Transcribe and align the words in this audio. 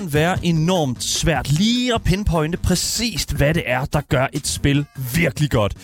kan 0.00 0.12
være 0.12 0.38
enormt 0.42 1.02
svært 1.02 1.52
lige 1.52 1.94
at 1.94 2.02
pinpointe 2.02 2.58
præcist, 2.58 3.32
hvad 3.32 3.54
det 3.54 3.62
er, 3.66 3.84
der 3.84 4.00
gør 4.00 4.26
et 4.32 4.46
spil 4.46 4.86
virkelig 5.14 5.50
godt. 5.50 5.74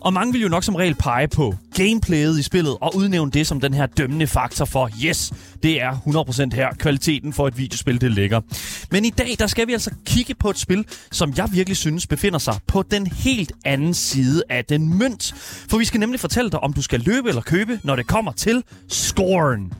Og 0.00 0.12
mange 0.12 0.32
vil 0.32 0.42
jo 0.42 0.48
nok 0.48 0.64
som 0.64 0.74
regel 0.74 0.94
pege 0.94 1.28
på 1.28 1.54
gameplayet 1.74 2.38
i 2.38 2.42
spillet 2.42 2.76
og 2.80 2.96
udnævne 2.96 3.30
det 3.30 3.46
som 3.46 3.60
den 3.60 3.74
her 3.74 3.86
dømmende 3.86 4.26
faktor 4.26 4.64
for, 4.64 4.90
yes, 5.04 5.32
det 5.62 5.82
er 5.82 5.92
100% 6.52 6.56
her 6.56 6.74
kvaliteten 6.78 7.32
for 7.32 7.48
et 7.48 7.58
videospil, 7.58 8.00
det 8.00 8.12
ligger. 8.12 8.40
Men 8.90 9.04
i 9.04 9.10
dag, 9.10 9.36
der 9.38 9.46
skal 9.46 9.66
vi 9.66 9.72
altså 9.72 9.90
kigge 10.06 10.34
på 10.34 10.50
et 10.50 10.58
spil, 10.58 10.84
som 11.12 11.32
jeg 11.36 11.48
virkelig 11.52 11.76
synes 11.76 12.06
befinder 12.06 12.38
sig 12.38 12.54
på 12.66 12.82
den 12.82 13.06
helt 13.06 13.52
anden 13.64 13.94
side 13.94 14.42
af 14.50 14.64
den 14.64 14.98
mønt. 14.98 15.34
For 15.70 15.78
vi 15.78 15.84
skal 15.84 16.00
nemlig 16.00 16.20
fortælle 16.20 16.50
dig, 16.50 16.60
om 16.60 16.72
du 16.72 16.82
skal 16.82 17.00
løbe 17.00 17.28
eller 17.28 17.42
købe, 17.42 17.80
når 17.82 17.96
det 17.96 18.06
kommer 18.06 18.32
til 18.32 18.62
scoren. 18.88 19.72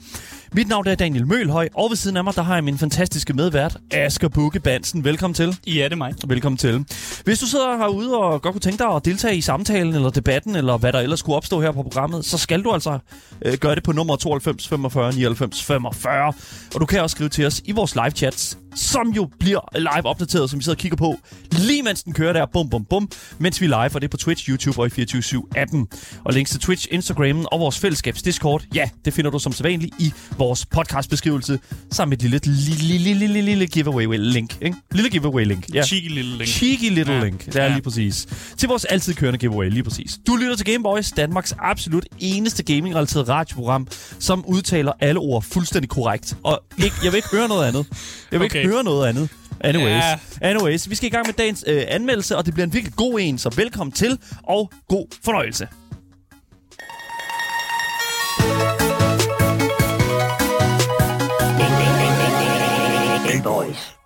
Mit 0.52 0.68
navn 0.68 0.86
er 0.86 0.94
Daniel 0.94 1.26
Mølhøj, 1.26 1.68
og 1.74 1.90
ved 1.90 1.96
siden 1.96 2.16
af 2.16 2.24
mig, 2.24 2.36
der 2.36 2.42
har 2.42 2.54
jeg 2.54 2.64
min 2.64 2.78
fantastiske 2.78 3.32
medvært, 3.32 3.76
Asger 3.90 4.28
Bukke 4.28 4.60
Bansen. 4.60 5.04
Velkommen 5.04 5.34
til. 5.34 5.58
Ja, 5.66 5.84
det 5.84 5.92
er 5.92 5.96
mig. 5.96 6.14
Velkommen 6.26 6.56
til. 6.56 6.84
Hvis 7.24 7.38
du 7.38 7.46
sidder 7.46 7.76
herude 7.76 8.16
og 8.16 8.42
godt 8.42 8.52
kunne 8.52 8.60
tænke 8.60 8.78
dig 8.78 8.86
at 8.94 9.04
deltage 9.04 9.36
i 9.36 9.40
samtalen 9.40 9.94
eller 9.94 10.10
debatten, 10.10 10.56
eller 10.56 10.78
hvad 10.78 10.92
der 10.92 11.00
ellers 11.00 11.18
skulle 11.18 11.36
opstå 11.36 11.60
her 11.60 11.72
på 11.72 11.82
programmet, 11.82 12.24
så 12.24 12.38
skal 12.38 12.62
du 12.62 12.72
altså 12.72 12.98
øh, 13.44 13.54
gøre 13.54 13.74
det 13.74 13.82
på 13.82 13.92
nummer 13.92 14.16
92 14.16 14.68
45 14.68 15.12
99 15.12 15.64
45. 15.64 16.32
Og 16.74 16.80
du 16.80 16.86
kan 16.86 17.00
også 17.00 17.14
skrive 17.14 17.28
til 17.28 17.46
os 17.46 17.62
i 17.64 17.72
vores 17.72 17.94
live 17.94 18.10
chats 18.10 18.58
som 18.76 19.08
jo 19.08 19.28
bliver 19.38 19.78
live 19.78 20.06
opdateret, 20.06 20.50
som 20.50 20.58
vi 20.58 20.64
sidder 20.64 20.76
og 20.76 20.80
kigger 20.80 20.96
på, 20.96 21.16
lige 21.52 21.82
mens 21.82 22.02
den 22.02 22.12
kører 22.12 22.32
der, 22.32 22.46
bum 22.52 22.70
bum 22.70 22.84
bum, 22.84 23.10
mens 23.38 23.60
vi 23.60 23.66
live, 23.66 23.76
og 23.76 23.94
det 23.94 24.04
er 24.04 24.08
på 24.08 24.16
Twitch, 24.16 24.50
YouTube 24.50 24.80
og 24.80 24.86
i 24.86 24.90
24 24.90 25.42
appen 25.56 25.86
Og 26.24 26.32
links 26.32 26.50
til 26.50 26.60
Twitch, 26.60 26.86
Instagram 26.90 27.46
og 27.52 27.60
vores 27.60 27.78
fællesskabs 27.78 28.22
Discord, 28.22 28.64
ja, 28.74 28.88
det 29.04 29.12
finder 29.14 29.30
du 29.30 29.38
som 29.38 29.52
sædvanligt 29.52 29.94
i 29.98 30.12
vores 30.38 30.66
podcastbeskrivelse, 30.66 31.58
sammen 31.92 32.10
med 32.10 32.16
et 32.16 32.22
lille, 32.22 32.40
lille, 32.44 32.98
lille, 32.98 33.26
lille, 33.26 33.42
lille 33.42 33.66
giveaway-link. 33.66 34.58
Ikke? 34.62 34.76
Lille 34.92 35.10
giveaway-link. 35.10 35.74
Ja. 35.74 35.82
Cheeky 35.82 36.08
lille 36.08 36.38
link. 36.38 36.48
Cheeky 36.48 36.90
little 36.90 37.14
ja. 37.14 37.24
link. 37.24 37.46
Det 37.46 37.56
er 37.56 37.64
ja. 37.64 37.72
lige 37.72 37.82
præcis. 37.82 38.26
Til 38.56 38.68
vores 38.68 38.84
altid 38.84 39.14
kørende 39.14 39.38
giveaway, 39.38 39.70
lige 39.70 39.82
præcis. 39.82 40.18
Du 40.26 40.36
lytter 40.36 40.56
til 40.56 40.66
Gameboys, 40.66 41.12
Danmarks 41.12 41.54
absolut 41.58 42.06
eneste 42.18 42.62
gaming-relateret 42.62 43.28
radioprogram, 43.28 43.88
som 44.18 44.44
udtaler 44.46 44.92
alle 45.00 45.20
ord 45.20 45.42
fuldstændig 45.42 45.88
korrekt. 45.88 46.36
Og 46.42 46.62
ikke, 46.78 46.96
jeg 47.04 47.12
vil 47.12 47.16
ikke 47.16 47.28
høre 47.28 47.48
noget 47.48 47.68
andet. 47.68 47.86
Jeg 48.32 48.40
vil 48.40 48.46
okay. 48.46 48.58
ikke 48.58 48.65
høre 48.68 48.84
noget 48.84 49.08
andet. 49.08 49.28
Anyways, 49.60 49.88
ja. 49.88 50.18
anyways, 50.40 50.90
vi 50.90 50.94
skal 50.94 51.06
i 51.06 51.10
gang 51.10 51.26
med 51.26 51.34
dagens 51.34 51.64
øh, 51.66 51.84
anmeldelse, 51.88 52.36
og 52.36 52.46
det 52.46 52.54
bliver 52.54 52.66
en 52.66 52.72
virkelig 52.72 52.94
god 52.94 53.20
en, 53.20 53.38
så 53.38 53.54
velkommen 53.56 53.92
til, 53.92 54.18
og 54.42 54.72
god 54.88 55.06
fornøjelse. 55.24 55.68
Boys. 63.44 63.96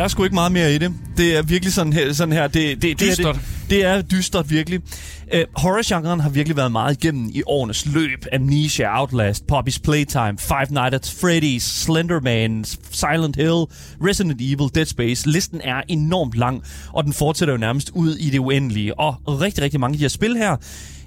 Der 0.00 0.04
er 0.04 0.08
sgu 0.08 0.24
ikke 0.24 0.34
meget 0.34 0.52
mere 0.52 0.74
i 0.74 0.78
det. 0.78 0.92
Det 1.16 1.36
er 1.36 1.42
virkelig 1.42 1.72
sådan 1.72 1.92
her. 1.92 2.12
Sådan 2.12 2.32
her. 2.32 2.48
Det, 2.48 2.82
det, 2.82 3.00
dystert. 3.00 3.34
Det, 3.34 3.42
det, 3.62 3.70
det 3.70 3.84
er 3.84 4.02
dystert, 4.02 4.50
virkelig. 4.50 4.80
Uh, 5.34 5.40
horror-genren 5.56 6.20
har 6.20 6.28
virkelig 6.28 6.56
været 6.56 6.72
meget 6.72 7.04
igennem 7.04 7.30
i 7.34 7.42
årenes 7.46 7.86
løb. 7.86 8.26
Amnesia, 8.32 9.00
Outlast, 9.00 9.44
Poppy's 9.52 9.78
Playtime, 9.84 10.38
Five 10.38 10.66
Nights 10.70 10.94
at 10.94 11.06
Freddy's, 11.24 11.60
Slenderman, 11.60 12.64
Silent 12.90 13.36
Hill, 13.36 13.64
Resident 14.06 14.40
Evil, 14.40 14.70
Dead 14.74 14.86
Space. 14.86 15.30
Listen 15.30 15.60
er 15.64 15.82
enormt 15.88 16.34
lang, 16.34 16.62
og 16.92 17.04
den 17.04 17.12
fortsætter 17.12 17.54
jo 17.54 17.58
nærmest 17.58 17.90
ud 17.94 18.16
i 18.16 18.30
det 18.30 18.38
uendelige. 18.38 18.98
Og 18.98 19.40
rigtig, 19.40 19.64
rigtig 19.64 19.80
mange 19.80 19.94
af 19.94 19.98
de 19.98 20.04
her 20.04 20.08
spil 20.08 20.36
her, 20.36 20.56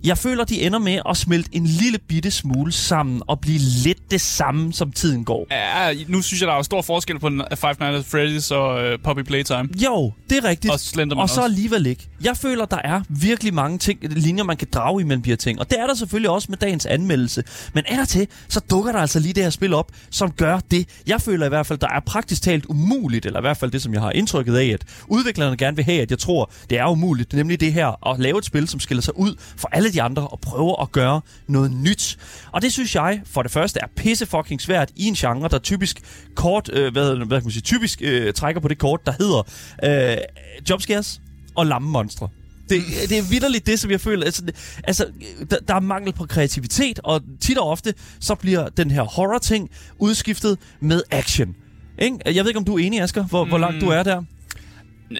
jeg 0.03 0.17
føler, 0.17 0.43
de 0.43 0.61
ender 0.61 0.79
med 0.79 0.99
at 1.09 1.17
smelte 1.17 1.49
en 1.51 1.65
lille 1.65 1.97
bitte 1.97 2.31
smule 2.31 2.71
sammen 2.71 3.21
og 3.27 3.39
blive 3.39 3.59
lidt 3.59 4.11
det 4.11 4.21
samme, 4.21 4.73
som 4.73 4.91
tiden 4.91 5.25
går. 5.25 5.47
Ja, 5.51 5.93
nu 6.07 6.21
synes 6.21 6.41
jeg, 6.41 6.47
der 6.47 6.53
er 6.53 6.61
stor 6.61 6.81
forskel 6.81 7.19
på 7.19 7.29
Five 7.55 7.75
Nights 7.79 8.13
at 8.13 8.19
Freddy's 8.19 8.55
og 8.55 8.93
uh, 8.93 8.99
Poppy 9.03 9.21
Playtime. 9.21 9.69
Jo, 9.83 10.13
det 10.29 10.37
er 10.37 10.43
rigtigt. 10.43 10.73
Og 10.73 10.79
Slenderman 10.79 11.21
Og 11.21 11.29
så 11.29 11.41
alligevel 11.41 11.85
ikke. 11.85 12.07
Jeg 12.23 12.37
føler, 12.37 12.65
der 12.65 12.79
er 12.83 13.01
virkelig 13.09 13.53
mange 13.53 13.77
ting, 13.77 13.99
linjer, 14.03 14.43
man 14.43 14.57
kan 14.57 14.67
drage 14.73 15.01
imellem 15.01 15.23
de 15.23 15.29
her 15.29 15.37
ting. 15.37 15.59
Og 15.59 15.69
det 15.69 15.79
er 15.79 15.87
der 15.87 15.93
selvfølgelig 15.93 16.29
også 16.29 16.47
med 16.49 16.57
dagens 16.57 16.85
anmeldelse. 16.85 17.43
Men 17.73 17.83
er 17.87 17.95
der 17.95 18.05
til, 18.05 18.27
så 18.47 18.59
dukker 18.69 18.91
der 18.91 18.99
altså 18.99 19.19
lige 19.19 19.33
det 19.33 19.43
her 19.43 19.49
spil 19.49 19.73
op, 19.73 19.91
som 20.09 20.31
gør 20.31 20.59
det. 20.71 20.87
Jeg 21.07 21.21
føler 21.21 21.45
i 21.45 21.49
hvert 21.49 21.65
fald, 21.65 21.79
der 21.79 21.89
er 21.89 21.99
praktisk 21.99 22.41
talt 22.41 22.65
umuligt, 22.65 23.25
eller 23.25 23.39
i 23.39 23.41
hvert 23.41 23.57
fald 23.57 23.71
det, 23.71 23.81
som 23.81 23.93
jeg 23.93 24.01
har 24.01 24.11
indtrykket 24.11 24.55
af, 24.55 24.65
at 24.65 24.81
udviklerne 25.07 25.57
gerne 25.57 25.75
vil 25.75 25.85
have, 25.85 26.01
at 26.01 26.11
jeg 26.11 26.19
tror, 26.19 26.51
det 26.69 26.79
er 26.79 26.87
umuligt. 26.87 27.33
Nemlig 27.33 27.59
det 27.59 27.73
her 27.73 28.09
at 28.09 28.19
lave 28.19 28.37
et 28.37 28.45
spil, 28.45 28.67
som 28.67 28.79
skiller 28.79 29.01
sig 29.01 29.19
ud 29.19 29.35
for 29.57 29.69
alle 29.71 29.92
de 29.93 30.01
andre 30.01 30.27
og 30.27 30.39
prøver 30.39 30.81
at 30.81 30.91
gøre 30.91 31.21
noget 31.47 31.71
nyt. 31.71 32.17
Og 32.51 32.61
det 32.61 32.73
synes 32.73 32.95
jeg 32.95 33.21
for 33.25 33.41
det 33.41 33.51
første 33.51 33.79
er 33.79 33.87
pisse 33.95 34.25
fucking 34.25 34.61
svært 34.61 34.91
i 34.95 35.05
en 35.05 35.13
genre, 35.13 35.49
der 35.49 35.59
typisk 35.59 36.01
kort, 36.35 36.69
øh, 36.73 36.91
hvad, 36.91 37.15
hvad 37.15 37.27
kan 37.27 37.43
man 37.43 37.51
sige, 37.51 37.61
typisk 37.61 38.01
øh, 38.03 38.33
trækker 38.33 38.61
på 38.61 38.67
det 38.67 38.77
kort, 38.77 39.05
der 39.05 39.13
hedder 39.19 39.41
øh, 39.83 40.17
jumpscares 40.69 41.21
og 41.55 41.65
lamme 41.65 41.89
monstre. 41.89 42.29
Det, 42.69 42.81
det 43.09 43.17
er 43.17 43.21
vidderligt 43.29 43.65
det, 43.65 43.79
som 43.79 43.91
jeg 43.91 44.01
føler. 44.01 44.25
Altså, 44.25 44.43
altså 44.83 45.07
der, 45.49 45.57
der 45.67 45.75
er 45.75 45.79
mangel 45.79 46.13
på 46.13 46.25
kreativitet, 46.25 46.99
og 47.03 47.21
tit 47.41 47.57
og 47.57 47.69
ofte, 47.69 47.93
så 48.19 48.35
bliver 48.35 48.69
den 48.69 48.91
her 48.91 49.01
horror-ting 49.01 49.69
udskiftet 49.99 50.57
med 50.79 51.01
action. 51.11 51.55
Ikke? 51.99 52.17
Jeg 52.25 52.43
ved 52.43 52.49
ikke, 52.49 52.57
om 52.57 52.65
du 52.65 52.77
er 52.77 52.79
enig, 52.79 53.01
Asger, 53.01 53.23
hvor, 53.23 53.43
mm. 53.43 53.49
hvor 53.49 53.57
langt 53.57 53.81
du 53.81 53.89
er 53.89 54.03
der. 54.03 54.23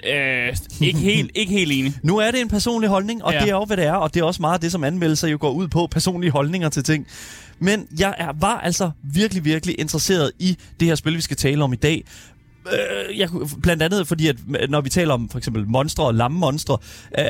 Øh, 0.06 0.56
ikke, 0.80 0.98
helt, 0.98 1.30
ikke 1.34 1.52
helt 1.52 1.72
enig. 1.72 1.94
Nu 2.02 2.18
er 2.18 2.30
det 2.30 2.40
en 2.40 2.48
personlig 2.48 2.88
holdning, 2.88 3.24
og 3.24 3.32
ja. 3.32 3.40
det 3.40 3.48
er 3.48 3.54
jo, 3.54 3.64
hvad 3.64 3.76
det 3.76 3.86
er, 3.86 3.92
og 3.92 4.14
det 4.14 4.20
er 4.20 4.24
også 4.24 4.42
meget 4.42 4.62
det, 4.62 4.72
som 4.72 4.84
anmeldelser 4.84 5.28
jo 5.28 5.36
går 5.40 5.50
ud 5.50 5.68
på, 5.68 5.88
personlige 5.90 6.30
holdninger 6.30 6.68
til 6.68 6.84
ting. 6.84 7.06
Men 7.58 7.86
jeg 7.98 8.14
er, 8.18 8.32
var 8.40 8.60
altså 8.60 8.90
virkelig, 9.02 9.44
virkelig 9.44 9.80
interesseret 9.80 10.32
i 10.38 10.56
det 10.80 10.88
her 10.88 10.94
spil, 10.94 11.16
vi 11.16 11.20
skal 11.20 11.36
tale 11.36 11.64
om 11.64 11.72
i 11.72 11.76
dag. 11.76 12.04
Øh, 12.72 13.18
jeg, 13.18 13.28
blandt 13.62 13.82
andet 13.82 14.08
fordi, 14.08 14.28
at 14.28 14.36
når 14.68 14.80
vi 14.80 14.90
taler 14.90 15.14
om 15.14 15.28
for 15.28 15.38
eksempel 15.38 15.66
monstre 15.68 16.04
og 16.04 16.14
lamme 16.14 16.38
monstre, 16.38 16.78
øh, 17.18 17.24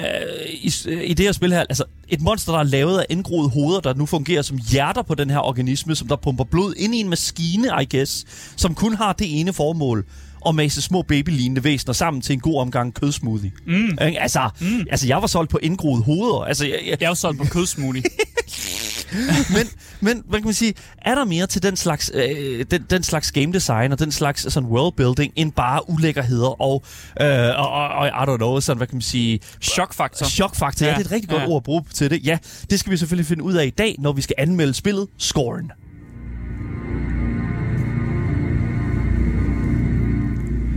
i, 0.52 0.72
i 1.04 1.14
det 1.14 1.24
her 1.24 1.32
spil 1.32 1.52
her, 1.52 1.60
altså 1.60 1.84
et 2.08 2.20
monster, 2.20 2.52
der 2.52 2.58
er 2.58 2.64
lavet 2.64 2.98
af 2.98 3.06
indgroede 3.10 3.48
hoveder, 3.48 3.80
der 3.80 3.94
nu 3.94 4.06
fungerer 4.06 4.42
som 4.42 4.58
hjerter 4.70 5.02
på 5.02 5.14
den 5.14 5.30
her 5.30 5.38
organisme, 5.38 5.94
som 5.94 6.08
der 6.08 6.16
pumper 6.16 6.44
blod 6.44 6.74
ind 6.76 6.94
i 6.94 7.00
en 7.00 7.08
maskine, 7.08 7.68
I 7.82 7.96
guess, 7.96 8.24
som 8.56 8.74
kun 8.74 8.94
har 8.94 9.12
det 9.12 9.40
ene 9.40 9.52
formål, 9.52 10.04
og 10.44 10.54
mase 10.54 10.82
små 10.82 11.02
babylignende 11.02 11.64
væsener 11.64 11.92
sammen 11.92 12.22
til 12.22 12.32
en 12.32 12.40
god 12.40 12.60
omgang 12.60 12.94
kødsmoothie. 12.94 13.52
Mm. 13.66 13.98
Altså, 13.98 14.50
mm. 14.60 14.86
altså, 14.90 15.06
jeg 15.06 15.16
var 15.16 15.26
solgt 15.26 15.50
på 15.50 15.58
indgroede 15.62 16.02
hoveder. 16.02 16.44
Altså, 16.44 16.66
jeg, 16.66 16.80
jeg... 16.86 16.96
jeg 17.00 17.08
var 17.08 17.14
solgt 17.14 17.38
på 17.38 17.44
kødsmoothie. 17.44 18.02
men, 19.56 19.66
men 20.00 20.22
hvad 20.28 20.38
kan 20.38 20.44
man 20.44 20.54
sige, 20.54 20.74
er 20.98 21.14
der 21.14 21.24
mere 21.24 21.46
til 21.46 21.62
den 21.62 21.76
slags, 21.76 22.10
øh, 22.14 22.64
den, 22.70 22.86
den 22.90 23.02
slags 23.02 23.32
game 23.32 23.52
design 23.52 23.92
og 23.92 23.98
den 23.98 24.12
slags 24.12 24.52
sådan 24.52 24.68
worldbuilding, 24.68 25.32
end 25.36 25.52
bare 25.52 25.90
ulækkerheder 25.90 26.62
og, 26.62 26.82
øh, 27.20 27.28
og, 27.28 27.70
og, 27.70 27.88
og, 27.88 28.06
I 28.06 28.10
don't 28.10 28.36
know, 28.36 28.60
sådan, 28.60 28.76
hvad 28.76 28.86
kan 28.86 28.96
man 28.96 29.02
sige... 29.02 29.40
Chokfaktor. 29.62 30.26
Chokfaktor, 30.26 30.86
ja. 30.86 30.92
ja, 30.92 30.98
det 30.98 31.04
er 31.04 31.08
et 31.08 31.12
rigtig 31.12 31.30
godt 31.30 31.42
ja. 31.42 31.48
ord 31.48 31.56
at 31.56 31.62
bruge 31.62 31.84
til 31.94 32.10
det. 32.10 32.26
Ja, 32.26 32.38
det 32.70 32.80
skal 32.80 32.92
vi 32.92 32.96
selvfølgelig 32.96 33.26
finde 33.26 33.42
ud 33.42 33.54
af 33.54 33.66
i 33.66 33.70
dag, 33.70 33.96
når 33.98 34.12
vi 34.12 34.22
skal 34.22 34.34
anmelde 34.38 34.74
spillet 34.74 35.08
Scorn. 35.18 35.83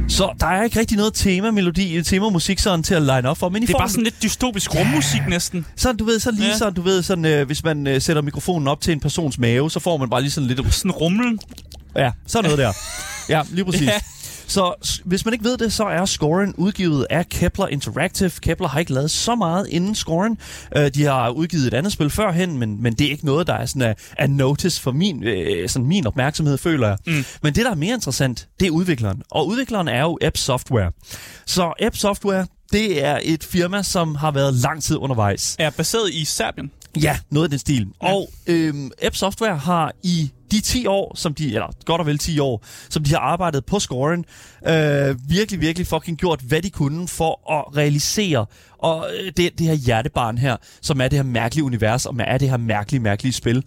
Så 0.09 0.33
der 0.39 0.47
er 0.47 0.63
ikke 0.63 0.79
rigtig 0.79 0.97
noget 0.97 1.13
tema-melodi, 1.13 2.03
tema-musik 2.03 2.59
sådan 2.59 2.83
til 2.83 2.93
at 2.93 3.01
line 3.01 3.29
op 3.29 3.37
for. 3.37 3.49
Men 3.49 3.63
I 3.63 3.65
det 3.65 3.73
er 3.73 3.77
bare 3.77 3.89
sådan 3.89 4.03
lidt 4.03 4.23
dystopisk 4.23 4.75
rummusik 4.75 5.21
næsten. 5.29 5.65
Sådan, 5.75 5.97
du 5.97 6.05
ved, 6.05 6.19
så 6.19 6.31
lige 6.31 6.47
ja. 6.47 6.57
sådan, 6.57 6.73
du 6.73 6.81
ved, 6.81 7.03
sådan, 7.03 7.25
øh, 7.25 7.45
hvis 7.45 7.63
man 7.63 7.87
øh, 7.87 8.01
sætter 8.01 8.21
mikrofonen 8.21 8.67
op 8.67 8.81
til 8.81 8.91
en 8.91 8.99
persons 8.99 9.39
mave, 9.39 9.71
så 9.71 9.79
får 9.79 9.97
man 9.97 10.09
bare 10.09 10.21
lige 10.21 10.31
sådan 10.31 10.47
lidt... 10.47 10.73
Sådan 10.73 10.91
rumlen. 10.91 11.39
Ja, 11.95 12.11
sådan 12.27 12.43
noget 12.43 12.57
der. 12.57 12.73
Ja, 13.29 13.41
lige 13.49 13.65
præcis. 13.65 13.87
Ja. 13.87 13.99
Så 14.47 14.73
hvis 15.05 15.25
man 15.25 15.33
ikke 15.33 15.45
ved 15.45 15.57
det, 15.57 15.73
så 15.73 15.83
er 15.83 16.05
Scoren 16.05 16.53
udgivet 16.57 17.07
af 17.09 17.29
Kepler 17.29 17.67
Interactive. 17.67 18.31
Kepler 18.41 18.67
har 18.67 18.79
ikke 18.79 18.93
lavet 18.93 19.11
så 19.11 19.35
meget 19.35 19.67
inden 19.67 19.95
Scoren. 19.95 20.37
Uh, 20.75 20.87
de 20.87 21.03
har 21.03 21.29
udgivet 21.29 21.67
et 21.67 21.73
andet 21.73 21.93
spil 21.93 22.09
førhen, 22.09 22.57
men, 22.57 22.81
men 22.81 22.93
det 22.93 23.07
er 23.07 23.11
ikke 23.11 23.25
noget, 23.25 23.47
der 23.47 23.53
er 23.53 23.65
sådan 23.65 23.95
a, 24.17 24.27
notice 24.27 24.81
for 24.81 24.91
min, 24.91 25.23
uh, 25.27 25.67
sådan 25.67 25.87
min 25.87 26.07
opmærksomhed, 26.07 26.57
føler 26.57 26.87
jeg. 26.87 26.97
Mm. 27.07 27.25
Men 27.43 27.55
det, 27.55 27.65
der 27.65 27.71
er 27.71 27.75
mere 27.75 27.93
interessant, 27.93 28.47
det 28.59 28.67
er 28.67 28.71
udvikleren. 28.71 29.21
Og 29.31 29.47
udvikleren 29.47 29.87
er 29.87 30.01
jo 30.01 30.17
App 30.21 30.37
Software. 30.37 30.91
Så 31.45 31.73
App 31.81 31.95
Software, 31.95 32.47
det 32.71 33.03
er 33.03 33.19
et 33.23 33.43
firma, 33.43 33.83
som 33.83 34.15
har 34.15 34.31
været 34.31 34.53
lang 34.53 34.83
tid 34.83 34.97
undervejs. 34.97 35.55
Er 35.59 35.69
baseret 35.69 36.13
i 36.13 36.25
Serbien? 36.25 36.71
Ja, 37.01 37.19
noget 37.31 37.45
af 37.45 37.49
den 37.49 37.59
stil. 37.59 37.87
Ja. 38.03 38.13
Og 38.13 38.29
øhm, 38.47 38.91
App 39.01 39.15
Software 39.15 39.57
har 39.57 39.91
i 40.03 40.31
de 40.51 40.61
10 40.61 40.85
år, 40.85 41.15
som 41.15 41.33
de, 41.33 41.47
eller 41.47 41.67
godt 41.85 41.99
og 42.01 42.05
vel 42.07 42.17
10 42.17 42.39
år, 42.39 42.65
som 42.89 43.03
de 43.03 43.11
har 43.11 43.19
arbejdet 43.19 43.65
på 43.65 43.79
scoren, 43.79 44.25
øh, 44.67 45.15
virkelig, 45.29 45.61
virkelig 45.61 45.87
fucking 45.87 46.17
gjort, 46.17 46.39
hvad 46.41 46.61
de 46.61 46.69
kunne 46.69 47.07
for 47.07 47.51
at 47.53 47.77
realisere 47.77 48.45
og 48.79 49.09
øh, 49.19 49.31
det, 49.37 49.59
det 49.59 49.67
her 49.67 49.73
hjertebarn 49.73 50.37
her, 50.37 50.55
som 50.81 51.01
er 51.01 51.07
det 51.07 51.17
her 51.19 51.23
mærkelige 51.23 51.63
univers, 51.63 52.05
og 52.05 52.15
er 52.19 52.37
det 52.37 52.49
her 52.49 52.57
mærkelige, 52.57 53.01
mærkelige 53.01 53.33
spil. 53.33 53.63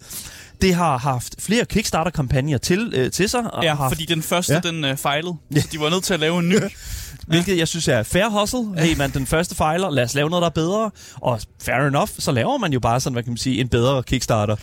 Det 0.61 0.73
har 0.75 0.97
haft 0.97 1.35
flere 1.39 1.65
Kickstarter-kampagner 1.65 2.57
til, 2.57 2.93
øh, 2.95 3.11
til 3.11 3.29
sig. 3.29 3.53
og 3.53 3.63
Ja, 3.63 3.75
haft, 3.75 3.91
fordi 3.93 4.05
den 4.05 4.21
første, 4.21 4.53
Ja. 4.53 4.59
den 4.59 4.85
øh, 4.85 4.97
fejlede. 4.97 5.35
Ja. 5.51 5.55
Ja. 5.55 5.61
De 5.71 5.79
var 5.79 5.89
nødt 5.89 6.03
til 6.03 6.13
at 6.13 6.19
lave 6.19 6.39
en 6.39 6.49
ny. 6.49 6.55
Hvilket 7.27 7.57
jeg 7.57 7.67
synes 7.67 7.87
er 7.87 8.03
fair 8.03 8.39
hustle. 8.39 8.79
Hey 8.85 8.97
man, 8.97 9.09
den 9.11 9.25
første 9.27 9.55
fejler, 9.55 9.89
lad 9.89 10.03
os 10.03 10.13
lave 10.15 10.29
noget, 10.29 10.41
der 10.41 10.47
er 10.49 10.53
bedre. 10.53 10.91
Og 11.15 11.41
fair 11.63 11.75
enough, 11.87 12.09
så 12.19 12.31
laver 12.31 12.57
man 12.57 12.73
jo 12.73 12.79
bare 12.79 12.99
sådan, 12.99 13.13
hvad 13.13 13.23
kan 13.23 13.31
man 13.31 13.37
sige, 13.37 13.59
en 13.61 13.69
bedre 13.69 14.03
Kickstarter. 14.03 14.55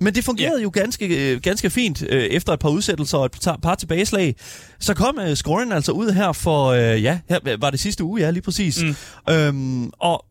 Men 0.00 0.14
det 0.14 0.24
fungerede 0.24 0.58
Ja. 0.58 0.62
jo 0.62 0.70
ganske, 0.74 1.32
øh, 1.32 1.40
ganske 1.40 1.70
fint 1.70 2.02
øh, 2.08 2.22
efter 2.22 2.52
et 2.52 2.58
par 2.60 2.68
udsættelser 2.68 3.18
og 3.18 3.24
et 3.24 3.32
par, 3.62 3.74
tilbageslag. 3.74 4.34
Så 4.80 4.94
kom 4.94 5.18
øh, 5.18 5.34
scoren 5.36 5.72
altså 5.72 5.92
ud 5.92 6.10
her 6.10 6.32
for, 6.32 6.66
øh, 6.66 7.02
ja, 7.02 7.18
her 7.28 7.56
var 7.56 7.70
det 7.70 7.80
sidste 7.80 8.04
uge, 8.04 8.20
ja, 8.20 8.30
lige 8.30 8.42
præcis. 8.42 8.82
Mm. 8.82 9.32
Øhm, 9.34 9.90
og 9.98 10.24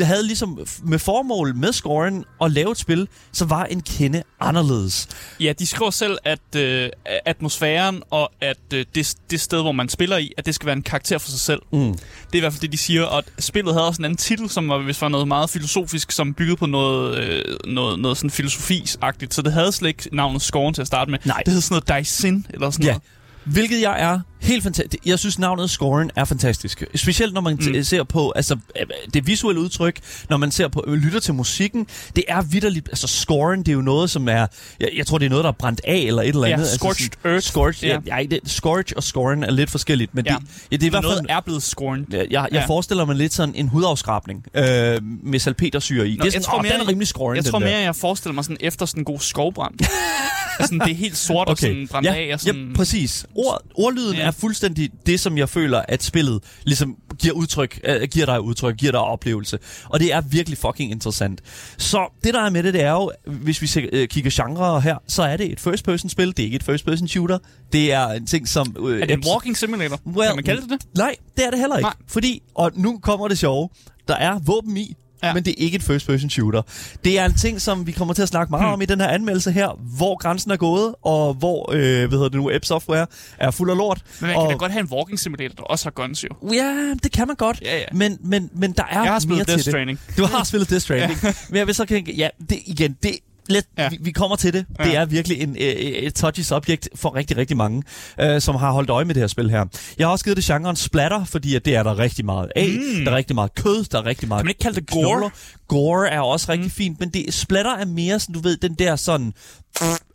havde 0.00 0.26
ligesom 0.26 0.58
med 0.82 0.98
formål 0.98 1.54
med 1.56 1.72
scoren 1.72 2.24
at 2.42 2.50
lave 2.50 2.70
et 2.70 2.78
spil, 2.78 3.08
som 3.32 3.50
var 3.50 3.64
en 3.64 3.80
kende 3.80 4.22
anderledes. 4.40 5.08
Ja, 5.40 5.52
de 5.58 5.66
skriver 5.66 5.90
selv, 5.90 6.18
at 6.24 6.56
øh, 6.56 6.90
atmosfæren 7.26 8.02
og 8.10 8.32
at 8.40 8.56
øh, 8.74 8.84
det, 8.94 9.14
det 9.30 9.40
sted, 9.40 9.62
hvor 9.62 9.72
man 9.72 9.88
spiller 9.88 10.16
i, 10.16 10.32
at 10.38 10.46
det 10.46 10.54
skal 10.54 10.66
være 10.66 10.76
en 10.76 10.82
karakter 10.82 11.18
for 11.18 11.30
sig 11.30 11.40
selv. 11.40 11.62
Mm. 11.72 11.78
Det 11.78 11.98
er 12.32 12.36
i 12.36 12.40
hvert 12.40 12.52
fald 12.52 12.60
det, 12.60 12.72
de 12.72 12.78
siger. 12.78 13.02
Og 13.04 13.18
at 13.18 13.24
spillet 13.44 13.74
havde 13.74 13.86
også 13.86 14.00
en 14.00 14.04
anden 14.04 14.16
titel, 14.16 14.50
som 14.50 14.68
var, 14.68 14.78
hvis 14.78 15.02
var 15.02 15.08
noget 15.08 15.28
meget 15.28 15.50
filosofisk, 15.50 16.12
som 16.12 16.34
byggede 16.34 16.56
på 16.56 16.66
noget, 16.66 17.18
øh, 17.18 17.44
noget, 17.64 17.98
noget 17.98 18.16
sådan 18.16 18.30
filosofis-agtigt. 18.30 19.34
Så 19.34 19.42
det 19.42 19.52
havde 19.52 19.72
slet 19.72 19.88
ikke 19.88 20.08
navnet 20.12 20.42
Scorn 20.42 20.74
til 20.74 20.80
at 20.80 20.86
starte 20.86 21.10
med. 21.10 21.18
Nej. 21.24 21.42
Det 21.46 21.52
hed 21.52 21.60
sådan 21.60 21.74
noget 21.74 21.88
Daisin, 21.88 22.46
eller 22.50 22.70
sådan 22.70 22.84
Ja, 22.86 22.90
noget. 22.90 23.02
hvilket 23.44 23.80
jeg 23.80 24.00
er 24.02 24.20
helt 24.40 24.62
fantastisk. 24.62 25.06
Jeg 25.06 25.18
synes, 25.18 25.38
navnet 25.38 25.70
Scoren 25.70 26.10
er 26.16 26.24
fantastisk. 26.24 26.84
Specielt 26.94 27.34
når 27.34 27.40
man 27.40 27.58
mm. 27.60 27.72
Mm. 27.76 27.82
ser 27.84 28.02
på 28.02 28.30
altså, 28.36 28.54
øh, 28.80 28.86
det 29.14 29.26
visuelle 29.26 29.60
udtryk, 29.60 30.00
når 30.28 30.36
man 30.36 30.50
ser 30.50 30.68
på, 30.68 30.84
øh, 30.86 30.94
lytter 30.94 31.20
til 31.20 31.34
musikken. 31.34 31.86
Det 32.16 32.24
er 32.28 32.42
vidderligt. 32.42 32.88
Altså, 32.88 33.06
Scoren, 33.06 33.58
det 33.60 33.68
er 33.68 33.72
jo 33.72 33.80
noget, 33.80 34.10
som 34.10 34.28
er... 34.28 34.46
Jeg, 34.80 34.88
jeg 34.96 35.06
tror, 35.06 35.18
det 35.18 35.26
er 35.26 35.30
noget, 35.30 35.42
der 35.44 35.48
er 35.50 35.54
brændt 35.58 35.80
af, 35.84 35.96
eller 35.96 36.22
et 36.22 36.28
eller 36.28 36.46
Ja, 36.46 36.52
andet. 36.52 36.64
altså, 36.64 36.76
scorched 36.78 37.08
sådan- 37.22 37.30
earth. 37.32 37.46
Scorched, 37.46 37.88
ja. 37.88 37.98
Ja. 38.06 38.16
ja 38.18 38.26
det, 38.26 38.40
Scorch 38.46 38.92
og 38.96 39.02
Scoren 39.02 39.42
er 39.44 39.50
lidt 39.50 39.70
forskelligt, 39.70 40.14
men 40.14 40.26
Ja. 40.26 40.34
det, 40.34 40.46
ja, 40.72 40.76
det 40.76 40.82
er 40.82 40.86
i 40.86 40.90
hvert 40.90 41.04
fald... 41.04 41.26
er 41.28 41.40
blevet 41.40 41.62
Scorn. 41.62 42.06
Jeg, 42.10 42.18
jeg, 42.18 42.26
jeg 42.30 42.48
Ja. 42.52 42.66
forestiller 42.66 43.04
mig 43.04 43.16
lidt 43.16 43.34
sådan 43.34 43.54
en 43.54 43.68
hudafskrabning 43.68 44.44
øh, 44.54 44.98
med 45.22 45.38
salpetersyre 45.38 46.08
i. 46.08 46.16
Nå, 46.16 46.24
det 46.24 46.24
jeg 46.24 46.32
sådan, 46.32 46.44
tror 46.44 46.58
åh, 46.58 46.62
mere- 46.62 46.72
den 46.72 46.80
er 46.80 46.88
rimelig 46.88 47.08
scoren, 47.08 47.36
Jeg 47.36 47.44
tror 47.44 47.58
mere, 47.58 47.78
jeg 47.78 47.96
forestiller 47.96 48.34
mig 48.34 48.44
sådan 48.44 48.56
efter 48.60 48.86
sådan 48.86 49.00
en 49.00 49.04
god 49.04 49.18
skovbrand. 49.20 49.74
altså, 50.60 50.74
det 50.84 50.90
er 50.90 50.94
helt 50.96 51.16
sort 51.16 51.48
og 51.48 51.58
sådan 51.58 51.88
brændt 51.90 52.06
ja, 52.08 52.14
af. 52.14 52.30
Og 52.34 52.40
sådan, 52.40 52.68
ja, 52.68 52.74
præcis. 52.76 53.26
Ord, 53.34 53.62
ordlyden 53.74 54.16
ja. 54.16 54.29
Er 54.30 54.34
fuldstændig 54.34 54.90
det, 55.06 55.20
som 55.20 55.38
jeg 55.38 55.48
føler, 55.48 55.82
at 55.88 56.02
spillet 56.02 56.42
ligesom 56.64 56.96
giver, 57.18 57.34
udtryk, 57.34 57.80
øh, 57.84 58.02
giver 58.02 58.26
dig 58.26 58.40
udtryk, 58.40 58.76
giver 58.76 58.92
dig 58.92 59.00
oplevelse. 59.00 59.58
Og 59.84 60.00
det 60.00 60.12
er 60.12 60.20
virkelig 60.20 60.58
fucking 60.58 60.90
interessant. 60.90 61.40
Så 61.78 62.12
det, 62.24 62.34
der 62.34 62.40
er 62.40 62.50
med 62.50 62.62
det, 62.62 62.74
det 62.74 62.82
er 62.82 62.90
jo, 62.90 63.12
hvis 63.26 63.62
vi 63.62 63.66
ser, 63.66 63.86
øh, 63.92 64.08
kigger 64.08 64.30
genre 64.34 64.80
her, 64.80 64.96
så 65.06 65.22
er 65.22 65.36
det 65.36 65.52
et 65.52 65.60
first-person-spil. 65.60 66.28
Det 66.28 66.38
er 66.38 66.44
ikke 66.44 66.56
et 66.56 66.62
first-person 66.62 67.08
shooter. 67.08 67.38
Det 67.72 67.92
er 67.92 68.06
en 68.06 68.26
ting, 68.26 68.48
som... 68.48 68.76
Øh, 68.80 69.00
er 69.00 69.06
det 69.06 69.14
en 69.14 69.24
walking 69.26 69.56
simulator? 69.56 70.00
Well, 70.06 70.28
kan 70.28 70.36
man 70.36 70.44
kalde 70.44 70.62
det 70.62 70.70
det? 70.70 70.98
Nej, 70.98 71.16
det 71.36 71.46
er 71.46 71.50
det 71.50 71.58
heller 71.58 71.76
ikke. 71.76 71.86
Nej. 71.86 71.94
Fordi, 72.06 72.42
og 72.54 72.70
nu 72.74 72.98
kommer 72.98 73.28
det 73.28 73.38
sjove, 73.38 73.68
der 74.08 74.14
er 74.14 74.38
våben 74.38 74.76
i, 74.76 74.96
ja. 75.22 75.28
Ja. 75.28 75.34
men 75.34 75.44
det 75.44 75.50
er 75.50 75.64
ikke 75.64 75.76
et 75.76 75.82
first-person 75.82 76.30
shooter. 76.30 76.62
Det 77.04 77.18
er 77.18 77.24
en 77.24 77.34
ting, 77.34 77.60
som 77.60 77.86
vi 77.86 77.92
kommer 77.92 78.14
til 78.14 78.22
at 78.22 78.28
snakke 78.28 78.50
meget 78.50 78.66
hmm. 78.66 78.72
om 78.72 78.82
i 78.82 78.84
den 78.84 79.00
her 79.00 79.08
anmeldelse 79.08 79.52
her, 79.52 79.78
hvor 79.96 80.18
grænsen 80.18 80.50
er 80.50 80.56
gået, 80.56 80.94
og 81.02 81.34
hvor, 81.34 81.72
øh, 81.72 81.80
hvad 81.80 82.08
hedder 82.08 82.28
det 82.28 82.34
nu, 82.34 82.50
App 82.54 82.64
Software 82.64 83.06
er 83.38 83.50
fuld 83.50 83.70
af 83.70 83.76
lort. 83.76 84.02
Men 84.20 84.26
man 84.26 84.36
og, 84.36 84.42
kan 84.42 84.50
da 84.50 84.58
godt 84.58 84.72
have 84.72 84.80
en 84.80 84.88
walking 84.92 85.18
simulator, 85.18 85.54
der 85.54 85.62
også 85.62 85.84
har 85.84 85.90
guns 85.90 86.24
jo. 86.24 86.28
Ja, 86.52 86.94
det 87.02 87.12
kan 87.12 87.26
man 87.26 87.36
godt. 87.36 87.60
Ja, 87.62 87.78
ja. 87.78 87.84
Men, 87.92 88.18
men, 88.20 88.50
men 88.54 88.72
der 88.72 88.82
er 88.82 88.86
Jeg 88.90 88.98
har 88.98 89.04
mere 89.04 89.20
spillet 89.20 89.46
til 89.46 89.56
Death. 89.56 89.68
Stranding. 89.68 90.00
Du 90.16 90.24
har 90.24 90.44
spillet 90.44 90.70
Death 90.70 90.82
Stranding. 90.82 91.18
Men 91.48 91.58
jeg 91.58 91.66
vil 91.66 91.74
så 91.74 91.86
kan, 91.86 92.06
ja, 92.06 92.28
det, 92.50 92.58
igen, 92.66 92.96
det, 93.02 93.18
Let, 93.50 93.64
ja. 93.78 93.88
Vi, 93.88 93.98
vi 94.00 94.10
kommer 94.10 94.36
til 94.36 94.52
det. 94.52 94.66
Ja. 94.78 94.84
Det 94.84 94.96
er 94.96 95.04
virkelig 95.04 95.40
en, 95.42 95.56
øh, 95.60 95.64
et 95.64 96.14
touchy 96.14 96.42
subject 96.42 96.88
for 96.94 97.14
rigtig, 97.14 97.36
rigtig 97.36 97.56
mange, 97.56 97.82
øh, 98.20 98.40
som 98.40 98.54
har 98.54 98.70
holdt 98.72 98.90
øje 98.90 99.04
med 99.04 99.14
det 99.14 99.22
her 99.22 99.26
spil 99.28 99.50
her. 99.50 99.64
Jeg 99.98 100.06
har 100.06 100.12
også 100.12 100.24
givet 100.24 100.36
det 100.36 100.44
genren 100.44 100.76
splatter, 100.76 101.24
fordi 101.24 101.54
at 101.54 101.64
det 101.64 101.74
er 101.76 101.82
der 101.82 101.98
rigtig 101.98 102.24
meget 102.24 102.48
af. 102.56 102.68
Mm. 102.98 103.04
Der 103.04 103.12
er 103.12 103.16
rigtig 103.16 103.34
meget 103.34 103.54
kød, 103.54 103.84
der 103.84 103.98
er 103.98 104.06
rigtig 104.06 104.28
meget 104.28 104.40
Kan 104.40 104.44
man 104.46 104.50
ikke 104.50 104.58
kalde 104.62 104.80
det 104.80 104.90
gore? 104.90 105.02
knogler. 105.02 105.28
Gore 105.70 106.08
er 106.10 106.20
også 106.20 106.46
rigtig 106.48 106.66
mm. 106.66 106.70
fint, 106.70 107.00
men 107.00 107.08
det 107.08 107.34
splatter 107.34 107.76
er 107.76 107.84
mere 107.84 108.20
sådan, 108.20 108.32
du 108.34 108.40
ved, 108.40 108.56
den 108.56 108.74
der 108.74 108.96
sådan... 108.96 109.32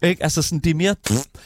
Ikke? 0.03 0.23
Altså 0.23 0.41
sådan, 0.41 0.59
det 0.59 0.69
er 0.69 0.73
mere... 0.73 0.95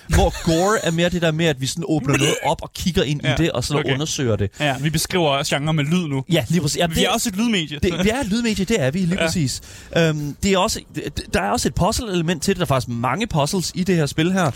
Hvor 0.07 0.45
gore 0.45 0.85
er 0.85 0.91
mere 0.91 1.09
det 1.09 1.21
der 1.21 1.31
med, 1.31 1.45
at 1.45 1.61
vi 1.61 1.65
sådan 1.65 1.83
åbner 1.87 2.17
noget 2.17 2.35
op 2.45 2.57
og 2.61 2.73
kigger 2.73 3.03
ind 3.03 3.21
ja. 3.23 3.33
i 3.33 3.37
det, 3.37 3.51
og 3.51 3.63
så 3.63 3.77
okay. 3.77 3.93
undersøger 3.93 4.35
det. 4.35 4.51
Ja, 4.59 4.75
vi 4.81 4.89
beskriver 4.89 5.43
genre 5.43 5.73
med 5.73 5.83
lyd 5.83 6.07
nu. 6.07 6.23
Ja, 6.31 6.45
lige 6.49 6.61
præcis. 6.61 6.77
Ja, 6.77 6.87
Vi 6.87 7.03
er 7.03 7.09
også 7.09 7.29
et 7.29 7.35
lydmedie. 7.35 7.79
det, 7.83 8.03
vi 8.03 8.09
er 8.09 8.19
et 8.19 8.27
lydmedie, 8.27 8.65
det 8.65 8.81
er 8.81 8.91
vi 8.91 8.99
lige 8.99 9.19
ja. 9.19 9.25
Præcis. 9.25 9.61
Øhm, 9.97 10.35
det 10.43 10.51
er 10.53 10.57
også, 10.57 10.79
det- 10.95 11.33
der 11.33 11.41
er 11.41 11.49
også 11.51 11.67
et 11.67 11.75
puzzle-element 11.75 12.43
til 12.43 12.53
det. 12.53 12.57
Der 12.57 12.65
er 12.65 12.67
faktisk 12.67 12.87
mange 12.87 13.27
puzzles 13.27 13.71
i 13.75 13.83
det 13.83 13.95
her 13.95 14.05
spil 14.05 14.31
her. 14.33 14.51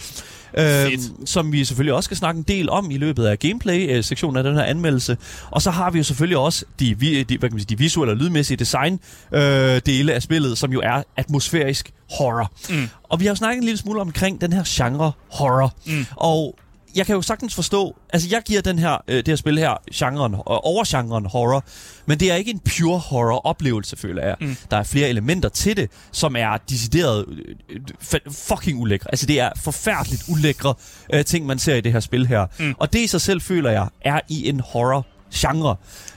Øhm, 0.58 1.26
som 1.26 1.52
vi 1.52 1.66
selvfølgelig 1.66 1.94
også 1.94 2.08
skal 2.08 2.18
snakke 2.18 2.38
en 2.38 2.44
del 2.44 2.70
om 2.70 2.92
i 2.92 2.98
løbet 2.98 3.26
af 3.26 3.40
gameplay-sektionen 3.40 4.38
af 4.38 4.44
den 4.44 4.56
her 4.56 4.64
anmeldelse. 4.64 5.18
Og 5.52 5.62
så 5.62 5.72
har 5.72 5.92
vi 5.92 5.98
jo 5.98 6.04
selvfølgelig 6.04 6.38
også 6.38 6.66
de, 6.80 6.96
de, 6.96 7.38
hvad 7.38 7.50
kan 7.50 7.52
man 7.52 7.60
sige, 7.60 7.76
de 7.76 7.78
visuelle 7.78 8.14
og 8.14 8.18
lydmæssige 8.18 8.58
design-dele 8.58 9.76
øh, 9.76 9.82
dele 9.86 10.14
af 10.14 10.22
spillet, 10.22 10.58
som 10.58 10.72
jo 10.74 10.82
er 10.84 11.04
atmosfærisk 11.18 11.92
horror. 12.18 12.52
Mm. 12.70 12.90
Og 13.04 13.20
vi 13.20 13.26
har 13.26 13.32
jo 13.32 13.36
snakket 13.36 13.58
en 13.58 13.64
lille 13.64 13.78
smule 13.78 14.02
omkring 14.02 14.42
den 14.42 14.54
her 14.54 14.64
genre 14.68 15.12
horror. 15.32 15.74
Mm. 15.86 16.06
Og 16.16 16.56
jeg 16.96 17.06
kan 17.06 17.16
jo 17.16 17.22
sagtens 17.22 17.56
forstå, 17.56 17.96
altså 18.14 18.28
jeg 18.32 18.42
giver 18.46 18.62
den 18.62 18.80
her, 18.80 18.98
øh, 19.08 19.16
det 19.18 19.28
her 19.28 19.36
spil 19.36 19.58
her, 19.58 19.74
genren, 19.96 20.34
øh, 20.34 20.40
overgenren 20.46 21.26
horror, 21.26 21.64
men 22.06 22.20
det 22.20 22.32
er 22.32 22.36
ikke 22.36 22.52
en 22.52 22.60
pure 22.60 23.00
horror-oplevelse, 23.00 23.98
føler 23.98 24.26
jeg. 24.26 24.36
Mm. 24.42 24.56
Der 24.72 24.78
er 24.78 24.84
flere 24.84 25.10
elementer 25.10 25.50
til 25.50 25.78
det, 25.78 25.90
som 26.12 26.36
er 26.36 26.58
decideret 26.70 27.26
øh, 27.70 27.82
fa- 28.04 28.32
fucking 28.48 28.82
ulækre. 28.82 29.08
Altså 29.12 29.26
det 29.26 29.40
er 29.40 29.50
forfærdeligt 29.64 30.24
ulækre 30.30 30.74
øh, 31.14 31.26
ting, 31.26 31.46
man 31.46 31.60
ser 31.60 31.76
i 31.76 31.82
det 31.82 31.92
her 31.94 32.00
spil 32.00 32.28
her. 32.28 32.46
Mm. 32.60 32.74
Og 32.78 32.94
det 32.94 33.00
i 33.00 33.08
sig 33.08 33.22
selv, 33.22 33.42
føler 33.42 33.72
jeg, 33.72 33.88
er 34.02 34.20
i 34.30 34.50
en 34.50 34.60
horror-genre. 34.60 35.76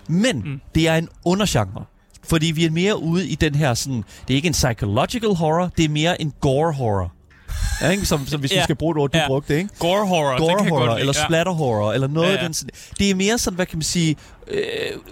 Men 0.09 0.38
mm. 0.38 0.49
Mm. 0.50 0.61
det 0.75 0.88
er 0.88 0.97
en 0.97 1.09
undergenre. 1.25 1.85
Fordi 2.28 2.47
vi 2.47 2.64
er 2.64 2.71
mere 2.71 3.02
ude 3.02 3.28
i 3.28 3.35
den 3.35 3.54
her 3.54 3.75
sådan, 3.75 4.04
det 4.28 4.35
er 4.35 4.37
ikke 4.37 4.47
en 4.47 4.52
psychological 4.52 5.35
horror, 5.35 5.71
det 5.76 5.85
er 5.85 5.88
mere 5.88 6.23
en 6.23 6.33
gore 6.40 6.73
horror. 6.73 7.12
Ja, 7.81 7.88
ikke? 7.91 8.07
Som, 8.07 8.26
som 8.26 8.41
hvis 8.41 8.50
vi 8.50 8.57
Ja. 8.57 8.62
skal 8.65 8.76
bruge 8.76 8.91
et 8.93 8.97
ord, 9.03 9.11
du 9.11 9.19
Ja. 9.19 9.26
brugte, 9.26 9.57
ikke? 9.57 9.69
Gore 9.79 10.07
horror, 10.07 10.31
det 10.31 10.38
gore 10.38 10.69
horror, 10.69 10.87
lide. 10.87 11.00
eller 11.00 11.12
ja. 11.17 11.25
splatter 11.25 11.53
horror, 11.53 11.93
eller 11.93 12.09
noget 12.09 12.26
Ja, 12.26 12.33
ja, 12.33 12.38
af 12.38 12.45
den 12.45 12.55
sådan. 12.55 12.71
Det 12.99 13.11
er 13.11 13.15
mere 13.15 13.38
sådan, 13.38 13.55
hvad 13.55 13.67
kan 13.67 13.79
man 13.79 13.83
sige, 13.83 14.17
øh, 14.49 14.61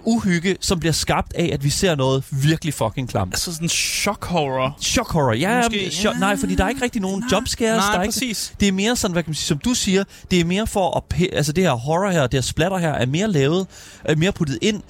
uhygge, 0.04 0.56
som 0.60 0.80
bliver 0.80 0.92
skabt 0.92 1.32
af, 1.34 1.50
at 1.52 1.64
vi 1.64 1.70
ser 1.70 1.94
noget 1.94 2.24
virkelig 2.30 2.74
fucking 2.74 3.08
klamt. 3.08 3.34
Altså 3.34 3.52
sådan 3.54 3.68
shock 3.68 4.24
horror. 4.24 4.76
Shock 4.80 5.12
horror, 5.12 5.32
ja, 5.32 5.56
Måske, 5.56 5.90
chok, 5.90 6.14
ja. 6.14 6.18
nej, 6.20 6.36
fordi 6.36 6.54
der 6.54 6.64
er 6.64 6.68
ikke 6.68 6.82
rigtig 6.82 7.02
nogen 7.02 7.24
jump 7.32 7.48
scares. 7.48 7.82
Nej, 7.84 7.92
der 7.92 7.98
er 7.98 8.02
ikke, 8.02 8.12
præcis. 8.12 8.52
det 8.60 8.68
er 8.68 8.72
mere 8.72 8.96
sådan, 8.96 9.12
hvad 9.12 9.22
kan 9.22 9.30
man 9.30 9.34
sige, 9.34 9.46
som 9.46 9.58
du 9.58 9.74
siger, 9.74 10.04
det 10.30 10.40
er 10.40 10.44
mere 10.44 10.66
for 10.66 10.96
at, 10.96 11.22
altså 11.32 11.52
det 11.52 11.64
her 11.64 11.72
horror 11.72 12.10
her, 12.10 12.22
det 12.22 12.34
her 12.34 12.40
splatter 12.42 12.78
her, 12.78 12.92
er 12.92 13.06
mere 13.06 13.28
lavet, 13.28 13.66
er 14.04 14.16
mere 14.16 14.32
puttet 14.32 14.58
ind, 14.62 14.82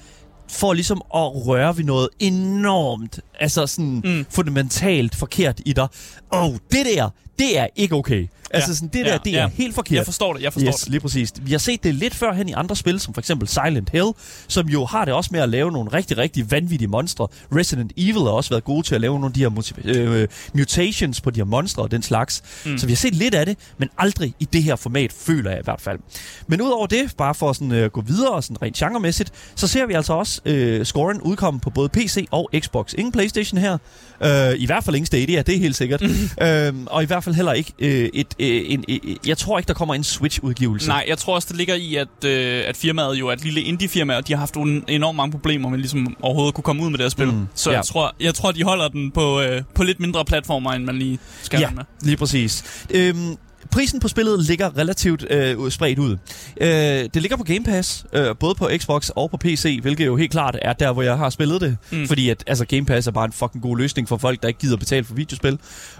for 0.55 0.73
ligesom 0.73 0.97
at 0.97 1.47
røre 1.47 1.77
ved 1.77 1.83
noget 1.83 2.09
enormt, 2.19 3.19
altså 3.39 3.67
sådan 3.67 4.01
mm. 4.05 4.25
Fundamentalt 4.29 5.15
forkert 5.15 5.61
i 5.65 5.73
dig. 5.73 5.87
Og 6.31 6.59
det 6.71 6.85
der, 6.95 7.09
det 7.39 7.59
er 7.59 7.67
ikke 7.75 7.95
okay. 7.95 8.27
Altså 8.55 8.69
Ja. 8.71 8.75
sådan, 8.75 8.87
det 8.93 9.05
der, 9.05 9.11
Ja, 9.11 9.17
det 9.25 9.31
ja. 9.31 9.37
er 9.43 9.47
helt 9.47 9.75
forkert. 9.75 9.95
Jeg 9.97 10.05
forstår 10.05 10.33
det, 10.33 10.41
jeg 10.43 10.53
forstår 10.53 10.67
Yes, 10.71 10.75
det. 10.81 10.89
lige 10.89 10.99
præcis. 11.01 11.33
Vi 11.41 11.51
har 11.51 11.57
set 11.57 11.83
det 11.83 11.95
lidt 11.95 12.15
før 12.15 12.33
hen 12.33 12.49
i 12.49 12.51
andre 12.51 12.75
spil, 12.75 12.99
som 12.99 13.13
for 13.13 13.21
eksempel 13.21 13.47
Silent 13.47 13.89
Hill, 13.89 14.07
som 14.47 14.67
jo 14.69 14.85
har 14.85 15.05
det 15.05 15.13
også 15.13 15.29
med 15.33 15.39
at 15.39 15.49
lave 15.49 15.71
nogle 15.71 15.93
rigtig, 15.93 16.17
rigtig 16.17 16.51
vanvittige 16.51 16.87
monstre. 16.87 17.27
Resident 17.55 17.91
Evil 17.97 18.13
har 18.13 18.29
også 18.29 18.49
været 18.49 18.63
gode 18.63 18.87
til 18.87 18.95
at 18.95 19.01
lave 19.01 19.13
nogle 19.13 19.25
af 19.25 19.33
de 19.33 19.39
her 19.39 19.49
motiv- 19.49 19.75
øh, 19.85 20.27
mutations 20.53 21.21
på 21.21 21.29
de 21.29 21.39
her 21.39 21.45
monstre 21.45 21.83
og 21.83 21.91
den 21.91 22.01
slags. 22.01 22.43
Mm. 22.65 22.71
Mm. 22.71 22.77
Så 22.77 22.85
vi 22.85 22.91
har 22.91 22.97
set 22.97 23.15
lidt 23.15 23.35
af 23.35 23.45
det, 23.45 23.57
men 23.77 23.89
aldrig 23.97 24.33
i 24.39 24.45
det 24.53 24.63
her 24.63 24.75
format, 24.75 25.11
føler 25.13 25.49
jeg 25.51 25.59
i 25.59 25.63
hvert 25.63 25.81
fald. 25.81 25.99
Men 26.47 26.61
udover 26.61 26.87
det, 26.87 27.13
bare 27.17 27.35
for 27.35 27.49
at 27.49 27.55
sådan, 27.55 27.71
øh, 27.71 27.89
gå 27.91 28.01
videre 28.01 28.41
sådan 28.43 28.61
rent 28.61 28.75
genremæssigt, 28.75 29.31
så 29.55 29.67
ser 29.67 29.85
vi 29.85 29.93
altså 29.93 30.13
også 30.13 30.41
øh, 30.45 30.85
scoren 30.85 31.21
udkomme 31.21 31.59
på 31.59 31.69
både 31.69 31.89
PC 31.89 32.27
og 32.31 32.49
Xbox. 32.59 32.93
Ingen 32.97 33.11
Playstation 33.11 33.59
her. 33.59 33.77
Øh, 34.23 34.53
I 34.57 34.65
hvert 34.65 34.83
fald 34.83 34.95
ingen 34.95 35.05
Stadia, 35.05 35.41
det 35.41 35.55
er 35.55 35.59
helt 35.59 35.75
sikkert. 35.75 36.01
øhm, 36.41 36.87
og 36.87 37.03
i 37.03 37.05
hvert 37.05 37.23
fald 37.23 37.35
heller 37.35 37.53
ikke 37.53 37.73
øh, 37.79 38.09
et, 38.13 38.27
øh, 38.51 38.63
en, 38.67 38.83
øh, 38.89 39.15
jeg 39.27 39.37
tror 39.37 39.57
ikke, 39.57 39.67
der 39.67 39.73
kommer 39.73 39.95
en 39.95 40.03
Switch-udgivelse. 40.03 40.87
Nej, 40.87 41.05
jeg 41.07 41.17
tror 41.17 41.35
også, 41.35 41.47
det 41.49 41.57
ligger 41.57 41.75
i, 41.75 41.95
at, 41.95 42.07
øh, 42.25 42.63
at 42.67 42.77
firmaet 42.77 43.15
jo 43.19 43.27
er 43.27 43.33
et 43.33 43.43
lille 43.43 43.61
indie-firma, 43.61 44.15
og 44.15 44.27
de 44.27 44.33
har 44.33 44.39
haft 44.39 44.55
un- 44.57 44.83
enormt 44.87 45.15
mange 45.17 45.31
problemer 45.31 45.69
med 45.69 45.77
ligesom 45.77 46.15
overhovedet 46.21 46.53
kunne 46.55 46.63
komme 46.63 46.83
ud 46.83 46.89
med 46.89 46.97
det 46.97 47.03
her 47.03 47.09
spil. 47.09 47.27
Mm, 47.27 47.47
så 47.55 47.69
ja. 47.71 47.75
jeg, 47.77 47.85
tror, 47.85 48.15
jeg 48.19 48.33
tror, 48.33 48.51
de 48.51 48.63
holder 48.63 48.87
den 48.87 49.11
på, 49.11 49.41
øh, 49.41 49.61
på 49.75 49.83
lidt 49.83 49.99
mindre 49.99 50.25
platformer, 50.25 50.71
end 50.71 50.83
man 50.83 50.95
lige 50.97 51.19
skal 51.41 51.59
Ja, 51.59 51.69
med. 51.69 51.83
lige 52.01 52.17
præcis. 52.17 52.63
Øhm, 52.89 53.35
prisen 53.71 53.99
på 53.99 54.07
spillet 54.07 54.45
ligger 54.45 54.77
relativt 54.77 55.25
øh, 55.29 55.71
spredt 55.71 55.99
ud. 55.99 56.17
Øh, 56.61 56.67
det 57.13 57.15
ligger 57.15 57.37
på 57.37 57.43
Game 57.43 57.63
Pass, 57.63 58.05
øh, 58.13 58.35
både 58.39 58.55
på 58.55 58.69
Xbox 58.77 59.09
og 59.09 59.31
på 59.31 59.37
PC, 59.37 59.79
hvilket 59.81 60.05
jo 60.05 60.15
helt 60.15 60.31
klart 60.31 60.57
er 60.61 60.73
der, 60.73 60.91
hvor 60.91 61.01
jeg 61.01 61.17
har 61.17 61.29
spillet 61.29 61.61
det. 61.61 61.77
Mm. 61.91 62.07
Fordi 62.07 62.29
at, 62.29 62.43
altså, 62.47 62.65
Game 62.65 62.85
Pass 62.85 63.07
er 63.07 63.11
bare 63.11 63.25
en 63.25 63.31
fucking 63.31 63.63
god 63.63 63.77
løsning 63.77 64.09
for 64.09 64.17
folk, 64.17 64.41
der 64.41 64.47
ikke 64.47 64.59
gider 64.59 64.77
betale 64.77 65.03
for 65.03 65.13
videospil. 65.13 65.59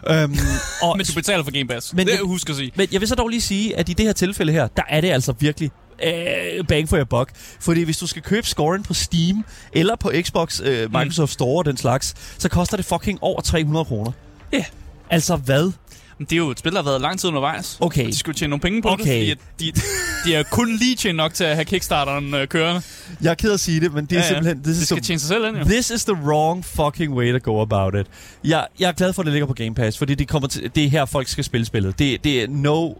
Øhm, 0.10 0.38
og, 0.84 0.98
men 0.98 1.06
du 1.06 1.14
betaler 1.14 1.44
for 1.44 1.52
Game 1.52 1.68
Pass. 1.68 1.94
Men 1.94 2.08
det 2.08 2.14
jeg, 2.14 2.22
husk 2.24 2.50
at 2.50 2.56
sige. 2.56 2.72
Men 2.76 2.88
jeg 2.92 3.02
vil 3.02 3.08
så 3.08 3.16
dog 3.16 3.28
lige 3.28 3.42
sige, 3.42 3.78
at 3.78 3.90
i 3.90 3.94
det 3.94 4.06
her 4.06 4.14
tilfælde 4.14 4.52
her, 4.52 4.68
der 4.68 4.84
er 4.90 5.02
det 5.02 5.10
altså 5.10 5.34
virkelig 5.40 5.72
øh, 6.04 6.68
bang 6.68 6.90
for 6.90 6.98
your 6.98 7.06
buck. 7.06 7.32
Fordi 7.60 7.84
hvis 7.84 7.98
du 7.98 8.08
skal 8.08 8.22
købe 8.22 8.48
scoren 8.48 8.84
på 8.84 8.94
Steam, 8.94 9.46
eller 9.74 9.96
på 9.96 10.12
Xbox, 10.22 10.62
øh, 10.64 10.94
Microsoft 10.94 11.30
mm. 11.30 11.34
Store 11.34 11.58
og 11.62 11.66
den 11.66 11.78
slags, 11.78 12.16
så 12.38 12.50
koster 12.50 12.78
det 12.78 12.86
fucking 12.86 13.20
over 13.22 13.42
300 13.42 13.86
kroner. 13.86 14.12
Ja. 14.52 14.58
Yeah. 14.58 14.66
Altså 15.10 15.36
hvad? 15.36 15.72
Men 16.18 16.26
det 16.26 16.34
er 16.34 16.38
jo 16.38 16.50
et 16.50 16.60
spil, 16.60 16.72
der 16.72 16.78
har 16.78 16.84
været 16.90 17.02
lang 17.02 17.20
tid 17.20 17.28
undervejs. 17.28 17.78
Okay. 17.80 18.06
Og 18.06 18.08
de 18.08 18.18
skulle 18.18 18.36
tjene 18.36 18.50
nogle 18.50 18.62
penge 18.62 18.82
på 18.82 18.90
okay. 18.90 19.30
det, 19.30 19.40
fordi 19.52 19.72
de, 19.72 19.80
de 20.26 20.36
er 20.36 20.44
kun 20.44 20.76
lige 20.76 20.96
tjent 20.96 21.18
nok 21.18 21.34
til 21.34 21.44
at 21.44 21.56
have 21.56 21.66
Kickstarteren 21.66 22.34
øh, 22.34 22.48
kørende. 22.48 22.82
Jeg 23.22 23.32
er 23.32 23.36
ked 23.36 23.52
at 23.52 23.60
sige 23.60 23.80
det, 23.80 23.94
men 23.94 24.06
det 24.06 24.12
er 24.12 24.20
ja, 24.20 24.22
ja. 24.22 24.28
simpelthen... 24.28 24.64
This 24.64 24.78
det 24.78 24.88
skal 24.88 25.02
tjene 25.02 25.20
sig 25.20 25.28
selv 25.28 25.46
ind, 25.46 25.58
jo. 25.58 25.64
This 25.64 25.90
is 25.90 26.06
the 26.06 26.14
wrong 26.14 26.66
fucking 26.66 27.14
way 27.14 27.40
to 27.40 27.52
go 27.52 27.62
about 27.62 27.96
it. 27.96 28.08
Jeg, 28.44 28.68
jeg 28.80 28.88
er 28.88 28.92
glad 28.92 29.14
for, 29.14 29.22
at 29.22 29.26
det 29.26 29.34
ligger 29.34 29.48
på 29.48 29.54
Game 29.54 29.76
Pass, 29.76 29.98
fordi 29.98 30.16
det, 30.16 30.28
kommer 30.28 30.48
til, 30.48 30.72
det 30.76 30.86
er 30.86 30.90
her, 30.90 31.06
folk 31.06 31.28
skal 31.28 31.44
spille 31.44 31.66
spillet. 31.66 32.00
Det, 32.00 32.24
det 32.24 32.44
er 32.44 32.48
no, 32.50 32.86
uh, 32.86 32.96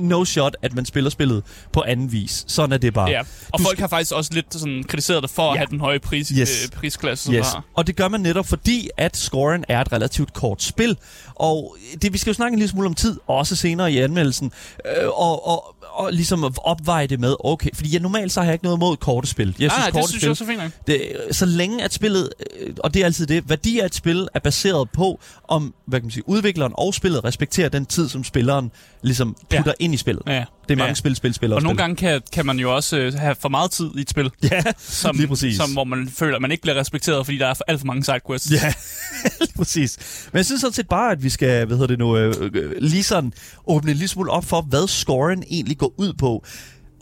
no 0.00 0.24
shot, 0.24 0.56
at 0.62 0.74
man 0.74 0.84
spiller 0.84 1.10
spillet 1.10 1.42
på 1.72 1.82
anden 1.86 2.12
vis. 2.12 2.44
Sådan 2.48 2.72
er 2.72 2.78
det 2.78 2.94
bare. 2.94 3.10
Ja, 3.10 3.20
og 3.52 3.58
du 3.58 3.64
folk 3.64 3.78
har 3.78 3.88
faktisk 3.88 4.12
også 4.12 4.30
lidt 4.34 4.46
sådan 4.50 4.84
kritiseret 4.88 5.22
det 5.22 5.30
for 5.30 5.42
ja. 5.42 5.52
at 5.52 5.58
have 5.58 5.66
den 5.70 5.80
høje 5.80 5.98
pris, 5.98 6.28
yes. 6.28 6.64
øh, 6.64 6.80
prisklasse, 6.80 7.24
som 7.24 7.34
yes. 7.34 7.46
har. 7.46 7.64
Og 7.74 7.86
det 7.86 7.96
gør 7.96 8.08
man 8.08 8.20
netop, 8.20 8.46
fordi 8.46 8.88
at 8.96 9.16
scoren 9.16 9.64
er 9.68 9.80
et 9.80 9.92
relativt 9.92 10.32
kort 10.32 10.62
spil. 10.62 10.96
Og 11.34 11.76
det, 12.02 12.12
vi 12.12 12.18
skal 12.18 12.35
snakke 12.36 12.54
en 12.54 12.58
lille 12.58 12.70
smule 12.70 12.86
om 12.86 12.94
tid, 12.94 13.18
også 13.26 13.56
senere 13.56 13.92
i 13.92 13.98
anmeldelsen, 13.98 14.52
øh, 14.86 15.08
og, 15.08 15.48
og, 15.48 15.76
og 15.92 16.12
ligesom 16.12 16.54
opveje 16.64 17.06
det 17.06 17.20
med, 17.20 17.36
okay, 17.44 17.70
fordi 17.74 17.92
jeg 17.92 18.00
normalt 18.00 18.32
så 18.32 18.40
har 18.40 18.44
jeg 18.44 18.54
ikke 18.54 18.64
noget 18.64 18.78
imod 18.78 18.96
korte 18.96 19.28
spil. 19.28 19.56
Jeg 19.58 19.70
synes, 19.70 19.86
ah, 19.86 19.92
korte 19.92 20.02
det 20.02 20.22
synes 20.22 20.38
spil, 20.38 20.46
jeg 20.46 20.56
er 20.56 20.68
fint. 20.68 20.86
Det, 20.86 21.36
så 21.36 21.46
længe 21.46 21.84
at 21.84 21.92
spillet, 21.92 22.30
øh, 22.60 22.74
og 22.78 22.94
det 22.94 23.00
er 23.00 23.04
altid 23.04 23.26
det, 23.26 23.48
værdi 23.48 23.78
af 23.78 23.86
et 23.86 23.94
spil 23.94 24.28
er 24.34 24.38
baseret 24.38 24.90
på, 24.90 25.20
om 25.48 25.74
hvad 25.86 26.00
kan 26.00 26.04
man 26.04 26.10
sige, 26.10 26.28
udvikleren 26.28 26.72
og 26.74 26.94
spillet 26.94 27.24
respekterer 27.24 27.68
den 27.68 27.86
tid, 27.86 28.08
som 28.08 28.24
spilleren 28.24 28.70
ligesom 29.02 29.36
putter 29.50 29.74
ja. 29.80 29.84
ind 29.84 29.94
i 29.94 29.96
spillet. 29.96 30.22
Ja. 30.26 30.44
Det 30.68 30.74
er 30.74 30.78
mange 30.78 30.88
ja. 30.88 30.94
spil, 30.94 31.16
spil, 31.16 31.34
spil 31.34 31.52
Og 31.52 31.62
nogle 31.62 31.76
spil. 31.76 31.82
gange 31.82 31.96
kan, 31.96 32.22
kan 32.32 32.46
man 32.46 32.58
jo 32.58 32.74
også 32.74 32.98
øh, 32.98 33.14
have 33.14 33.34
for 33.34 33.48
meget 33.48 33.70
tid 33.70 33.90
i 33.96 34.00
et 34.00 34.10
spil. 34.10 34.30
Ja, 34.50 34.62
som, 34.78 35.16
lige 35.16 35.28
præcis. 35.28 35.56
Som, 35.56 35.72
hvor 35.72 35.84
man 35.84 36.08
føler, 36.08 36.36
at 36.36 36.42
man 36.42 36.50
ikke 36.50 36.62
bliver 36.62 36.80
respekteret, 36.80 37.26
fordi 37.26 37.38
der 37.38 37.46
er 37.46 37.54
alt 37.68 37.80
for 37.80 37.86
mange 37.86 38.04
sidequests. 38.04 38.52
Ja, 38.52 38.72
lige 39.40 39.52
præcis. 39.56 39.98
Men 40.32 40.36
jeg 40.36 40.46
synes 40.46 40.60
sådan 40.60 40.74
set 40.74 40.88
bare, 40.88 41.12
at 41.12 41.22
vi 41.22 41.28
skal, 41.28 41.66
hvad 41.66 41.76
hedder 41.76 41.86
det 41.86 41.98
nu, 41.98 42.16
øh, 42.16 42.50
øh, 42.54 42.72
lige 42.78 43.02
sådan 43.02 43.32
åbne 43.66 43.90
en 43.90 43.96
lille 43.96 44.08
smule 44.08 44.30
op 44.30 44.44
for, 44.44 44.60
hvad 44.60 44.88
scoren 44.88 45.44
egentlig 45.50 45.78
går 45.78 45.94
ud 45.98 46.12
på. 46.12 46.44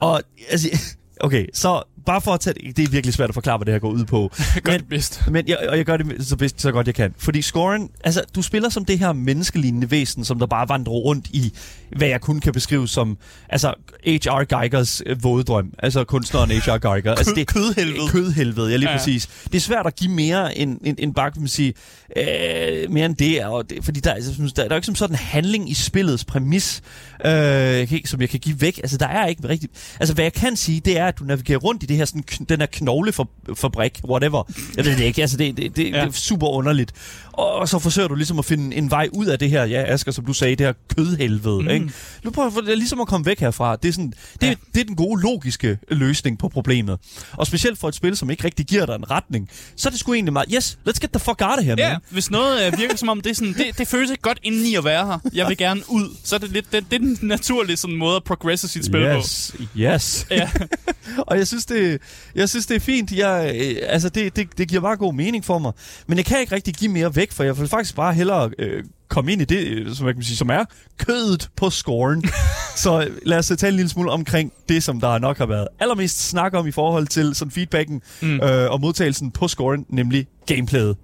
Og 0.00 0.22
altså, 0.50 0.68
okay, 1.20 1.46
så 1.54 1.82
bare 2.06 2.20
for 2.20 2.32
at 2.32 2.40
tage 2.40 2.54
det, 2.54 2.76
det 2.76 2.84
er 2.84 2.88
virkelig 2.88 3.14
svært 3.14 3.28
at 3.28 3.34
forklare, 3.34 3.58
hvad 3.58 3.66
det 3.66 3.74
her 3.74 3.78
går 3.78 3.90
ud 3.90 4.04
på. 4.04 4.30
Jeg 4.54 4.62
gør 4.64 4.72
men, 4.72 4.80
det 4.80 4.88
bedst. 4.88 5.22
Men 5.30 5.48
jeg, 5.48 5.58
og 5.68 5.76
jeg 5.76 5.84
gør 5.84 5.96
det 5.96 6.26
så 6.26 6.36
bedst, 6.36 6.60
så 6.60 6.72
godt 6.72 6.86
jeg 6.86 6.94
kan. 6.94 7.14
Fordi 7.18 7.42
scoren, 7.42 7.90
altså 8.04 8.22
du 8.34 8.42
spiller 8.42 8.68
som 8.68 8.84
det 8.84 8.98
her 8.98 9.12
menneskelignende 9.12 9.90
væsen, 9.90 10.24
som 10.24 10.38
der 10.38 10.46
bare 10.46 10.68
vandrer 10.68 10.92
rundt 10.92 11.26
i, 11.26 11.52
hvad 11.96 12.08
jeg 12.08 12.20
kun 12.20 12.40
kan 12.40 12.52
beskrive 12.52 12.88
som, 12.88 13.18
altså 13.48 13.74
H.R. 14.06 14.58
Geigers 14.58 15.02
øh, 15.06 15.24
våddrøm. 15.24 15.74
Altså 15.78 16.04
kunstneren 16.04 16.50
H.R. 16.50 16.78
Geiger. 16.78 17.14
altså, 17.14 17.32
det, 17.36 17.46
kødhelvede. 17.46 18.08
Kødhelvede, 18.08 18.70
ja 18.70 18.76
lige 18.76 18.90
ja, 18.90 18.96
præcis. 18.96 19.26
Det 19.44 19.54
er 19.54 19.60
svært 19.60 19.86
at 19.86 19.96
give 19.96 20.10
mere 20.10 20.58
end, 20.58 20.78
end, 20.84 20.96
end 21.00 21.14
bare, 21.14 21.30
kan 21.30 21.42
man 21.42 21.48
sige, 21.48 21.74
øh, 22.16 22.90
mere 22.90 23.06
end 23.06 23.16
det, 23.16 23.44
og 23.44 23.70
det 23.70 23.84
fordi 23.84 24.00
der, 24.00 24.12
altså, 24.12 24.32
der, 24.42 24.48
der 24.54 24.62
er 24.62 24.68
jo 24.70 24.74
ikke 24.74 24.86
som 24.86 24.94
sådan 24.94 25.14
en 25.14 25.18
handling 25.18 25.70
i 25.70 25.74
spillets 25.74 26.24
præmis, 26.24 26.82
øh, 27.24 27.32
jeg 27.32 27.88
kan, 27.88 28.00
som 28.04 28.20
jeg 28.20 28.28
kan 28.28 28.40
give 28.40 28.60
væk. 28.60 28.78
Altså 28.78 28.96
der 28.96 29.06
er 29.06 29.26
ikke 29.26 29.48
rigtigt, 29.48 29.96
altså 30.00 30.14
hvad 30.14 30.24
jeg 30.24 30.32
kan 30.32 30.56
sige, 30.56 30.80
det 30.80 30.98
er, 30.98 31.06
at 31.06 31.18
du 31.18 31.24
navigerer 31.24 31.58
rundt 31.58 31.82
i 31.82 31.86
det 31.86 31.93
her, 31.96 32.04
sådan, 32.04 32.22
den 32.48 32.60
her 32.60 32.66
knoglefabrik, 32.66 34.00
whatever. 34.04 34.42
Jeg 34.76 34.84
ved 34.84 34.96
det 34.96 35.04
ikke, 35.04 35.20
altså 35.20 35.36
det, 35.36 35.56
det, 35.56 35.76
det, 35.76 35.92
ja. 35.92 36.00
det 36.00 36.08
er 36.08 36.12
super 36.12 36.46
underligt. 36.46 36.92
Og 37.38 37.68
så 37.68 37.78
forsøger 37.78 38.08
du 38.08 38.14
ligesom 38.14 38.38
at 38.38 38.44
finde 38.44 38.76
en 38.76 38.90
vej 38.90 39.08
ud 39.12 39.26
af 39.26 39.38
det 39.38 39.50
her, 39.50 39.64
ja 39.64 39.92
Asger, 39.92 40.12
som 40.12 40.24
du 40.24 40.32
sagde, 40.32 40.56
det 40.56 40.66
her 40.66 40.72
kødhelvede. 40.96 41.62
Mm. 41.62 41.68
Ikke? 41.68 41.90
Nu 42.24 42.30
prøver 42.30 42.50
jeg 42.66 42.76
ligesom 42.76 43.00
at 43.00 43.08
komme 43.08 43.26
væk 43.26 43.40
herfra. 43.40 43.76
Det 43.76 43.88
er, 43.88 43.92
sådan, 43.92 44.12
det, 44.40 44.46
ja. 44.46 44.54
det 44.74 44.80
er 44.80 44.84
den 44.84 44.96
gode 44.96 45.22
logiske 45.22 45.78
løsning 45.88 46.38
på 46.38 46.48
problemet. 46.48 46.98
Og 47.32 47.46
specielt 47.46 47.78
for 47.78 47.88
et 47.88 47.94
spil, 47.94 48.16
som 48.16 48.30
ikke 48.30 48.44
rigtig 48.44 48.66
giver 48.66 48.86
dig 48.86 48.94
en 48.94 49.10
retning, 49.10 49.50
så 49.76 49.88
er 49.88 49.90
det 49.90 50.00
sgu 50.00 50.14
egentlig 50.14 50.32
meget, 50.32 50.48
yes, 50.54 50.78
let's 50.88 50.98
get 51.00 51.10
the 51.10 51.20
fuck 51.20 51.40
out 51.42 51.58
of 51.58 51.64
here, 51.64 51.74
Ja, 51.78 51.96
hvis 52.10 52.30
noget 52.30 52.72
uh, 52.72 52.78
virker 52.78 52.96
som 52.96 53.08
om, 53.08 53.20
det, 53.20 53.30
er 53.30 53.34
sådan, 53.34 53.54
det, 53.54 53.78
det 53.78 53.88
føles 53.88 54.10
ikke 54.10 54.22
godt 54.22 54.38
indeni 54.42 54.74
at 54.74 54.84
være 54.84 55.06
her. 55.06 55.18
Jeg 55.34 55.48
vil 55.48 55.56
gerne 55.56 55.80
ud. 55.88 56.16
Så 56.24 56.34
er 56.34 56.38
det 56.38 56.50
lidt, 56.50 56.72
det, 56.72 56.84
det 56.90 56.96
er 56.96 57.00
den 57.00 57.18
naturlige 57.22 57.76
sådan, 57.76 57.96
måde 57.96 58.16
at 58.16 58.24
progresse 58.24 58.68
sit 58.68 58.84
spil 58.84 59.00
yes. 59.00 59.52
på. 59.56 59.62
Yes, 59.78 60.26
Ja. 60.30 60.50
og 61.28 61.38
jeg 61.38 61.46
synes, 61.46 61.66
det, 61.66 62.00
jeg 62.34 62.48
synes, 62.48 62.66
det 62.66 62.74
er 62.74 62.80
fint. 62.80 63.12
Jeg, 63.12 63.52
øh, 63.54 63.76
altså, 63.82 64.08
det, 64.08 64.36
det, 64.36 64.58
det 64.58 64.68
giver 64.68 64.80
bare 64.80 64.96
god 64.96 65.14
mening 65.14 65.44
for 65.44 65.58
mig. 65.58 65.72
Men 66.06 66.18
jeg 66.18 66.24
kan 66.24 66.40
ikke 66.40 66.54
rigtig 66.54 66.74
give 66.74 66.90
mere 66.90 67.16
væk, 67.16 67.23
for 67.32 67.44
jeg 67.44 67.58
vil 67.58 67.68
faktisk 67.68 67.96
bare 67.96 68.14
hellere 68.14 68.50
øh, 68.58 68.84
komme 69.08 69.32
ind 69.32 69.42
i 69.42 69.44
det, 69.44 69.66
øh, 69.66 69.94
som, 69.94 70.06
jeg 70.06 70.14
kan 70.14 70.22
sige, 70.22 70.36
som 70.36 70.50
er 70.50 70.64
kødet 70.98 71.50
på 71.56 71.70
scoren. 71.70 72.24
så 72.84 73.08
lad 73.22 73.38
os 73.38 73.46
tale 73.46 73.68
en 73.68 73.76
lille 73.76 73.88
smule 73.88 74.10
omkring 74.10 74.52
det, 74.68 74.82
som 74.82 75.00
der 75.00 75.18
nok 75.18 75.38
har 75.38 75.46
været 75.46 75.68
allermest 75.80 76.28
snak 76.28 76.54
om 76.54 76.66
i 76.66 76.70
forhold 76.70 77.06
til 77.06 77.34
sådan 77.34 77.52
feedbacken 77.52 78.02
mm. 78.22 78.40
øh, 78.40 78.70
og 78.70 78.80
modtagelsen 78.80 79.30
på 79.30 79.48
scoren, 79.48 79.86
nemlig 79.88 80.26
gameplayet. 80.46 80.96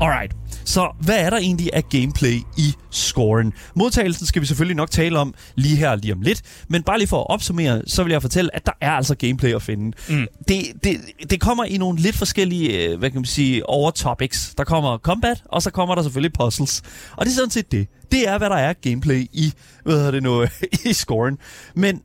Alright. 0.00 0.32
Så 0.64 0.88
hvad 1.00 1.18
er 1.18 1.30
der 1.30 1.36
egentlig 1.36 1.70
af 1.72 1.88
gameplay 1.88 2.34
i 2.56 2.74
scoren? 2.90 3.52
Modtagelsen 3.74 4.26
skal 4.26 4.42
vi 4.42 4.46
selvfølgelig 4.46 4.76
nok 4.76 4.90
tale 4.90 5.18
om 5.18 5.34
lige 5.54 5.76
her 5.76 5.96
lige 5.96 6.12
om 6.12 6.20
lidt, 6.20 6.42
men 6.68 6.82
bare 6.82 6.98
lige 6.98 7.08
for 7.08 7.20
at 7.20 7.30
opsummere, 7.30 7.82
så 7.86 8.02
vil 8.02 8.10
jeg 8.10 8.22
fortælle, 8.22 8.56
at 8.56 8.66
der 8.66 8.72
er 8.80 8.92
altså 8.92 9.14
gameplay 9.14 9.54
at 9.54 9.62
finde. 9.62 9.96
Mm. 10.08 10.26
Det, 10.48 10.62
det, 10.84 11.00
det 11.30 11.40
kommer 11.40 11.64
i 11.64 11.76
nogle 11.76 11.98
lidt 11.98 12.16
forskellige, 12.16 12.88
øh, 12.88 12.98
hvad 12.98 13.10
kan 13.10 13.20
man 13.20 13.24
sige, 13.24 13.68
overtopics. 13.68 14.54
Der 14.58 14.64
kommer 14.64 14.98
combat, 14.98 15.42
og 15.44 15.62
så 15.62 15.70
kommer 15.70 15.94
der 15.94 16.02
selvfølgelig 16.02 16.32
puzzles. 16.32 16.82
Og 17.16 17.26
det 17.26 17.32
er 17.32 17.34
sådan 17.34 17.50
set 17.50 17.72
det. 17.72 17.88
Det 18.12 18.28
er, 18.28 18.38
hvad 18.38 18.50
der 18.50 18.56
er 18.56 18.72
gameplay 18.72 19.26
i, 19.32 19.52
hvad 19.84 19.94
hedder 19.94 20.10
det 20.10 20.22
nu, 20.22 20.46
i 20.90 20.92
scoren. 20.92 21.38
Men 21.74 22.02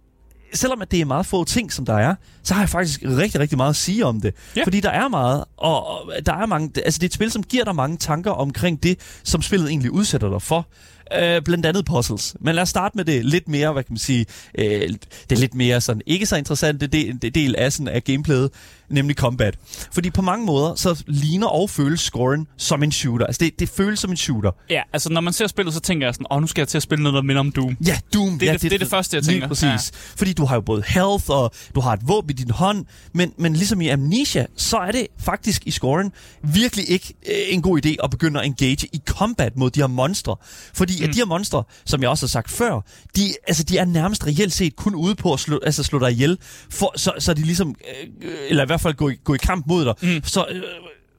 selvom 0.56 0.82
at 0.82 0.92
det 0.92 1.02
er 1.02 1.06
meget 1.06 1.26
få 1.26 1.44
ting, 1.44 1.74
som 1.74 1.86
der 1.86 1.94
er, 1.94 2.16
så 2.44 2.54
har 2.54 2.62
jeg 2.62 2.70
faktisk 2.70 3.02
rigtig, 3.04 3.40
rigtig 3.40 3.58
meget 3.58 3.70
at 3.70 3.76
sige 3.76 4.06
om 4.06 4.22
det. 4.22 4.36
Ja. 4.56 4.64
Fordi 4.64 4.80
der 4.80 4.90
er 4.90 5.08
meget, 5.08 5.44
og, 5.58 5.88
og 5.88 6.12
der 6.26 6.34
er 6.34 6.46
mange, 6.46 6.72
altså 6.86 6.98
det 6.98 7.04
er 7.04 7.10
et 7.10 7.14
spil, 7.14 7.32
som 7.32 7.44
giver 7.44 7.64
dig 7.64 7.76
mange 7.76 7.98
tanker 7.98 8.32
omkring 8.32 8.84
det, 8.84 9.00
som 9.24 9.42
spillet 9.42 9.70
egentlig 9.70 9.92
udsætter 9.92 10.30
dig 10.30 10.42
for. 10.42 10.68
Øh, 11.14 11.42
blandt 11.42 11.66
andet 11.66 11.86
puzzles. 11.86 12.36
Men 12.40 12.56
lad 12.56 12.64
os 12.64 12.70
starte 12.70 12.98
med 12.98 13.06
det 13.06 13.26
lidt 13.26 13.48
mere, 13.48 13.74
hvad 13.74 13.84
kan 13.84 13.94
man 13.94 13.98
sige, 13.98 14.26
øh, 14.58 14.90
det 15.30 15.40
lidt 15.40 15.56
mere 15.56 15.82
sådan, 15.82 16.02
ikke 16.06 16.26
så 16.26 16.36
interessante 16.36 16.88
del, 16.88 17.22
del 17.36 17.56
af, 17.56 17.74
sådan, 17.74 17.88
af 17.88 18.04
gameplayet, 18.04 18.50
nemlig 18.90 19.16
combat. 19.16 19.56
Fordi 19.92 20.10
på 20.10 20.22
mange 20.22 20.46
måder, 20.46 20.76
så 20.76 21.04
ligner 21.08 21.48
og 21.48 21.70
føles 21.70 22.00
scoren 22.00 22.48
som 22.58 22.84
en 22.84 22.92
shooter. 22.92 23.26
Altså 23.26 23.40
det, 23.44 23.60
det 23.60 23.70
føles 23.70 24.00
som 24.00 24.12
en 24.12 24.18
shooter. 24.18 24.52
Ja, 24.70 24.82
altså 24.94 25.10
når 25.10 25.22
man 25.22 25.34
ser 25.34 25.48
spillet, 25.48 25.74
så 25.74 25.80
tænker 25.80 26.08
jeg 26.08 26.14
sådan, 26.14 26.28
åh, 26.32 26.42
nu 26.42 26.48
skal 26.48 26.62
jeg 26.62 26.68
til 26.68 26.78
at 26.78 26.84
spille 26.84 27.04
noget, 27.04 27.16
der 27.16 27.22
minder 27.22 27.40
om 27.40 27.52
Doom. 27.52 27.78
Ja, 27.88 28.00
Doom. 28.14 28.40
Det 28.40 28.48
er, 28.48 28.52
ja, 28.52 28.54
det, 28.54 28.62
det, 28.62 28.74
er 28.74 28.78
det 28.78 28.88
første, 28.88 29.16
jeg 29.18 29.24
tænker. 29.24 29.48
præcis. 29.48 29.64
Ja. 29.64 29.78
Fordi 30.16 30.34
du 30.34 30.46
har 30.46 30.56
jo 30.56 30.62
både 30.62 30.84
health, 30.88 31.30
og 31.30 31.52
du 31.76 31.80
har 31.80 31.94
et 31.94 32.00
våben 32.04 32.30
i 32.30 32.34
din 32.34 32.52
hånd, 32.52 32.86
men, 33.14 33.34
men 33.38 33.54
ligesom 33.54 33.82
i 33.82 33.88
Amnesia, 33.88 34.46
så 34.56 34.78
er 34.78 34.92
det 34.92 35.08
faktisk 35.20 35.62
i 35.66 35.72
scoren 35.72 36.12
virkelig 36.44 36.90
ikke 36.90 37.14
øh, 37.28 37.36
en 37.50 37.62
god 37.62 37.86
idé 37.86 37.96
at 38.04 38.10
begynde 38.10 38.40
at 38.40 38.46
engage 38.46 38.88
i 38.94 39.02
combat 39.06 39.58
mod 39.58 39.70
de 39.70 39.80
her 39.80 39.88
monstre. 39.88 40.36
Fordi 40.74 40.95
mm. 41.00 41.10
at 41.10 41.14
de 41.14 41.20
her 41.20 41.26
monstre, 41.26 41.64
som 41.86 42.02
jeg 42.02 42.10
også 42.10 42.26
har 42.26 42.30
sagt 42.30 42.52
før, 42.52 42.82
de, 43.16 43.34
altså, 43.48 43.64
de 43.64 43.78
er 43.78 43.86
nærmest 43.86 44.28
reelt 44.28 44.54
set 44.54 44.76
kun 44.76 44.96
ude 44.96 45.16
på 45.16 45.34
at 45.34 45.40
slå, 45.40 45.60
altså, 45.66 45.84
slå 45.84 46.00
dig 46.00 46.12
ihjel, 46.12 46.38
for, 46.70 46.94
så, 46.96 47.12
så 47.20 47.34
de 47.34 47.42
ligesom, 47.42 47.76
øh, 48.22 48.34
eller 48.50 48.64
i 48.64 48.66
hvert 48.66 48.82
fald 48.82 48.94
gå 48.94 49.10
i, 49.10 49.16
gå 49.24 49.34
i 49.34 49.38
kamp 49.38 49.68
mod 49.68 49.86
dig, 49.86 49.94
mm. 50.02 50.22
så... 50.24 50.46
Øh, 50.52 50.64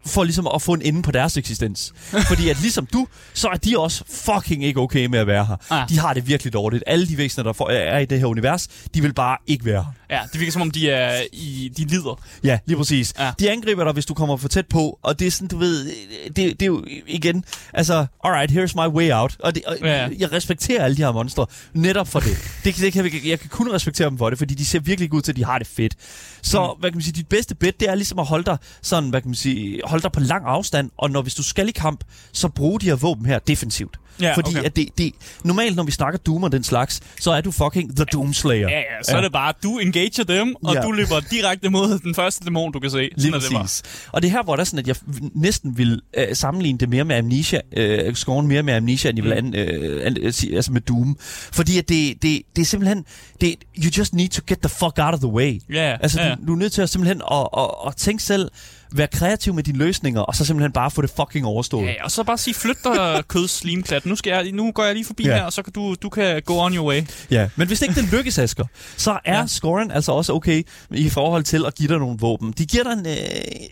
for 0.07 0.25
ligesom 0.25 0.49
at 0.55 0.63
få 0.63 0.73
en 0.73 0.83
ende 0.83 1.03
på 1.03 1.11
deres 1.11 1.37
eksistens. 1.37 1.93
Fordi 2.29 2.49
at 2.49 2.61
ligesom 2.61 2.87
du, 2.87 3.07
så 3.35 3.49
er 3.49 3.57
de 3.57 3.79
også 3.79 4.05
fucking 4.09 4.65
ikke 4.65 4.81
okay 4.81 5.07
med 5.07 5.19
at 5.19 5.27
være 5.27 5.45
her. 5.45 5.57
Ah. 5.71 5.89
De 5.89 5.99
har 5.99 6.15
det 6.15 6.29
virkelig 6.29 6.53
dårligt. 6.53 6.85
Alle 6.87 7.09
de 7.09 7.19
væsener, 7.19 7.53
der 7.53 7.67
er 7.71 7.99
i 7.99 8.05
det 8.05 8.19
her 8.19 8.27
univers, 8.27 8.69
de 8.95 9.03
vil 9.03 9.15
bare 9.15 9.39
ikke 9.47 9.65
være 9.65 9.83
her. 9.83 9.93
Ja, 10.11 10.21
det 10.33 10.41
virker 10.41 10.53
som 10.53 10.63
om, 10.63 10.71
de 10.71 10.91
er 10.91 11.23
i, 11.33 11.73
de 11.77 11.85
lider. 11.85 12.21
Ja, 12.45 12.59
lige 12.67 12.77
præcis. 12.77 13.15
Ja. 13.19 13.33
De 13.39 13.51
angriber 13.51 13.85
dig, 13.85 13.93
hvis 13.93 14.07
du 14.07 14.15
kommer 14.15 14.37
for 14.37 14.49
tæt 14.49 14.67
på, 14.67 14.99
og 15.03 15.19
det 15.19 15.27
er 15.27 15.31
sådan, 15.31 15.49
du 15.49 15.59
ved, 15.59 15.87
det, 16.27 16.37
det 16.37 16.63
er 16.63 16.67
jo 16.67 16.85
igen, 17.07 17.45
altså, 17.73 18.07
alright, 18.25 18.51
here's 18.51 18.75
my 18.75 18.95
way 18.95 19.11
out. 19.13 19.37
Og, 19.39 19.55
det, 19.55 19.65
og 19.65 19.77
ja. 19.83 20.09
jeg 20.19 20.33
respekterer 20.33 20.85
alle 20.85 20.97
de 20.97 21.03
her 21.03 21.13
monstre 21.13 21.47
netop 21.75 22.09
for 22.09 22.21
det. 22.21 22.39
det, 22.65 22.77
det 22.77 22.93
kan, 22.93 23.05
jeg, 23.05 23.27
jeg 23.27 23.41
kan 23.41 23.51
kun 23.51 23.73
respektere 23.73 24.11
dem 24.11 24.19
for 24.19 24.31
det, 24.31 24.39
fordi 24.39 24.55
de 24.55 24.65
ser 24.65 24.81
virkelig 24.81 25.13
ud 25.13 25.23
til, 25.23 25.33
at 25.33 25.37
de 25.37 25.45
har 25.45 25.59
det 25.59 25.67
fedt. 25.67 25.95
Så, 26.43 26.73
mm. 26.75 26.81
hvad 26.81 26.91
kan 26.91 26.97
man 26.97 27.03
sige, 27.03 27.13
dit 27.13 27.29
bedste 27.29 27.55
bet, 27.55 27.81
det 27.81 27.89
er 27.89 27.95
ligesom 27.95 28.19
at 28.19 28.27
holde 28.27 28.45
dig 28.45 28.57
sådan, 28.83 29.11
hvad 29.11 29.21
kan 29.21 29.29
man 29.29 29.35
sige, 29.35 29.81
holde 29.85 30.03
dig 30.03 30.13
på 30.13 30.21
lang 30.21 30.45
afstand, 30.47 30.91
og 30.97 31.11
når 31.11 31.23
hvis 31.23 31.35
du 31.35 31.43
skal 31.43 31.69
i 31.69 31.73
kamp, 31.73 32.05
så 32.33 32.49
brug 32.49 32.81
de 32.81 32.87
her 32.87 32.97
våben 32.97 33.27
her 33.27 33.39
defensivt. 33.39 33.99
Ja, 34.21 34.35
Fordi 34.35 34.51
okay. 34.51 34.65
at 34.65 34.77
det, 34.77 34.89
det, 34.99 35.13
normalt, 35.45 35.77
når 35.77 35.83
vi 35.83 35.93
snakker 35.93 36.19
Doom 36.19 36.43
og 36.43 36.53
den 36.53 36.63
slags, 36.65 37.01
så 37.21 37.31
er 37.31 37.41
du 37.41 37.51
fucking 37.51 37.97
The 37.97 38.05
Doomslayer. 38.05 38.69
Ja, 38.69 38.79
ja, 38.79 38.83
så 39.03 39.13
ja. 39.13 39.17
er 39.19 39.23
det 39.23 39.33
bare, 39.33 39.49
at 39.49 39.55
du 39.63 39.79
engager 39.79 40.25
dem, 40.25 40.55
og 40.65 40.75
Ja. 40.75 40.81
du 40.83 40.91
løber 40.93 41.21
direkte 41.31 41.71
mod 41.71 41.99
den 41.99 42.15
første 42.15 42.45
dæmon, 42.45 42.73
du 42.73 42.81
kan 42.81 42.91
se. 42.91 42.97
Lige 42.99 43.11
Sådan 43.19 43.35
er 43.35 43.39
det 43.39 43.49
bare. 43.53 43.63
præcis. 43.63 43.83
Og 44.13 44.23
det 44.23 44.29
er 44.29 44.33
her, 44.33 44.43
hvor 44.43 44.57
der 44.57 44.61
er 44.61 44.65
sådan, 44.65 44.79
at 44.79 44.89
jeg 44.89 44.97
næsten 45.35 45.79
vil 45.79 46.01
øh, 46.17 46.27
sammenligne 46.37 46.79
det 46.79 46.89
mere 46.89 47.05
med 47.05 47.17
Amnesia, 47.17 47.61
øh, 47.77 48.15
scoren 48.15 48.47
mere 48.47 48.63
med 48.63 48.75
Amnesia, 48.75 49.11
end 49.11 49.19
jeg 49.19 49.25
vil 49.25 49.33
an, 49.33 49.55
øh, 49.55 50.07
an, 50.07 50.17
øh, 50.21 50.33
sige, 50.33 50.57
altså 50.57 50.73
med 50.73 50.81
Doom. 50.81 51.17
Fordi 51.53 51.79
at 51.79 51.89
det, 51.89 52.23
det, 52.23 52.43
det 52.57 52.63
er 52.63 52.67
simpelthen, 52.67 53.05
det, 53.41 53.55
you 53.79 53.91
just 53.99 54.15
need 54.15 54.29
to 54.29 54.43
get 54.47 54.59
the 54.59 54.69
fuck 54.69 54.99
out 54.99 55.15
of 55.15 55.21
the 55.21 55.29
way. 55.29 55.61
Ja, 55.73 55.97
Altså, 56.01 56.23
ja. 56.23 56.35
du, 56.35 56.47
du 56.47 56.53
er 56.53 56.59
nødt 56.59 56.73
til 56.73 56.83
at 56.83 56.91
simpelthen 56.91 57.23
at, 57.33 57.49
at, 57.59 57.69
at 57.87 57.97
tænke 57.97 58.23
selv, 58.23 58.49
være 58.93 59.07
kreativ 59.07 59.55
med 59.55 59.63
dine 59.63 59.79
løsninger, 59.79 60.21
og 60.21 60.35
så 60.35 60.45
simpelthen 60.45 60.73
bare 60.73 60.91
få 60.91 61.03
det 61.03 61.11
fucking 61.17 61.47
overstået. 61.47 61.87
Ja, 61.87 62.05
og 62.05 62.11
så 62.11 62.23
bare 62.25 62.39
sige, 62.39 62.55
flyt 62.55 62.77
dig 62.85 63.23
kødslimklat. 63.29 64.07
Nu, 64.07 64.17
skal 64.17 64.31
jeg, 64.31 64.53
nu 64.53 64.73
går 64.73 64.85
jeg 64.85 64.95
lige 64.95 65.05
forbi 65.05 65.27
Ja. 65.27 65.35
her, 65.37 65.43
og 65.43 65.53
så 65.53 65.63
kan 65.63 65.73
du, 65.73 65.95
du 66.03 66.09
kan 66.09 66.43
go 66.43 66.59
on 66.59 66.75
your 66.75 66.89
way. 66.89 67.03
Ja, 67.31 67.49
men 67.57 67.67
hvis 67.67 67.83
ikke 67.83 67.95
den 67.95 68.09
lykkes, 68.13 68.39
Asger, 68.39 68.65
så 68.97 69.19
er 69.25 69.39
ja. 69.39 69.47
Scoren 69.47 69.91
altså 69.91 70.13
også 70.13 70.33
okay 70.33 70.63
i 70.91 71.09
forhold 71.09 71.45
til 71.45 71.65
at 71.67 71.75
give 71.75 71.89
dig 71.89 71.99
nogle 71.99 72.17
våben. 72.21 72.53
De 72.59 72.67
giver 72.67 72.83
dig 72.85 72.93
en, 72.93 73.07
øh, 73.07 73.17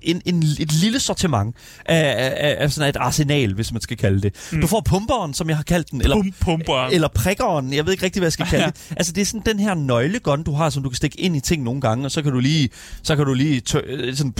en, 0.02 0.22
en, 0.24 0.42
et 0.60 0.72
lille 0.72 1.00
sortiment 1.00 1.56
af, 1.86 2.32
af, 2.40 2.56
af 2.64 2.72
sådan 2.72 2.88
et 2.88 2.96
arsenal, 2.96 3.54
hvis 3.54 3.72
man 3.72 3.80
skal 3.80 3.96
kalde 3.96 4.20
det. 4.20 4.34
Mm. 4.52 4.60
Du 4.60 4.66
får 4.66 4.80
pumperen, 4.80 5.34
som 5.34 5.48
jeg 5.48 5.56
har 5.56 5.64
kaldt 5.64 5.90
den, 5.90 6.00
eller, 6.02 6.16
Pum, 6.16 6.32
pumper. 6.40 6.86
eller 6.86 7.08
prikkeren, 7.08 7.72
jeg 7.72 7.84
ved 7.86 7.92
ikke 7.92 8.04
rigtig, 8.04 8.20
hvad 8.20 8.26
jeg 8.26 8.32
skal 8.32 8.46
kalde 8.46 8.64
Ja. 8.64 8.70
det. 8.70 8.76
Altså, 8.96 9.12
det 9.12 9.20
er 9.20 9.26
sådan 9.26 9.42
den 9.46 9.58
her 9.58 9.74
nøglegun, 9.74 10.42
du 10.42 10.52
har, 10.52 10.70
som 10.70 10.82
du 10.82 10.88
kan 10.88 10.96
stikke 10.96 11.20
ind 11.20 11.36
i 11.36 11.40
ting 11.40 11.62
nogle 11.62 11.80
gange, 11.80 12.04
og 12.04 12.10
så 12.10 12.22
kan 12.22 12.32
du 12.32 12.38
lige, 12.40 12.68
så 13.02 13.16
kan 13.16 13.24
du 13.26 13.34
lige 13.34 13.62
tø- 13.70 13.86
øh, 13.86 14.16
sådan, 14.16 14.34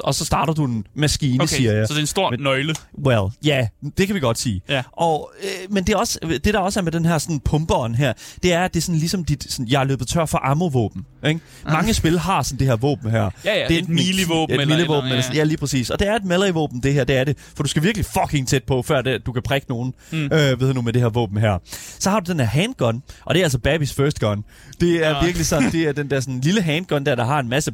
og 0.00 0.14
så 0.20 0.24
starter 0.26 0.52
du 0.52 0.64
en 0.64 0.84
maskine, 0.94 1.42
Okay, 1.42 1.56
siger 1.56 1.72
jeg. 1.72 1.88
så 1.88 1.94
det 1.94 1.98
er 1.98 2.02
en 2.02 2.06
stor 2.06 2.30
Men- 2.30 2.40
nøgle. 2.40 2.74
Well, 3.06 3.20
ja, 3.44 3.56
yeah, 3.56 3.66
det 3.98 4.06
kan 4.06 4.14
vi 4.14 4.20
godt 4.20 4.38
sige. 4.38 4.60
Ja. 4.68 4.82
Og, 4.92 5.30
øh, 5.42 5.72
men 5.74 5.84
det, 5.84 5.92
er 5.92 5.96
også, 5.96 6.18
det 6.44 6.44
der 6.54 6.58
også 6.58 6.80
er 6.80 6.84
med 6.84 6.92
den 6.92 7.04
her 7.04 7.18
sådan, 7.18 7.40
pumperen 7.40 7.94
her, 7.94 8.12
det 8.42 8.52
er, 8.52 8.60
at 8.64 8.74
det 8.74 8.80
er 8.80 8.82
sådan 8.82 8.98
ligesom 8.98 9.24
dit, 9.24 9.46
sådan, 9.52 9.68
jeg 9.68 9.80
er 9.80 9.84
løbet 9.84 10.08
tør 10.08 10.26
for 10.26 10.38
ammo-våben. 10.44 11.06
Ikke? 11.28 11.40
Mange 11.64 11.94
spil 11.94 12.18
har 12.18 12.42
sådan 12.42 12.58
det 12.58 12.66
her 12.66 12.76
våben 12.76 13.10
her. 13.10 13.30
Ja, 13.44 13.58
ja, 13.58 13.68
det 13.68 13.76
er 13.78 13.82
et 13.82 13.88
melee-våben 13.88 14.54
Et 14.54 14.56
et 14.56 14.60
eller 14.60 14.74
andet, 14.96 15.10
eller 15.10 15.22
sådan, 15.22 15.36
ja, 15.36 15.44
lige 15.44 15.56
præcis. 15.58 15.90
Og 15.90 15.98
det 15.98 16.08
er 16.08 16.14
et 16.16 16.24
melee-våben, 16.24 16.80
det 16.82 16.94
her, 16.94 17.04
det 17.04 17.16
er 17.16 17.24
det. 17.24 17.36
For 17.56 17.62
du 17.62 17.68
skal 17.68 17.82
virkelig 17.82 18.06
fucking 18.06 18.48
tæt 18.48 18.64
på, 18.64 18.82
før 18.82 19.02
det, 19.02 19.26
du 19.26 19.32
kan 19.32 19.42
prikke 19.42 19.66
nogen, 19.68 19.94
mm. 20.12 20.24
øh, 20.24 20.60
ved 20.60 20.74
nu, 20.74 20.82
med 20.82 20.92
det 20.92 21.02
her 21.02 21.08
våben 21.08 21.36
her. 21.38 21.58
Så 21.98 22.10
har 22.10 22.20
du 22.20 22.32
den 22.32 22.40
her 22.40 22.46
handgun, 22.46 23.02
og 23.24 23.34
det 23.34 23.40
er 23.40 23.44
altså 23.44 23.58
Babys 23.58 23.92
first 23.94 24.20
gun. 24.20 24.44
Det 24.80 25.06
er 25.06 25.10
Ja. 25.10 25.24
virkelig 25.24 25.46
sådan, 25.46 25.72
det 25.72 25.82
er 25.88 25.92
den 25.92 26.10
der 26.10 26.20
sådan 26.20 26.40
lille 26.40 26.62
handgun 26.62 27.06
der, 27.06 27.14
der 27.14 27.24
har 27.24 27.38
en 27.40 27.48
masse... 27.48 27.72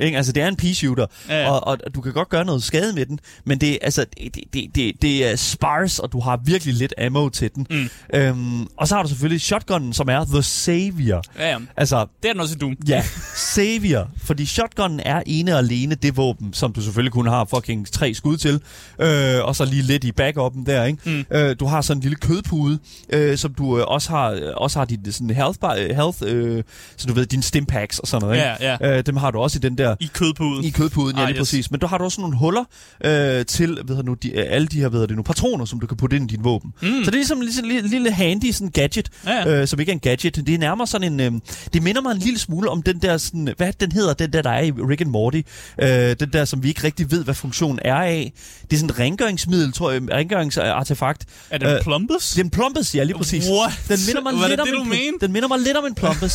Ikke? 0.00 0.16
Altså, 0.16 0.32
det 0.32 0.42
er 0.42 0.48
en 0.48 0.56
pea 0.56 0.72
shooter, 0.72 1.06
Ja, 1.28 1.40
ja. 1.42 1.50
og, 1.50 1.66
og 1.84 1.94
du 1.94 2.00
kan 2.00 2.12
godt 2.12 2.28
gøre 2.28 2.44
noget 2.44 2.62
skade 2.62 2.92
med 2.92 3.06
den, 3.06 3.18
men 3.44 3.58
det, 3.58 3.78
altså, 3.82 4.06
det, 4.22 4.34
det, 4.54 4.64
det, 4.74 4.92
det 5.02 5.30
er 5.30 5.36
sparse, 5.36 6.02
og 6.02 6.12
du 6.12 6.20
har 6.20 6.40
virkelig 6.44 6.74
lidt 6.74 6.94
ammo 6.98 7.28
til 7.28 7.50
den. 7.54 7.66
Mm. 7.70 7.88
Øhm, 8.14 8.66
og 8.76 8.88
så 8.88 8.94
har 8.94 9.02
du 9.02 9.08
selvfølgelig 9.08 9.40
shotgunnen, 9.40 9.92
som 9.92 10.08
er 10.08 10.24
The 10.24 10.42
Savior. 10.42 11.22
Ja, 11.38 11.50
ja. 11.50 11.58
Altså, 11.76 12.06
Det 12.22 12.28
er 12.28 12.32
den 12.32 12.40
også 12.40 12.54
i 12.54 12.58
Doom. 12.58 12.76
ja, 12.88 13.02
Savior. 13.54 14.10
Fordi 14.24 14.46
shotgunnen 14.46 15.00
er 15.00 15.22
ene 15.26 15.52
og 15.52 15.58
alene 15.58 15.94
det 15.94 16.16
våben, 16.16 16.52
som 16.52 16.72
du 16.72 16.80
selvfølgelig 16.80 17.12
kun 17.12 17.26
har 17.26 17.44
fucking 17.44 17.92
tre 17.92 18.14
skud 18.14 18.36
til. 18.36 18.60
Øh, 18.98 19.44
og 19.44 19.56
så 19.56 19.64
lige 19.64 19.82
lidt 19.82 20.04
i 20.04 20.12
backupen 20.12 20.66
der, 20.66 20.84
ikke? 20.84 20.98
Mm. 21.30 21.36
Øh, 21.36 21.56
du 21.60 21.66
har 21.66 21.80
sådan 21.80 21.98
en 21.98 22.02
lille 22.02 22.16
kødpude, 22.16 22.78
øh, 23.10 23.38
som 23.38 23.54
du 23.54 23.78
øh, 23.78 23.84
også 23.86 24.10
har, 24.10 24.30
øh, 24.30 24.40
også 24.56 24.78
har 24.78 24.86
dit 24.86 25.00
sådan 25.14 25.30
health, 25.30 25.58
bar, 25.60 25.74
øh, 25.74 25.90
health 25.96 26.18
øh, 26.26 26.62
så 26.96 27.06
du 27.08 27.12
ved, 27.14 27.26
dine 27.26 27.42
stimpacks 27.42 27.98
og 27.98 28.08
sådan 28.08 28.22
noget, 28.28 28.36
ikke? 28.36 28.66
Ja, 28.66 28.76
ja. 28.90 28.98
Øh, 28.98 29.06
dem 29.06 29.16
har 29.16 29.30
du 29.30 29.38
også 29.38 29.58
i 29.58 29.60
den 29.60 29.78
der 29.78 29.83
I 30.00 30.10
kødpuden. 30.14 30.64
i 30.64 30.70
kødpuden, 30.70 31.16
ja, 31.16 31.22
Ah, 31.22 31.28
lige 31.28 31.34
yes. 31.34 31.40
præcis. 31.40 31.70
Men 31.70 31.80
du 31.80 31.86
har 31.86 31.98
du 31.98 32.04
også 32.04 32.20
nogle 32.20 32.36
huller 32.36 32.64
øh, 33.04 33.46
til 33.46 33.78
ved 33.84 34.02
nu, 34.02 34.14
de, 34.14 34.30
øh, 34.32 34.44
alle 34.48 34.66
de 34.66 34.80
her 34.80 34.88
ved 34.88 35.06
det 35.06 35.16
nu, 35.16 35.22
patroner, 35.22 35.64
som 35.64 35.80
du 35.80 35.86
kan 35.86 35.96
putte 35.96 36.16
ind 36.16 36.30
i 36.30 36.36
dit 36.36 36.44
våben. 36.44 36.72
Mm. 36.82 36.88
Så 36.88 36.98
det 37.00 37.08
er 37.08 37.12
ligesom 37.12 37.40
ligesom 37.40 37.64
en 37.64 37.70
lille, 37.70 37.88
lille 37.88 38.12
handy 38.12 38.50
sådan 38.50 38.68
gadget, 38.70 39.08
Ja, 39.26 39.32
ja. 39.50 39.60
Øh, 39.60 39.68
som 39.68 39.80
ikke 39.80 39.90
er 39.90 39.94
en 39.94 40.00
gadget. 40.00 40.36
Det 40.46 40.54
er 40.54 40.58
nærmere 40.58 40.86
sådan 40.86 41.12
en... 41.20 41.20
Øh, 41.34 41.40
det 41.72 41.82
minder 41.82 42.00
mig 42.02 42.12
en 42.12 42.18
lille 42.18 42.38
smule 42.38 42.70
om 42.70 42.82
den 42.82 42.98
der... 42.98 43.16
Sådan, 43.18 43.54
hvad 43.56 43.72
den 43.80 43.92
hedder, 43.92 44.14
den 44.14 44.32
der, 44.32 44.42
der 44.42 44.50
er 44.50 44.62
i 44.62 44.70
Rick 44.70 45.00
and 45.00 45.10
Morty. 45.10 45.40
Øh, 45.82 45.88
den 46.20 46.32
der, 46.32 46.44
som 46.44 46.62
vi 46.62 46.68
ikke 46.68 46.84
rigtig 46.84 47.10
ved, 47.10 47.24
hvad 47.24 47.34
funktionen 47.34 47.78
er 47.84 47.94
af. 47.94 48.32
Det 48.62 48.72
er 48.72 48.76
sådan 48.76 48.90
et 48.90 48.98
rengøringsmiddel, 48.98 49.72
tror 49.72 49.90
jeg. 49.90 50.02
Rengøringsartefakt. 50.12 51.24
Er 51.50 51.58
det 51.58 51.66
Øh, 51.66 51.72
en 51.72 51.78
plumbus? 51.82 52.30
Det 52.30 52.40
er 52.40 52.44
en 52.44 52.50
plumbus, 52.50 52.94
ja, 52.94 53.02
lige 53.04 53.16
præcis. 53.16 53.44
What? 53.50 53.72
Den 53.88 53.98
minder 54.06 54.22
mig 54.22 54.32
Var 54.40 54.48
lidt 54.48 54.50
det 54.50 54.60
om 54.60 54.66
det, 54.66 54.74
en 54.74 54.84
du 54.84 54.84
mente? 54.84 55.26
Den 55.26 55.32
minder 55.32 55.48
mig 55.48 55.58
lidt 55.58 55.76
om 55.76 55.86
en 55.86 55.94
plumbus. 55.94 56.32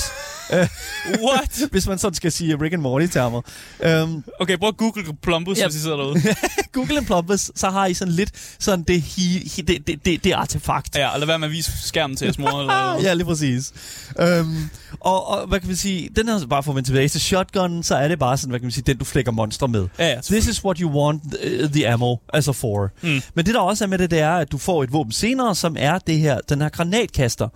What? 1.28 1.60
hvis 1.72 1.88
man 1.88 1.98
sådan 1.98 2.14
skal 2.16 2.32
sige 2.32 2.56
Rick 2.62 2.74
and 2.74 2.82
Morty-termer. 2.82 3.39
Øhm, 3.84 4.24
Okay, 4.40 4.54
at 4.54 4.78
google 4.78 5.04
plumbus, 5.22 5.58
Ja. 5.58 5.66
hvis 5.68 5.76
I 5.76 5.80
sidder 5.82 5.98
derude. 5.98 6.22
Google 6.74 6.98
en 6.98 7.06
plumbus, 7.06 7.52
så 7.56 7.70
har 7.70 7.86
I 7.86 7.94
sådan 7.94 8.14
lidt 8.14 8.30
sådan 8.60 8.84
det, 8.84 9.02
hi, 9.02 9.50
hi, 9.56 9.62
det, 9.62 9.88
det, 9.88 10.06
det, 10.06 10.24
det 10.24 10.32
artefakt. 10.32 10.96
Ja, 10.96 11.08
og 11.10 11.20
lad 11.20 11.28
være 11.28 11.40
med 11.40 11.48
at 11.48 11.52
vise 11.52 11.72
skærmen 11.88 12.18
til 12.18 12.26
jeres 12.26 12.40
mor. 12.40 12.60
Eller 12.60 12.66
noget. 12.92 13.04
ja, 13.04 13.14
lige 13.14 13.26
præcis. 13.26 13.74
Øhm, 14.20 14.70
og, 15.00 15.28
og, 15.28 15.48
hvad 15.48 15.60
kan 15.60 15.70
vi 15.70 15.76
sige, 15.76 16.10
den 16.16 16.28
her, 16.30 16.48
bare 16.48 16.64
for 16.64 16.72
at 16.72 16.76
vende 16.76 16.90
tilbage 16.90 17.08
til 17.10 17.22
shotgun, 17.22 17.84
så 17.84 17.96
er 17.96 18.08
det 18.08 18.20
bare 18.20 18.38
sådan, 18.38 18.50
hvad 18.50 18.60
kan 18.60 18.66
man 18.66 18.72
sige, 18.72 18.84
den 18.88 18.98
du 18.98 19.06
flækker 19.06 19.32
monstre 19.32 19.68
med. 19.68 19.88
Ja, 20.00 20.08
ja, 20.08 20.22
This 20.22 20.48
is 20.48 20.64
what 20.66 20.78
you 20.78 20.90
want 21.04 21.24
uh, 21.24 21.70
the 21.72 21.90
ammo, 21.90 22.16
altså 22.34 22.54
for. 22.54 22.90
Mm. 23.02 23.22
Men 23.34 23.46
det 23.46 23.54
der 23.54 23.60
også 23.60 23.84
er 23.84 23.88
med 23.88 23.98
det, 23.98 24.12
det 24.12 24.20
er, 24.20 24.32
at 24.32 24.52
du 24.52 24.58
får 24.58 24.84
et 24.84 24.94
våben 24.94 25.12
senere, 25.12 25.56
som 25.56 25.76
er 25.80 25.98
det 26.00 26.20
her, 26.20 26.40
den 26.50 26.62
her 26.62 26.70
granatkaster. 26.70 27.48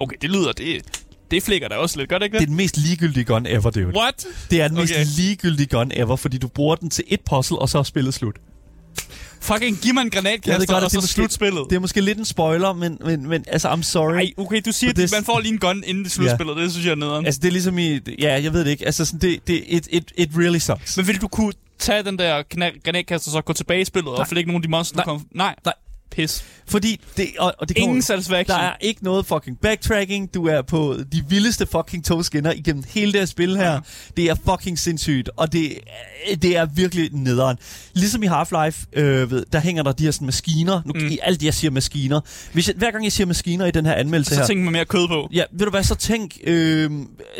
Okay, 0.00 0.16
det 0.22 0.30
lyder, 0.30 0.52
det, 0.52 0.82
det 1.30 1.42
flækker 1.42 1.68
da 1.68 1.74
også 1.74 1.98
lidt, 1.98 2.08
gør 2.10 2.18
det 2.18 2.24
ikke 2.24 2.32
Det 2.34 2.38
er 2.38 2.40
det? 2.40 2.48
den 2.48 2.56
mest 2.56 2.76
ligegyldige 2.76 3.24
gun 3.24 3.46
ever, 3.46 3.70
dude. 3.70 3.86
What? 3.96 4.26
Det 4.50 4.60
er 4.62 4.68
den 4.68 4.76
mest 4.76 4.92
Okay. 4.92 5.04
ligegyldige 5.16 5.66
gun 5.66 5.90
ever, 5.94 6.16
fordi 6.16 6.38
du 6.38 6.48
bruger 6.48 6.74
den 6.76 6.90
til 6.90 7.04
et 7.08 7.20
puzzle, 7.20 7.58
og 7.58 7.68
så 7.68 7.78
er 7.78 7.82
spillet 7.82 8.14
slut. 8.14 8.36
Fucking 9.40 9.76
giv 9.78 9.94
mig 9.94 10.02
en 10.02 10.10
granatkaster, 10.10 10.66
godt, 10.66 10.70
og 10.70 10.80
det 10.80 10.84
er 10.86 10.88
så 10.88 10.96
måske- 10.96 11.12
slut 11.14 11.32
spillet. 11.32 11.62
Det 11.70 11.76
er 11.76 11.80
måske 11.80 12.00
lidt 12.00 12.18
en 12.18 12.24
spoiler, 12.24 12.72
men, 12.72 12.98
men, 13.04 13.28
men 13.28 13.44
altså, 13.48 13.68
I'm 13.68 13.82
sorry. 13.82 14.14
Ej, 14.14 14.30
okay, 14.36 14.60
du 14.66 14.72
siger, 14.72 14.90
at 14.90 15.10
man 15.12 15.24
får 15.24 15.40
lige 15.40 15.52
en 15.52 15.58
gun 15.58 15.82
inden 15.86 16.04
det 16.04 16.12
slutspillet. 16.12 16.56
Det 16.56 16.70
synes 16.70 16.86
jeg 16.86 16.90
er 16.92 16.96
nederen. 16.96 17.26
Altså, 17.26 17.40
det 17.40 17.48
er 17.48 17.52
ligesom 17.52 17.78
i... 17.78 18.00
Ja, 18.18 18.42
jeg 18.42 18.52
ved 18.52 18.64
det 18.64 18.70
ikke. 18.70 18.86
Altså, 18.86 19.04
sådan, 19.04 19.20
det, 19.20 19.46
det, 19.46 19.64
it, 19.66 19.88
it, 19.90 20.12
it 20.16 20.30
really 20.36 20.58
sucks. 20.58 20.96
Men 20.96 21.06
vil 21.06 21.20
du 21.20 21.28
kunne 21.28 21.52
tage 21.78 22.02
den 22.02 22.18
der 22.18 22.42
granatkaster, 22.84 23.28
og 23.28 23.32
så 23.32 23.40
gå 23.40 23.52
tilbage 23.52 23.80
i 23.80 23.84
spillet 23.84 24.10
Nej. 24.12 24.20
og 24.20 24.28
flække 24.28 24.48
nogle 24.50 24.58
af 24.58 24.62
de 24.62 24.68
monster, 24.68 24.96
Nej. 24.96 25.04
kom... 25.04 25.26
Nej. 25.34 25.54
Nej. 25.64 25.74
Pis. 26.10 26.44
Fordi 26.66 27.00
det... 27.16 27.26
Og, 27.38 27.54
og 27.58 27.68
det 27.68 27.76
kommer- 27.76 27.88
Ingen 27.88 28.02
satisfaction. 28.02 28.58
Der 28.58 28.64
er 28.64 28.76
ikke 28.80 29.04
noget 29.04 29.26
fucking 29.26 29.58
backtracking. 29.62 30.34
Du 30.34 30.46
er 30.46 30.62
på 30.62 30.96
de 31.12 31.24
vildeste 31.28 31.66
fucking 31.66 32.04
togskinner 32.04 32.52
igennem 32.52 32.84
hele 32.88 33.12
det 33.12 33.20
her 33.20 33.26
spil 33.26 33.56
her. 33.56 33.72
Ja. 33.72 33.78
Det 34.16 34.24
er 34.24 34.34
fucking 34.50 34.78
sindssygt, 34.78 35.30
og 35.36 35.52
det, 35.52 35.78
det 36.42 36.56
er 36.56 36.66
virkelig 36.66 37.08
nederen. 37.12 37.56
Ligesom 37.94 38.22
i 38.22 38.26
Half-Life, 38.26 38.84
øh, 38.92 39.30
ved, 39.30 39.44
der 39.52 39.60
hænger 39.60 39.82
der 39.82 39.92
de 39.92 40.04
her 40.04 40.10
sådan, 40.10 40.26
maskiner. 40.26 40.82
Nu, 40.86 40.92
Mm. 40.94 41.00
mm. 41.00 41.16
Alt 41.22 41.42
jeg 41.42 41.54
siger 41.54 41.70
maskiner. 41.70 42.20
Hvis 42.52 42.68
jeg, 42.68 42.74
hver 42.78 42.90
gang 42.90 43.04
jeg 43.04 43.12
siger 43.12 43.26
maskiner 43.26 43.66
i 43.66 43.70
den 43.70 43.86
her 43.86 43.94
anmeldelse 43.94 44.34
Så 44.34 44.40
her... 44.40 44.46
tænk 44.46 44.60
med 44.60 44.72
mere 44.72 44.84
kød 44.84 45.08
på. 45.08 45.28
Ja, 45.32 45.44
ved 45.52 45.64
du 45.66 45.70
hvad, 45.70 45.82
så 45.82 45.94
tænk... 45.94 46.38
Øh, 46.44 46.90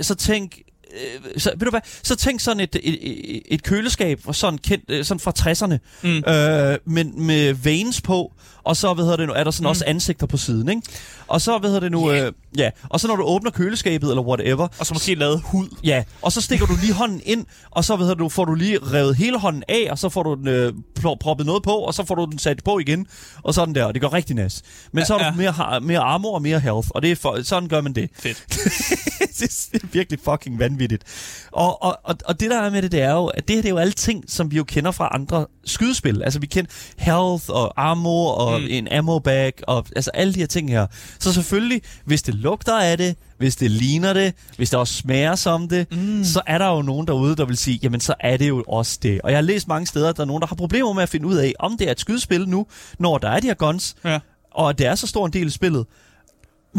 så 0.01 0.15
tænk 0.15 0.59
øh, 0.95 1.41
så, 1.41 1.51
ved 1.57 1.65
du 1.65 1.71
hvad, 1.71 1.81
så 2.03 2.17
tænk 2.17 2.41
sådan 2.41 2.61
et, 2.61 2.77
et, 2.83 2.99
et, 3.11 3.43
et 3.47 3.63
køleskab, 3.63 4.21
sådan, 4.33 4.59
kendt, 4.59 4.85
øh, 4.89 5.05
sådan 5.05 5.21
fra 5.21 5.33
60'erne, 5.39 5.79
Mm. 6.03 6.33
øh, 6.33 6.79
men 6.95 7.27
med 7.27 7.53
veins 7.55 8.01
på, 8.01 8.33
og 8.69 8.77
så 8.77 8.95
hvad 8.95 9.05
hedder 9.05 9.17
det 9.17 9.27
nu, 9.29 9.33
er 9.35 9.45
der 9.45 9.51
sådan 9.51 9.65
Mm. 9.65 9.69
også 9.71 9.85
ansigter 9.87 10.27
på 10.27 10.37
siden, 10.37 10.69
ikke? 10.69 10.83
Og 11.27 11.41
så 11.41 11.59
hvad 11.59 11.71
hedder 11.71 11.81
det 11.81 11.93
nu, 11.93 12.11
Ja. 12.11 12.27
øh, 12.27 12.33
ja, 12.59 12.71
og 12.89 13.01
så 13.01 13.09
når 13.09 13.17
du 13.17 13.23
åbner 13.23 13.51
køleskabet 13.51 14.11
eller 14.11 14.23
whatever, 14.23 14.69
Og 14.79 14.87
så 14.87 14.95
måske 14.95 15.15
lavet 15.15 15.41
hud. 15.45 15.69
ja, 15.85 16.05
og 16.23 16.33
så 16.33 16.41
stikker 16.41 16.67
du 16.67 16.73
lige 16.81 16.93
hånden 16.93 17.21
ind, 17.25 17.47
og 17.71 17.85
så 17.85 17.97
hvad 17.97 18.05
hedder 18.07 18.15
det 18.15 18.23
nu, 18.23 18.29
får 18.29 18.45
du 18.45 18.55
lige 18.55 18.79
revet 18.93 19.17
hele 19.17 19.39
hånden 19.39 19.63
af, 19.69 19.89
og 19.91 19.99
så 19.99 20.09
får 20.09 20.23
du 20.23 20.35
den 20.35 20.49
øh, 20.49 20.73
pro- 21.01 21.17
proppet 21.21 21.47
noget 21.47 21.63
på, 21.63 21.71
og 21.73 21.95
så 21.95 22.05
får 22.05 22.15
du 22.15 22.25
den 22.25 22.39
sat 22.39 22.65
på 22.65 22.79
igen, 22.79 23.07
og 23.43 23.55
sådan 23.55 23.75
der, 23.75 23.85
og 23.85 23.95
det 23.95 24.03
går 24.03 24.13
rigtig 24.13 24.37
nas. 24.37 24.63
Men 24.93 24.99
Ja, 25.01 25.05
så 25.05 25.19
har 25.19 25.25
ja. 25.25 25.31
du 25.31 25.37
mere, 25.37 25.81
mere 25.81 25.99
armor 26.01 26.35
og 26.35 26.43
mere 26.43 26.61
health, 26.61 26.89
og 26.91 27.03
det 27.03 27.13
er 27.13 27.17
for, 27.17 27.43
sådan 27.43 27.69
gør 27.69 27.81
man 27.81 27.93
det. 27.93 28.11
Fedt. 28.19 28.45
det 29.39 29.69
er 29.83 29.87
virkelig 29.93 30.19
fucking 30.25 30.59
vanvittigt. 30.59 31.05
Og, 31.53 31.83
og, 31.83 31.99
og, 32.05 32.17
og 32.25 32.41
det 32.41 32.51
der 32.51 32.61
er 32.61 32.71
med 32.71 32.83
det, 32.83 32.93
det 32.93 33.03
er 33.03 33.13
jo, 33.13 33.27
at 33.27 33.49
det 33.49 33.57
her 33.57 33.63
det 33.63 33.69
er 33.69 33.73
jo 33.73 33.79
alle 33.79 33.93
ting, 33.93 34.25
som 34.29 34.51
vi 34.51 34.57
jo 34.57 34.65
kender 34.65 34.91
fra 34.91 35.09
andre 35.13 35.47
skydespil. 35.69 36.23
Altså 36.23 36.41
vi 36.41 36.47
kender 36.47 36.71
health 36.99 37.45
og 37.49 37.73
armor 37.77 38.33
og 38.33 38.61
Mm. 38.61 38.67
en 38.71 38.89
ammo 38.93 39.19
bag 39.19 39.53
og 39.63 39.87
altså 39.97 40.11
alle 40.15 40.35
de 40.35 40.39
her 40.39 40.47
ting 40.47 40.71
her. 40.71 40.87
Så 41.19 41.33
selvfølgelig, 41.33 41.83
hvis 42.05 42.23
det 42.23 42.35
lugter 42.35 42.79
af 42.81 42.99
det, 42.99 43.17
hvis 43.39 43.57
det 43.57 43.71
ligner 43.71 44.13
det, 44.13 44.35
hvis 44.57 44.71
det 44.71 44.79
også 44.79 44.95
smager 44.95 45.35
som 45.35 45.69
det, 45.69 45.87
mm. 45.93 46.25
så 46.25 46.41
er 46.47 46.59
der 46.59 46.67
jo 46.69 46.83
nogen 46.83 47.07
derude, 47.07 47.37
der 47.37 47.45
vil 47.45 47.57
sige, 47.57 47.79
jamen 47.83 48.01
så 48.01 48.15
er 48.21 48.37
det 48.37 48.49
jo 48.49 48.65
også 48.69 48.99
det. 49.03 49.21
Og 49.25 49.31
jeg 49.31 49.37
har 49.37 49.43
læst 49.43 49.69
mange 49.69 49.87
steder, 49.87 50.09
at 50.09 50.17
der 50.17 50.23
er 50.23 50.27
nogen, 50.27 50.41
der 50.41 50.47
har 50.47 50.57
problemer 50.57 50.93
med 50.93 51.03
at 51.03 51.09
finde 51.09 51.27
ud 51.27 51.37
af, 51.37 51.53
om 51.59 51.77
det 51.79 51.87
er 51.87 51.93
et 51.93 52.01
skydespil 52.01 52.49
nu, 52.49 52.67
når 52.99 53.19
der 53.19 53.29
er 53.29 53.41
de 53.41 53.47
her 53.47 53.55
guns, 53.55 53.97
Ja. 54.05 54.19
og 54.55 54.71
at 54.71 54.79
det 54.79 54.87
er 54.87 54.95
så 54.95 55.07
stor 55.07 55.27
en 55.27 55.33
del 55.33 55.47
af 55.47 55.53
spillet. 55.53 55.87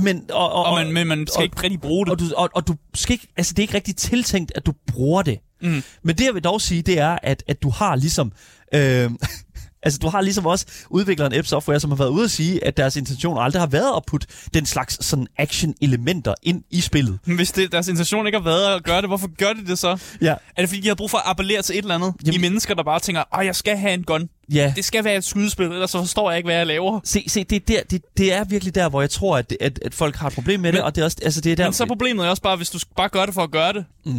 Men, 0.01 0.23
og, 0.31 0.51
og, 0.53 0.65
Og 0.65 0.75
man, 0.83 0.91
men 0.93 1.07
man 1.07 1.27
skal 1.27 1.37
og- 1.37 1.43
ikke 1.43 1.63
rigtig 1.63 1.81
bruge 1.81 2.05
det. 2.05 2.11
og 2.11 2.19
du, 2.19 2.25
og, 2.37 2.49
og 2.55 2.67
du 2.67 2.75
skal 2.93 3.13
ikke, 3.13 3.27
altså 3.37 3.53
det 3.53 3.59
er 3.59 3.63
ikke 3.63 3.73
rigtig 3.73 3.95
tiltænkt, 3.95 4.51
at 4.55 4.65
du 4.65 4.73
bruger 4.87 5.21
det. 5.21 5.39
Mm. 5.61 5.83
Men 6.03 6.17
det 6.17 6.25
jeg 6.25 6.33
vil 6.33 6.43
dog 6.43 6.61
sige, 6.61 6.81
det 6.81 6.99
er, 6.99 7.17
at, 7.23 7.43
at 7.47 7.63
du 7.63 7.69
har 7.69 7.95
ligesom... 7.95 8.31
Øh, 8.73 9.11
altså 9.83 9.99
du 9.99 10.07
har 10.09 10.21
ligesom 10.21 10.45
også 10.45 10.65
udvikleren 10.89 11.33
App 11.33 11.47
Software, 11.47 11.79
som 11.79 11.89
har 11.91 11.97
været 11.97 12.09
ude 12.09 12.23
at 12.23 12.31
sige, 12.31 12.63
at 12.65 12.77
deres 12.77 12.95
intention 12.95 13.37
aldrig 13.37 13.61
har 13.61 13.67
været 13.67 13.95
at 13.97 14.03
putte 14.07 14.27
den 14.53 14.65
slags 14.65 15.05
sådan 15.05 15.27
action-elementer 15.37 16.33
ind 16.43 16.63
i 16.69 16.81
spillet. 16.81 17.19
Men 17.25 17.35
hvis 17.35 17.51
det, 17.51 17.71
deres 17.71 17.87
intention 17.87 18.25
ikke 18.27 18.37
har 18.37 18.43
været 18.45 18.75
at 18.75 18.83
gøre 18.83 19.01
det, 19.01 19.09
hvorfor 19.09 19.27
gør 19.37 19.53
de 19.53 19.65
det 19.67 19.79
så? 19.79 19.97
Ja. 20.21 20.31
Er 20.55 20.61
det 20.61 20.69
fordi, 20.69 20.81
de 20.81 20.87
har 20.87 20.95
brug 20.95 21.11
for 21.11 21.17
at 21.17 21.23
appellere 21.25 21.61
til 21.61 21.73
et 21.77 21.81
eller 21.81 21.95
andet? 21.95 22.13
Jamen- 22.25 22.33
I 22.33 22.37
mennesker, 22.41 22.73
der 22.73 22.83
bare 22.83 22.99
tænker, 22.99 23.23
at 23.39 23.45
jeg 23.45 23.55
skal 23.55 23.77
have 23.77 23.93
en 23.93 24.03
gun. 24.03 24.29
Ja. 24.53 24.73
det 24.75 24.85
skal 24.85 25.03
være 25.03 25.15
et 25.15 25.23
skydespil, 25.23 25.65
ellers 25.65 25.91
så 25.91 25.99
forstår 25.99 26.31
jeg 26.31 26.37
ikke, 26.37 26.47
hvad 26.47 26.55
jeg 26.55 26.67
laver. 26.67 26.99
Se, 27.03 27.23
se 27.27 27.43
det, 27.43 27.55
er 27.55 27.59
der, 27.67 27.81
det, 27.91 28.01
det 28.17 28.33
er 28.33 28.43
virkelig 28.43 28.75
der, 28.75 28.89
hvor 28.89 29.01
jeg 29.01 29.09
tror, 29.09 29.37
at, 29.37 29.53
at, 29.61 29.79
at 29.85 29.93
folk 29.93 30.15
har 30.15 30.27
et 30.27 30.33
problem 30.33 30.59
med 30.59 30.71
det, 30.71 30.77
Men- 30.77 30.83
og 30.83 30.95
det 30.95 31.01
er, 31.01 31.05
også, 31.05 31.17
altså, 31.23 31.41
det 31.41 31.51
er 31.51 31.55
der... 31.55 31.63
Men 31.65 31.73
så 31.73 31.85
problemet 31.85 32.25
er 32.25 32.29
også 32.29 32.41
bare, 32.41 32.55
hvis 32.55 32.69
du 32.69 32.79
bare 32.97 33.09
gør 33.09 33.25
det 33.25 33.33
for 33.33 33.41
at 33.43 33.51
gøre 33.51 33.73
det. 33.73 33.85
Mm. 34.05 34.13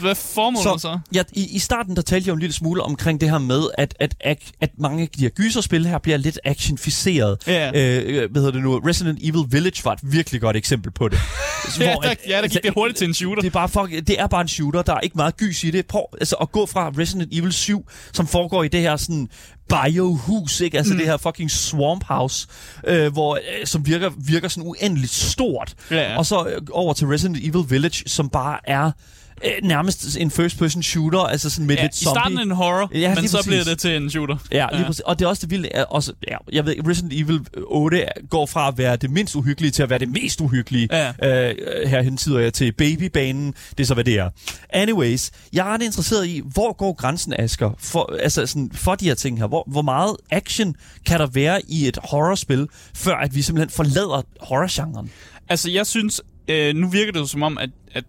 Hvad 0.00 0.14
formålet 0.14 0.62
så? 0.62 0.78
så? 0.78 0.98
Ja, 1.14 1.22
i, 1.32 1.56
I 1.56 1.58
starten 1.58 1.96
der 1.96 2.02
talte 2.02 2.26
jeg 2.26 2.28
jo 2.28 2.34
en 2.34 2.40
lille 2.40 2.52
smule 2.54 2.82
omkring 2.82 3.20
det 3.20 3.30
her 3.30 3.38
med, 3.38 3.62
at, 3.78 3.94
at, 4.00 4.14
at, 4.20 4.38
at 4.60 4.70
mange 4.78 5.02
af 5.02 5.08
de 5.08 5.22
her 5.22 5.28
gyserspil 5.28 5.86
her 5.86 5.98
bliver 5.98 6.16
lidt 6.18 6.38
actionficeret. 6.44 7.38
Ja. 7.46 7.66
Øh, 7.68 8.30
hvad 8.30 8.42
hedder 8.42 8.50
det 8.50 8.62
nu? 8.62 8.78
Resident 8.78 9.18
Evil 9.22 9.44
Village 9.50 9.84
var 9.84 9.92
et 9.92 9.98
virkelig 10.02 10.40
godt 10.40 10.56
eksempel 10.56 10.92
på 10.92 11.08
det. 11.08 11.18
Ja, 11.80 11.94
der, 12.02 12.14
ja, 12.28 12.42
der 12.42 12.48
gik 12.48 12.62
det 12.62 12.72
hurtigt 12.74 12.98
til 12.98 13.08
en 13.08 13.14
shooter. 13.14 13.42
Det 13.42 13.48
er, 13.48 13.52
bare 13.52 13.68
fuck, 13.68 14.06
det 14.06 14.20
er 14.20 14.26
bare 14.26 14.40
en 14.40 14.48
shooter, 14.48 14.82
der 14.82 14.94
er 14.94 15.00
ikke 15.00 15.16
meget 15.16 15.36
gys 15.36 15.64
i 15.64 15.70
det. 15.70 15.86
Prøv 15.86 16.02
altså, 16.12 16.36
at 16.36 16.52
gå 16.52 16.66
fra 16.66 16.92
Resident 16.98 17.28
Evil 17.32 17.52
7, 17.52 17.88
som 18.12 18.26
foregår 18.26 18.62
i 18.62 18.68
det 18.68 18.80
her 18.80 18.96
sådan 18.96 19.28
biohus, 19.68 20.60
ikke? 20.60 20.78
Altså 20.78 20.92
mm. 20.92 20.98
det 20.98 21.06
her 21.06 21.16
fucking 21.16 21.50
swamp 21.50 22.04
house, 22.04 22.46
øh, 22.86 23.12
hvor, 23.12 23.34
øh, 23.34 23.66
som 23.66 23.86
virker, 23.86 24.10
virker 24.16 24.48
sådan 24.48 24.68
uendeligt 24.68 25.12
stort. 25.12 25.74
Ja, 25.90 25.96
ja. 25.96 26.18
Og 26.18 26.26
så 26.26 26.44
øh, 26.44 26.62
over 26.70 26.92
til 26.92 27.06
Resident 27.06 27.38
Evil 27.42 27.70
Village, 27.70 28.08
som 28.08 28.28
bare 28.28 28.58
er 28.64 28.90
øh, 29.44 29.50
nærmest 29.68 30.16
en 30.16 30.30
first-person 30.30 30.82
shooter, 30.82 31.18
altså 31.20 31.50
sådan 31.50 31.66
med 31.66 31.76
Ja, 31.76 31.82
lidt 31.82 32.00
I 32.00 32.04
zombie. 32.04 32.20
starten 32.20 32.38
en 32.38 32.50
horror, 32.50 32.90
Ja, 32.94 32.98
ja, 32.98 33.14
men 33.14 33.28
så 33.28 33.36
præcis. 33.36 33.48
bliver 33.48 33.64
det 33.64 33.78
til 33.78 33.96
en 33.96 34.10
shooter. 34.10 34.36
Ja, 34.52 34.66
lige 34.72 34.84
præcis. 34.84 35.00
Og 35.00 35.18
det 35.18 35.24
er 35.24 35.28
også 35.28 35.40
det 35.42 35.50
vilde. 35.50 35.68
er 35.74 35.84
Også, 35.84 36.12
ja, 36.28 36.36
jeg 36.52 36.66
ved, 36.66 36.74
Resident 36.88 37.12
Evil 37.12 37.40
8 37.66 38.06
går 38.30 38.46
fra 38.46 38.68
at 38.68 38.78
være 38.78 38.96
det 38.96 39.10
mindst 39.10 39.36
uhyggelige 39.36 39.70
til 39.70 39.82
at 39.82 39.90
være 39.90 39.98
det 39.98 40.08
mest 40.08 40.40
uhyggelige. 40.40 40.88
Ja. 41.22 41.48
Øh, 41.50 41.54
her 41.88 42.02
hentyder 42.02 42.38
jeg 42.38 42.52
til 42.54 42.72
babybanen. 42.72 43.54
Det 43.70 43.80
er 43.80 43.86
så, 43.86 43.94
hvad 43.94 44.04
det 44.04 44.14
er. 44.18 44.30
Anyways, 44.70 45.30
jeg 45.52 45.66
er 45.68 45.74
ret 45.74 45.82
interesseret 45.82 46.26
i, 46.26 46.42
hvor 46.44 46.72
går 46.76 46.92
grænsen, 46.92 47.34
Asger, 47.38 47.70
for, 47.78 48.16
altså 48.22 48.46
sådan, 48.46 48.70
for 48.74 48.94
de 48.94 49.04
her 49.04 49.14
ting 49.14 49.38
her? 49.38 49.46
Hvor, 49.46 49.64
hvor 49.66 49.82
meget 49.82 50.16
action 50.30 50.74
kan 51.06 51.20
der 51.20 51.26
være 51.26 51.60
i 51.68 51.88
et 51.88 51.98
horrorspil, 52.04 52.68
før 52.94 53.14
at 53.16 53.34
vi 53.34 53.42
simpelthen 53.42 53.70
forlader 53.70 54.22
horrorgenren? 54.40 55.10
Altså, 55.48 55.70
jeg 55.70 55.86
synes, 55.86 56.20
øh, 56.48 56.74
nu 56.74 56.88
virker 56.88 57.12
det 57.12 57.20
jo 57.20 57.26
som 57.26 57.42
om, 57.42 57.58
at, 57.58 57.70
at 57.92 58.04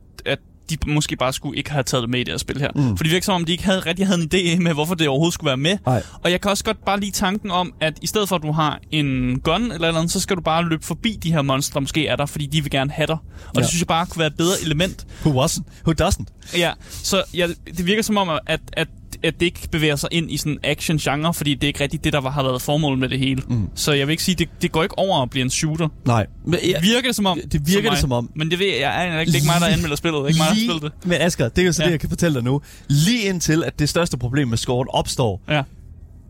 de 0.71 0.91
måske 0.91 1.15
bare 1.15 1.34
skulle 1.34 1.57
ikke 1.57 1.71
have 1.71 1.84
taget 1.84 2.01
det 2.01 2.10
med 2.10 2.19
i 2.19 2.23
det 2.23 2.31
her 2.34 2.38
spil 2.38 2.60
her. 2.60 2.69
Mm. 2.75 2.97
For 2.97 3.03
det 3.03 3.12
virker 3.12 3.25
som 3.25 3.36
om, 3.36 3.45
de 3.45 3.51
ikke 3.51 3.63
havde, 3.63 3.79
rigtig 3.79 4.07
havde 4.07 4.21
en 4.21 4.29
idé 4.34 4.62
med, 4.62 4.73
hvorfor 4.73 4.95
det 4.95 5.07
overhovedet 5.07 5.34
skulle 5.34 5.47
være 5.47 5.57
med. 5.57 5.77
Nej. 5.86 6.03
Og 6.23 6.31
jeg 6.31 6.41
kan 6.41 6.51
også 6.51 6.63
godt 6.63 6.86
bare 6.86 6.99
lide 6.99 7.12
tanken 7.12 7.51
om, 7.51 7.73
at 7.81 7.93
i 8.01 8.07
stedet 8.07 8.29
for, 8.29 8.36
at 8.36 8.41
du 8.41 8.51
har 8.51 8.79
en 8.91 9.39
gun 9.39 9.71
eller 9.71 9.88
andet, 9.88 10.12
så 10.12 10.19
skal 10.19 10.36
du 10.36 10.41
bare 10.41 10.69
løbe 10.69 10.86
forbi 10.86 11.19
de 11.23 11.31
her 11.34 11.41
monstre, 11.41 11.73
der 11.73 11.79
måske 11.79 12.07
er 12.07 12.15
der, 12.15 12.25
fordi 12.25 12.45
de 12.45 12.62
vil 12.62 12.71
gerne 12.71 12.91
have 12.91 13.07
dig. 13.07 13.17
Og. 13.47 13.51
Ja. 13.55 13.60
det 13.60 13.69
synes 13.69 13.81
jeg 13.81 13.88
bare 13.88 14.05
kunne 14.05 14.19
være 14.19 14.27
et 14.27 14.38
bedre 14.38 14.55
element. 14.63 15.07
Who 15.25 15.45
wasn't? 15.45 15.63
Who 15.88 16.07
doesn't? 16.07 16.57
Ja, 16.57 16.71
så 16.89 17.23
ja, 17.34 17.47
det 17.77 17.86
virker 17.86 18.01
som 18.01 18.17
om, 18.17 18.29
at, 18.29 18.60
at, 18.73 18.88
at 19.23 19.34
det 19.39 19.45
ikke 19.45 19.67
bevæger 19.71 19.95
sig 19.95 20.10
ind 20.12 20.31
i 20.31 20.38
sådan 20.38 20.51
en 20.51 20.60
action-genre, 20.63 21.34
fordi 21.34 21.53
det 21.53 21.63
er 21.63 21.67
ikke 21.67 21.84
rigtigt 21.84 22.03
det, 22.03 22.13
der 22.13 22.19
var, 22.21 22.29
har 22.29 22.43
været 22.43 22.62
formålet 22.62 22.99
med 22.99 23.10
det 23.10 23.19
hele. 23.19 23.41
Mm. 23.49 23.69
Så 23.75 23.91
jeg 23.93 24.07
vil 24.07 24.12
ikke 24.12 24.23
sige, 24.23 24.36
det, 24.36 24.49
det 24.62 24.71
går 24.71 24.84
ikke 24.84 24.97
over 24.99 25.21
at 25.21 25.29
blive 25.29 25.43
en 25.43 25.49
shooter. 25.49 25.88
Nej. 26.05 26.25
Men, 26.45 26.60
ja, 26.63 26.79
Virker 26.81 27.07
det 27.10 27.15
som 27.15 27.25
om? 27.25 27.39
Det- 27.43 27.51
det 27.53 27.67
virker 27.67 27.81
mig. 27.84 27.91
det 27.91 27.99
som 27.99 28.12
om. 28.12 28.31
Men 28.36 28.51
det 28.51 28.60
ved 28.60 28.65
jeg, 28.67 28.79
jeg 28.79 29.07
er 29.07 29.19
ikke, 29.19 29.31
det 29.31 29.38
er 29.38 29.41
ikke 29.41 29.47
mig, 29.47 29.62
der 29.62 29.67
anmelder 29.75 29.95
spillet. 29.95 30.17
Det 30.19 30.23
er 30.23 30.27
ikke 30.27 30.38
mig, 30.39 30.45
der 30.47 30.53
har 30.53 30.60
spillet 30.60 30.81
det. 30.81 30.91
Men 31.10 31.21
Asger, 31.21 31.49
det 31.49 31.62
er 31.62 31.65
jo 31.65 31.71
så 31.73 31.81
ja. 31.81 31.86
Ja. 31.86 31.88
det, 31.88 31.91
jeg 31.91 31.99
kan 31.99 32.10
fortælle 32.10 32.36
dig 32.36 32.43
nu. 32.43 32.62
Lige 32.88 33.21
indtil, 33.23 33.63
at 33.63 33.79
det 33.79 33.89
største 33.89 34.17
problem 34.17 34.47
med 34.47 34.57
scoren 34.57 34.88
opstår, 34.91 35.41
Ja. 35.49 35.63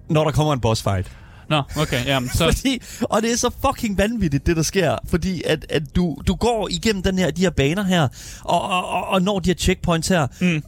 når 0.09 0.23
der 0.23 0.31
kommer 0.31 0.53
en 0.53 0.59
boss 0.59 0.83
fight. 0.83 1.11
Nå, 1.49 1.61
okay, 1.77 2.05
jamen, 2.05 2.29
så... 2.29 2.51
Fordi, 2.57 2.81
og 3.01 3.21
det 3.21 3.31
er 3.31 3.37
så 3.37 3.49
fucking 3.65 3.97
vanvittigt, 3.97 4.45
det 4.47 4.55
der 4.55 4.61
sker. 4.63 4.95
Fordi 5.09 5.41
at, 5.45 5.65
at 5.69 5.95
du, 5.95 6.17
du 6.27 6.35
går 6.35 6.67
igennem 6.71 7.03
den 7.03 7.17
her, 7.17 7.31
de 7.31 7.41
her 7.41 7.49
baner 7.49 7.83
her, 7.83 8.07
og, 8.43 8.61
og, 8.61 8.85
og, 8.89 9.07
og 9.07 9.21
når 9.21 9.39
de 9.39 9.49
her 9.49 9.55
checkpoints 9.55 10.07
her, 10.07 10.27
Mm. 10.41 10.63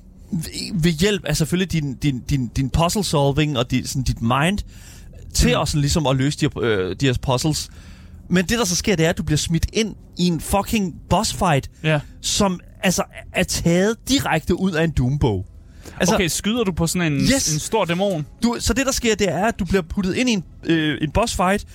Ved, 0.74 0.92
hjælp 0.92 1.26
af 1.26 1.38
selvfølgelig 1.38 1.72
din, 1.72 1.94
din, 1.96 2.20
din, 2.30 2.48
din 2.48 2.70
puzzle 2.70 3.04
solving 3.04 3.58
og 3.58 3.72
din, 3.72 3.86
sådan 3.88 4.04
dit 4.04 4.22
mind, 4.22 4.58
til 5.34 5.48
Mm. 5.48 5.54
mm. 5.54 5.60
også 5.60 5.78
ligesom 5.78 6.08
at 6.08 6.16
løse 6.16 6.40
de 6.40 6.50
øh, 6.62 6.96
de 7.00 7.06
her 7.06 7.14
puzzles. 7.22 7.70
Men 8.30 8.46
det, 8.46 8.60
der 8.60 8.66
så 8.66 8.76
sker, 8.76 8.96
det 8.96 9.06
er, 9.06 9.10
at 9.10 9.18
du 9.18 9.24
bliver 9.24 9.38
smidt 9.38 9.66
ind 9.74 9.96
i 10.18 10.28
en 10.28 10.42
fucking 10.42 10.96
boss 11.10 11.34
fight, 11.34 11.72
Ja. 11.84 12.00
som 12.22 12.60
altså 12.84 13.04
er 13.34 13.44
taget 13.44 13.96
direkte 14.10 14.60
ud 14.60 14.72
af 14.72 14.84
en 14.84 14.92
Doom-bog. 14.92 15.46
Altså, 16.00 16.16
Okay, 16.16 16.28
skyder 16.28 16.64
du 16.64 16.72
på 16.72 16.88
sådan 16.88 17.14
en, 17.14 17.20
Yes. 17.20 17.54
en 17.54 17.60
stor 17.60 17.86
dæmon? 17.86 18.26
du, 18.44 18.56
så 18.60 18.74
det, 18.74 18.86
der 18.86 18.92
sker, 18.92 19.16
det 19.16 19.30
er, 19.32 19.46
at 19.46 19.60
du 19.60 19.66
bliver 19.66 19.82
puttet 19.82 20.16
ind 20.16 20.30
i 20.30 20.34
en, 20.34 20.44
øh, 20.64 20.98
en 21.02 21.12
boss 21.12 21.36
fight 21.36 21.66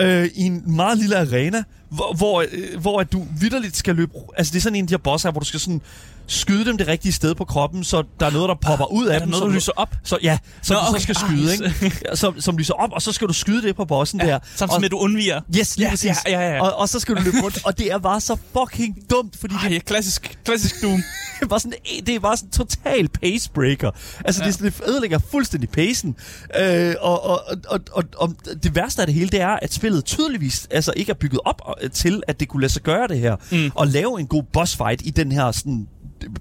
øh, 0.00 0.28
i 0.34 0.42
en 0.42 0.62
meget 0.76 0.98
lille 0.98 1.16
arena, 1.18 1.62
hvor, 1.88 2.14
hvor, 2.16 2.44
øh, 2.52 2.80
hvor 2.80 3.00
at 3.00 3.12
du 3.12 3.26
vidderligt 3.40 3.76
skal 3.76 3.96
løbe... 3.96 4.12
Altså, 4.36 4.52
det 4.52 4.58
er 4.58 4.62
sådan 4.62 4.76
en 4.76 4.84
af 4.84 4.88
de 4.88 4.92
her 4.92 4.98
bosser, 4.98 5.30
hvor 5.30 5.40
du 5.40 5.46
skal 5.46 5.60
sådan 5.60 5.80
skyde 6.26 6.64
dem 6.64 6.78
det 6.78 6.88
rigtige 6.88 7.12
sted 7.12 7.34
på 7.34 7.44
kroppen, 7.44 7.84
så 7.84 8.02
der 8.20 8.26
er 8.26 8.30
noget, 8.30 8.48
der 8.48 8.54
popper 8.54 8.92
ud 8.92 9.06
af 9.06 9.14
Er 9.14 9.18
dem. 9.18 9.28
noget, 9.28 9.42
der 9.42 9.48
lyser 9.54 9.72
op? 9.76 9.94
Så, 10.04 10.18
ja, 10.22 10.38
som 10.62 10.74
Nå, 10.74 10.80
du 10.92 10.98
så 10.98 11.02
skal 11.02 11.16
Ej, 11.16 11.28
skyde, 11.28 11.52
ikke? 11.52 12.16
Som, 12.16 12.40
som 12.40 12.58
lyser 12.58 12.74
op, 12.74 12.90
og 12.92 13.02
så 13.02 13.12
skal 13.12 13.28
du 13.28 13.32
skyde 13.32 13.62
det 13.62 13.76
på 13.76 13.84
bossen 13.84 14.20
der. 14.20 14.38
Samtidig 14.54 14.74
og, 14.74 14.80
med, 14.80 14.84
at 14.84 14.90
du 14.90 14.98
undviger. 14.98 15.40
Yes, 15.58 15.76
lige 15.76 15.86
Ja, 15.86 15.90
præcis. 15.90 16.16
ja, 16.26 16.40
ja, 16.40 16.54
ja. 16.54 16.62
Og, 16.62 16.76
og 16.76 16.88
så 16.88 17.00
skal 17.00 17.16
du 17.16 17.20
løbe 17.22 17.36
rundt, 17.42 17.60
og 17.64 17.78
det 17.78 17.92
er 17.92 17.98
bare 17.98 18.20
så 18.20 18.36
fucking 18.58 18.98
dumt, 19.10 19.36
fordi 19.40 19.54
det 19.64 19.72
Ej, 19.72 19.78
klassisk, 19.78 20.38
klassisk 20.44 20.82
Doom. 20.82 21.02
er 21.44 21.46
bare 21.46 21.60
sådan, 21.60 21.78
det 22.06 22.14
er 22.14 22.20
bare 22.20 22.36
sådan 22.36 22.48
en 22.48 22.52
total 22.52 23.08
pacebreaker. 23.08 23.90
Altså, 24.24 24.42
ja. 24.42 24.46
Ja. 24.46 24.52
det, 24.52 24.60
det 24.60 24.88
ødelægger 24.88 25.18
fuldstændig 25.30 25.68
pacen. 25.68 26.16
Øh, 26.60 26.94
og, 27.00 27.24
og, 27.24 27.40
og, 27.68 27.80
og, 27.92 28.04
og, 28.16 28.34
det 28.62 28.74
værste 28.74 29.02
af 29.02 29.06
det 29.06 29.14
hele, 29.14 29.28
det 29.28 29.40
er, 29.40 29.58
at 29.62 29.72
spillet 29.74 30.04
tydeligvis 30.04 30.68
altså, 30.70 30.92
ikke 30.96 31.10
er 31.10 31.14
bygget 31.14 31.40
op 31.44 31.60
til, 31.92 32.22
at 32.28 32.40
det 32.40 32.48
kunne 32.48 32.60
lade 32.60 32.72
sig 32.72 32.82
gøre 32.82 33.08
det 33.08 33.18
her. 33.18 33.36
Mm. 33.52 33.70
Og 33.74 33.86
lave 33.86 34.20
en 34.20 34.26
god 34.26 34.42
boss 34.52 34.76
fight 34.76 35.02
i 35.04 35.10
den 35.10 35.32
her 35.32 35.52
sådan, 35.52 35.86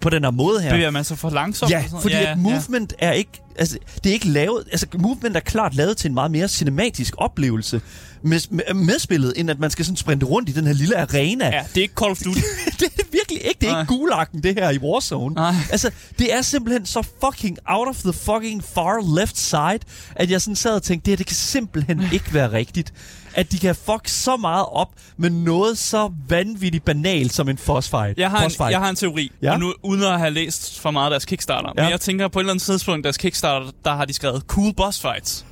på 0.02 0.10
den 0.10 0.24
her 0.24 0.32
måde 0.32 0.62
her. 0.62 0.72
Bevæger 0.72 0.92
man 0.92 1.04
sig 1.04 1.18
for 1.18 1.30
langsomt? 1.30 1.72
Ja, 1.72 1.84
fordi 2.02 2.16
ja, 2.16 2.32
at 2.32 2.38
movement 2.38 2.94
er 3.00 3.12
ikke, 3.12 3.42
altså, 3.56 3.78
det 4.04 4.10
er 4.10 4.14
ikke 4.14 4.28
lavet, 4.28 4.64
altså 4.72 4.88
movement 4.98 5.36
er 5.36 5.40
klart 5.40 5.76
lavet 5.76 5.98
til 5.98 6.08
en 6.08 6.14
meget 6.14 6.32
mere 6.32 6.48
cinematisk 6.48 7.14
oplevelse 7.18 7.82
med, 8.24 8.40
med, 8.50 8.74
med 8.74 9.00
spillet, 9.00 9.34
end 9.36 9.50
at 9.50 9.60
man 9.60 9.70
skal 9.72 9.86
sådan 9.86 9.98
sprinte 9.98 10.26
rundt 10.26 10.50
i 10.50 10.52
den 10.52 10.68
her 10.68 10.74
lille 10.74 10.98
arena. 10.98 11.46
Ja, 11.46 11.64
det 11.70 11.78
er 11.78 11.82
ikke 11.82 11.94
Call 12.00 12.12
of 12.12 12.18
Duty. 12.18 12.40
det 12.80 12.86
er 13.00 13.04
virkelig 13.12 13.42
ikke, 13.42 13.58
det 13.62 13.68
er 13.68 13.72
Nej. 13.72 13.82
ikke 13.82 13.94
gulakken, 13.94 14.44
det 14.44 14.54
her 14.54 14.70
i 14.70 14.78
Warzone. 14.78 15.36
Nej. 15.36 15.54
Altså, 15.72 15.92
det 16.20 16.34
er 16.34 16.42
simpelthen 16.42 16.86
så 16.86 17.08
fucking 17.26 17.58
out 17.66 17.88
of 17.88 17.96
the 17.96 18.14
fucking 18.14 18.64
far 18.64 19.20
left 19.20 19.38
side, 19.38 19.80
at 20.16 20.32
jeg 20.32 20.42
sådan 20.42 20.56
sad 20.56 20.72
og 20.72 20.84
tænkte, 20.84 21.06
det 21.06 21.12
her, 21.12 21.18
det 21.18 21.26
kan 21.26 21.36
simpelthen 21.36 22.04
ikke 22.14 22.34
være 22.34 22.52
rigtigt. 22.52 22.94
At 23.36 23.52
de 23.52 23.60
kan 23.60 23.76
fuck 23.76 24.02
så 24.08 24.38
meget 24.38 24.66
op 24.72 24.90
med 25.18 25.30
noget 25.30 25.78
så 25.78 26.12
vanvittigt 26.30 26.86
banalt 26.86 27.34
som 27.34 27.50
en 27.50 27.58
boss 27.66 27.90
fight. 27.90 28.18
Jeg 28.18 28.30
har, 28.30 28.44
boss 28.44 28.56
en, 28.56 28.70
jeg 28.72 28.80
har 28.80 28.90
en 28.90 28.96
teori, 28.96 29.32
Ja? 29.42 29.52
og 29.54 29.60
nu, 29.60 29.74
uden 29.84 30.04
at 30.04 30.20
have 30.20 30.32
læst 30.32 30.80
for 30.80 30.92
meget 30.92 31.06
af 31.06 31.10
deres 31.12 31.26
Kickstarter. 31.26 31.70
Ja. 31.78 31.84
Men 31.84 31.92
jeg 31.92 32.02
tænker, 32.02 32.28
på 32.28 32.40
et 32.40 32.44
eller 32.44 32.54
andet 32.54 32.64
tidspunkt, 32.66 33.04
deres 33.04 33.18
Kickstarter, 33.18 33.72
der 33.86 33.96
har 33.96 34.06
de 34.06 34.14
skrevet 34.14 34.44
cool 34.48 34.74
boss 34.74 35.02
fights. 35.02 35.46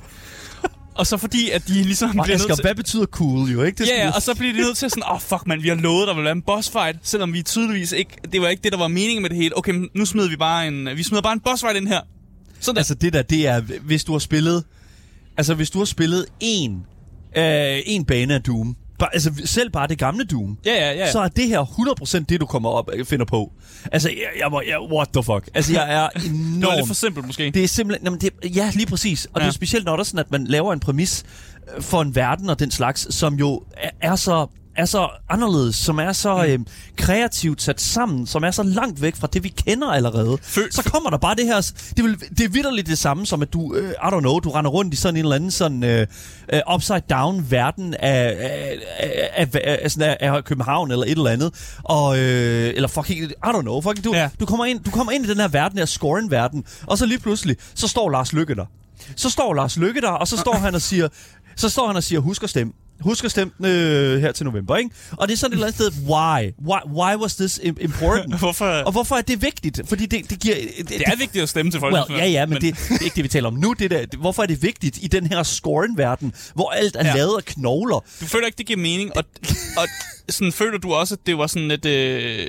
og 0.94 1.06
så 1.06 1.16
fordi, 1.16 1.50
at 1.50 1.68
de 1.68 1.72
ligesom 1.72 2.18
Og 2.18 2.24
bliver 2.24 2.36
Asger, 2.36 2.48
nødt 2.48 2.56
til... 2.58 2.62
hvad 2.64 2.74
betyder 2.74 3.06
cool 3.06 3.50
jo, 3.50 3.62
ikke? 3.62 3.78
Det 3.84 3.90
Ja, 3.98 4.06
vi- 4.06 4.12
og 4.16 4.22
så 4.22 4.34
bliver 4.34 4.52
de 4.52 4.58
nødt 4.60 4.76
til 4.76 4.90
sådan, 4.90 5.02
åh 5.02 5.14
oh, 5.14 5.20
fuck 5.20 5.46
man, 5.46 5.62
vi 5.62 5.68
har 5.68 5.76
lovet, 5.76 6.08
der 6.08 6.14
vil 6.14 6.24
være 6.24 6.32
en 6.32 6.42
boss 6.42 6.70
fight, 6.70 6.98
selvom 7.02 7.32
vi 7.32 7.42
tydeligvis 7.42 7.92
ikke, 7.92 8.16
det 8.32 8.40
var 8.42 8.48
ikke 8.48 8.62
det, 8.62 8.72
der 8.72 8.78
var 8.78 8.88
meningen 8.88 9.22
med 9.22 9.30
det 9.30 9.36
hele. 9.38 9.56
Okay, 9.58 9.88
nu 9.94 10.04
smider 10.04 10.28
vi 10.28 10.36
bare 10.36 10.68
en, 10.68 10.88
vi 10.96 11.02
smider 11.02 11.22
bare 11.22 11.32
en 11.32 11.40
boss 11.40 11.62
fight 11.62 11.76
ind 11.76 11.88
her. 11.88 12.00
Sådan 12.60 12.78
Altså 12.78 12.94
det 12.94 13.12
der, 13.12 13.22
det 13.22 13.46
er, 13.46 13.60
hvis 13.60 14.04
du 14.04 14.12
har 14.12 14.18
spillet, 14.18 14.64
altså 15.36 15.54
hvis 15.54 15.70
du 15.70 15.78
har 15.78 15.84
spillet 15.84 16.26
en, 16.40 16.86
øh, 17.36 17.78
en 17.86 18.04
bane 18.04 18.34
af 18.34 18.42
Doom, 18.42 18.76
bare, 18.98 19.08
altså 19.14 19.32
selv 19.44 19.70
bare 19.70 19.86
det 19.86 19.98
gamle 19.98 20.24
Doom, 20.24 20.58
Ja, 20.66 20.72
ja, 20.74 20.92
ja. 20.98 21.12
så 21.12 21.20
er 21.20 21.28
det 21.28 21.48
her 21.48 21.60
100% 22.20 22.24
det, 22.28 22.40
du 22.40 22.46
kommer 22.46 22.68
op 22.70 22.90
finder 23.04 23.24
på. 23.26 23.52
Altså, 23.92 24.08
jeg, 24.08 24.16
jeg, 24.40 24.52
var- 24.52 24.62
jeg, 24.68 24.80
what 24.92 25.08
the 25.14 25.22
fuck? 25.22 25.48
Altså, 25.54 25.72
jeg 25.72 25.94
er 25.94 26.08
det 26.08 26.22
var 26.22 26.28
lidt 26.28 26.56
enormt... 26.56 26.86
for 26.86 26.94
simpelt 26.94 27.26
måske. 27.26 27.50
Det 27.50 27.64
er 27.64 27.68
simpelthen... 27.68 28.04
Jamen, 28.06 28.20
det, 28.20 28.30
ja, 28.56 28.70
lige 28.74 28.86
præcis. 28.86 29.24
Og 29.32 29.40
ja. 29.40 29.44
det 29.44 29.48
er 29.48 29.52
specielt, 29.54 29.84
når 29.84 29.92
der 29.92 30.00
er 30.00 30.04
sådan, 30.04 30.20
at 30.20 30.30
man 30.30 30.46
laver 30.46 30.72
en 30.72 30.80
præmis 30.80 31.24
øh, 31.76 31.82
for 31.82 32.02
en 32.02 32.14
verden 32.14 32.50
og 32.50 32.58
den 32.58 32.70
slags, 32.70 33.14
som 33.14 33.34
jo 33.34 33.62
er, 33.76 33.90
er 34.00 34.16
så 34.16 34.46
er 34.76 34.84
så 34.84 35.08
anderledes, 35.28 35.76
som 35.76 35.98
er 35.98 36.12
så 36.12 36.44
øh, 36.44 36.58
kreativt 36.96 37.62
sat 37.62 37.80
sammen, 37.80 38.26
som 38.26 38.44
er 38.44 38.50
så 38.50 38.62
langt 38.62 39.02
væk 39.02 39.16
fra 39.16 39.26
det, 39.32 39.42
vi 39.44 39.48
kender 39.48 39.88
allerede. 39.88 40.38
Føl- 40.42 40.72
så 40.72 40.82
kommer 40.82 41.10
der 41.10 41.16
bare 41.18 41.34
det 41.34 41.46
her... 41.46 41.72
Det, 41.96 42.04
vil, 42.04 42.20
det 42.20 42.40
er 42.44 42.48
vidderligt 42.48 42.86
det 42.86 42.98
samme, 42.98 43.26
som 43.26 43.42
at 43.42 43.52
du, 43.52 43.74
øh, 43.74 43.90
I 43.90 43.94
don't 43.94 44.20
know, 44.20 44.38
du 44.38 44.50
render 44.50 44.70
rundt 44.70 44.94
i 44.94 44.96
sådan 44.96 45.16
en 45.16 45.24
eller 45.24 45.36
anden 45.36 45.50
sådan 45.50 45.84
øh, 45.84 46.06
øh, 46.52 46.60
upside-down 46.74 47.44
verden 47.50 47.94
af, 47.94 48.36
af, 48.38 48.78
af, 49.36 49.48
af, 49.64 49.96
af, 50.00 50.16
af, 50.20 50.44
København 50.44 50.90
eller 50.90 51.04
et 51.04 51.10
eller 51.10 51.30
andet. 51.30 51.76
Og, 51.84 52.18
øh, 52.18 52.72
eller 52.76 52.88
fucking, 52.88 53.18
I 53.22 53.34
don't 53.44 53.60
know, 53.60 53.80
fucking, 53.80 54.04
du, 54.04 54.14
Ja. 54.14 54.28
du, 54.40 54.46
kommer 54.46 54.64
ind, 54.64 54.80
du 54.80 54.90
kommer 54.90 55.12
ind 55.12 55.24
i 55.26 55.28
den 55.28 55.38
her 55.40 55.48
verden, 55.48 55.78
her 55.78 55.86
scoring-verden, 55.86 56.64
og 56.86 56.98
så 56.98 57.06
lige 57.06 57.18
pludselig, 57.18 57.56
så 57.74 57.88
står 57.88 58.10
Lars 58.10 58.32
Lykke 58.32 58.54
der. 58.54 58.66
Så 59.16 59.30
står 59.30 59.54
Lars 59.54 59.76
Lykke 59.76 60.00
der, 60.00 60.10
og 60.10 60.28
så 60.28 60.36
står 60.36 60.54
han 60.64 60.74
og 60.74 60.82
siger, 60.82 61.08
så 61.56 61.68
står 61.68 61.86
han 61.86 61.96
og 61.96 62.02
siger, 62.02 62.20
husk 62.20 62.42
at 62.42 62.50
stemme. 62.50 62.72
Husk 63.02 63.24
at 63.24 63.30
stemme 63.30 63.52
øh, 63.64 64.20
her 64.20 64.32
til 64.32 64.44
november, 64.46 64.76
ikke? 64.76 64.90
Og 65.12 65.28
det 65.28 65.34
er 65.34 65.38
sådan 65.38 65.52
et 65.52 65.54
eller 65.54 65.66
andet 65.66 65.92
sted, 65.92 66.04
why? 66.08 66.52
Why, 66.68 66.78
why 67.02 67.16
was 67.22 67.36
this 67.36 67.58
im- 67.58 67.82
important? 67.84 68.38
Hvorfor? 68.38 68.66
og 68.66 68.92
hvorfor 68.92 69.16
er 69.16 69.20
det 69.22 69.42
vigtigt? 69.42 69.80
Fordi 69.88 70.06
det, 70.06 70.30
det 70.30 70.40
giver... 70.40 70.54
Det, 70.78 70.88
Det 70.88 71.02
er 71.06 71.16
vigtigt 71.16 71.42
at 71.42 71.48
stemme 71.48 71.70
til 71.72 71.80
folk. 71.80 71.94
Well, 71.94 72.04
ja, 72.10 72.26
ja, 72.26 72.46
men, 72.46 72.60
det, 72.60 72.74
det 72.88 73.00
er 73.00 73.04
ikke 73.04 73.16
det, 73.16 73.24
vi 73.24 73.28
taler 73.28 73.48
om 73.48 73.54
nu. 73.54 73.72
Det 73.78 73.90
der, 73.90 74.06
det, 74.06 74.20
hvorfor 74.20 74.42
er 74.42 74.46
det 74.46 74.62
vigtigt 74.62 74.98
i 75.02 75.06
den 75.06 75.26
her 75.26 75.42
scoring-verden, 75.42 76.32
hvor 76.54 76.70
alt 76.70 76.96
er 76.96 77.06
ja. 77.06 77.14
lavet 77.14 77.36
af 77.36 77.44
knogler? 77.44 78.04
Du 78.20 78.26
føler 78.26 78.46
ikke, 78.46 78.58
det 78.58 78.66
giver 78.66 78.78
mening, 78.80 79.16
og, 79.16 79.24
og 79.76 79.88
sådan 80.28 80.52
føler 80.52 80.78
du 80.78 80.92
også, 80.94 81.14
at 81.14 81.26
det 81.26 81.38
var 81.38 81.46
sådan 81.46 81.70
et... 81.70 81.86
Øh, 81.86 82.46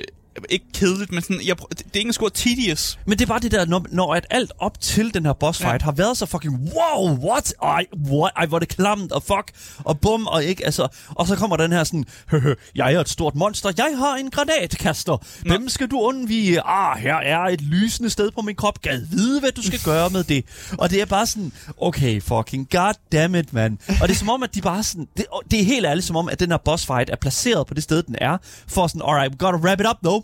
ikke 0.48 0.64
kedeligt, 0.74 1.12
men 1.12 1.22
sådan, 1.22 1.40
jeg, 1.46 1.56
det, 1.58 1.78
det 1.78 1.84
er 1.94 1.98
ikke 1.98 2.08
engang 2.08 2.32
tedious. 2.32 2.98
Men 3.06 3.18
det 3.18 3.24
er 3.24 3.28
bare 3.28 3.40
det 3.40 3.52
der, 3.52 3.66
når, 3.66 3.86
når 3.90 4.14
at 4.14 4.26
alt 4.30 4.52
op 4.58 4.80
til 4.80 5.14
den 5.14 5.26
her 5.26 5.32
boss 5.32 5.58
fight 5.58 5.82
ja. 5.82 5.84
har 5.84 5.92
været 5.92 6.16
så 6.16 6.26
fucking, 6.26 6.72
wow, 6.74 7.30
what? 7.30 7.54
Ej, 7.62 7.86
what? 8.10 8.32
Ej, 8.36 8.46
hvor 8.46 8.58
det 8.58 8.68
klamt, 8.68 9.12
og 9.12 9.22
fuck, 9.22 9.52
og 9.84 10.00
bum, 10.00 10.26
og 10.26 10.44
ikke, 10.44 10.64
altså, 10.64 10.88
og 11.08 11.26
så 11.26 11.36
kommer 11.36 11.56
den 11.56 11.72
her 11.72 11.84
sådan, 11.84 12.04
høhø, 12.30 12.54
jeg 12.74 12.94
er 12.94 13.00
et 13.00 13.08
stort 13.08 13.34
monster, 13.34 13.72
jeg 13.76 13.94
har 13.98 14.16
en 14.16 14.30
granatkaster, 14.30 15.16
hvem 15.42 15.68
skal 15.68 15.86
du 15.86 16.00
undvige? 16.00 16.60
Ah, 16.60 16.98
her 16.98 17.14
er 17.14 17.40
et 17.40 17.60
lysende 17.60 18.10
sted 18.10 18.30
på 18.30 18.40
min 18.40 18.56
krop, 18.56 18.82
gad 18.82 19.00
vide, 19.10 19.40
hvad 19.40 19.52
du 19.52 19.62
skal 19.62 19.80
gøre 19.90 20.10
med 20.10 20.24
det. 20.24 20.44
Og 20.78 20.90
det 20.90 21.00
er 21.00 21.06
bare 21.06 21.26
sådan, 21.26 21.52
okay, 21.80 22.22
fucking 22.22 22.68
goddammit, 22.70 23.52
mand. 23.52 23.78
Og 23.88 24.08
det 24.08 24.14
er 24.14 24.18
som 24.18 24.28
om, 24.28 24.42
at 24.42 24.54
de 24.54 24.60
bare 24.60 24.82
sådan, 24.82 25.08
det, 25.16 25.26
det 25.50 25.60
er 25.60 25.64
helt 25.64 25.86
ærligt 25.86 26.06
som 26.06 26.16
om, 26.16 26.28
at 26.28 26.40
den 26.40 26.50
her 26.50 26.58
boss 26.64 26.86
fight 26.86 27.10
er 27.10 27.16
placeret 27.16 27.66
på 27.66 27.74
det 27.74 27.82
sted, 27.82 28.02
den 28.02 28.16
er, 28.18 28.38
for 28.68 28.86
sådan, 28.86 29.02
alright, 29.08 29.32
we 29.32 29.36
gotta 29.36 29.58
wrap 29.58 29.80
it 29.80 29.86
up, 29.86 29.96
though. 30.02 30.23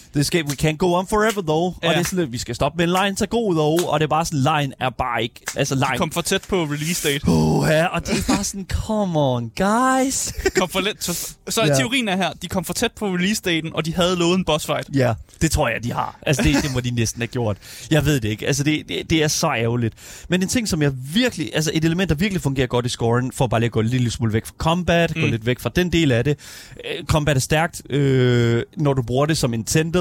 This 0.15 0.29
game, 0.29 0.43
we 0.47 0.55
can't 0.63 0.77
go 0.77 0.93
on 0.93 1.07
forever, 1.07 1.41
though. 1.41 1.75
Ja. 1.83 1.87
Og 1.87 1.93
det 1.93 1.99
er 1.99 2.03
sådan, 2.05 2.19
lidt, 2.19 2.31
vi 2.31 2.37
skal 2.37 2.55
stoppe 2.55 2.77
med 2.77 2.95
en 2.95 3.03
line, 3.03 3.17
så 3.17 3.25
god, 3.25 3.55
though. 3.55 3.93
Og 3.93 3.99
det 3.99 4.03
er 4.03 4.07
bare 4.09 4.25
sådan, 4.25 4.39
line 4.39 4.73
er 4.79 4.89
bare 4.89 5.23
ikke... 5.23 5.35
Altså, 5.55 5.75
line... 5.75 5.97
Kom 5.97 6.11
for 6.11 6.21
tæt 6.21 6.41
på 6.49 6.63
release 6.63 7.07
date. 7.09 7.23
Oh, 7.27 7.67
ja, 7.69 7.85
og 7.85 8.07
det 8.07 8.19
er 8.19 8.23
bare 8.35 8.43
sådan, 8.43 8.65
come 8.69 9.19
on, 9.19 9.51
guys. 9.57 10.33
Kom 10.55 10.69
for 10.69 10.79
let, 10.79 11.03
så 11.03 11.35
så 11.49 11.61
Ja. 11.65 11.75
teorien 11.75 12.07
er 12.07 12.15
her, 12.15 12.29
de 12.41 12.47
kom 12.47 12.65
for 12.65 12.73
tæt 12.73 12.91
på 12.91 13.05
release 13.07 13.41
daten, 13.41 13.71
og 13.75 13.85
de 13.85 13.93
havde 13.95 14.15
lovet 14.15 14.37
en 14.37 14.45
boss 14.45 14.65
fight. 14.65 14.89
ja, 14.95 15.13
det 15.41 15.51
tror 15.51 15.69
jeg, 15.69 15.83
de 15.83 15.91
har. 15.93 16.19
Altså, 16.21 16.43
det, 16.43 16.63
det 16.63 16.73
må 16.73 16.79
de 16.79 16.91
næsten 16.91 17.21
have 17.21 17.27
gjort. 17.27 17.57
Jeg 17.91 18.05
ved 18.05 18.19
det 18.19 18.29
ikke. 18.29 18.47
Altså, 18.47 18.63
det, 18.63 18.83
det, 18.89 19.09
det 19.09 19.23
er 19.23 19.27
så 19.27 19.47
ærgerligt. 19.47 19.93
Men 20.29 20.41
en 20.41 20.47
ting, 20.47 20.67
som 20.67 20.81
jeg 20.81 20.91
virkelig... 21.13 21.51
Altså, 21.53 21.71
et 21.73 21.85
element, 21.85 22.09
der 22.09 22.15
virkelig 22.15 22.41
fungerer 22.41 22.67
godt 22.67 22.85
i 22.85 22.89
scoren, 22.89 23.31
for 23.31 23.47
bare 23.47 23.59
lige 23.59 23.65
at 23.67 23.71
gå 23.71 23.79
en 23.79 23.85
lille 23.87 24.11
smule 24.11 24.33
væk 24.33 24.45
fra 24.45 24.53
combat, 24.57 25.15
mm. 25.15 25.21
gå 25.21 25.27
lidt 25.27 25.45
væk 25.45 25.59
fra 25.59 25.71
den 25.75 25.91
del 25.91 26.11
af 26.11 26.23
det. 26.23 26.37
Øh, 26.85 27.05
combat 27.05 27.35
er 27.35 27.41
stærkt, 27.41 27.81
øh, 27.89 28.63
når 28.77 28.93
du 28.93 29.01
bruger 29.01 29.25
det 29.25 29.37
som 29.37 29.53
intended, 29.53 30.00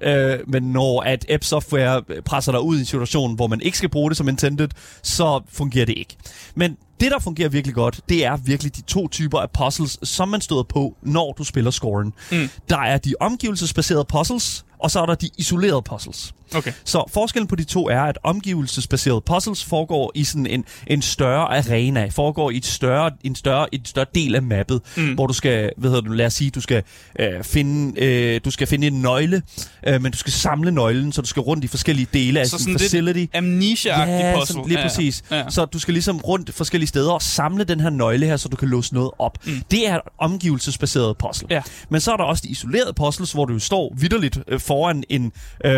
øh, 0.00 0.38
men 0.46 0.62
når 0.62 1.00
at 1.00 1.30
App 1.30 1.44
Software 1.44 2.02
presser 2.24 2.52
dig 2.52 2.60
ud 2.60 2.76
i 2.76 2.80
en 2.80 2.84
situation, 2.84 3.34
hvor 3.34 3.46
man 3.46 3.60
ikke 3.60 3.78
skal 3.78 3.88
bruge 3.88 4.10
det 4.10 4.16
som 4.16 4.28
intended, 4.28 4.68
så 5.02 5.40
fungerer 5.48 5.86
det 5.86 5.98
ikke. 5.98 6.16
Men 6.54 6.76
det, 7.00 7.10
der 7.10 7.18
fungerer 7.18 7.48
virkelig 7.48 7.74
godt, 7.74 8.00
det 8.08 8.24
er 8.24 8.36
virkelig 8.36 8.76
de 8.76 8.82
to 8.82 9.08
typer 9.08 9.38
af 9.38 9.50
puzzles, 9.50 9.98
som 10.02 10.28
man 10.28 10.40
støder 10.40 10.62
på, 10.62 10.96
når 11.02 11.34
du 11.38 11.44
spiller 11.44 11.70
scoren. 11.70 12.12
Mm. 12.32 12.48
Der 12.68 12.78
er 12.78 12.98
de 12.98 13.14
omgivelsesbaserede 13.20 14.04
puzzles, 14.04 14.64
og 14.78 14.90
så 14.90 15.00
er 15.00 15.06
der 15.06 15.14
de 15.14 15.28
isolerede 15.38 15.82
puzzles. 15.82 16.34
Okay. 16.54 16.72
Så 16.84 17.04
forskellen 17.12 17.46
på 17.46 17.56
de 17.56 17.64
to 17.64 17.88
er, 17.88 18.00
at 18.00 18.18
omgivelsesbaserede 18.22 19.20
puzzles 19.20 19.64
foregår 19.64 20.12
i 20.14 20.24
sådan 20.24 20.46
en, 20.46 20.64
en 20.86 21.02
større 21.02 21.56
arena, 21.58 22.08
foregår 22.12 22.50
i 22.50 22.56
et 22.56 22.66
større, 22.66 23.10
en 23.24 23.34
større, 23.34 23.74
en 23.74 23.84
større 23.84 24.06
del 24.14 24.34
af 24.34 24.42
mappet, 24.42 24.80
mm. 24.96 25.14
hvor 25.14 25.26
du 25.26 25.32
skal, 25.32 25.70
hvad 25.76 25.90
hedder 25.90 26.02
du, 26.02 26.12
lad 26.12 26.26
os 26.26 26.34
sige, 26.34 26.50
du 26.50 26.60
skal 26.60 26.82
øh, 27.20 27.44
finde, 27.44 28.00
øh, 28.04 28.40
du 28.44 28.50
skal 28.50 28.66
finde 28.66 28.86
en 28.86 29.02
nøgle, 29.02 29.42
øh, 29.86 30.02
men 30.02 30.12
du 30.12 30.18
skal 30.18 30.32
samle 30.32 30.70
nøglen, 30.72 31.12
så 31.12 31.22
du 31.22 31.28
skal 31.28 31.40
rundt 31.40 31.64
i 31.64 31.66
forskellige 31.68 32.06
dele 32.12 32.40
af 32.40 32.46
Så 32.46 32.50
sådan 32.50 32.60
sådan 32.62 32.74
en 32.74 32.78
facility. 32.78 33.18
lidt 33.18 33.30
amnesia-agtig 33.34 34.10
Ja, 34.10 34.34
puzzle. 34.38 34.46
sådan, 34.54 34.68
lige 34.68 34.78
Ja, 34.80 34.86
præcis. 34.88 35.22
Ja. 35.30 35.44
Så 35.50 35.64
du 35.64 35.78
skal 35.78 35.94
ligesom 35.94 36.18
rundt 36.20 36.54
forskellige 36.54 36.88
steder 36.90 37.12
og 37.12 37.22
samle 37.22 37.64
den 37.64 37.80
her 37.80 37.90
nøgle 37.90 38.26
her, 38.26 38.36
så 38.36 38.48
du 38.48 38.56
kan 38.56 38.68
låse 38.68 38.94
noget 38.94 39.10
op. 39.18 39.38
Mm. 39.46 39.52
Det 39.70 39.88
er 39.88 39.94
et 39.94 40.00
omgivelsesbaseret 40.18 41.16
puzzle. 41.18 41.48
Ja. 41.50 41.62
Men 41.88 42.00
så 42.00 42.12
er 42.12 42.16
der 42.16 42.24
også 42.24 42.42
de 42.46 42.48
isolerede 42.48 42.92
puzzles, 42.92 43.32
hvor 43.32 43.44
du 43.44 43.58
står 43.58 43.94
vidderligt 43.96 44.38
øh, 44.48 44.60
foran 44.60 45.04
en, 45.08 45.32
øh, 45.64 45.70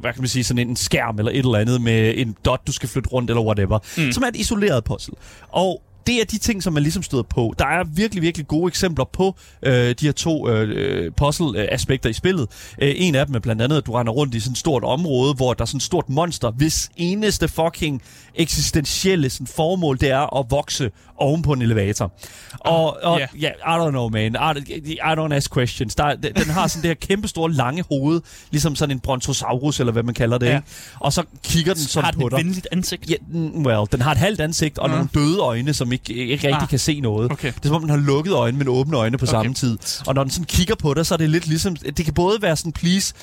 hvad 0.00 0.12
kan 0.12 0.14
man 0.18 0.28
sige, 0.28 0.44
sådan 0.44 0.68
en 0.68 0.76
skærm 0.76 1.18
eller 1.18 1.32
et 1.32 1.38
eller 1.38 1.58
andet 1.58 1.80
med 1.80 2.14
en 2.16 2.36
dot, 2.44 2.66
du 2.66 2.72
skal 2.72 2.88
flytte 2.88 3.08
rundt 3.08 3.30
eller 3.30 3.42
whatever, 3.42 3.78
mm. 3.98 4.12
som 4.12 4.22
er 4.22 4.28
et 4.28 4.36
isoleret 4.36 4.84
puzzle. 4.84 5.14
Og 5.48 5.82
det 6.06 6.20
er 6.20 6.24
de 6.24 6.38
ting, 6.38 6.62
som 6.62 6.72
man 6.72 6.82
ligesom 6.82 7.02
støder 7.02 7.22
på. 7.22 7.54
Der 7.58 7.66
er 7.66 7.84
virkelig, 7.84 8.22
virkelig 8.22 8.46
gode 8.46 8.68
eksempler 8.68 9.04
på 9.12 9.36
øh, 9.62 9.72
de 9.74 9.94
her 10.06 10.12
to 10.12 10.48
øh, 10.48 11.12
puzzle-aspekter 11.16 12.10
i 12.10 12.12
spillet. 12.12 12.48
Øh, 12.82 12.94
en 12.96 13.14
af 13.14 13.26
dem 13.26 13.34
er 13.34 13.38
blandt 13.40 13.62
andet, 13.62 13.76
at 13.76 13.86
du 13.86 13.92
render 13.92 14.12
rundt 14.12 14.34
i 14.34 14.40
sådan 14.40 14.52
et 14.52 14.58
stort 14.58 14.84
område, 14.84 15.34
hvor 15.34 15.54
der 15.54 15.62
er 15.62 15.66
sådan 15.66 15.76
et 15.76 15.82
stort 15.82 16.08
monster, 16.08 16.50
hvis 16.50 16.90
eneste 16.96 17.48
fucking 17.48 18.02
eksistentielle 18.34 19.30
sådan, 19.30 19.46
formål, 19.46 19.98
det 20.00 20.10
er 20.10 20.38
at 20.38 20.46
vokse 20.50 20.90
oven 21.16 21.42
på 21.42 21.52
en 21.52 21.62
elevator. 21.62 22.12
Og, 22.60 22.98
og 23.02 23.18
ja. 23.18 23.26
ja, 23.40 23.48
I 23.50 23.86
don't 23.86 23.90
know, 23.90 24.08
man. 24.08 24.36
I, 24.66 24.92
I 24.92 24.98
don't 24.98 25.34
ask 25.34 25.54
questions. 25.54 25.94
Der, 25.94 26.14
den 26.14 26.34
den 26.34 26.44
har 26.50 26.66
sådan 26.66 26.82
det 26.82 26.88
her 26.88 26.94
kæmpe 27.08 27.28
store 27.28 27.52
lange 27.52 27.84
hoved, 27.90 28.20
ligesom 28.50 28.76
sådan 28.76 28.96
en 28.96 29.00
brontosaurus, 29.00 29.80
eller 29.80 29.92
hvad 29.92 30.02
man 30.02 30.14
kalder 30.14 30.38
det, 30.38 30.46
Ja. 30.46 30.56
ikke? 30.56 30.68
Og 31.00 31.12
så 31.12 31.22
kigger 31.44 31.74
den 31.74 31.82
sådan 31.82 32.04
Har 32.04 32.10
den 32.10 32.20
på 32.20 32.26
et 32.26 32.30
dig. 32.30 32.38
venligt 32.38 32.68
ansigt? 32.72 33.10
Ja, 33.10 33.14
mm, 33.28 33.66
well, 33.66 33.80
den 33.92 34.00
har 34.00 34.10
et 34.12 34.18
halvt 34.18 34.40
ansigt 34.40 34.78
og 34.78 34.88
Ja. 34.88 34.94
nogle 34.94 35.08
døde 35.14 35.38
øjne, 35.38 35.74
som 35.74 35.91
ikke, 35.92 36.14
ikke 36.14 36.34
rigtig 36.46 36.62
Ah. 36.62 36.68
kan 36.68 36.78
se 36.78 37.00
noget. 37.00 37.32
Okay. 37.32 37.48
Det 37.52 37.64
er 37.64 37.66
som 37.68 37.74
om, 37.74 37.80
den 37.80 37.90
har 37.90 37.96
lukket 37.96 38.32
øjne, 38.32 38.58
men 38.58 38.68
åbne 38.68 38.96
øjne 38.96 39.18
på 39.18 39.24
Okay. 39.24 39.30
samme 39.30 39.54
tid. 39.54 39.78
Og 40.06 40.14
når 40.14 40.22
den 40.24 40.30
sådan 40.30 40.44
kigger 40.44 40.74
på 40.74 40.94
dig, 40.94 41.06
så 41.06 41.14
er 41.14 41.18
det 41.18 41.30
lidt 41.30 41.46
ligesom... 41.46 41.76
Det 41.76 42.04
kan 42.04 42.14
både 42.14 42.42
være 42.42 42.56
sådan, 42.56 42.72
please, 42.72 43.14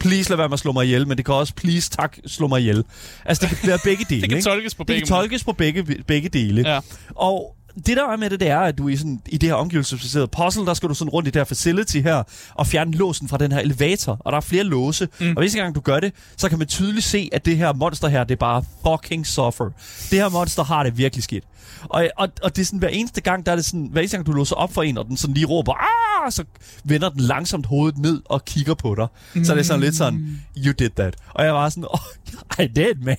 please 0.00 0.30
lad 0.30 0.36
være 0.36 0.48
med 0.48 0.52
at 0.54 0.58
slå 0.60 0.72
mig 0.72 0.84
ihjel, 0.84 1.08
men 1.08 1.16
det 1.16 1.24
kan 1.24 1.34
også, 1.34 1.54
please, 1.54 1.90
tak, 1.90 2.16
slå 2.26 2.46
mig 2.48 2.60
ihjel. 2.60 2.84
Altså, 3.24 3.46
det 3.50 3.58
kan 3.58 3.68
være 3.68 3.78
begge 3.84 4.04
dele, 4.10 4.20
Det 4.20 4.28
kan 4.28 4.38
ikke? 4.38 4.48
tolkes 4.50 4.74
på 4.74 4.82
Det 4.82 4.86
begge 4.86 5.00
kan 5.00 5.08
tolkes 5.08 5.44
på 5.44 5.52
begge, 5.52 5.82
begge 6.06 6.28
dele. 6.28 6.70
Ja. 6.74 6.80
Og 7.14 7.56
det 7.74 7.96
der 7.96 8.08
er 8.08 8.16
med 8.16 8.30
det, 8.30 8.40
det 8.40 8.48
er, 8.48 8.58
at 8.58 8.78
du 8.78 8.88
i, 8.88 8.96
sådan, 8.96 9.20
i 9.26 9.38
det 9.38 9.48
her 9.48 9.54
omgivelsesbaserede 9.54 10.28
puzzle, 10.28 10.66
der 10.66 10.74
skal 10.74 10.88
du 10.88 10.94
sådan 10.94 11.10
rundt 11.10 11.28
i 11.28 11.30
det 11.30 11.40
her 11.40 11.44
facility 11.44 11.96
her, 11.96 12.22
og 12.54 12.66
fjerne 12.66 12.92
låsen 12.92 13.28
fra 13.28 13.38
den 13.38 13.52
her 13.52 13.58
elevator. 13.58 14.16
Og 14.20 14.32
der 14.32 14.36
er 14.36 14.42
flere 14.42 14.64
låse. 14.64 15.08
Mm. 15.20 15.28
Og 15.36 15.42
hvis 15.42 15.54
gang 15.54 15.74
du 15.74 15.80
gør 15.80 16.00
det, 16.00 16.12
så 16.36 16.48
kan 16.48 16.58
man 16.58 16.66
tydeligt 16.66 17.06
se, 17.06 17.28
at 17.32 17.44
det 17.44 17.56
her 17.56 17.72
monster 17.72 18.08
her, 18.08 18.24
det 18.24 18.34
er 18.34 18.38
bare 18.38 18.64
fucking 18.86 19.26
suffer. 19.26 19.70
Det 20.10 20.18
her 20.18 20.28
monster 20.28 20.64
har 20.64 20.82
det 20.82 20.98
virkelig 20.98 21.24
skidt. 21.24 21.44
Og, 21.82 22.08
og, 22.16 22.28
og 22.42 22.56
det 22.56 22.62
er 22.62 22.66
sådan, 22.66 22.78
hver 22.78 22.88
eneste 22.88 23.20
gang, 23.20 23.46
der 23.46 23.52
er 23.52 23.56
det 23.56 23.64
sådan, 23.64 23.88
hver 23.92 24.00
eneste 24.00 24.16
gang 24.16 24.26
du 24.26 24.32
låser 24.32 24.56
op 24.56 24.74
for 24.74 24.82
en, 24.82 24.98
og 24.98 25.06
den 25.06 25.16
sådan 25.16 25.34
lige 25.34 25.46
råber, 25.46 25.72
ah, 25.72 26.32
så 26.32 26.44
vender 26.84 27.08
den 27.08 27.20
langsomt 27.20 27.66
hovedet 27.66 27.98
ned 27.98 28.20
og 28.24 28.44
kigger 28.44 28.74
på 28.74 28.94
dig. 28.94 29.06
Mm. 29.34 29.44
Så 29.44 29.52
er 29.52 29.56
det 29.56 29.66
sådan 29.66 29.80
lidt 29.80 29.96
sådan, 29.96 30.40
you 30.56 30.72
did 30.78 30.90
that. 30.96 31.14
Og 31.34 31.44
jeg 31.44 31.54
var 31.54 31.68
sådan, 31.68 31.84
oh, 31.90 32.00
I 32.64 32.66
did, 32.66 32.94
man. 33.02 33.16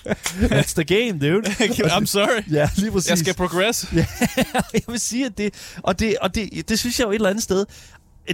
That's 0.52 0.74
the 0.74 0.84
game, 0.84 1.18
dude. 1.18 1.48
I'm 1.96 2.04
sorry. 2.04 2.42
Ja, 2.50 2.70
lige 2.76 2.92
præcis. 2.92 3.10
Jeg 3.10 3.18
skal 3.18 3.34
progress. 3.34 3.87
Ja, 3.96 4.06
jeg 4.74 4.82
vil 4.88 5.00
sige, 5.00 5.26
at 5.26 5.38
det, 5.38 5.54
og 5.82 5.98
det, 5.98 6.16
og 6.20 6.34
det, 6.34 6.68
det 6.68 6.78
synes 6.78 6.98
jeg 6.98 7.04
jo 7.04 7.10
et 7.10 7.14
eller 7.14 7.28
andet 7.28 7.42
sted, 7.42 7.66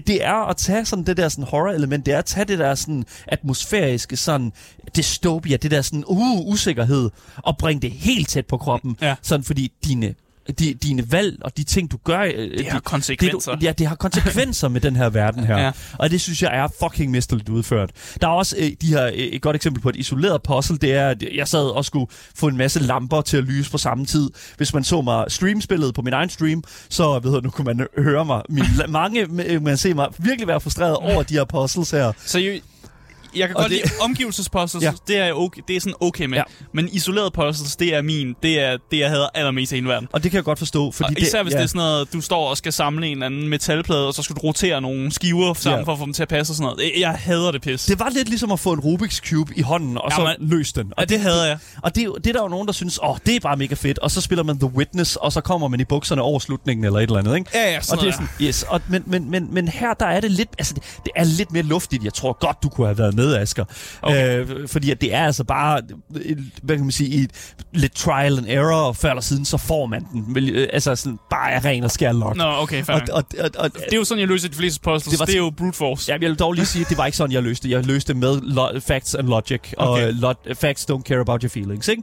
det 0.06 0.24
er 0.24 0.48
at 0.48 0.56
tage 0.56 0.84
sådan 0.84 1.06
det 1.06 1.16
der 1.16 1.28
sådan 1.28 1.44
horror-element, 1.44 2.06
det 2.06 2.14
er 2.14 2.18
at 2.18 2.24
tage 2.24 2.44
det 2.44 2.58
der 2.58 2.74
sådan 2.74 3.04
atmosfæriske 3.26 4.16
sådan 4.16 4.52
dystopia, 4.96 5.56
det 5.56 5.70
der 5.70 5.82
sådan 5.82 6.04
uh, 6.06 6.46
usikkerhed, 6.46 7.10
og 7.36 7.58
bringe 7.58 7.82
det 7.82 7.90
helt 7.90 8.28
tæt 8.28 8.46
på 8.46 8.56
kroppen. 8.56 8.96
Ja. 9.00 9.14
Sådan 9.22 9.44
fordi 9.44 9.72
dine, 9.84 10.14
de, 10.58 10.74
dine 10.74 11.12
valg 11.12 11.38
og 11.44 11.56
de 11.56 11.64
ting, 11.64 11.90
du 11.92 11.96
gør... 12.04 12.20
øh, 12.20 12.58
Det 12.58 12.66
har 12.66 12.78
de- 12.78 12.84
konsekvenser. 12.84 13.52
Det, 13.52 13.60
du, 13.60 13.66
ja, 13.66 13.72
det 13.72 13.86
har 13.86 13.94
konsekvenser 13.94 14.68
med 14.68 14.80
den 14.80 14.96
her 14.96 15.10
verden 15.10 15.44
her. 15.44 15.58
Ja. 15.64 15.70
Og 15.98 16.10
det 16.10 16.20
synes 16.20 16.42
jeg 16.42 16.50
er 16.56 16.68
fucking 16.82 17.10
mesterligt 17.10 17.48
udført. 17.48 17.90
Der 18.20 18.26
er 18.26 18.32
også 18.32 18.56
øh, 18.58 18.70
de 18.80 18.86
her, 18.86 19.06
øh, 19.06 19.12
et 19.12 19.42
godt 19.42 19.56
eksempel 19.56 19.82
på 19.82 19.88
et 19.88 19.96
isoleret 19.96 20.42
puzzle, 20.42 20.78
det 20.78 20.92
er, 20.94 21.08
at 21.08 21.24
jeg 21.34 21.48
sad 21.48 21.64
og 21.76 21.84
skulle 21.84 22.06
få 22.34 22.46
en 22.48 22.56
masse 22.56 22.80
lamper 22.82 23.20
til 23.20 23.36
at 23.36 23.44
lyse 23.44 23.70
på 23.70 23.78
samme 23.78 24.06
tid. 24.06 24.30
Hvis 24.56 24.74
man 24.74 24.84
så 24.84 25.02
mig 25.02 25.24
streamspillet 25.28 25.94
på 25.94 26.02
min 26.02 26.12
egen 26.12 26.28
stream, 26.30 26.62
så 26.88 27.18
ved 27.18 27.32
jeg, 27.32 27.42
nu 27.42 27.50
kunne 27.50 27.64
man 27.74 27.86
høre 27.98 28.24
mig. 28.24 28.42
Min, 28.48 28.64
mange, 28.88 29.26
øh, 29.46 29.62
man 29.62 29.76
se 29.76 29.94
mig 29.94 30.08
virkelig 30.18 30.48
være 30.48 30.60
frustreret 30.60 30.96
over 30.96 31.22
de 31.22 31.34
her 31.34 31.44
puzzles 31.44 31.90
her. 31.90 32.12
Så 32.26 32.38
jeg, 33.36 33.48
kan 33.48 33.56
Og 33.56 33.62
godt 33.62 33.70
det- 33.70 33.78
lide 33.84 33.90
omgivelsespuzzles, 34.02 34.82
ja. 34.84 34.88
Ja. 34.88 34.94
det 35.08 35.18
er 35.28 35.32
okay, 35.32 35.62
det 35.68 35.76
er 35.76 35.80
sådan 35.80 35.94
okay 36.00 36.24
med. 36.26 36.38
Ja. 36.38 36.42
Ja. 36.60 36.64
Men 36.74 36.88
isoleret 36.92 37.32
puzzles, 37.32 37.76
det 37.76 37.94
er 37.94 38.02
min, 38.02 38.34
det 38.42 38.60
er 38.60 38.76
det, 38.90 38.98
jeg 38.98 39.10
hader 39.10 39.26
allermest 39.34 39.72
i 39.72 39.74
hele 39.74 39.88
verden. 39.88 40.08
Og 40.12 40.22
det 40.22 40.30
kan 40.30 40.36
jeg 40.36 40.44
godt 40.44 40.58
forstå, 40.58 40.90
fordi 40.90 41.14
Og 41.16 41.20
især 41.22 41.38
det, 41.38 41.44
hvis 41.44 41.52
ja. 41.52 41.58
det 41.58 41.62
er 41.64 41.68
sådan 41.68 41.78
noget, 41.78 42.12
du 42.12 42.20
står 42.20 42.48
og 42.50 42.56
skal 42.56 42.72
samle 42.72 43.06
en 43.06 43.12
eller 43.12 43.26
anden 43.26 43.48
metalplade, 43.48 44.06
og 44.06 44.14
så 44.14 44.22
skal 44.22 44.36
du 44.36 44.40
rotere 44.40 44.80
nogle 44.80 45.12
skiver 45.12 45.54
sammen 45.54 45.80
Ja. 45.80 45.84
for 45.86 45.92
at 45.92 45.98
få 45.98 46.04
dem 46.04 46.12
til 46.12 46.22
at 46.22 46.28
passe 46.28 46.50
og 46.50 46.56
sådan 46.56 46.72
noget. 46.76 46.92
Jeg 46.98 47.10
hader 47.10 47.50
det 47.50 47.62
pis. 47.62 47.84
Det 47.84 47.98
var 48.00 48.08
lidt 48.14 48.28
ligesom 48.28 48.52
at 48.52 48.60
få 48.60 48.72
en 48.72 48.80
Rubik's 48.80 49.20
Cube 49.30 49.52
i 49.56 49.62
hånden, 49.62 49.98
og 49.98 50.10
så 50.12 50.20
Jamen, 50.20 50.36
løse 50.50 50.74
den. 50.74 50.92
og 50.96 51.08
det 51.08 51.20
hader 51.20 51.46
jeg. 51.46 51.58
Og 51.82 51.94
det, 51.94 52.08
det 52.16 52.26
er 52.26 52.32
der 52.32 52.42
jo 52.42 52.48
nogen, 52.48 52.66
der 52.66 52.72
synes, 52.72 52.98
åh, 53.02 53.10
oh, 53.10 53.16
det 53.26 53.36
er 53.36 53.40
bare 53.40 53.56
mega 53.56 53.74
fedt. 53.74 53.98
Og 53.98 54.10
så 54.10 54.20
spiller 54.20 54.42
man 54.44 54.58
The 54.58 54.68
Witness, 54.74 55.16
og 55.16 55.32
så 55.32 55.40
kommer 55.40 55.68
man 55.68 55.80
i 55.80 55.84
bukserne 55.84 56.22
over 56.22 56.38
slutningen 56.38 56.84
eller 56.84 56.98
et 56.98 57.02
eller 57.02 57.18
andet, 57.18 57.36
ikke? 57.36 57.50
Ja, 57.54 57.70
ja, 57.72 57.80
sådan 57.80 57.98
og 57.98 58.04
det 58.04 58.08
er 58.08 58.12
sådan, 58.12 58.28
yes, 58.40 58.62
og, 58.68 58.80
men, 58.88 59.02
men, 59.06 59.30
men, 59.30 59.48
men 59.54 59.68
her 59.68 59.94
der 59.94 60.06
er 60.06 60.20
det 60.20 60.30
lidt, 60.30 60.48
altså 60.58 60.74
det, 60.74 60.82
det 61.04 61.12
er 61.16 61.24
lidt 61.24 61.52
mere 61.52 61.62
luftigt. 61.62 62.04
Jeg 62.04 62.14
tror 62.14 62.32
godt, 62.40 62.62
du 62.62 62.68
kunne 62.68 62.86
have 62.86 62.98
været 62.98 63.14
med, 63.14 63.23
Asger. 63.32 63.64
Okay. 64.02 64.38
Øh, 64.38 64.68
fordi 64.68 64.90
at 64.90 65.00
det 65.00 65.14
er 65.14 65.24
altså 65.26 65.44
bare, 65.44 65.80
hvad 66.62 66.76
kan 66.76 66.84
man 66.84 66.90
sige, 66.92 67.22
et, 67.24 67.30
lidt 67.72 67.94
trial 67.94 68.38
and 68.38 68.46
error, 68.48 68.76
og 68.80 68.96
før 68.96 69.10
eller 69.10 69.22
siden, 69.22 69.44
så 69.44 69.56
får 69.56 69.86
man 69.86 70.06
den. 70.12 70.38
Øh, 70.48 70.68
Altså 70.72 70.96
sådan, 70.96 71.18
bare 71.30 71.52
af 71.52 71.64
ren 71.64 71.84
og 71.84 71.90
skær 71.90 72.12
lok. 72.12 72.36
Nå, 72.36 72.44
okay, 72.44 72.84
fair. 72.84 72.96
og, 72.96 73.02
og, 73.12 73.24
og, 73.38 73.50
og, 73.58 73.72
det 73.74 73.92
er 73.92 73.96
jo 73.96 74.04
sådan, 74.04 74.20
jeg 74.20 74.28
løser 74.28 74.48
de 74.48 74.54
fleste 74.54 74.80
puzzles. 74.80 75.10
Det, 75.10 75.18
var- 75.20 75.26
det 75.26 75.34
er 75.34 75.38
jo 75.38 75.50
brute 75.56 75.76
force. 75.76 76.12
Ja, 76.12 76.18
jeg 76.20 76.28
vil 76.30 76.38
dog 76.38 76.52
lige 76.52 76.66
sige, 76.66 76.82
at 76.82 76.88
det 76.88 76.98
var 76.98 77.06
ikke 77.06 77.16
sådan, 77.18 77.32
jeg 77.32 77.42
løste. 77.42 77.70
Jeg 77.70 77.86
løste 77.86 78.12
det 78.12 78.16
med 78.20 78.40
lo- 78.42 78.78
facts 78.80 79.14
and 79.14 79.28
logic. 79.28 79.60
Og 79.76 79.90
Okay. 79.90 80.08
øh, 80.08 80.14
lo- 80.18 80.54
facts 80.54 80.86
don't 80.90 81.02
care 81.02 81.20
about 81.20 81.42
your 81.42 81.48
feelings, 81.50 81.88
ikke? 81.88 82.02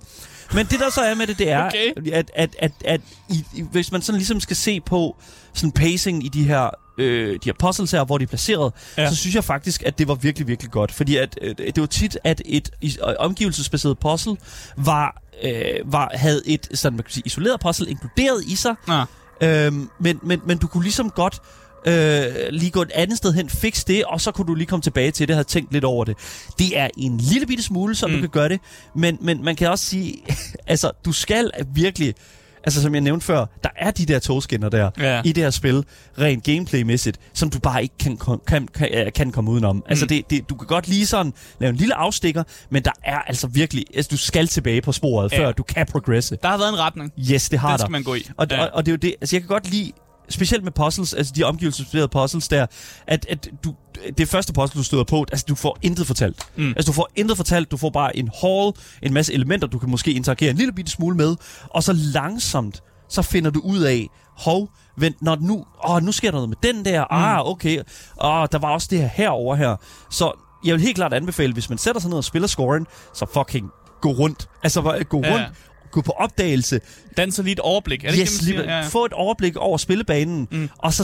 Men 0.54 0.66
det, 0.66 0.80
der 0.80 0.90
så 0.92 1.02
er 1.02 1.16
med 1.16 1.28
det, 1.28 1.38
det 1.40 1.52
er, 1.52 1.66
Okay. 1.66 2.12
at, 2.14 2.32
at, 2.36 2.56
at, 2.60 2.72
at 2.86 3.02
i, 3.30 3.46
i, 3.56 3.64
hvis 3.72 3.92
man 3.92 4.02
sådan 4.02 4.18
ligesom 4.18 4.40
skal 4.40 4.56
se 4.56 4.80
på 4.82 5.16
sådan 5.54 5.72
pacing 5.72 6.26
i 6.26 6.28
de 6.28 6.44
her, 6.44 6.70
øh, 6.98 7.34
de 7.34 7.40
her 7.46 7.54
puzzles 7.60 7.92
her, 7.92 8.04
hvor 8.04 8.18
de 8.18 8.24
er 8.24 8.28
placeret, 8.28 8.74
Ja. 8.98 9.02
ja. 9.04 9.10
så 9.10 9.16
synes 9.16 9.36
jeg 9.36 9.44
faktisk, 9.44 9.84
at 9.86 9.98
det 10.00 10.08
var 10.08 10.16
virkelig, 10.16 10.48
virkelig 10.48 10.72
godt. 10.72 10.92
Fordi 10.92 11.16
at, 11.16 11.40
øh, 11.42 11.56
det 11.58 11.80
var 11.82 11.86
tit, 11.86 12.18
at 12.24 12.42
et 12.46 12.70
øh, 12.84 12.90
omgivelsesbaseret 13.20 14.00
puzzle 14.00 14.38
var, 14.78 15.22
øh, 15.44 15.94
var, 15.94 16.12
havde 16.14 16.42
et 16.46 16.68
sådan, 16.74 16.98
man 16.98 17.04
kan 17.04 17.12
sige, 17.14 17.24
isoleret 17.26 17.60
puzzle 17.60 17.90
inkluderet 17.90 18.44
i 18.46 18.56
sig, 18.56 18.76
Nå. 18.88 19.04
Øhm, 19.42 19.90
men, 20.00 20.20
men, 20.24 20.42
men 20.46 20.58
du 20.58 20.68
kunne 20.68 20.84
ligesom 20.84 21.10
godt 21.10 21.42
øh, 21.88 22.26
lige 22.50 22.72
gå 22.72 22.82
et 22.82 22.92
andet 22.96 23.18
sted 23.18 23.34
hen, 23.34 23.50
fix 23.50 23.86
det, 23.86 24.06
og 24.06 24.22
så 24.22 24.32
kunne 24.32 24.48
du 24.48 24.54
lige 24.56 24.68
komme 24.68 24.82
tilbage 24.82 25.12
til 25.12 25.28
det, 25.28 25.36
have 25.36 25.44
tænkt 25.44 25.74
lidt 25.74 25.84
over 25.84 26.06
det. 26.06 26.18
Det 26.60 26.80
er 26.80 26.88
en 26.98 27.18
lille 27.18 27.48
bitte 27.48 27.64
smule, 27.64 27.96
så 27.96 28.08
mm. 28.08 28.14
du 28.14 28.20
kan 28.20 28.30
gøre 28.30 28.50
det, 28.50 28.60
men, 28.96 29.18
men 29.22 29.44
man 29.44 29.56
kan 29.56 29.70
også 29.70 29.86
sige, 29.86 30.24
altså, 30.68 30.92
du 31.06 31.12
skal 31.12 31.52
virkelig 31.74 32.16
altså 32.64 32.82
som 32.82 32.94
jeg 32.94 33.02
nævnte 33.02 33.26
før, 33.26 33.46
der 33.64 33.70
er 33.76 33.92
de 33.92 34.06
der 34.06 34.20
togskinner 34.20 34.70
der 34.70 34.90
Ja. 35.00 35.22
i 35.26 35.32
det 35.32 35.44
her 35.44 35.50
spil, 35.50 35.86
rent 36.20 36.44
gameplaymæssigt, 36.44 37.18
som 37.34 37.50
du 37.50 37.60
bare 37.60 37.82
ikke 37.84 37.96
kan, 38.00 38.18
kan, 38.48 38.68
kan, 38.68 39.12
kan, 39.16 39.32
komme 39.32 39.52
udenom. 39.52 39.76
Mm. 39.76 39.82
Altså 39.90 40.06
det, 40.06 40.30
det, 40.30 40.50
du 40.50 40.56
kan 40.56 40.68
godt 40.68 40.88
lige 40.88 41.06
sådan 41.06 41.34
lave 41.60 41.70
en 41.70 41.76
lille 41.76 41.96
afstikker, 41.96 42.44
men 42.70 42.84
der 42.84 42.92
er 43.04 43.20
altså 43.20 43.48
virkelig, 43.48 43.86
altså 43.96 44.10
du 44.12 44.18
skal 44.18 44.48
tilbage 44.48 44.82
på 44.82 44.92
sporet, 44.92 45.32
Ja. 45.32 45.40
før 45.40 45.52
du 45.52 45.64
kan 45.64 45.86
progresse. 45.86 46.38
Der 46.44 46.50
har 46.50 46.58
været 46.58 46.70
en 46.70 46.80
retning. 46.80 47.12
Yes, 47.32 47.50
det 47.50 47.60
har 47.60 47.68
Den 47.70 47.78
der. 47.80 47.86
skal 47.86 47.92
man 47.92 48.04
gå 48.04 48.14
i. 48.16 48.26
Og, 48.38 48.48
ja. 48.52 48.62
og, 48.64 48.70
og 48.74 48.86
det 48.86 48.92
er 48.92 48.94
jo 48.94 48.98
det, 48.98 49.16
altså 49.22 49.36
jeg 49.36 49.42
kan 49.42 49.48
godt 49.48 49.72
lide, 49.72 49.92
specielt 50.32 50.64
med 50.64 50.72
puzzles, 50.72 51.14
altså 51.14 51.34
de 51.36 51.44
omgivelsesbaserede 51.44 52.08
puzzles 52.08 52.48
der, 52.48 52.66
at, 53.08 53.26
at 53.30 53.50
du, 53.64 53.76
det 54.18 54.28
første 54.28 54.54
puzzle, 54.54 54.80
du 54.80 54.84
støder 54.84 55.04
på, 55.04 55.26
altså 55.32 55.46
du 55.50 55.56
får 55.56 55.78
intet 55.82 56.08
fortalt. 56.08 56.44
Mm. 56.56 56.70
Altså 56.70 56.92
du 56.92 56.94
får 56.94 57.10
intet 57.16 57.38
fortalt, 57.38 57.72
du 57.72 57.78
får 57.78 57.90
bare 57.90 58.18
en 58.18 58.30
hall, 58.42 58.72
en 59.04 59.14
masse 59.14 59.34
elementer, 59.34 59.68
du 59.68 59.80
kan 59.80 59.90
måske 59.90 60.14
interagere 60.14 60.52
en 60.52 60.58
lille 60.58 60.74
bitte 60.74 60.92
smule 60.92 61.18
med, 61.18 61.36
og 61.70 61.84
så 61.84 61.94
langsomt, 61.94 62.84
så 63.10 63.22
finder 63.22 63.52
du 63.52 63.60
ud 63.60 63.80
af, 63.80 64.08
hov, 64.38 64.70
vent, 64.98 65.22
når 65.22 65.38
nu, 65.42 65.66
åh, 65.90 66.04
nu 66.04 66.12
sker 66.12 66.32
der 66.32 66.38
noget 66.38 66.50
med 66.50 66.58
den 66.64 66.86
der, 66.86 67.02
mm. 67.02 67.18
ah, 67.18 67.50
okay, 67.50 67.78
åh, 68.24 68.48
der 68.52 68.58
var 68.58 68.70
også 68.70 68.88
det 68.92 69.00
her 69.00 69.08
herover 69.08 69.56
her. 69.56 69.76
Så 70.12 70.32
jeg 70.66 70.74
vil 70.74 70.82
helt 70.82 70.96
klart 70.96 71.14
anbefale, 71.14 71.54
hvis 71.54 71.70
man 71.70 71.78
sætter 71.78 72.02
sig 72.02 72.10
ned 72.10 72.18
og 72.18 72.24
spiller 72.24 72.48
scoren, 72.48 72.88
så 73.14 73.26
fucking 73.34 73.70
gå 74.02 74.12
rundt. 74.12 74.50
Altså 74.64 75.04
gå 75.10 75.22
Ja. 75.24 75.46
Gå 75.92 76.02
på 76.02 76.12
opdagelse, 76.12 76.80
Danser 77.18 77.44
lige 77.44 77.52
et 77.54 77.60
overblik. 77.60 78.04
Er 78.04 78.10
det 78.12 78.20
yes, 78.20 78.34
ikke 78.34 78.46
lige, 78.46 78.58
siger? 78.60 78.78
ja. 78.78 78.88
få 78.88 79.06
et 79.06 79.14
overblik 79.14 79.56
over 79.56 79.78
spillebanen, 79.78 80.48
Mm. 80.52 80.70
og 80.78 80.94
så, 80.94 81.04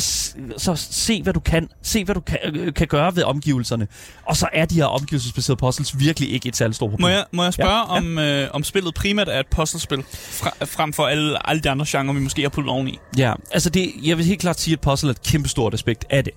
så 0.58 0.76
se, 0.76 1.23
hvad 1.23 1.34
du 1.34 1.39
kan. 1.39 1.69
Se, 1.84 2.04
hvad 2.06 2.15
du 2.15 2.21
kan, 2.21 2.38
øh, 2.54 2.73
kan 2.73 2.88
gøre 2.88 3.15
ved 3.15 3.23
omgivelserne. 3.23 3.88
Og 4.26 4.38
så 4.38 4.47
er 4.54 4.65
de 4.65 4.76
her 4.76 4.86
omgivelsesbaserede 4.86 5.60
puzzles 5.60 6.00
virkelig 6.00 6.32
ikke 6.34 6.50
et 6.50 6.56
særligt 6.56 6.76
stort 6.76 6.89
problem. 6.89 7.04
Må 7.04 7.08
jeg, 7.08 7.26
må 7.32 7.43
jeg 7.43 7.54
spørge, 7.54 7.71
Ja, 7.71 7.78
ja, 7.78 7.97
om, 7.97 8.17
øh, 8.19 8.50
om 8.54 8.63
spillet 8.63 8.93
primært 8.93 9.28
er 9.30 9.39
et 9.39 9.47
puzzlespil, 9.52 10.04
fra, 10.12 10.52
frem 10.65 10.93
for 10.93 11.06
alle, 11.08 11.50
alle 11.50 11.62
de 11.62 11.69
andre 11.69 11.86
genrer, 11.89 12.13
vi 12.13 12.19
måske 12.19 12.41
har 12.41 12.50
puttet 12.50 12.71
oveni? 12.71 13.00
Ja, 13.17 13.34
altså 13.52 13.69
det, 13.69 13.91
jeg 14.04 14.17
vil 14.17 14.26
helt 14.26 14.39
klart 14.41 14.60
sige, 14.60 14.73
at 14.73 14.82
puzzle 14.82 15.10
er 15.10 15.12
et 15.13 15.21
kæmpestort 15.21 15.73
aspekt 15.73 16.06
af 16.10 16.23
det. 16.23 16.34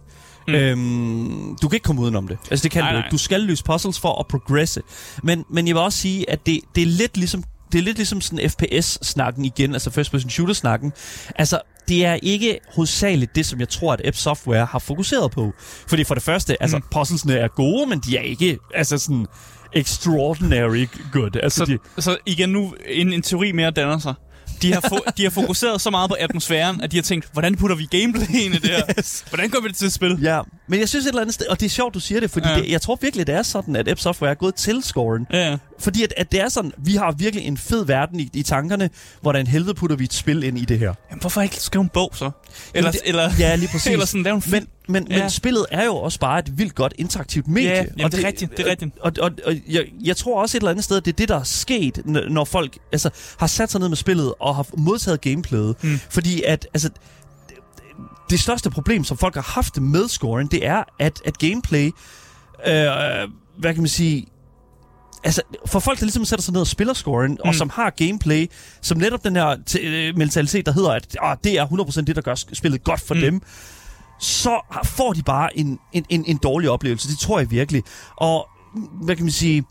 Mm. 0.48 0.54
Øhm, 0.54 1.56
du 1.62 1.68
kan 1.68 1.76
ikke 1.76 1.84
komme 1.84 2.02
udenom 2.02 2.28
det. 2.28 2.38
Altså 2.50 2.62
det 2.62 2.70
kan 2.70 2.82
Nej, 2.84 2.92
du 2.92 2.96
ikke. 2.98 3.08
Du 3.10 3.18
skal 3.18 3.40
løse 3.40 3.64
puzzles 3.64 3.98
for 3.98 4.20
at 4.20 4.26
progresse. 4.26 4.82
Men, 5.22 5.44
men 5.50 5.66
jeg 5.66 5.74
vil 5.74 5.82
også 5.82 5.98
sige, 5.98 6.30
at 6.30 6.46
det, 6.46 6.60
det 6.74 6.82
er 6.82 6.86
lidt 6.86 7.16
ligesom 7.16 7.44
det 7.72 7.78
er 7.78 7.82
lidt 7.82 7.96
ligesom 7.96 8.20
sådan 8.20 8.50
FPS-snakken 8.50 9.44
igen, 9.44 9.72
altså 9.72 9.90
first 9.90 10.10
person 10.10 10.30
shooter-snakken. 10.30 10.92
Altså, 11.36 11.60
det 11.88 12.04
er 12.06 12.14
ikke 12.22 12.58
hovedsageligt 12.74 13.34
det, 13.36 13.46
som 13.46 13.60
jeg 13.60 13.68
tror, 13.68 13.92
at 13.92 14.00
App 14.04 14.16
Software 14.16 14.66
har 14.66 14.78
fokuseret 14.78 15.30
på. 15.30 15.52
Fordi 15.88 16.04
for 16.04 16.14
det 16.14 16.22
første, 16.22 16.62
altså, 16.62 16.76
Mm. 16.76 16.82
puzzlesne 16.92 17.34
er 17.34 17.48
gode, 17.48 17.86
men 17.86 17.98
de 18.00 18.16
er 18.16 18.22
ikke, 18.22 18.58
altså 18.74 18.98
sådan, 18.98 19.26
extraordinary 19.72 20.86
good. 21.12 21.36
Altså, 21.42 21.58
Så, 21.58 21.64
de, 21.96 22.02
så 22.02 22.16
igen 22.26 22.48
nu, 22.48 22.74
en, 22.88 23.12
en 23.12 23.22
teori 23.22 23.52
mere 23.52 23.70
danner 23.70 23.98
sig. 23.98 24.14
De 24.62 24.72
har, 24.72 24.80
fo- 24.80 25.10
de 25.16 25.22
har 25.22 25.30
fokuseret 25.30 25.80
så 25.80 25.90
meget 25.90 26.10
på 26.10 26.16
atmosfæren, 26.20 26.80
at 26.80 26.92
de 26.92 26.96
har 26.96 27.02
tænkt, 27.02 27.28
hvordan 27.32 27.56
putter 27.56 27.76
vi 27.76 27.86
gameplay 27.90 28.26
ind 28.40 28.54
i 28.54 28.58
det 28.58 28.70
her? 28.70 28.82
Yes. 28.98 29.24
Hvordan 29.28 29.50
gør 29.50 29.60
vi 29.60 29.68
det 29.68 29.76
til 29.76 29.86
et 29.86 29.92
spil? 29.92 30.18
Ja, 30.22 30.40
men 30.68 30.80
jeg 30.80 30.88
synes 30.88 31.04
et 31.04 31.08
eller 31.08 31.20
andet 31.20 31.34
sted, 31.34 31.46
og 31.46 31.60
det 31.60 31.66
er 31.66 31.70
sjovt, 31.70 31.94
du 31.94 32.00
siger 32.00 32.20
det, 32.20 32.30
fordi 32.30 32.48
Ja. 32.48 32.54
det, 32.54 32.70
jeg 32.70 32.82
tror 32.82 32.98
virkelig, 33.02 33.26
det 33.26 33.34
er 33.34 33.42
sådan, 33.42 33.76
at 33.76 33.88
App 33.88 34.00
Software 34.00 34.30
er 34.30 34.34
gået 34.34 34.54
til 34.54 34.82
scoren. 34.82 35.26
Ja. 35.32 35.56
Fordi 35.80 36.02
at, 36.02 36.14
at 36.16 36.32
det 36.32 36.40
er 36.40 36.48
sådan, 36.48 36.72
vi 36.78 36.94
har 36.94 37.12
virkelig 37.12 37.44
en 37.46 37.56
fed 37.58 37.84
verden 37.86 38.20
i, 38.20 38.30
i 38.32 38.42
tankerne, 38.42 38.90
hvordan 39.20 39.46
helvede 39.46 39.74
putter 39.74 39.96
vi 39.96 40.04
et 40.04 40.12
spil 40.14 40.42
ind 40.42 40.58
i 40.58 40.64
det 40.64 40.78
her. 40.78 40.94
Jamen, 41.10 41.20
hvorfor 41.20 41.40
ikke 41.42 41.56
skrive 41.56 41.82
en 41.82 41.88
bog 41.88 42.10
så? 42.14 42.30
Eller, 42.74 42.90
det- 42.90 43.00
eller, 43.04 43.30
Ja, 43.38 43.54
lige 43.56 43.68
præcis. 43.72 43.86
eller 43.92 44.06
sådan 44.06 44.22
lave 44.22 44.34
en 44.36 44.42
film. 44.42 44.54
Men, 44.88 44.92
men, 45.02 45.12
Ja. 45.12 45.18
men 45.22 45.30
spillet 45.30 45.66
er 45.70 45.84
jo 45.84 45.96
også 45.96 46.18
bare 46.20 46.38
et 46.38 46.58
vildt 46.58 46.74
godt 46.74 46.94
interaktivt 46.98 47.48
medie. 47.48 47.68
Ja, 47.70 47.84
jamen, 47.98 48.12
det 48.12 48.24
er 48.24 48.26
rigtigt, 48.28 48.56
det 48.56 48.66
er 48.66 48.70
rigtigt. 48.70 48.90
Og, 49.00 49.12
og, 49.20 49.30
og 49.46 49.54
jeg, 49.68 49.84
jeg 50.04 50.16
tror 50.16 50.40
også 50.42 50.56
et 50.56 50.60
eller 50.60 50.70
andet 50.70 50.84
sted, 50.84 50.96
at 50.96 51.04
det 51.04 51.12
er 51.12 51.16
det, 51.16 51.28
der 51.28 51.38
er 51.38 51.42
sket, 51.44 52.00
når 52.06 52.44
folk 52.44 52.78
altså, 52.92 53.10
har 53.38 53.46
sat 53.46 53.70
sig 53.70 53.80
ned 53.80 53.88
med 53.88 53.96
spillet 53.96 54.34
og 54.40 54.56
har 54.56 54.66
modtaget 54.76 55.20
gameplayet. 55.20 55.76
Mm. 55.84 56.00
Fordi 56.10 56.42
at, 56.42 56.66
altså, 56.74 56.90
det 58.30 58.40
største 58.40 58.70
problem, 58.70 59.04
som 59.04 59.18
folk 59.18 59.34
har 59.34 59.42
haft 59.54 59.80
med 59.82 60.08
scoren, 60.08 60.46
det 60.46 60.66
er, 60.66 60.82
at, 60.98 61.20
at 61.24 61.38
gameplay, 61.38 61.86
øh, 62.66 62.84
hvad 63.58 63.74
kan 63.74 63.78
man 63.82 63.88
sige, 63.88 64.26
altså 65.24 65.42
for 65.66 65.80
folk, 65.80 65.98
der 65.98 66.04
ligesom 66.04 66.24
sætter 66.24 66.42
sig 66.42 66.52
ned 66.52 66.60
og 66.60 66.66
spiller 66.66 66.94
scoren, 66.94 67.32
mm. 67.32 67.38
og 67.44 67.54
som 67.54 67.70
har 67.70 67.90
gameplay, 67.90 68.46
som 68.82 68.98
netop 68.98 69.24
den 69.24 69.36
her 69.36 69.56
t- 69.70 69.86
øh, 69.86 70.16
mentalitet, 70.16 70.66
der 70.66 70.72
hedder, 70.72 70.90
at 70.90 71.16
ah, 71.22 71.36
det 71.44 71.58
er 71.58 71.66
100% 71.66 72.00
det, 72.00 72.16
der 72.16 72.22
gør 72.22 72.34
spillet 72.34 72.84
godt 72.84 73.00
for 73.00 73.14
Mm. 73.14 73.20
mm. 73.20 73.24
dem, 73.26 73.40
så 74.20 74.80
får 74.84 75.12
de 75.12 75.22
bare 75.22 75.58
en, 75.58 75.78
en, 75.92 76.04
en, 76.08 76.24
en 76.26 76.36
dårlig 76.42 76.70
oplevelse. 76.70 77.08
Det 77.08 77.18
tror 77.18 77.38
jeg 77.38 77.50
virkelig. 77.50 77.82
Og 78.16 78.48
hvad 79.02 79.16
kan 79.16 79.24
man 79.24 79.32
sige... 79.32 79.64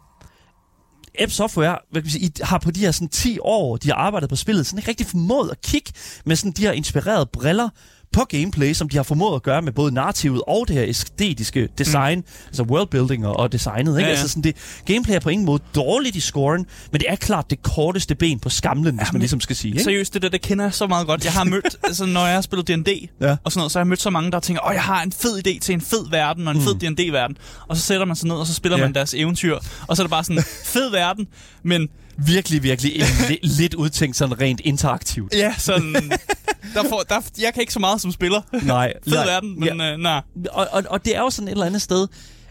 App 1.19 1.31
Software 1.31 1.77
hvad 1.91 2.01
kan 2.01 2.05
man 2.05 2.11
sige, 2.11 2.25
I 2.25 2.31
har 2.41 2.57
på 2.57 2.71
de 2.71 2.79
her 2.79 2.91
sådan 2.91 3.09
10 3.09 3.37
år, 3.41 3.77
de 3.77 3.87
har 3.87 3.95
arbejdet 3.95 4.29
på 4.29 4.35
spillet, 4.35 4.65
sådan 4.65 4.79
ikke 4.79 4.89
rigtig 4.89 5.07
formået 5.07 5.49
at 5.49 5.61
kigge 5.61 5.91
med 6.25 6.35
sådan 6.35 6.51
de 6.51 6.61
her 6.61 6.71
inspirerede 6.71 7.25
briller 7.33 7.69
på 8.13 8.25
gameplay, 8.29 8.73
som 8.73 8.89
de 8.89 8.95
har 8.95 9.03
formået 9.03 9.35
at 9.35 9.43
gøre 9.43 9.61
med 9.61 9.71
både 9.71 9.91
narrativet 9.93 10.41
og 10.47 10.65
det 10.67 10.75
her 10.75 10.83
æstetiske 10.87 11.69
design, 11.77 12.17
mm. 12.17 12.25
altså 12.47 12.63
worldbuilding 12.63 13.27
og, 13.27 13.37
og 13.37 13.51
designet. 13.51 13.91
Ikke? 13.91 13.99
Ja, 13.99 14.05
ja. 14.05 14.09
Altså 14.09 14.27
sådan 14.27 14.43
det, 14.43 14.55
gameplay 14.85 15.15
er 15.15 15.19
på 15.19 15.29
ingen 15.29 15.45
måde 15.45 15.63
dårligt 15.75 16.15
i 16.15 16.19
scoren, 16.19 16.65
men 16.91 17.01
det 17.01 17.09
er 17.09 17.15
klart 17.15 17.49
det 17.49 17.63
korteste 17.63 18.15
ben 18.15 18.39
på 18.39 18.49
skamlen, 18.49 18.95
hvis 18.97 19.07
men 19.07 19.13
man 19.13 19.19
ligesom 19.21 19.41
skal 19.41 19.55
sige. 19.55 19.71
Ikke? 19.71 19.83
Seriøst, 19.83 20.13
det 20.13 20.21
der, 20.21 20.29
det 20.29 20.41
kender 20.41 20.65
jeg 20.65 20.73
så 20.73 20.87
meget 20.87 21.07
godt. 21.07 21.25
Jeg 21.25 21.33
har 21.33 21.43
mødt, 21.43 21.75
altså 21.87 22.05
når 22.05 22.25
jeg 22.25 22.33
har 22.35 22.41
spillet 22.41 22.67
D&D 22.67 23.09
Ja. 23.21 23.35
og 23.43 23.51
sådan 23.51 23.59
noget, 23.59 23.71
så 23.71 23.79
har 23.79 23.83
jeg 23.83 23.87
mødt 23.87 24.01
så 24.01 24.09
mange, 24.09 24.31
der 24.31 24.39
tænker, 24.39 24.67
åh, 24.67 24.73
jeg 24.73 24.83
har 24.83 25.01
en 25.03 25.11
fed 25.11 25.47
idé 25.47 25.59
til 25.59 25.73
en 25.73 25.81
fed 25.81 26.09
verden 26.09 26.47
og 26.47 26.53
en 26.53 26.59
mm. 26.59 26.63
fed 26.63 26.75
D&D-verden. 26.95 27.37
Og 27.67 27.77
så 27.77 27.81
sætter 27.83 28.05
man 28.05 28.15
sig 28.15 28.27
ned, 28.27 28.35
og 28.35 28.47
så 28.47 28.53
spiller 28.53 28.77
Ja. 28.77 28.83
man 28.83 28.93
deres 28.93 29.13
eventyr. 29.13 29.57
Og 29.87 29.95
så 29.97 30.01
er 30.01 30.05
det 30.05 30.11
bare 30.11 30.23
sådan, 30.23 30.43
fed 30.73 30.91
verden, 30.91 31.27
men 31.63 31.89
Virkelig, 32.25 32.63
virkelig 32.63 32.95
en, 32.95 33.01
li- 33.29 33.39
lidt 33.57 33.73
udtænkt 33.73 34.17
sådan 34.17 34.41
rent 34.41 34.61
interaktivt. 34.63 35.33
ja, 35.33 35.53
sådan, 35.57 35.93
der 36.75 36.83
får, 36.89 37.03
der, 37.09 37.21
jeg 37.41 37.53
kan 37.53 37.61
ikke 37.61 37.73
så 37.73 37.79
meget 37.79 38.01
som 38.01 38.11
spiller. 38.11 38.41
Nej, 38.63 38.93
Fed 39.03 39.13
nej. 39.13 39.25
verden, 39.25 39.59
men 39.59 39.77
Ja. 39.79 39.91
øh, 39.93 39.97
nej. 39.99 40.21
og, 40.51 40.67
og, 40.71 40.83
og 40.89 41.05
det 41.05 41.15
er 41.15 41.19
jo 41.21 41.29
sådan 41.29 41.47
et 41.47 41.51
eller 41.51 41.65
andet 41.65 41.81
sted, 41.81 42.07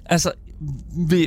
altså, 0.07 0.33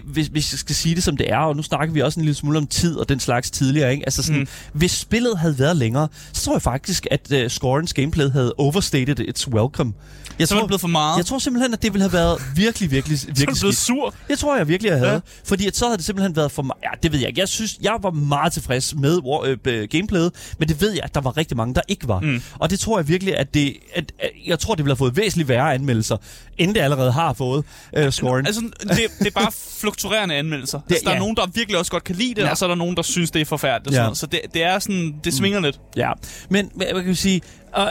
hvis, 0.03 0.27
hvis, 0.27 0.53
jeg 0.53 0.59
skal 0.59 0.75
sige 0.75 0.95
det 0.95 1.03
som 1.03 1.17
det 1.17 1.31
er, 1.31 1.37
og 1.37 1.55
nu 1.55 1.63
snakker 1.63 1.93
vi 1.93 2.01
også 2.01 2.19
en 2.19 2.25
lille 2.25 2.35
smule 2.35 2.57
om 2.57 2.67
tid 2.67 2.95
og 2.95 3.09
den 3.09 3.19
slags 3.19 3.51
tidligere, 3.51 3.91
ikke? 3.91 4.03
Altså 4.05 4.23
sådan, 4.23 4.39
mm. 4.41 4.47
hvis 4.73 4.91
spillet 4.91 5.37
havde 5.37 5.59
været 5.59 5.77
længere, 5.77 6.07
så 6.33 6.43
tror 6.45 6.53
jeg 6.55 6.61
faktisk, 6.61 7.07
at 7.11 7.31
uh, 7.43 7.47
Scorens 7.47 7.93
gameplay 7.93 8.31
havde 8.31 8.53
overstated 8.57 9.19
its 9.19 9.47
welcome. 9.47 9.93
Jeg 10.39 10.47
Så 10.47 10.53
er 10.53 10.57
tror, 10.57 10.63
det 10.63 10.67
blevet 10.69 10.81
for 10.81 10.87
meget. 10.87 11.17
jeg 11.17 11.25
tror 11.25 11.39
simpelthen, 11.39 11.73
at 11.73 11.81
det 11.83 11.93
ville 11.93 12.03
have 12.03 12.13
været 12.13 12.41
virkelig, 12.55 12.91
virkelig, 12.91 13.19
så 13.19 13.27
er 13.29 13.33
virkelig 13.33 13.59
blevet 13.59 13.77
sur. 13.77 14.13
Jeg 14.29 14.37
tror 14.39 14.57
jeg 14.57 14.67
virkelig, 14.67 14.89
jeg 14.89 14.97
havde. 14.99 15.11
Ja. 15.11 15.19
Fordi 15.45 15.67
at 15.67 15.77
så 15.77 15.85
havde 15.85 15.97
det 15.97 16.05
simpelthen 16.05 16.35
været 16.35 16.51
for 16.51 16.61
mig... 16.61 16.75
Ja, 16.83 16.89
det 17.03 17.11
ved 17.11 17.19
jeg 17.19 17.27
ikke. 17.27 17.39
Jeg 17.39 17.47
synes, 17.49 17.77
jeg 17.81 17.97
var 18.01 18.11
meget 18.11 18.53
tilfreds 18.53 18.95
med 18.95 19.17
war- 19.23 19.69
øh, 19.69 19.87
gameplayet, 19.91 20.31
men 20.59 20.67
det 20.69 20.81
ved 20.81 20.91
jeg, 20.91 21.01
at 21.03 21.15
der 21.15 21.21
var 21.21 21.37
rigtig 21.37 21.57
mange, 21.57 21.75
der 21.75 21.81
ikke 21.87 22.07
var. 22.07 22.19
Mm. 22.19 22.41
Og 22.59 22.69
det 22.69 22.79
tror 22.79 22.99
jeg 22.99 23.07
virkelig, 23.07 23.37
at 23.37 23.53
det... 23.53 23.73
At, 23.95 24.11
at, 24.19 24.29
jeg 24.47 24.59
tror, 24.59 24.75
det 24.75 24.85
ville 24.85 24.91
have 24.91 24.97
fået 24.97 25.17
væsentligt 25.17 25.49
værre 25.49 25.73
anmeldelser, 25.73 26.17
end 26.57 26.75
det 26.75 26.81
allerede 26.81 27.11
har 27.11 27.33
fået 27.33 27.65
øh, 27.97 28.11
scoren. 28.11 28.45
Altså, 28.47 28.61
det, 28.81 28.99
det 29.19 29.27
er 29.27 29.31
bare 29.31 29.51
fluktuerende 29.79 30.35
anmeldelser. 30.35 30.79
Det, 30.79 30.91
altså, 30.91 31.03
der 31.05 31.09
er 31.11 31.13
ja. 31.15 31.19
nogen, 31.19 31.35
der 31.35 31.45
virkelig 31.53 31.79
også 31.79 31.91
godt 31.91 32.03
kan 32.03 32.15
lide 32.15 32.33
det, 32.35 32.41
Ja. 32.41 32.49
og 32.49 32.57
så 32.57 32.65
er 32.65 32.69
der 32.69 32.75
nogen, 32.75 32.95
der 32.95 33.01
synes, 33.01 33.31
det 33.31 33.41
er 33.41 33.45
forfærdeligt. 33.45 33.87
Og 33.87 33.93
Ja. 34.03 34.03
sådan. 34.03 34.15
Så 34.15 34.25
det, 34.25 34.39
det 34.53 34.63
er 34.63 34.79
sådan, 34.79 35.15
det 35.23 35.33
svinger 35.33 35.59
lidt. 35.59 35.79
Ja, 35.97 36.11
men 36.49 36.71
hvad 36.75 36.87
kan 36.87 37.05
vi 37.05 37.15
sige... 37.15 37.41
Uh, 37.77 37.83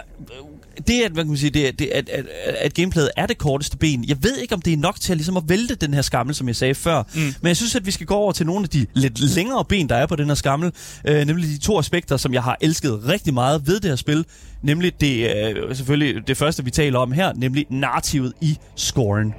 det, 0.80 1.02
at, 1.04 1.12
hvad 1.12 1.24
kan 1.24 1.28
man 1.28 1.36
sige, 1.36 1.50
det, 1.50 1.78
det, 1.78 1.86
at, 1.86 2.08
at, 2.08 2.26
at 2.44 2.74
gameplayet 2.74 3.10
er 3.16 3.26
det 3.26 3.38
korteste 3.38 3.76
ben. 3.76 4.04
Jeg 4.08 4.16
ved 4.22 4.36
ikke, 4.36 4.54
om 4.54 4.62
det 4.62 4.72
er 4.72 4.76
nok 4.76 5.00
til 5.00 5.12
at, 5.12 5.16
ligesom 5.16 5.36
at 5.36 5.42
vælte 5.46 5.74
den 5.74 5.94
her 5.94 6.02
skammel, 6.02 6.34
som 6.34 6.48
jeg 6.48 6.56
sagde 6.56 6.74
før. 6.74 7.02
Mm. 7.14 7.20
Men 7.20 7.48
jeg 7.48 7.56
synes, 7.56 7.74
at 7.74 7.86
vi 7.86 7.90
skal 7.90 8.06
gå 8.06 8.14
over 8.14 8.32
til 8.32 8.46
nogle 8.46 8.62
af 8.62 8.68
de 8.68 8.86
lidt 8.94 9.34
længere 9.34 9.64
ben, 9.64 9.88
der 9.88 9.96
er 9.96 10.06
på 10.06 10.16
den 10.16 10.26
her 10.26 10.34
skammel. 10.34 10.72
Øh, 11.04 11.26
nemlig 11.26 11.48
de 11.48 11.58
to 11.58 11.78
aspekter, 11.78 12.16
som 12.16 12.34
jeg 12.34 12.42
har 12.42 12.56
elsket 12.60 13.08
rigtig 13.08 13.34
meget 13.34 13.66
ved 13.66 13.80
det 13.80 13.90
her 13.90 13.96
spil. 13.96 14.24
Nemlig 14.62 15.00
det, 15.00 15.36
øh, 15.36 15.76
selvfølgelig 15.76 16.28
det 16.28 16.36
første, 16.36 16.64
vi 16.64 16.70
taler 16.70 16.98
om 16.98 17.12
her, 17.12 17.32
nemlig 17.36 17.66
narrativet 17.70 18.32
i 18.40 18.58
scoren. 18.76 19.34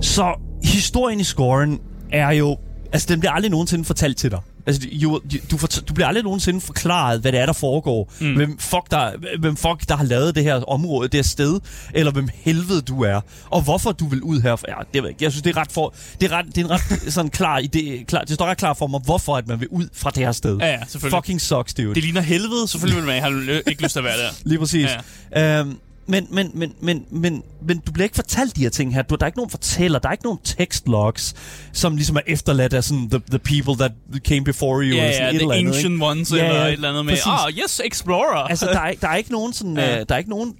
Så 0.00 0.34
historien 0.64 1.20
i 1.20 1.24
scoren 1.24 1.80
er 2.12 2.30
jo... 2.30 2.58
Altså, 2.92 3.06
den 3.10 3.20
bliver 3.20 3.32
aldrig 3.32 3.50
nogensinde 3.50 3.84
fortalt 3.84 4.16
til 4.16 4.30
dig. 4.30 4.40
Altså, 4.66 4.88
du, 5.02 5.20
du, 5.50 5.56
fort- 5.58 5.82
du 5.88 5.94
bliver 5.94 6.06
aldrig 6.08 6.24
nogensinde 6.24 6.60
forklaret, 6.60 7.20
hvad 7.20 7.32
det 7.32 7.40
er, 7.40 7.46
der 7.46 7.52
foregår. 7.52 8.12
Mm. 8.20 8.34
Hvem, 8.34 8.58
fuck 8.58 8.90
der, 8.90 9.10
hvem 9.38 9.56
fuck, 9.56 9.88
der 9.88 9.96
har 9.96 10.04
lavet 10.04 10.34
det 10.34 10.44
her 10.44 10.54
område, 10.54 11.08
det 11.08 11.18
her 11.18 11.22
sted, 11.22 11.60
eller 11.94 12.12
hvem 12.12 12.28
helvede 12.34 12.82
du 12.82 13.02
er, 13.02 13.20
og 13.50 13.62
hvorfor 13.62 13.92
du 13.92 14.08
vil 14.08 14.22
ud 14.22 14.40
her. 14.40 14.56
Ja, 14.68 14.74
det 14.94 15.02
ved 15.02 15.10
jeg 15.20 15.32
synes, 15.32 15.42
det 15.42 15.56
er 15.56 15.60
ret 15.60 15.72
for, 15.72 15.94
det 16.20 16.32
er, 16.32 16.36
ret, 16.36 16.46
det 16.46 16.58
er 16.58 16.64
en 16.64 16.70
ret 16.70 17.02
sådan 17.14 17.30
klar 17.30 17.60
idé. 17.60 18.04
Klar, 18.04 18.20
det 18.24 18.34
står 18.34 18.46
ret 18.46 18.58
klar 18.58 18.74
for 18.74 18.86
mig, 18.86 19.00
hvorfor 19.04 19.36
at 19.36 19.48
man 19.48 19.60
vil 19.60 19.68
ud 19.68 19.88
fra 19.94 20.10
det 20.10 20.24
her 20.24 20.32
sted. 20.32 20.56
Ja, 20.58 20.66
ja, 20.66 20.78
selvfølgelig. 20.88 21.16
Fucking 21.18 21.40
sucks, 21.40 21.74
dude. 21.74 21.94
Det 21.94 22.02
ligner 22.02 22.20
helvede. 22.20 22.68
Selvfølgelig 22.68 22.96
vil 23.04 23.12
man 23.12 23.22
have 23.22 23.62
ikke 23.66 23.82
lyst 23.82 23.92
til 23.92 23.98
at 24.00 24.04
være 24.04 24.18
der. 24.18 24.30
Lige 24.44 24.58
præcis. 24.58 24.88
Ja. 25.36 25.60
Øhm, 25.60 25.76
Men, 26.12 26.26
men, 26.30 26.50
men, 26.54 26.74
men, 26.80 27.06
men, 27.10 27.42
men 27.62 27.78
du 27.78 27.92
bliver 27.92 28.04
ikke 28.04 28.14
fortalt 28.14 28.56
de 28.56 28.62
her 28.62 28.70
ting 28.70 28.94
her. 28.94 29.02
Du, 29.02 29.14
der 29.14 29.22
er 29.22 29.26
ikke 29.26 29.38
nogen 29.38 29.50
fortæller, 29.50 29.98
der 29.98 30.08
er 30.08 30.12
ikke 30.12 30.24
nogen 30.24 30.38
tekstlogs, 30.44 31.34
som 31.72 31.96
ligesom 31.96 32.16
er 32.16 32.20
efterladt 32.26 32.74
af 32.74 32.84
sådan 32.84 33.10
the, 33.10 33.20
the 33.30 33.38
people 33.38 33.74
that 33.86 33.92
came 34.24 34.44
before 34.44 34.82
you. 34.82 34.96
Ja, 34.96 35.02
eller 35.02 35.12
sådan 35.12 35.22
ja, 35.22 35.28
et 35.28 35.34
the 35.34 35.42
eller 35.42 35.54
andet, 35.54 35.72
ancient 35.72 35.94
ikke? 35.94 36.04
ones, 36.04 36.32
Ja, 36.32 36.36
eller 36.36 36.60
ja, 36.60 36.66
et 36.66 36.72
eller 36.72 36.88
andet 36.88 37.04
med, 37.04 37.18
ah, 37.26 37.52
yes, 37.52 37.80
explorer. 37.84 38.38
Altså, 38.38 38.66
der 38.66 38.80
er, 38.80 38.92
der 39.00 39.08
er 39.08 39.16
ikke 39.16 39.32
nogen 39.32 39.52
sådan... 39.52 39.76
Ja. 39.76 40.00
Øh, 40.00 40.06
der 40.08 40.14
er 40.14 40.18
ikke 40.18 40.30
nogen... 40.30 40.54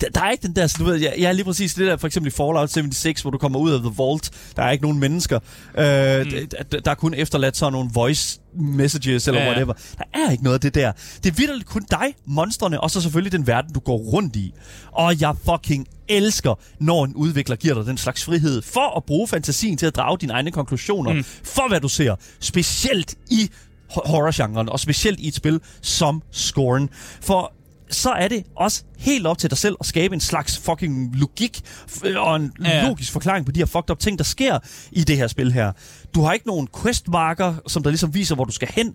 Der, 0.00 0.08
der 0.14 0.20
er 0.20 0.30
ikke 0.30 0.46
den 0.46 0.56
der, 0.56 0.66
så 0.66 0.76
du 0.78 0.84
ved, 0.84 0.94
jeg, 0.94 1.14
jeg 1.18 1.28
er 1.28 1.32
lige 1.32 1.44
præcis 1.44 1.74
det 1.74 1.86
der, 1.86 1.96
for 1.96 2.06
eksempel 2.06 2.28
i 2.28 2.30
Fallout 2.30 2.70
76, 2.70 3.22
hvor 3.22 3.30
du 3.30 3.38
kommer 3.38 3.58
ud 3.58 3.70
af 3.70 3.80
The 3.80 3.92
Vault, 3.96 4.30
der 4.56 4.62
er 4.62 4.70
ikke 4.70 4.82
nogen 4.82 4.98
mennesker. 4.98 5.36
Øh, 5.78 6.24
mm. 6.24 6.30
der, 6.72 6.80
der 6.80 6.90
er 6.90 6.94
kun 6.94 7.14
efterladt 7.14 7.56
sådan 7.56 7.72
nogle 7.72 7.90
voice 7.94 8.39
messages, 8.54 9.28
eller 9.28 9.40
Ja, 9.40 9.46
ja, 9.46 9.52
whatever. 9.52 9.72
Der 9.98 10.04
er 10.14 10.30
ikke 10.30 10.44
noget 10.44 10.54
af 10.54 10.60
det 10.60 10.74
der. 10.74 10.92
Det 11.24 11.30
er 11.30 11.34
vildt 11.34 11.66
kun 11.66 11.86
dig, 11.90 12.14
monstrene, 12.26 12.80
og 12.80 12.90
så 12.90 13.00
selvfølgelig 13.00 13.32
den 13.32 13.46
verden, 13.46 13.72
du 13.72 13.80
går 13.80 13.96
rundt 13.96 14.36
i. 14.36 14.52
Og 14.92 15.20
jeg 15.20 15.34
fucking 15.44 15.86
elsker, 16.08 16.54
når 16.80 17.04
en 17.04 17.14
udvikler 17.14 17.56
giver 17.56 17.74
dig 17.74 17.86
den 17.86 17.96
slags 17.98 18.24
frihed, 18.24 18.62
for 18.62 18.96
at 18.96 19.04
bruge 19.04 19.28
fantasien 19.28 19.76
til 19.78 19.86
at 19.86 19.96
drage 19.96 20.18
dine 20.20 20.32
egne 20.32 20.50
konklusioner, 20.50 21.12
mm. 21.12 21.24
for 21.24 21.68
hvad 21.68 21.80
du 21.80 21.88
ser. 21.88 22.16
Specielt 22.40 23.14
i 23.30 23.50
ho- 23.92 24.08
horrorgenren, 24.08 24.68
og 24.68 24.80
specielt 24.80 25.20
i 25.20 25.28
et 25.28 25.34
spil 25.34 25.60
som 25.82 26.22
Scorn. 26.30 26.88
For 27.20 27.52
så 27.90 28.10
er 28.10 28.28
det 28.28 28.44
også 28.56 28.82
helt 28.98 29.26
op 29.26 29.38
til 29.38 29.50
dig 29.50 29.58
selv 29.58 29.76
at 29.80 29.86
skabe 29.86 30.14
en 30.14 30.20
slags 30.20 30.58
fucking 30.58 31.16
logik 31.16 31.62
f- 31.66 32.18
og 32.18 32.36
en 32.36 32.52
ja. 32.64 32.86
logisk 32.88 33.12
forklaring 33.12 33.46
på 33.46 33.52
de 33.52 33.60
her 33.60 33.66
fucked 33.66 33.90
up 33.90 33.98
ting, 33.98 34.18
der 34.18 34.24
sker 34.24 34.58
i 34.92 35.04
det 35.04 35.16
her 35.16 35.26
spil 35.26 35.52
her. 35.52 35.72
Du 36.14 36.22
har 36.22 36.32
ikke 36.32 36.46
nogen 36.46 36.68
questmarker, 36.82 37.54
som 37.66 37.82
der 37.82 37.90
ligesom 37.90 38.14
viser, 38.14 38.34
hvor 38.34 38.44
du 38.44 38.52
skal 38.52 38.68
hen, 38.68 38.94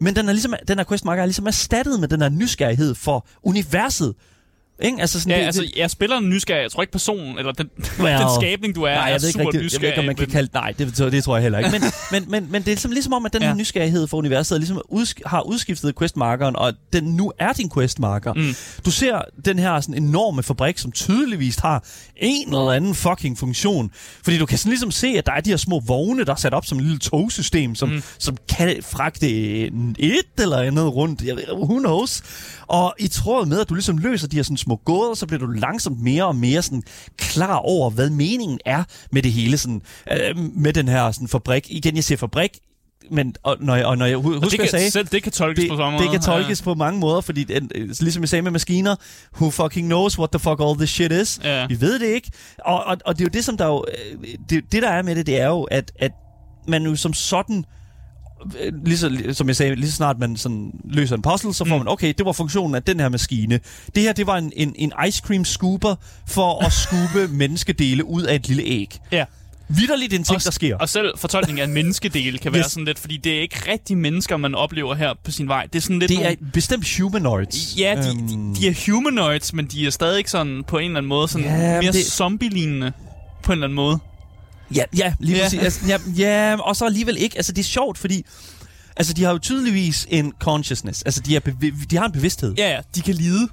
men 0.00 0.16
den, 0.16 0.28
er 0.28 0.32
ligesom, 0.32 0.54
den 0.68 0.78
her 0.78 0.84
questmarker 0.84 1.22
er 1.22 1.26
ligesom 1.26 1.46
erstattet 1.46 2.00
med 2.00 2.08
den 2.08 2.22
her 2.22 2.28
nysgerrighed 2.28 2.94
for 2.94 3.26
universet. 3.42 4.14
Ikke? 4.82 5.00
Altså 5.00 5.20
sådan, 5.20 5.30
Ja, 5.32 5.38
det, 5.40 5.46
altså, 5.46 5.62
det, 5.62 5.72
jeg 5.76 5.90
spiller 5.90 6.16
en 6.16 6.28
nysgerrig. 6.28 6.62
Jeg 6.62 6.70
tror 6.70 6.82
ikke 6.82 6.92
personen, 6.92 7.38
eller 7.38 7.52
den, 7.52 7.68
Well, 8.00 8.18
den 8.18 8.28
skabning, 8.40 8.74
du 8.74 8.82
er, 8.82 8.94
nej, 8.94 9.04
er 9.06 9.12
jeg 9.12 9.20
ved 9.20 9.28
ikke 9.28 9.32
super 9.32 9.44
rigtigt, 9.46 9.64
nysgerrig. 9.64 9.82
jeg 9.82 9.88
ved 9.88 9.92
ikke, 9.92 10.00
om 10.00 10.06
man 10.06 10.16
kan 10.16 10.26
kalde 10.26 10.50
Nej, 10.54 10.72
det, 10.78 10.96
det, 10.98 11.12
det 11.12 11.24
tror 11.24 11.36
jeg 11.36 11.42
heller 11.42 11.58
ikke. 11.58 11.70
Men, 11.80 11.82
men, 12.12 12.30
men, 12.30 12.52
men 12.52 12.62
det 12.62 12.68
er 12.68 12.72
ligesom, 12.74 12.90
ligesom 12.90 13.12
om, 13.12 13.26
at 13.26 13.32
den 13.32 13.42
Ja. 13.42 13.54
nysgerrighed 13.54 14.06
for 14.06 14.16
universet 14.16 14.58
ligesom 14.60 14.82
udsk- 14.92 15.20
har 15.26 15.40
udskiftet 15.42 15.98
questmarkeren, 15.98 16.56
og 16.56 16.72
den 16.92 17.04
nu 17.04 17.32
er 17.38 17.52
din 17.52 17.70
questmarker. 17.74 18.32
Mm. 18.34 18.54
Du 18.84 18.90
ser 18.90 19.20
den 19.44 19.58
her 19.58 19.80
sådan 19.80 20.02
enorme 20.02 20.42
fabrik, 20.42 20.78
som 20.78 20.92
tydeligvis 20.92 21.56
har 21.56 21.84
en 22.16 22.48
eller 22.48 22.70
anden 22.72 22.94
fucking 22.94 23.38
funktion. 23.38 23.90
Fordi 24.24 24.38
du 24.38 24.46
kan 24.46 24.58
sådan 24.58 24.70
ligesom 24.70 24.90
se, 24.90 25.06
at 25.18 25.26
der 25.26 25.32
er 25.32 25.40
de 25.40 25.50
her 25.50 25.56
små 25.56 25.80
vogne, 25.86 26.24
der 26.24 26.32
er 26.32 26.36
sat 26.36 26.54
op 26.54 26.66
som 26.66 26.78
et 26.78 26.84
lille 26.84 26.98
togsystem, 26.98 27.74
som, 27.74 27.88
Mm. 27.88 28.02
som 28.18 28.36
kan 28.48 28.76
fragte 28.82 29.28
et 29.28 29.72
eller 30.38 30.56
andet 30.56 30.94
rundt. 30.94 31.22
Jeg 31.22 31.36
ved, 31.36 31.44
who 31.52 31.78
knows? 31.78 32.22
Og 32.66 32.94
i 32.98 33.08
tråd 33.08 33.46
med, 33.46 33.60
at 33.60 33.68
du 33.68 33.74
ligesom 33.74 33.98
løser 33.98 34.28
de 34.28 34.36
her 34.36 34.42
sådan 34.42 34.56
små 34.70 34.76
gåder, 34.84 35.14
så 35.14 35.26
bliver 35.26 35.40
du 35.40 35.46
langsomt 35.46 36.02
mere 36.02 36.24
og 36.26 36.36
mere 36.36 36.62
sådan 36.62 36.82
klar 37.18 37.54
over, 37.56 37.90
hvad 37.90 38.10
meningen 38.10 38.58
er 38.64 38.84
med 39.12 39.22
det 39.22 39.32
hele, 39.32 39.58
sådan, 39.58 39.82
øh, 40.12 40.36
med 40.38 40.72
den 40.72 40.88
her 40.88 41.10
sådan 41.12 41.28
fabrik. 41.28 41.66
Igen, 41.70 41.96
jeg 41.96 42.04
siger 42.04 42.18
fabrik, 42.18 42.50
men 43.10 43.34
og 43.42 43.56
når 43.60 43.74
jeg, 43.76 43.86
og 43.86 43.98
når 43.98 44.06
jeg 44.06 44.16
hu- 44.16 44.34
Og 44.34 44.42
husker, 44.42 44.48
det 44.48 44.52
jeg 44.52 44.60
kan, 44.60 44.68
sagde, 44.70 44.90
selv 44.90 45.06
det 45.06 45.22
kan 45.22 45.32
tolkes 45.32 45.62
det, 45.62 45.70
på 45.70 45.76
samme 45.76 45.92
måde. 45.92 46.02
det 46.04 46.10
kan 46.10 46.20
tolkes 46.20 46.62
på 46.62 46.74
mange 46.74 47.00
måder, 47.00 47.20
fordi 47.20 47.46
øh, 47.52 47.62
ligesom 48.00 48.22
jeg 48.22 48.28
sagde 48.28 48.42
med 48.42 48.50
maskiner, 48.50 48.96
who 49.40 49.50
fucking 49.50 49.86
knows 49.88 50.18
what 50.18 50.30
the 50.30 50.38
fuck 50.38 50.60
all 50.60 50.76
this 50.76 50.90
shit 50.90 51.12
is? 51.12 51.40
Ja. 51.44 51.66
Vi 51.66 51.80
ved 51.80 51.98
det 51.98 52.06
ikke. 52.06 52.30
Og, 52.64 52.84
og, 52.84 52.96
og 53.06 53.14
det 53.18 53.20
er 53.20 53.24
jo 53.24 53.30
det, 53.32 53.44
som 53.44 53.56
der 53.56 53.66
jo, 53.66 53.84
øh, 54.12 54.28
det, 54.50 54.72
det 54.72 54.82
der 54.82 54.88
er 54.90 55.02
med 55.02 55.14
det, 55.14 55.26
det 55.26 55.40
er 55.40 55.46
jo, 55.46 55.62
at, 55.62 55.92
at 55.98 56.12
man 56.68 56.82
jo 56.84 56.96
som 56.96 57.12
sådan, 57.12 57.58
øh, 57.58 57.64
lige 58.84 58.98
så, 58.98 59.18
som 59.32 59.48
jeg 59.48 59.56
sagde, 59.56 59.74
lige 59.74 59.90
så 59.90 59.96
snart 59.96 60.18
man 60.18 60.36
sådan 60.36 60.70
løser 60.84 61.16
en 61.16 61.22
puzzle, 61.22 61.54
så 61.54 61.64
får 61.64 61.76
Mm. 61.76 61.84
man, 61.84 61.88
okay, 61.92 62.14
det 62.18 62.26
var 62.26 62.32
funktionen 62.32 62.74
af 62.74 62.82
den 62.82 63.00
her 63.00 63.08
maskine. 63.08 63.60
Det 63.94 64.02
her, 64.02 64.12
det 64.12 64.26
var 64.26 64.36
en, 64.36 64.52
en, 64.56 64.74
en 64.78 64.92
ice 65.08 65.22
cream 65.26 65.44
scooper 65.44 65.94
for 66.28 66.64
at 66.64 66.72
skube 66.72 67.28
menneskedele 67.42 68.04
ud 68.04 68.22
af 68.22 68.34
et 68.34 68.48
lille 68.48 68.62
æg. 68.62 68.98
Ja. 69.12 69.24
Vitterligt 69.68 70.12
en 70.12 70.24
ting, 70.24 70.36
Og- 70.36 70.44
der 70.44 70.50
sker. 70.50 70.76
Og 70.76 70.88
selv 70.88 71.18
fortolkningen 71.18 71.62
af 71.62 71.66
en 71.66 71.72
menneskedel 71.74 72.38
kan 72.38 72.52
være 72.52 72.60
Yes. 72.60 72.72
sådan 72.72 72.84
lidt, 72.84 72.98
fordi 72.98 73.16
det 73.16 73.36
er 73.36 73.40
ikke 73.40 73.72
rigtig 73.72 73.98
mennesker, 73.98 74.36
man 74.36 74.54
oplever 74.54 74.94
her 74.94 75.14
på 75.24 75.30
sin 75.30 75.48
vej. 75.48 75.66
Det 75.72 75.78
er 75.78 75.80
sådan 75.82 75.98
lidt 75.98 76.08
Det 76.08 76.18
nogle, 76.18 76.30
er 76.32 76.36
bestemt 76.52 76.96
humanoids. 77.00 77.74
Ja, 77.78 77.94
de, 78.02 78.08
Øhm, 78.08 78.54
de, 78.54 78.60
de 78.60 78.68
er 78.68 78.90
humanoids, 78.92 79.52
men 79.52 79.66
de 79.66 79.86
er 79.86 79.90
stadig 79.90 80.24
sådan 80.28 80.64
på 80.66 80.78
en 80.78 80.84
eller 80.84 80.96
anden 80.98 81.08
måde 81.08 81.28
sådan 81.28 81.46
Ja, 81.46 81.80
mere 81.80 81.92
det- 81.92 82.06
zombie-lignende 82.06 82.92
på 83.42 83.52
en 83.52 83.56
eller 83.56 83.66
anden 83.66 83.76
måde. 83.76 83.98
Ja, 84.74 84.84
ja 84.96 85.14
lige 85.20 85.36
Ja. 85.36 85.42
præcis. 85.44 85.60
Altså, 85.60 85.80
ja, 85.86 85.98
ja, 86.16 86.56
og 86.60 86.76
så 86.76 86.84
alligevel 86.86 87.16
ikke. 87.18 87.36
Altså, 87.36 87.52
det 87.52 87.60
er 87.60 87.64
sjovt, 87.64 87.98
fordi... 87.98 88.24
Altså, 88.96 89.12
de 89.12 89.24
har 89.24 89.32
jo 89.32 89.38
tydeligvis 89.38 90.06
en 90.10 90.32
consciousness. 90.40 91.02
Altså, 91.02 91.20
de, 91.20 91.36
er 91.36 91.40
bevi- 91.40 91.84
de 91.90 91.96
har 91.96 92.06
en 92.06 92.12
bevidsthed. 92.12 92.54
Ja, 92.58 92.70
ja, 92.70 92.80
de 92.94 93.00
kan 93.02 93.14
lide. 93.14 93.48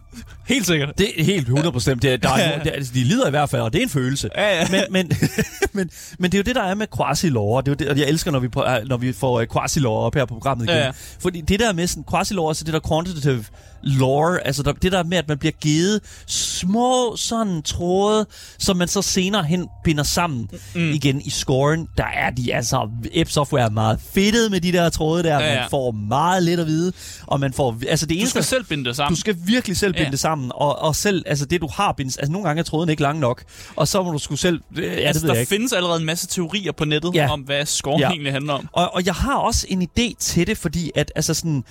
Helt 0.48 0.68
sikkert. 0.68 0.98
Det 0.98 1.20
er 1.20 1.24
helt 1.24 1.48
100%. 1.50 1.54
Det 1.94 2.04
er, 2.14 2.18
der 2.18 2.30
er, 2.30 2.38
Ja. 2.52 2.60
det 2.64 2.72
altså, 2.74 2.92
de 2.94 3.04
lider 3.04 3.28
i 3.28 3.30
hvert 3.30 3.50
fald, 3.50 3.62
og 3.62 3.74
det 3.74 3.80
er 3.80 3.84
en 3.84 3.90
følelse. 3.90 4.30
Ja, 4.38 4.60
ja. 4.60 4.68
Men, 4.72 4.82
men, 4.92 5.12
men, 5.74 5.90
men 6.20 6.32
det 6.32 6.38
er 6.38 6.40
jo 6.40 6.44
det, 6.44 6.56
der 6.56 6.64
er 6.64 6.76
med 6.76 6.88
quasi-lore. 6.96 7.62
Det 7.62 7.68
er 7.68 7.72
jo 7.72 7.76
det, 7.76 7.90
og 7.90 7.98
jeg 8.00 8.08
elsker, 8.08 8.32
når 8.32 8.40
vi, 8.40 8.48
øh, 8.58 8.88
når 8.90 8.98
vi 8.98 9.14
får 9.14 9.42
uh, 9.42 9.48
quasi-lore 9.58 10.06
op 10.06 10.16
her 10.16 10.26
på 10.26 10.34
programmet 10.34 10.66
igen. 10.66 10.76
Ja, 10.78 10.86
ja. 10.86 10.92
Fordi 11.20 11.42
det 11.42 11.60
der 11.60 11.74
med 11.74 11.88
sådan 11.88 12.04
quasi-lore, 12.14 12.50
altså 12.50 12.64
det 12.64 12.74
der 12.74 12.80
quantitative 12.88 13.44
lore, 13.84 14.48
altså 14.48 14.64
der, 14.64 14.72
det 14.74 14.92
der 14.92 15.04
med, 15.04 15.18
at 15.18 15.28
man 15.28 15.38
bliver 15.38 15.52
givet 15.52 16.02
små 16.28 17.16
sådan 17.16 17.62
tråde, 17.62 18.26
som 18.60 18.78
man 18.78 18.88
så 18.88 19.02
senere 19.02 19.44
hen 19.44 19.68
binder 19.84 20.04
sammen 20.04 20.50
mm. 20.76 20.90
igen 20.92 21.22
i 21.22 21.30
scoren. 21.30 21.88
Der 21.98 22.06
er 22.16 22.30
de, 22.30 22.54
altså, 22.56 22.90
App 23.16 23.30
Software 23.30 23.64
er 23.66 23.70
meget 23.70 24.00
fedtet 24.14 24.52
med 24.52 24.62
de 24.62 24.72
der 24.72 24.90
tråde 24.90 25.24
der. 25.24 25.40
Ja, 25.40 25.48
Ja. 25.48 25.60
Man 25.60 25.70
får 25.70 25.92
meget 25.92 26.44
lidt 26.44 26.60
at 26.60 26.68
vide, 26.68 26.94
og 27.28 27.40
man 27.40 27.54
får, 27.54 27.78
altså 27.90 28.06
det 28.06 28.16
Du 28.16 28.20
eneste, 28.20 28.30
skal 28.32 28.44
selv 28.44 28.66
binde 28.66 28.86
det 28.86 28.96
sammen. 28.96 29.16
du 29.16 29.20
skal 29.20 29.36
virkelig 29.46 29.78
selv 29.78 29.94
binde 29.94 30.04
ja. 30.06 30.12
det 30.12 30.20
sammen, 30.20 30.37
og, 30.52 30.80
og 30.80 30.96
selv, 30.96 31.24
altså 31.26 31.46
det 31.46 31.62
du 31.62 31.68
har 31.74 31.92
bindt, 31.92 32.18
altså 32.20 32.32
nogle 32.32 32.48
gange 32.48 32.60
er 32.60 32.64
tråden 32.64 32.90
ikke 32.90 33.02
lang 33.02 33.20
nok, 33.20 33.44
og 33.76 33.88
så 33.88 34.04
må 34.04 34.12
du 34.12 34.18
skulle 34.18 34.40
selv, 34.40 34.62
øh, 34.76 34.84
ja, 34.84 34.90
altså, 34.90 35.14
det 35.14 35.22
ved 35.24 35.28
der 35.30 35.34
jeg 35.36 35.42
ikke. 35.42 35.50
findes 35.50 35.74
allerede 35.74 36.00
en 36.00 36.06
masse 36.06 36.28
teorier 36.28 36.72
på 36.72 36.86
nettet 36.86 37.16
Ja. 37.16 37.32
om, 37.32 37.42
hvad 37.42 37.66
score 37.66 38.00
Ja. 38.00 38.10
egentlig 38.10 38.34
handler 38.34 38.54
om. 38.54 38.70
Og, 38.72 38.94
og 38.94 39.06
jeg 39.06 39.14
har 39.14 39.36
også 39.38 39.66
en 39.70 39.82
idé 39.82 40.14
til 40.20 40.48
det, 40.48 40.58
fordi 40.58 40.92
at, 40.96 41.12
altså 41.16 41.34
sådan, 41.34 41.64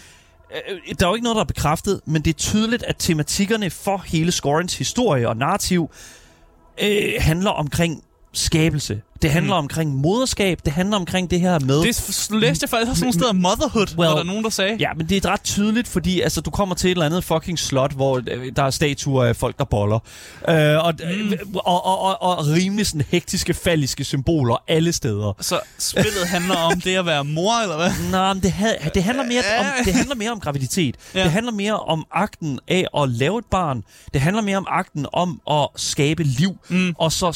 øh, 0.69 0.97
der 0.99 1.05
er 1.07 1.11
jo 1.11 1.15
ikke 1.15 1.25
noget, 1.25 1.37
der 1.37 1.43
er 1.43 1.47
bekræftet, 1.47 2.01
men 2.07 2.23
det 2.23 2.31
er 2.31 2.39
tydeligt, 2.39 2.83
at 2.83 2.97
tematikkerne 2.99 3.71
for 3.71 4.03
hele 4.07 4.33
scorens 4.33 4.79
historie 4.79 5.29
og 5.29 5.37
narrativ 5.37 5.91
øh, 6.83 7.13
handler 7.19 7.51
omkring 7.51 8.03
skabelse. 8.33 9.01
Det 9.23 9.31
handler 9.31 9.55
mm. 9.55 9.65
omkring 9.65 9.95
moderskab, 9.95 10.61
det 10.65 10.73
handler 10.73 10.97
omkring 10.97 11.31
det 11.31 11.41
her 11.41 11.59
med... 11.59 11.83
Det 11.83 12.31
læste 12.31 12.65
jeg 12.65 12.71
faktisk 12.71 12.91
også 12.91 13.05
nogle 13.05 13.13
steder 13.13 13.33
motherhood, 13.33 13.87
well, 13.99 14.09
var 14.09 14.17
der 14.17 14.25
nogen, 14.25 14.45
der 14.45 14.51
sagde. 14.51 14.77
Ja, 14.81 14.89
men 14.97 15.09
det 15.09 15.25
er 15.25 15.31
ret 15.31 15.43
tydeligt, 15.45 15.89
fordi 15.89 16.21
altså, 16.21 16.41
du 16.41 16.51
kommer 16.51 16.75
til 16.75 16.89
et 16.89 16.91
eller 16.91 17.07
andet 17.07 17.25
fucking 17.25 17.59
slot, 17.59 17.93
hvor 17.93 18.23
øh, 18.31 18.53
der 18.57 18.63
er 18.63 18.71
statuer 18.71 19.25
af 19.25 19.37
folk, 19.37 19.59
der 19.59 19.65
boller. 19.65 19.99
Øh, 20.49 20.85
og, 20.85 20.95
mm. 20.99 21.33
og, 21.55 21.87
og, 21.87 22.23
og, 22.23 22.39
og 22.39 22.47
rimelig 22.47 22.87
sådan 22.87 23.05
hektiske, 23.11 23.55
falliske 23.55 24.05
symboler 24.05 24.63
alle 24.69 24.93
steder. 24.93 25.33
Så 25.41 25.61
spillet 25.79 26.27
handler 26.27 26.57
om 26.57 26.81
det 26.81 26.97
at 26.97 27.07
være 27.07 27.25
mor, 27.25 27.63
eller 27.63 27.77
hvad? 27.77 27.91
Nå, 28.13 28.35
men 28.35 28.43
det, 28.43 28.53
ha- 28.53 28.89
det, 28.95 29.03
handler 29.03 29.25
mere 29.25 29.43
om, 29.59 29.67
det 29.85 29.95
handler 29.95 30.15
mere 30.15 30.31
om 30.31 30.41
graviditet. 30.41 30.97
Ja. 31.15 31.23
Det 31.23 31.31
handler 31.31 31.53
mere 31.53 31.79
om 31.79 32.07
akten 32.11 32.61
af 32.69 32.87
at 32.99 33.09
lave 33.09 33.39
et 33.39 33.45
barn. 33.51 33.83
Det 34.13 34.21
handler 34.21 34.43
mere 34.43 34.57
om 34.57 34.67
akten 34.69 35.07
om 35.13 35.41
at 35.51 35.69
skabe 35.77 36.23
liv, 36.23 36.57
mm. 36.69 36.95
og 36.99 37.13
så 37.13 37.33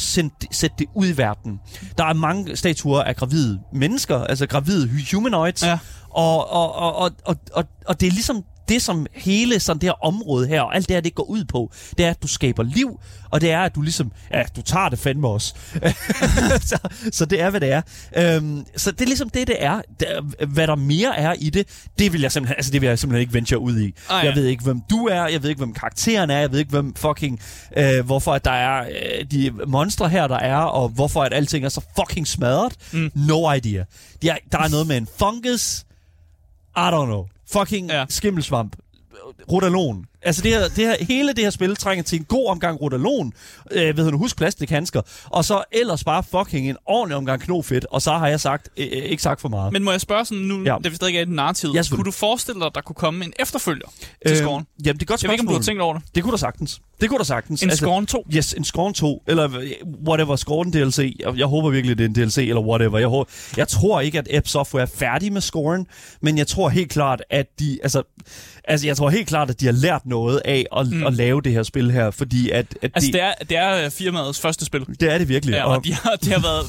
sætte 0.51 0.77
det 0.79 0.87
ud 0.95 1.07
i 1.07 1.17
verden. 1.17 1.61
Der 1.99 2.05
er 2.05 2.13
mange 2.13 2.57
statuer 2.57 3.03
af 3.03 3.17
gravide 3.17 3.61
mennesker, 3.73 4.19
altså 4.25 4.47
gravide 4.47 4.89
hu- 4.89 5.17
humanoids, 5.17 5.63
Ja. 5.63 5.79
og, 6.11 6.51
og, 6.51 6.75
og, 6.75 6.97
og, 6.97 7.11
og, 7.25 7.37
og, 7.53 7.65
og 7.87 8.01
det 8.01 8.07
er 8.07 8.11
ligesom 8.11 8.45
det, 8.71 8.83
som 8.83 9.07
hele 9.13 9.61
sådan 9.61 9.81
det 9.81 9.89
her 9.89 10.05
område 10.05 10.47
her, 10.47 10.61
og 10.61 10.75
alt 10.75 10.89
det 10.89 10.97
her, 10.97 11.01
det 11.01 11.15
går 11.15 11.25
ud 11.25 11.45
på, 11.45 11.73
det 11.99 12.07
er, 12.07 12.11
at 12.11 12.23
du 12.23 12.29
skaber 12.29 12.63
liv, 12.63 13.01
og 13.31 13.41
det 13.41 13.51
er, 13.51 13.61
at 13.61 13.75
du 13.75 13.83
ligesom, 13.83 14.13
ja, 14.35 14.43
du 14.57 14.63
tager 14.63 14.89
det 14.89 14.99
fandme 14.99 15.29
også. 15.29 15.55
så, 16.71 16.79
så 17.13 17.25
det 17.25 17.41
er, 17.41 17.51
hvad 17.51 17.61
det 17.61 17.73
er. 17.73 17.83
Øhm, 18.17 18.67
så 18.77 18.91
det 18.91 19.01
er 19.01 19.07
ligesom 19.07 19.31
det, 19.31 19.47
det 19.47 19.57
er. 19.59 19.81
Der, 20.01 20.47
hvad 20.47 20.67
der 20.67 20.75
mere 20.75 21.17
er 21.17 21.35
i 21.39 21.51
det, 21.51 21.67
det 21.99 22.13
vil 22.13 22.21
jeg 22.21 22.33
simpelthen, 22.33 22.57
altså 22.57 22.73
det 22.73 22.81
vil 22.81 22.87
jeg 22.87 22.99
simpelthen 22.99 23.21
ikke 23.21 23.35
venture 23.35 23.61
ud 23.61 23.81
i. 23.81 23.95
Ah, 24.09 24.25
ja. 24.25 24.29
Jeg 24.29 24.37
ved 24.37 24.47
ikke, 24.47 24.65
hvem 24.65 24.81
du 24.91 25.07
er, 25.07 25.27
jeg 25.27 25.43
ved 25.43 25.51
ikke, 25.51 25.59
hvem 25.59 25.75
karakteren 25.75 26.31
er, 26.31 26.39
jeg 26.39 26.53
ved 26.53 26.59
ikke, 26.59 26.71
hvem 26.71 26.95
fucking, 26.95 27.41
øh, 27.77 28.07
hvorfor 28.07 28.33
at 28.33 28.45
der 28.45 28.51
er 28.51 28.89
øh, 28.89 29.31
de 29.31 29.53
monstre 29.67 30.09
her, 30.09 30.27
der 30.27 30.39
er, 30.39 30.57
og 30.57 30.89
hvorfor 30.89 31.23
at 31.23 31.35
alting 31.35 31.65
er 31.65 31.69
så 31.69 31.81
fucking 31.97 32.27
smadret. 32.27 32.73
Mm. 32.93 33.11
No 33.15 33.53
idea. 33.53 33.85
De 34.23 34.29
er, 34.29 34.37
der 34.53 34.59
er 34.59 34.69
noget 34.69 34.87
med 34.87 34.97
en 34.97 35.09
fungus, 35.19 35.85
I 36.77 36.89
don't 36.93 37.05
know. 37.05 37.25
Fucking 37.53 37.91
Ja. 37.91 38.07
skimmelsvamp. 38.09 38.77
Rodalon. 39.51 40.07
Altså 40.23 40.43
det 40.43 40.51
her, 40.51 40.61
det 40.61 40.77
her, 40.87 40.97
hele 41.05 41.29
det 41.33 41.39
her 41.45 41.51
spil 41.51 41.77
trænger 41.77 42.03
til 42.05 42.19
en 42.19 42.25
god 42.25 42.49
omgang 42.49 42.81
Rodalon. 42.81 43.33
Øh, 43.71 43.97
ved 43.97 44.11
du, 44.11 44.19
husk 44.19 44.37
plastikhandsker. 44.37 45.03
Og 45.27 45.45
så 45.45 45.63
ellers 45.73 46.05
bare 46.05 46.23
fucking 46.23 46.69
en 46.71 46.77
ordentlig 46.87 47.17
omgang 47.17 47.43
knofedt. 47.43 47.87
Og 47.91 48.03
så 48.03 48.13
har 48.13 48.29
jeg 48.29 48.41
sagt, 48.41 48.69
øh, 48.77 48.87
øh, 48.93 49.03
ikke 49.03 49.23
sagt 49.23 49.41
for 49.41 49.49
meget. 49.49 49.73
Men 49.73 49.85
må 49.85 49.91
jeg 49.91 50.01
spørge 50.01 50.25
sådan 50.25 50.39
nu, 50.45 50.63
ja. 50.65 50.77
Da 50.85 50.89
vi 50.89 50.95
stadig 50.97 51.17
er 51.17 51.21
i 51.21 51.25
den 51.25 51.35
narrativ, 51.35 51.71
Ja, 51.75 51.83
kunne 51.91 52.05
du 52.05 52.11
forestille 52.11 52.61
dig, 52.61 52.67
at 52.67 52.75
der 52.75 52.81
kunne 52.81 52.95
komme 52.97 53.25
en 53.25 53.33
efterfølger 53.39 53.87
til 54.27 54.31
Øh, 54.31 54.37
scoren? 54.37 54.67
Jamen, 54.85 54.97
det 54.99 55.03
er 55.03 55.07
godt 55.07 55.23
Jeg 55.23 55.29
ved 55.29 55.35
ikke, 55.35 55.41
om 55.43 55.47
du 55.47 55.53
har 55.53 55.59
spørgsmål. 55.59 55.73
tænkt 55.73 55.83
over 55.83 55.95
det. 55.95 56.03
Det 56.15 56.23
kunne 56.23 56.31
der 56.33 56.39
sagtens. 56.39 56.81
Det 57.01 57.09
kunne 57.09 57.19
der 57.19 57.25
sagtens. 57.25 57.63
En 57.63 57.71
Scorn 57.71 58.07
2? 58.07 58.27
Yes, 58.37 58.53
en 58.55 58.65
Scorn 58.65 58.95
2, 58.95 59.23
eller 59.27 59.57
øh, 59.61 59.71
whatever, 60.09 60.37
Scorn 60.37 60.71
DLC. 60.73 61.17
Jeg, 61.21 61.39
jeg 61.39 61.47
håber 61.47 61.71
virkelig, 61.71 61.99
det 61.99 62.05
er 62.05 62.09
en 62.09 62.15
DLC, 62.15 62.39
eller 62.39 62.61
whatever. 62.63 62.99
Jeg, 62.99 63.09
håber, 63.09 63.31
jeg 63.57 63.69
tror 63.69 64.01
ikke, 64.01 64.19
at 64.19 64.29
App 64.35 64.49
Software 64.49 64.83
er 64.83 64.87
færdig 64.95 65.33
med 65.33 65.41
Scorn, 65.41 65.87
men 66.23 66.39
jeg 66.39 66.47
tror 66.47 66.69
helt 66.69 66.91
klart, 66.91 67.23
at 67.31 67.47
de, 67.59 67.79
altså, 67.83 68.03
altså 68.65 68.87
jeg 68.87 68.97
tror 68.97 69.11
helt 69.11 69.29
klart, 69.29 69.51
at 69.51 69.61
de 69.61 69.65
har 69.67 69.73
lært 69.73 70.07
noget 70.11 70.43
af 70.45 70.67
at, 70.77 70.91
mm. 70.91 71.07
at 71.07 71.15
lave 71.15 71.43
det 71.43 71.53
her 71.53 71.63
spil 71.63 71.91
her, 71.91 72.11
fordi 72.11 72.51
at, 72.51 72.67
at 72.83 72.91
Altså, 72.95 73.11
det 73.13 73.23
er, 73.23 73.35
det 73.49 73.57
er 73.57 73.85
øh, 73.85 73.91
firmaets 73.91 74.41
første 74.41 74.65
spil. 74.65 74.87
det 75.01 75.13
er 75.13 75.19
det 75.19 75.29
virkelig. 75.29 75.53
Ja, 75.53 75.65
og 75.65 75.85
de 75.85 75.95
har, 75.95 76.17
de 76.25 76.31
har 76.31 76.41
været... 76.41 76.67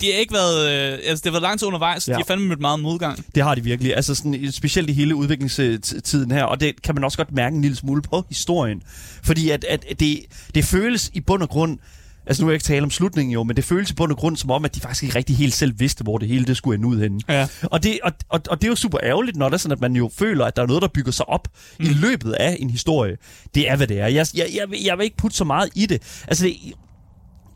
De 0.00 0.06
har 0.12 0.18
ikke 0.18 0.34
været... 0.34 0.92
Øh, 0.92 0.98
altså, 1.04 1.22
det 1.22 1.24
har 1.24 1.30
været 1.30 1.42
lang 1.42 1.58
tid 1.58 1.66
undervejs. 1.68 2.08
Ja. 2.08 2.12
De 2.12 2.16
har 2.16 2.24
fandme 2.24 2.48
mødt 2.48 2.60
meget 2.60 2.80
modgang. 2.80 3.24
Det 3.34 3.42
har 3.42 3.54
de 3.54 3.64
virkelig. 3.64 3.96
Altså 3.96 4.14
sådan, 4.14 4.52
specielt 4.52 4.90
i 4.90 4.92
hele 4.92 5.14
udviklingstiden 5.14 6.30
her, 6.30 6.44
og 6.44 6.60
det 6.60 6.82
kan 6.82 6.94
man 6.94 7.04
også 7.04 7.18
godt 7.18 7.32
mærke 7.32 7.56
en 7.56 7.62
lille 7.62 7.76
smule 7.76 8.02
på 8.02 8.24
historien. 8.28 8.82
Fordi 9.22 9.50
at, 9.50 9.64
at 9.64 9.84
det, 10.00 10.20
det 10.54 10.64
føles 10.64 11.10
i 11.14 11.20
bund 11.20 11.42
og 11.42 11.48
grund, 11.48 11.78
altså 12.26 12.42
nu 12.42 12.46
vil 12.46 12.52
jeg 12.52 12.56
ikke 12.56 12.64
tale 12.64 12.82
om 12.82 12.90
slutningen 12.90 13.32
jo, 13.32 13.42
men 13.42 13.56
det 13.56 13.64
føles 13.64 13.90
i 13.90 13.94
bund 13.94 14.12
og 14.12 14.18
grund 14.18 14.36
som 14.36 14.50
om, 14.50 14.64
at 14.64 14.74
de 14.74 14.80
faktisk 14.80 15.02
ikke 15.02 15.14
rigtig 15.16 15.36
helt 15.36 15.54
selv 15.54 15.72
vidste, 15.80 16.02
hvor 16.04 16.18
det 16.18 16.28
hele 16.28 16.44
det 16.44 16.56
skulle 16.56 16.76
ende 16.78 16.88
ud 16.88 17.00
henne. 17.00 17.20
Ja. 17.28 17.46
Og 17.62 17.82
det, 17.82 17.98
og, 18.02 18.12
og, 18.28 18.40
og 18.48 18.60
det 18.60 18.66
er 18.66 18.70
jo 18.70 18.76
super 18.76 18.98
ærgerligt, 19.02 19.36
når 19.36 19.48
det 19.48 19.54
er 19.54 19.58
sådan, 19.58 19.72
at 19.72 19.80
man 19.80 19.96
jo 19.96 20.10
føler, 20.18 20.44
at 20.44 20.56
der 20.56 20.62
er 20.62 20.66
noget, 20.66 20.82
der 20.82 20.88
bygger 20.88 21.12
sig 21.12 21.28
op 21.28 21.48
mm. 21.80 21.84
i 21.84 21.88
løbet 21.88 22.32
af 22.32 22.56
en 22.60 22.70
historie. 22.70 23.16
Det 23.54 23.70
er, 23.70 23.76
hvad 23.76 23.86
det 23.86 24.00
er. 24.00 24.06
Jeg, 24.06 24.26
jeg, 24.34 24.46
jeg, 24.54 24.70
vil- 24.70 24.82
jeg 24.84 24.98
vil 24.98 25.04
ikke 25.04 25.16
putte 25.16 25.36
så 25.36 25.44
meget 25.44 25.70
i 25.74 25.86
det. 25.86 26.22
Altså, 26.28 26.44
det, 26.44 26.56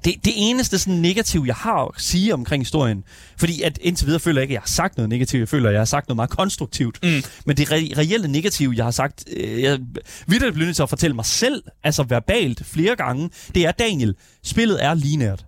det, 0.06 0.24
det 0.24 0.32
eneste 0.36 0.78
sådan 0.78 0.94
negativ, 0.94 1.44
jeg 1.46 1.54
har 1.54 1.84
at 1.84 1.90
sige 1.96 2.34
omkring 2.34 2.62
historien, 2.62 3.04
fordi 3.36 3.62
at 3.62 3.78
indtil 3.82 4.06
videre 4.06 4.20
føler 4.20 4.40
jeg 4.40 4.42
ikke, 4.42 4.52
at 4.52 4.54
jeg 4.54 4.62
har 4.62 4.68
sagt 4.68 4.96
noget 4.96 5.08
negativt. 5.08 5.40
Jeg 5.40 5.48
føler, 5.48 5.68
at 5.68 5.72
jeg 5.72 5.80
har 5.80 5.84
sagt 5.84 6.08
noget 6.08 6.16
meget 6.16 6.30
konstruktivt. 6.30 6.98
Mm. 7.02 7.22
Men 7.46 7.56
det 7.56 7.68
re- 7.68 7.98
reelle 7.98 8.28
negative, 8.28 8.74
jeg 8.76 8.84
har 8.84 8.90
sagt, 8.90 9.24
øh, 9.36 9.62
jeg 9.62 9.78
videre 10.26 10.52
bliver 10.52 10.66
nødt 10.66 10.76
til 10.76 10.82
at 10.82 10.88
fortælle 10.88 11.14
mig 11.16 11.24
selv, 11.24 11.62
altså 11.84 12.02
verbalt 12.02 12.66
flere 12.66 12.96
gange, 12.96 13.30
det 13.54 13.66
er, 13.66 13.72
Daniel, 13.72 14.14
spillet 14.44 14.84
er 14.84 14.94
linært. 14.94 15.44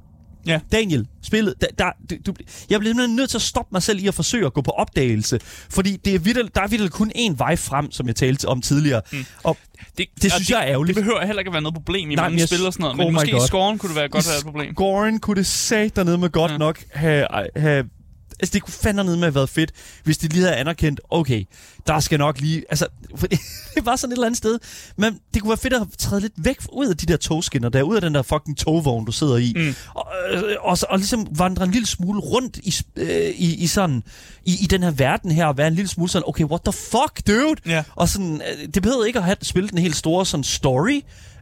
Ja. 0.49 0.61
Daniel, 0.73 1.07
spillet, 1.23 1.55
der, 1.61 1.67
der, 1.79 2.17
du, 2.27 2.35
jeg 2.71 2.81
bliver 2.81 2.91
simpelthen 2.91 3.17
nødt 3.17 3.31
til 3.31 3.39
at 3.39 3.43
stoppe 3.43 3.69
mig 3.73 3.83
selv 3.83 3.99
i 3.99 4.07
at 4.07 4.15
forsøge 4.15 4.47
at 4.47 4.53
gå 4.53 4.61
på 4.61 4.71
opdagelse, 4.71 5.39
fordi 5.71 5.97
det 5.97 6.15
er 6.15 6.19
vitterligt, 6.19 6.55
der 6.55 6.63
er 6.63 6.69
vitterligt 6.69 6.95
kun 6.95 7.13
én 7.17 7.35
vej 7.37 7.57
frem, 7.57 7.93
som 7.93 8.07
jeg 8.07 8.17
talte 8.17 8.49
om 8.49 8.61
tidligere. 8.63 9.03
Mm. 9.13 9.25
Og 9.45 9.57
Det, 9.99 10.07
Det 10.23 10.33
synes 10.33 10.51
jeg 10.51 10.59
er 10.61 10.67
ærgerligt. 10.67 10.97
Det 10.97 11.05
behøver 11.05 11.27
heller 11.27 11.41
ikke 11.41 11.49
at 11.49 11.53
være 11.53 11.63
noget 11.63 11.75
problem 11.75 12.11
i 12.11 12.15
Nej, 12.15 12.25
mange 12.25 12.37
men 12.39 12.47
spil 12.47 12.67
og 12.67 12.73
sådan 12.73 12.83
noget. 12.83 12.97
Men 12.97 13.07
oh 13.07 13.13
my 13.13 13.15
måske 13.15 13.37
i 13.37 13.41
scoren 13.47 13.79
kunne 13.79 13.89
det 13.89 13.97
være 13.97 14.09
godt 14.09 14.27
være 14.29 14.39
et 14.39 14.45
problem. 14.45 14.75
Scoren 14.75 15.21
kunne 15.21 15.37
det 15.37 15.47
sat 15.47 15.97
dernede 15.97 16.19
med 16.19 16.31
godt 16.31 16.53
ja. 16.53 16.57
nok 16.59 16.83
have, 16.91 17.27
have 17.57 17.85
Altså, 18.41 18.53
det 18.53 18.63
kunne 18.63 18.73
fandme 18.73 19.05
med 19.05 19.19
have 19.19 19.35
været 19.35 19.49
fedt, 19.49 19.73
hvis 20.05 20.19
de 20.19 20.29
lige 20.29 20.43
havde 20.43 20.57
anerkendt, 20.57 21.01
okay, 21.11 21.45
der 21.87 22.01
skal 22.01 22.19
nok 22.19 22.41
lige... 22.41 22.65
Altså, 22.69 22.87
det, 23.75 23.87
var 23.87 23.97
sådan 23.97 24.13
et 24.13 24.17
eller 24.17 24.27
andet 24.27 24.39
sted. 24.39 24.59
Men 24.97 25.19
det 25.35 25.43
kunne 25.43 25.49
være 25.49 25.59
fedt 25.59 25.75
at 25.75 25.83
træde 25.99 26.21
lidt 26.21 26.33
væk 26.37 26.59
ud 26.73 26.87
af 26.87 26.97
de 26.97 27.07
der 27.07 27.17
togskinner 27.17 27.69
der, 27.69 27.83
ud 27.83 27.95
af 27.95 28.01
den 28.01 28.15
der 28.15 28.23
fucking 28.23 28.57
togvogn, 28.57 29.05
du 29.05 29.13
sidder 29.13 29.37
i. 29.37 29.53
Mm. 29.57 29.75
Og, 29.95 30.07
øh, 30.33 30.55
og, 30.61 30.79
og 30.89 30.99
ligesom 30.99 31.27
vandre 31.39 31.65
en 31.65 31.71
lille 31.71 31.87
smule 31.87 32.21
rundt 32.21 32.57
i, 32.57 32.75
øh, 32.97 33.31
i, 33.37 33.55
i 33.55 33.67
sådan... 33.67 34.03
I, 34.45 34.57
I 34.63 34.67
den 34.67 34.83
her 34.83 34.91
verden 34.91 35.31
her, 35.31 35.47
og 35.47 35.57
være 35.57 35.69
en 35.69 35.75
lille 35.75 35.89
smule 35.89 36.11
sådan, 36.11 36.29
okay, 36.29 36.45
what 36.45 36.63
the 36.65 36.73
fuck, 36.73 37.27
dude? 37.27 37.61
Ja. 37.67 37.85
Og 37.97 38.09
sådan, 38.09 38.43
øh, 38.51 38.69
det 38.75 38.83
behøvede 38.83 39.07
ikke 39.07 39.19
at 39.19 39.25
have 39.25 39.37
spillet 39.43 39.71
den 39.71 39.79
helt 39.79 39.97
store 39.97 40.27
sådan 40.27 40.45
story, 40.45 41.01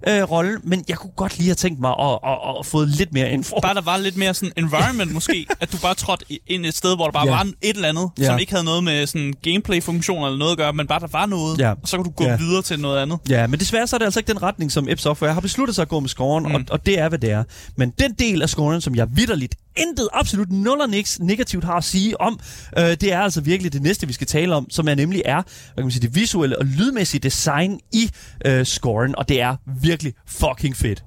øh, 0.08 0.22
rolle, 0.22 0.58
men 0.64 0.84
jeg 0.88 0.96
kunne 0.96 1.12
godt 1.16 1.38
lige 1.38 1.48
have 1.48 1.54
tænkt 1.54 1.80
mig 1.80 1.90
at, 2.00 2.18
at, 2.24 2.38
at, 2.60 2.66
få 2.66 2.84
lidt 2.84 3.12
mere 3.12 3.30
info. 3.30 3.56
Bare 3.62 3.74
der 3.74 3.80
var 3.80 3.96
lidt 3.96 4.16
mere 4.16 4.34
sådan 4.34 4.52
environment 4.56 5.12
måske, 5.12 5.46
at 5.60 5.72
du 5.72 5.76
bare 5.82 5.94
trådte 5.94 6.24
ind 6.46 6.66
et 6.66 6.74
sted, 6.74 6.96
hvor 6.96 7.04
der 7.04 7.12
bare 7.12 7.26
Ja. 7.26 7.30
var 7.30 7.42
et 7.62 7.76
eller 7.76 7.88
andet, 7.88 8.10
Ja. 8.18 8.24
som 8.24 8.38
ikke 8.38 8.52
havde 8.52 8.64
noget 8.64 8.84
med 8.84 9.06
sådan 9.06 9.34
gameplay-funktioner 9.42 10.26
eller 10.26 10.38
noget 10.38 10.52
at 10.52 10.58
gøre, 10.58 10.72
men 10.72 10.86
bare 10.86 11.00
der 11.00 11.06
var 11.12 11.26
noget, 11.26 11.58
Ja. 11.58 11.70
og 11.70 11.78
så 11.84 11.96
kunne 11.96 12.04
du 12.04 12.10
gå 12.10 12.24
Ja. 12.24 12.36
videre 12.36 12.62
til 12.62 12.80
noget 12.80 13.02
andet. 13.02 13.18
Ja, 13.28 13.46
men 13.46 13.60
desværre 13.60 13.86
så 13.86 13.96
er 13.96 13.98
det 13.98 14.04
altså 14.04 14.20
ikke 14.20 14.32
den 14.32 14.42
retning, 14.42 14.72
som 14.72 14.88
Ep 14.88 14.98
Software 14.98 15.32
har 15.34 15.40
besluttet 15.40 15.74
sig 15.74 15.82
at 15.82 15.88
gå 15.88 16.00
med 16.00 16.08
scoren, 16.08 16.44
mm. 16.48 16.54
og, 16.54 16.60
og 16.70 16.86
det 16.86 16.98
er, 16.98 17.08
hvad 17.08 17.18
det 17.18 17.30
er. 17.30 17.44
Men 17.76 17.90
den 17.98 18.12
del 18.12 18.42
af 18.42 18.48
scoren, 18.48 18.80
som 18.80 18.94
jeg 18.94 19.06
vidderligt 19.10 19.54
intet, 19.76 20.08
absolut 20.12 20.52
nul 20.52 20.80
og 20.80 20.88
niks 20.88 21.20
negativt 21.20 21.64
har 21.64 21.76
at 21.76 21.84
sige 21.84 22.20
om, 22.20 22.40
øh, 22.78 22.84
det 22.84 23.12
er 23.12 23.20
altså 23.20 23.40
virkelig 23.40 23.72
det 23.72 23.82
næste, 23.82 24.06
vi 24.06 24.12
skal 24.12 24.26
tale 24.26 24.54
om, 24.54 24.70
som 24.70 24.88
er 24.88 24.94
nemlig 24.94 25.22
er, 25.24 25.42
hvad 25.42 25.74
kan 25.76 25.84
man 25.84 25.90
sige, 25.90 26.02
det 26.02 26.14
visuelle 26.14 26.58
og 26.58 26.64
lydmæssige 26.64 27.20
design 27.20 27.80
i 27.92 28.10
øh, 28.46 28.64
scoren, 28.64 29.16
og 29.18 29.28
det 29.28 29.40
er 29.40 29.56
virkelig 29.82 30.14
fucking 30.26 30.76
fedt. 30.76 31.05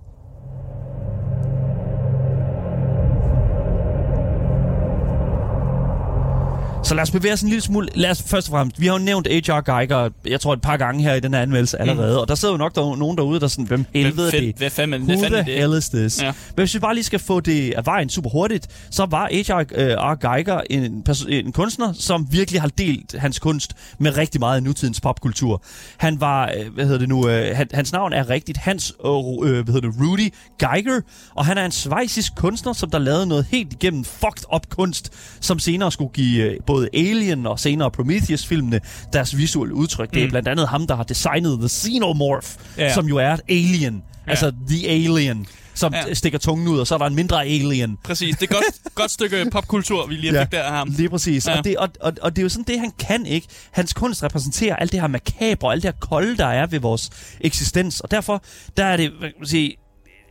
Så 6.84 6.96
lad 6.96 7.04
os 7.04 7.12
bevæge 7.12 7.34
os 7.34 7.42
en 7.42 7.50
lille 7.50 7.62
smule. 7.62 7.88
Lad 7.96 8.12
os 8.12 8.24
først 8.24 8.48
og 8.48 8.52
fremmest, 8.52 8.80
vi 8.82 8.86
har 8.86 8.94
jo 8.94 9.00
nævnt 9.00 9.28
H.R. 9.28 9.62
Geiger, 9.62 10.10
jeg 10.26 10.42
tror 10.42 10.54
et 10.54 10.62
par 10.62 10.78
gange 10.78 11.04
her 11.04 11.14
i 11.14 11.20
den 11.20 11.34
her 11.34 11.42
anmeldelse 11.42 11.82
allerede, 11.82 12.14
mm. 12.14 12.18
og 12.20 12.28
der 12.28 12.36
sidder 12.36 12.54
jo 12.54 12.58
nok 12.58 12.76
der, 12.76 12.96
nogen 12.96 13.18
derude, 13.18 13.40
der 13.40 13.46
er 13.46 13.50
sådan, 13.50 13.66
hvem 13.66 13.86
helvede 13.94 14.28
er 14.28 14.40
det? 14.40 14.56
hvad 14.58 14.70
fanden, 14.70 15.02
Who 15.02 15.16
the 15.16 15.38
det? 15.38 15.46
hell 15.46 15.78
is 15.78 15.90
this? 15.90 16.22
Ja. 16.22 16.26
Men 16.26 16.34
hvis 16.56 16.74
vi 16.74 16.80
bare 16.80 16.94
lige 16.94 17.04
skal 17.04 17.20
få 17.20 17.40
det 17.40 17.72
af 17.74 17.86
vejen 17.86 18.10
super 18.10 18.30
hurtigt, 18.30 18.68
så 18.92 19.06
var 19.06 19.30
H.R. 19.32 20.16
Geiger 20.16 20.62
en, 20.70 21.06
en 21.30 21.52
kunstner, 21.52 21.94
som 21.94 22.28
virkelig 22.32 22.62
har 22.62 22.68
delt 22.68 23.16
hans 23.20 23.40
kunst 23.40 23.74
med 23.98 24.18
rigtig 24.18 24.40
meget 24.40 24.56
af 24.56 24.64
nutidens 24.64 25.02
popkultur. 25.02 25.64
Han 25.98 26.22
var, 26.22 26.52
øh, 26.60 26.74
hvad 26.74 26.86
hedder 26.86 27.00
det 27.00 27.10
nu, 27.10 27.30
øh, 27.30 27.56
han, 27.56 27.68
hans 27.74 27.92
navn 27.92 28.14
er 28.14 28.30
rigtigt, 28.30 28.58
Hans, 28.58 28.94
øh, 29.06 29.12
øh, 29.44 29.64
hvad 29.64 29.74
hedder 29.74 29.90
det, 29.90 30.00
Rudy 30.02 30.34
Geiger, 30.60 31.02
og 31.36 31.46
han 31.46 31.58
er 31.58 31.66
en 31.66 31.72
svejsisk 31.72 32.36
kunstner, 32.36 32.74
som 32.74 32.90
der 32.90 33.00
lavede 33.00 33.28
noget 33.28 33.46
helt 33.52 33.74
igennem 33.74 34.04
fucked 34.04 34.44
up 34.56 34.70
kunst, 34.70 35.14
som 35.40 35.60
senere 35.60 35.92
skulle 35.92 36.14
give 36.14 36.44
øh, 36.44 36.58
både 36.70 36.90
Alien 36.94 37.46
og 37.46 37.60
senere 37.60 37.92
Prometheus-filmene 37.92 38.80
deres 39.14 39.38
visuelle 39.38 39.76
udtryk. 39.76 40.14
Det 40.14 40.22
er 40.22 40.26
Mm. 40.26 40.30
blandt 40.32 40.48
andet 40.48 40.68
ham, 40.68 40.88
der 40.88 40.96
har 40.96 41.04
designet 41.04 41.60
The 41.60 41.70
Xenomorph, 41.70 42.48
Ja. 42.78 42.94
som 42.94 43.06
jo 43.06 43.18
er 43.18 43.34
et 43.34 43.42
alien. 43.50 44.04
Ja. 44.26 44.32
Altså 44.32 44.52
The 44.70 44.88
Alien, 44.90 45.46
som 45.76 45.94
Ja. 45.94 46.14
stikker 46.14 46.40
tungen 46.40 46.68
ud, 46.68 46.80
og 46.80 46.88
så 46.88 46.94
er 46.94 46.98
der 46.98 47.06
en 47.06 47.16
mindre 47.16 47.46
alien. 47.46 47.98
Præcis, 48.04 48.36
det 48.38 48.42
er 48.52 48.56
et 48.56 48.64
godt, 48.64 48.94
godt 49.02 49.12
stykke 49.12 49.50
popkultur, 49.52 50.08
vi 50.08 50.14
lige 50.14 50.34
Ja. 50.34 50.44
fik 50.44 50.52
der 50.52 50.64
af 50.64 50.72
ham. 50.72 50.88
Lige 50.98 51.10
præcis. 51.10 51.48
Ja. 51.48 51.52
Ja. 51.52 51.58
Og, 51.58 51.64
det, 51.64 51.78
og, 51.78 51.90
og, 52.02 52.14
og 52.22 52.36
det 52.36 52.42
er 52.42 52.44
jo 52.44 52.50
sådan 52.50 52.66
det, 52.68 52.80
han 52.80 52.92
kan 53.00 53.26
ikke. 53.26 53.48
Hans 53.72 53.94
kunst 53.94 54.24
repræsenterer 54.24 54.76
alt 54.76 54.92
det 54.92 55.00
her 55.02 55.08
makabre, 55.08 55.72
alt 55.72 55.84
det 55.84 55.94
her 55.94 56.00
kolde, 56.00 56.38
der 56.38 56.48
er 56.48 56.66
ved 56.68 56.80
vores 56.80 57.10
eksistens. 57.42 58.00
Og 58.00 58.12
derfor, 58.12 58.44
der 58.78 58.86
er 58.86 58.98
det, 58.98 59.10
hvad 59.20 59.30
kan 59.30 59.36
man 59.40 59.48
sige, 59.48 59.76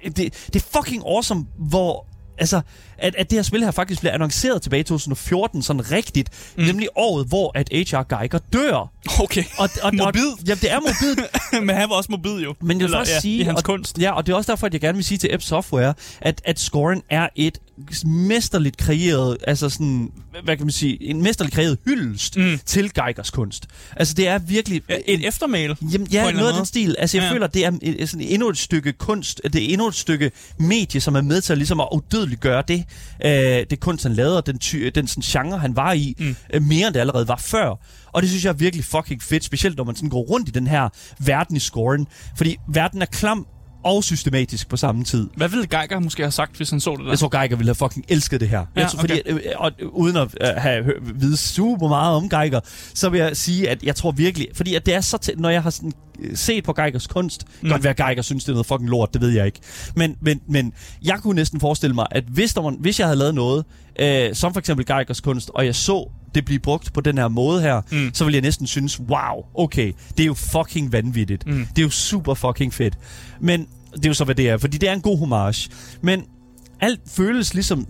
det, 0.04 0.16
det 0.52 0.56
er 0.62 0.66
fucking 0.82 1.02
awesome, 1.06 1.46
hvor 1.58 2.06
altså, 2.38 2.60
at, 2.98 3.14
at 3.18 3.30
det 3.30 3.36
her 3.38 3.42
spil 3.42 3.64
her 3.64 3.70
faktisk 3.70 4.00
bliver 4.00 4.12
annonceret 4.12 4.62
tilbage 4.62 4.80
i 4.80 4.84
2014, 4.84 5.62
sådan 5.62 5.90
rigtigt, 5.92 6.28
mm. 6.56 6.64
nemlig 6.64 6.88
året, 6.96 7.26
hvor 7.28 7.52
at 7.54 7.68
H.R. 7.72 8.02
Geiger 8.18 8.38
dør. 8.52 8.92
Okay, 9.20 9.44
Og, 9.58 9.68
og, 9.82 9.94
Morbid. 9.96 10.26
Og, 10.32 10.38
ja, 10.48 10.54
det 10.54 10.72
er 10.72 10.80
morbid, 10.80 11.24
men 11.66 11.76
han 11.76 11.88
var 11.88 11.94
også 11.94 12.12
mobil 12.12 12.42
jo. 12.44 12.54
Men 12.60 12.80
jeg 12.80 12.88
vil 12.88 12.94
faktisk 12.96 13.14
ja, 13.14 13.20
sige, 13.20 13.38
i 13.38 13.42
hans 13.42 13.58
og, 13.58 13.64
kunst. 13.64 13.98
Ja, 13.98 14.12
og 14.12 14.26
det 14.26 14.32
er 14.32 14.36
også 14.36 14.52
derfor, 14.52 14.66
at 14.66 14.72
jeg 14.72 14.80
gerne 14.80 14.96
vil 14.96 15.04
sige 15.04 15.18
til 15.18 15.34
Ep 15.34 15.42
Software, 15.42 15.94
at, 16.20 16.40
at 16.44 16.60
scoren 16.60 17.02
er 17.10 17.28
et 17.36 17.58
mesterligt 18.04 18.76
kreeret, 18.76 19.36
altså 19.46 19.68
sådan, 19.68 20.10
hvad 20.44 20.56
kan 20.56 20.66
man 20.66 20.72
sige, 20.72 21.02
en 21.02 21.22
mesterligt 21.22 21.54
kreeret 21.54 21.78
hyldest 21.84 22.36
Mm. 22.36 22.60
til 22.66 22.92
Geigers 22.94 23.30
kunst. 23.30 23.66
Altså 23.96 24.14
det 24.14 24.28
er 24.28 24.38
virkelig... 24.38 24.82
Ja, 24.88 24.94
Et 25.06 25.26
eftermæle. 25.26 25.76
Jamen, 25.92 26.06
ja, 26.12 26.28
en 26.28 26.34
noget 26.36 26.48
af 26.48 26.54
den 26.56 26.66
stil. 26.66 26.96
Altså, 26.98 27.16
jeg 27.16 27.24
ja. 27.24 27.32
føler, 27.32 27.46
det 27.46 27.64
er 27.64 27.72
et- 27.82 28.08
sådan 28.08 28.26
endnu 28.26 28.48
et 28.48 28.58
stykke 28.58 28.92
kunst, 28.92 29.40
det 29.44 29.54
er 29.54 29.72
endnu 29.72 29.86
et 29.88 29.94
stykke 29.94 30.30
medie, 30.58 31.00
som 31.00 31.14
er 31.14 31.20
med 31.20 31.40
til 31.40 31.52
at, 31.52 31.58
ligesom 31.58 31.80
at 31.80 31.88
udødeliggøre 31.92 32.62
det, 32.68 32.84
øh, 33.24 33.30
det 33.70 33.80
kunst, 33.80 34.02
han 34.02 34.12
lavede, 34.12 34.36
og 34.36 34.46
den, 34.46 34.58
ty, 34.58 34.76
den 34.94 35.06
sådan, 35.06 35.22
genre, 35.22 35.58
han 35.58 35.76
var 35.76 35.92
i, 35.92 36.14
Mm. 36.18 36.36
øh, 36.54 36.62
mere 36.62 36.86
end 36.86 36.94
det 36.94 37.00
allerede 37.00 37.28
var 37.28 37.36
før. 37.36 37.74
Og 38.12 38.22
det 38.22 38.30
synes 38.30 38.44
jeg 38.44 38.50
er 38.50 38.54
virkelig 38.54 38.84
fucking 38.84 39.22
fedt, 39.22 39.44
specielt 39.44 39.76
når 39.76 39.84
man 39.84 39.96
sådan 39.96 40.08
går 40.10 40.20
rundt 40.22 40.48
i 40.48 40.52
den 40.52 40.66
her 40.66 40.88
verden 41.18 41.56
i 41.56 41.60
scoren. 41.60 42.06
Fordi 42.36 42.56
verden 42.68 43.02
er 43.02 43.06
klam 43.06 43.46
og 43.84 44.04
systematisk 44.04 44.68
på 44.68 44.76
samme 44.76 45.04
tid. 45.04 45.28
Hvad 45.36 45.48
ville 45.48 45.66
Geiger 45.66 45.98
måske 45.98 46.22
have 46.22 46.30
sagt, 46.30 46.56
hvis 46.56 46.70
han 46.70 46.80
så 46.80 46.90
det 46.90 46.98
der? 46.98 47.08
Jeg 47.08 47.18
tror, 47.18 47.28
Geiger 47.28 47.56
ville 47.56 47.68
have 47.68 47.74
fucking 47.74 48.04
elsket 48.08 48.40
det 48.40 48.48
her. 48.48 48.58
Ja, 48.58 48.80
jeg 48.80 48.90
tror, 48.90 49.00
fordi, 49.00 49.20
øh, 49.26 49.40
og, 49.56 49.72
øh, 49.78 49.88
uden 49.88 50.16
at 50.16 50.28
øh, 50.40 50.48
have 50.56 50.84
hø- 50.84 50.98
vide 51.14 51.36
super 51.36 51.88
meget 51.88 52.16
om 52.16 52.28
Geiger, 52.28 52.60
så 52.94 53.08
vil 53.08 53.20
jeg 53.20 53.36
sige, 53.36 53.68
at 53.68 53.82
jeg 53.82 53.96
tror 53.96 54.10
virkelig... 54.10 54.48
Fordi 54.54 54.74
at 54.74 54.86
det 54.86 54.94
er 54.94 55.00
så 55.00 55.18
tæt, 55.18 55.40
når 55.40 55.50
jeg 55.50 55.62
har 55.62 55.70
sådan 55.70 55.92
øh, 56.18 56.36
set 56.36 56.64
på 56.64 56.72
Geigers 56.72 57.06
kunst, 57.06 57.44
mm. 57.62 57.68
godt 57.68 57.82
være, 57.84 57.90
at 57.90 57.96
Geiger 57.96 58.22
synes, 58.22 58.44
det 58.44 58.50
er 58.50 58.54
noget 58.54 58.66
fucking 58.66 58.90
lort, 58.90 59.12
det 59.12 59.20
ved 59.20 59.30
jeg 59.30 59.46
ikke. 59.46 59.60
Men, 59.96 60.16
men, 60.20 60.40
men 60.48 60.72
jeg 61.02 61.18
kunne 61.22 61.34
næsten 61.34 61.60
forestille 61.60 61.94
mig, 61.94 62.06
at 62.10 62.24
hvis, 62.24 62.54
der 62.54 62.60
var, 62.60 62.70
hvis 62.70 62.98
jeg 62.98 63.06
havde 63.06 63.18
lavet 63.18 63.34
noget, 63.34 63.64
øh, 64.00 64.34
som 64.34 64.52
for 64.52 64.60
eksempel 64.60 64.86
Geigers 64.86 65.20
kunst, 65.20 65.50
og 65.54 65.66
jeg 65.66 65.74
så 65.74 66.10
det 66.34 66.44
blive 66.44 66.58
brugt 66.60 66.92
på 66.92 67.00
den 67.00 67.18
her 67.18 67.28
måde 67.28 67.62
her, 67.62 67.80
Mm. 67.92 68.10
så 68.14 68.24
ville 68.24 68.34
jeg 68.34 68.42
næsten 68.42 68.66
synes, 68.66 69.00
wow, 69.00 69.44
okay, 69.54 69.92
det 70.16 70.20
er 70.22 70.26
jo 70.26 70.34
fucking 70.34 70.92
vanvittigt. 70.92 71.46
Mm. 71.46 71.66
Det 71.66 71.78
er 71.78 71.82
jo 71.82 71.90
super 71.90 72.34
fucking 72.34 72.74
fedt. 72.74 72.94
Men 73.40 73.66
det 73.94 74.04
er 74.04 74.08
jo 74.10 74.14
så, 74.14 74.24
hvad 74.24 74.34
det 74.34 74.48
er, 74.48 74.58
fordi 74.58 74.78
det 74.78 74.88
er 74.88 74.92
en 74.92 75.00
god 75.00 75.18
homage. 75.18 75.70
Men 76.02 76.24
alt 76.80 77.00
føles 77.06 77.54
ligesom 77.54 77.86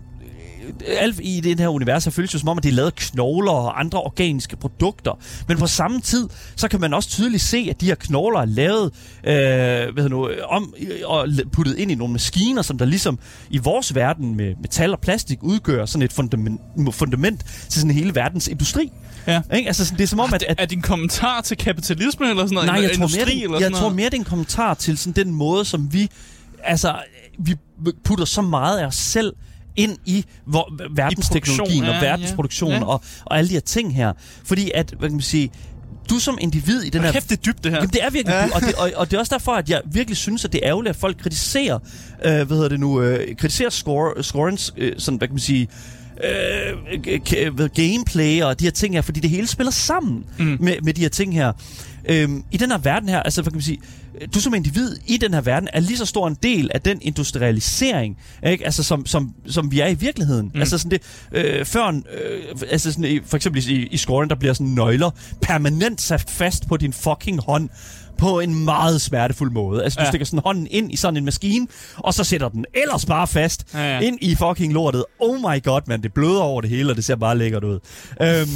alt 0.87 1.21
i 1.23 1.41
det 1.41 1.61
her 1.61 1.69
univers 1.69 2.05
her 2.05 2.11
føles 2.13 2.35
jo 2.35 2.39
som 2.39 2.49
om, 2.49 2.59
at 2.59 2.65
de 2.65 2.69
er 2.69 2.73
lavet 2.73 2.95
knogler 2.95 3.53
og 3.53 3.81
andre 3.81 4.01
organiske 4.01 4.57
produkter. 4.57 5.19
Men 5.49 5.59
på 5.59 5.67
samme 5.67 6.01
tid, 6.01 6.29
så 6.57 6.69
kan 6.69 6.81
man 6.81 6.95
også 6.95 7.09
tydeligt 7.09 7.43
se, 7.43 7.67
at 7.71 7.81
de 7.81 7.87
her 7.87 7.95
knogler 7.95 8.41
er 8.41 8.45
lavet 8.45 8.93
øh, 9.25 9.33
hvad 9.33 10.03
hedder 10.03 10.09
nu, 10.09 10.31
om, 10.49 10.75
og 11.05 11.29
puttet 11.53 11.79
ind 11.79 11.91
i 11.91 11.95
nogle 11.95 12.13
maskiner, 12.13 12.63
som 12.63 12.79
der 12.79 12.85
ligesom 12.85 13.19
i 13.51 13.59
vores 13.59 13.95
verden 13.95 14.35
med 14.35 14.55
metal 14.63 14.93
og 14.93 15.01
plastik 15.01 15.39
udgør 15.43 15.87
sådan 15.87 16.03
et 16.03 16.13
fundament, 16.13 16.61
fundament 16.91 17.45
til 17.69 17.81
sådan 17.81 17.95
hele 17.95 18.15
verdens 18.15 18.49
industri. 18.49 18.93
Ja. 19.27 19.43
Ikke? 19.55 19.67
Altså, 19.67 19.85
sådan, 19.85 19.99
det 19.99 20.05
er 20.05 20.09
som 20.09 20.21
om, 20.21 20.35
at, 20.35 20.45
at 20.49 20.57
Er 20.61 20.67
din 20.67 20.83
kommentar 20.83 21.41
til 21.41 21.57
kapitalisme 21.57 22.31
eller 22.31 22.47
sådan 22.47 22.55
noget? 22.55 22.67
Nej, 22.67 22.83
jeg 22.83 22.91
tror, 22.99 23.17
mere, 23.17 23.25
det, 23.25 23.41
jeg 23.41 23.61
sådan 23.61 23.73
tror 23.73 23.89
mere, 23.89 24.07
det 24.07 24.15
er 24.15 24.19
en 24.19 24.25
kommentar 24.25 24.75
til 24.75 24.99
sådan 24.99 25.27
den 25.27 25.35
måde, 25.35 25.65
som 25.65 25.93
vi, 25.93 26.11
altså, 26.65 26.95
vi 27.39 27.55
putter 28.05 28.25
så 28.25 28.43
meget 28.43 28.79
af 28.79 28.87
os 28.87 28.97
selv 28.97 29.35
ind 29.79 29.97
i 30.07 30.25
hvor, 30.45 30.75
verdensteknologien 30.91 31.85
produktion, 31.85 31.97
og 31.97 32.03
ja, 32.03 32.11
verdensproduktionen 32.11 32.79
ja. 32.79 32.87
og, 32.87 33.03
og 33.25 33.39
alle 33.39 33.49
de 33.49 33.55
her 33.55 33.61
ting 33.61 33.97
her. 33.97 34.13
Fordi 34.45 34.71
at, 34.75 34.95
hvad 34.99 35.09
kan 35.09 35.17
man 35.17 35.23
sige, 35.23 35.51
du 36.11 36.19
som 36.19 36.39
individ 36.41 36.83
i 36.83 36.91
den 36.91 37.03
her... 37.03 37.13
Kæft, 37.13 37.31
det 37.31 37.37
er 37.37 37.43
dybt, 37.43 37.65
det 37.65 37.73
her. 37.73 37.79
Jamen, 37.79 37.91
det 37.91 38.05
er 38.05 38.11
virkelig, 38.11 38.33
ja. 38.33 38.55
og, 38.55 38.61
det, 38.61 38.75
og, 38.75 38.91
og 38.97 39.11
det 39.11 39.17
er 39.17 39.21
også 39.21 39.35
derfor, 39.35 39.53
at 39.53 39.71
jeg 39.71 39.81
virkelig 39.93 40.17
synes, 40.17 40.45
at 40.45 40.53
det 40.53 40.61
er 40.63 40.69
ærgerligt, 40.69 40.91
at 40.91 40.97
folk 40.97 41.19
kritiserer, 41.19 41.79
øh, 42.25 42.33
hvad 42.33 42.47
hedder 42.47 42.69
det 42.69 42.81
nu, 42.81 43.03
øh, 43.03 43.37
kritiserer 43.37 43.71
score, 43.71 44.23
scorens, 44.23 44.75
øh, 44.77 44.93
sådan, 44.99 45.19
hvad 45.19 45.29
kan 45.29 45.35
man 45.35 45.41
sige, 45.41 45.69
øh, 46.25 47.71
gameplay 47.75 48.43
og 48.43 48.61
de 48.61 48.65
her 48.65 48.71
ting 48.71 48.95
her, 48.95 49.03
fordi 49.03 49.21
det 49.21 49.31
hele 49.31 49.47
spiller 49.47 49.71
sammen 49.71 50.25
mm. 50.39 50.57
med, 50.61 50.75
med 50.83 50.95
de 50.95 51.01
her 51.01 51.09
ting 51.09 51.35
her. 51.35 51.53
Øhm, 52.09 52.45
I 52.51 52.57
den 52.57 52.71
her 52.71 52.79
verden 52.79 53.09
her, 53.09 53.23
altså 53.23 53.43
hvad 53.43 53.51
kan 53.51 53.57
man 53.57 53.63
sige, 53.63 53.79
du 54.35 54.41
som 54.41 54.55
individ 54.55 54.97
i 55.07 55.17
den 55.17 55.35
her 55.35 55.41
verden 55.41 55.69
er 55.73 55.81
lige 55.81 55.99
så 55.99 56.07
stor 56.07 56.29
en 56.29 56.37
del 56.43 56.71
af 56.75 56.81
den 56.81 56.99
industrialisering, 57.03 58.17
ikke? 58.47 58.65
Altså 58.65 58.83
som, 58.83 59.07
som, 59.07 59.35
som 59.47 59.71
vi 59.73 59.81
er 59.81 59.87
i 59.87 59.95
virkeligheden. 59.95 60.51
Mm. 60.55 60.61
Altså 60.61 60.79
sådan 60.79 60.91
det, 60.91 61.03
øh, 61.33 61.65
før, 61.67 61.87
øh, 61.87 62.03
altså 62.71 62.93
sådan, 62.93 63.05
i- 63.05 63.21
for 63.27 63.37
eksempel 63.37 63.69
i, 63.71 63.87
i 63.87 63.97
scoren, 63.97 64.29
der 64.31 64.37
bliver 64.37 64.53
sådan 64.55 64.67
nøgler 64.67 65.11
permanent 65.43 66.01
sat 66.01 66.25
fast 66.31 66.69
på 66.69 66.77
din 66.77 66.93
fucking 66.93 67.41
hånd 67.43 67.69
på 68.19 68.41
en 68.41 68.65
meget 68.65 69.01
smertefuld 69.01 69.51
måde. 69.53 69.85
Altså, 69.85 69.99
du 70.01 70.05
Ja. 70.05 70.11
stikker 70.11 70.25
sådan 70.25 70.41
hånden 70.45 70.67
ind 70.71 70.93
i 70.93 70.97
sådan 70.97 71.17
en 71.17 71.25
maskine, 71.25 71.67
og 71.97 72.15
så 72.15 72.25
sætter 72.25 72.49
den 72.49 72.65
ellers 72.75 73.07
bare 73.07 73.27
fast 73.27 73.65
Ja, 73.75 73.79
ja. 73.95 74.01
ind 74.01 74.19
i 74.23 74.35
fucking 74.35 74.73
lortet. 74.73 75.05
Oh 75.19 75.39
my 75.41 75.63
god, 75.65 75.81
man, 75.87 76.03
det 76.03 76.13
bløder 76.15 76.41
over 76.41 76.61
det 76.61 76.71
hele, 76.71 76.91
og 76.91 76.97
det 76.97 77.05
ser 77.05 77.17
bare 77.17 77.39
lækkert 77.39 77.65
ud. 77.65 77.79
Øhm, 78.23 78.49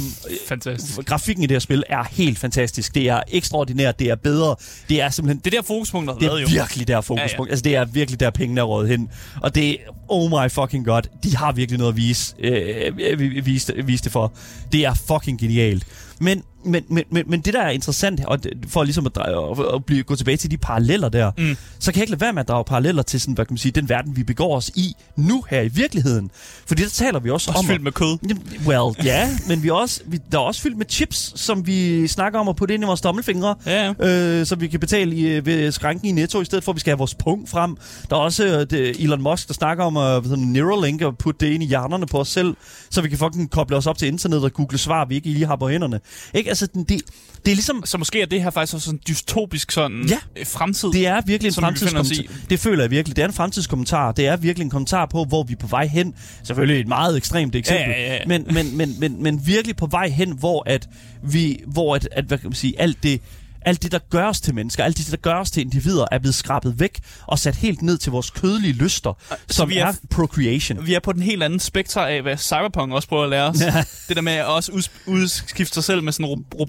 Fantastisk. 0.47 0.99
grafikken 1.05 1.43
i 1.43 1.47
det 1.47 1.55
her 1.55 1.59
spil 1.59 1.83
er 1.89 2.03
helt 2.11 2.39
fantastisk. 2.39 2.95
Det 2.95 3.09
er 3.09 3.21
ekstraordinært, 3.27 3.99
det 3.99 4.09
er 4.09 4.15
bedre. 4.15 4.55
Det 4.89 5.01
er 5.01 5.09
simpelthen 5.09 5.41
Det 5.45 5.53
er 5.53 5.61
der 5.61 5.67
fokuspunktet 5.67 6.13
har 6.15 6.19
det 6.19 6.27
været 6.29 6.41
jo. 6.41 6.45
er 6.45 6.49
virkelig 6.49 6.87
der 6.87 7.01
fokuspunkt. 7.01 7.33
Ja, 7.33 7.43
ja. 7.45 7.49
Altså, 7.51 7.63
det 7.63 7.75
er 7.75 7.85
virkelig 7.85 8.19
der 8.19 8.29
pengene 8.29 8.61
er 8.61 8.65
rådet 8.65 8.89
hen. 8.89 9.09
Og 9.41 9.55
det 9.55 9.77
oh 10.07 10.29
my 10.31 10.51
fucking 10.51 10.85
god, 10.85 11.01
de 11.23 11.35
har 11.37 11.51
virkelig 11.51 11.77
noget 11.79 11.91
at 11.91 11.97
vise, 11.97 12.35
øh, 12.39 13.19
vi- 13.19 13.39
vise, 13.39 13.73
vise 13.85 14.03
det 14.03 14.11
for. 14.11 14.33
Det 14.71 14.85
er 14.85 14.93
fucking 15.07 15.39
genialt. 15.39 15.83
Men, 16.19 16.43
men, 16.65 16.83
men, 16.87 17.03
men, 17.09 17.23
men 17.27 17.41
det, 17.41 17.53
der 17.53 17.61
er 17.61 17.69
interessant, 17.69 18.25
og 18.25 18.43
det- 18.43 18.53
for 18.67 18.83
ligesom 18.83 19.05
at, 19.05 19.15
dreje, 19.15 19.51
at, 19.51 19.75
at 19.75 19.85
blive, 19.85 20.03
gå 20.03 20.15
tilbage 20.15 20.37
til 20.37 20.51
de 20.51 20.57
paralleller 20.57 21.09
der, 21.09 21.31
mm. 21.37 21.57
så 21.79 21.91
kan 21.91 21.99
jeg 21.99 22.03
ikke 22.03 22.11
lade 22.11 22.21
være 22.21 22.33
med 22.33 22.39
at 22.41 22.47
drage 22.47 22.63
paralleller 22.63 23.03
til 23.03 23.21
sådan, 23.21 23.33
hvad 23.33 23.45
kan 23.45 23.53
man 23.53 23.57
sige, 23.57 23.71
den 23.71 23.89
verden, 23.89 24.15
vi 24.15 24.23
begår 24.23 24.55
os 24.57 24.69
i 24.75 24.95
nu 25.15 25.43
her 25.49 25.61
i 25.61 25.67
virkeligheden. 25.67 26.31
Fordi 26.65 26.83
der 26.83 26.89
taler 26.89 27.19
vi 27.19 27.29
også, 27.29 27.51
Også 27.51 27.59
om... 27.59 27.65
fyldt 27.65 27.83
med 27.83 27.91
kød. 27.91 28.17
Well, 28.67 29.05
ja, 29.05 29.29
men 29.47 29.63
vi 29.63 29.67
er 29.67 29.73
også, 29.73 30.01
vi, 30.05 30.19
der 30.31 30.37
er 30.37 30.41
også 30.41 30.61
fyldt 30.61 30.77
med 30.77 30.85
chips, 30.89 31.33
som 31.41 31.67
vi 31.67 32.07
snakker 32.07 32.39
om 32.39 32.47
at 32.47 32.55
putte 32.55 32.73
ind 32.73 32.83
i 32.83 32.87
vores 32.87 33.01
tommelfingre, 33.01 33.55
Ja, 33.65 33.93
øh, 33.99 34.45
så 34.45 34.55
vi 34.55 34.67
kan 34.67 34.79
betale 34.79 35.15
i, 35.15 35.27
øh, 35.27 35.45
ved 35.45 35.71
skranken 35.71 36.07
i 36.07 36.11
Netto, 36.11 36.41
i 36.41 36.45
stedet 36.45 36.63
for 36.63 36.71
at 36.71 36.75
vi 36.75 36.79
skal 36.79 36.91
have 36.91 36.97
vores 36.97 37.15
punkt 37.15 37.49
frem. 37.49 37.77
Der 38.09 38.15
er 38.15 38.19
også 38.19 38.45
øh, 38.45 38.59
det, 38.69 39.03
Elon 39.03 39.21
Musk, 39.21 39.47
der 39.47 39.53
snakker 39.53 39.83
om 39.83 39.97
at 39.97 40.25
uh, 40.25 40.37
Neuralink 40.39 41.01
og 41.01 41.17
putte 41.17 41.45
det 41.45 41.53
ind 41.53 41.63
i 41.63 41.65
hjernerne 41.65 42.05
på 42.05 42.19
os 42.19 42.27
selv, 42.27 42.55
så 42.89 43.01
vi 43.01 43.09
kan 43.09 43.17
fucking 43.17 43.51
koble 43.51 43.75
os 43.77 43.87
op 43.87 43.97
til 43.97 44.07
internet 44.07 44.43
og 44.43 44.53
google 44.53 44.77
svar, 44.77 45.05
vi 45.05 45.15
ikke 45.15 45.29
lige 45.29 45.45
har 45.45 45.55
på 45.55 45.69
hænderne. 45.69 45.99
Ikke? 46.33 46.52
Altså, 46.53 46.67
den- 46.67 46.83
det, 46.83 47.01
det 47.45 47.51
er 47.51 47.55
ligesom... 47.55 47.83
Så 47.85 47.97
måske 47.97 48.21
er 48.21 48.25
det 48.25 48.43
her 48.43 48.49
faktisk 48.49 48.73
også 48.73 48.85
sådan 48.85 48.99
dystopisk 49.07 49.71
sådan 49.71 50.05
Ja. 50.09 50.17
øh, 50.37 50.45
fremtid. 50.47 50.91
Det 50.91 51.07
er 51.07 51.21
virkelig 51.25 51.47
en 51.49 51.53
Som 51.53 51.61
vi 51.61 51.65
fremtidskommentar. 51.65 52.33
Det 52.49 52.59
føler 52.59 52.83
jeg 52.83 52.91
virkelig. 52.91 53.15
Det 53.15 53.21
er 53.21 53.27
en 53.27 53.33
fremtidskommentar. 53.33 54.11
Det 54.11 54.27
er 54.27 54.35
virkelig 54.37 54.63
en 54.65 54.69
kommentar 54.69 55.05
på, 55.05 55.23
hvor 55.23 55.43
vi 55.43 55.53
er 55.53 55.57
på 55.57 55.67
vej 55.67 55.87
hen. 55.87 56.15
Selvfølgelig 56.43 56.79
et 56.81 56.87
meget 56.87 57.17
ekstremt 57.17 57.55
eksempel. 57.55 57.89
Ja, 57.89 58.01
ja, 58.01 58.13
ja. 58.13 58.19
Men, 58.27 58.45
men, 58.53 58.77
men, 58.77 58.95
men, 58.99 59.23
men 59.23 59.47
virkelig 59.47 59.75
på 59.75 59.85
vej 59.85 60.09
hen, 60.09 60.31
hvor 60.31 60.63
at 60.65 60.89
vi, 61.23 61.59
hvor 61.67 61.95
at, 61.95 62.09
at 62.11 62.25
hvad 62.25 62.37
kan 62.37 62.49
man 62.49 62.55
sige, 62.55 62.81
alt 62.81 63.03
det, 63.03 63.21
alt 63.65 63.83
det, 63.83 63.91
der 63.91 63.99
gør 64.09 64.27
os 64.27 64.41
til 64.41 64.55
mennesker, 64.55 64.83
alt 64.83 64.97
det, 64.97 65.11
der 65.11 65.17
gør 65.17 65.33
os 65.35 65.51
til 65.51 65.61
individer, 65.61 66.05
er 66.11 66.19
blevet 66.19 66.35
skrabet 66.35 66.79
væk 66.79 66.99
og 67.27 67.39
sat 67.39 67.55
helt 67.55 67.81
ned 67.81 67.97
til 67.97 68.11
vores 68.11 68.29
kødelige 68.29 68.73
lyster, 68.73 69.17
som 69.49 69.69
vi 69.69 69.77
er, 69.77 69.85
er- 69.87 69.93
procreation. 70.11 70.85
Vi 70.85 70.93
er 70.93 70.99
på 70.99 71.11
den 71.11 71.21
helt 71.21 71.43
anden 71.43 71.59
spektre 71.59 72.09
af, 72.11 72.21
hvad 72.21 72.37
Cyberpunk 72.37 72.93
også 72.93 73.07
prøver 73.07 73.23
at 73.23 73.29
lære 73.29 73.43
os. 73.49 73.61
Ja. 73.61 73.83
Det 74.07 74.15
der 74.15 74.21
med 74.21 74.33
at 74.33 74.45
også 74.45 74.71
ud, 74.71 74.83
udskifte 75.07 75.73
sig 75.73 75.83
selv 75.83 76.03
med 76.03 76.13
sådan 76.13 76.25
ro- 76.25 76.65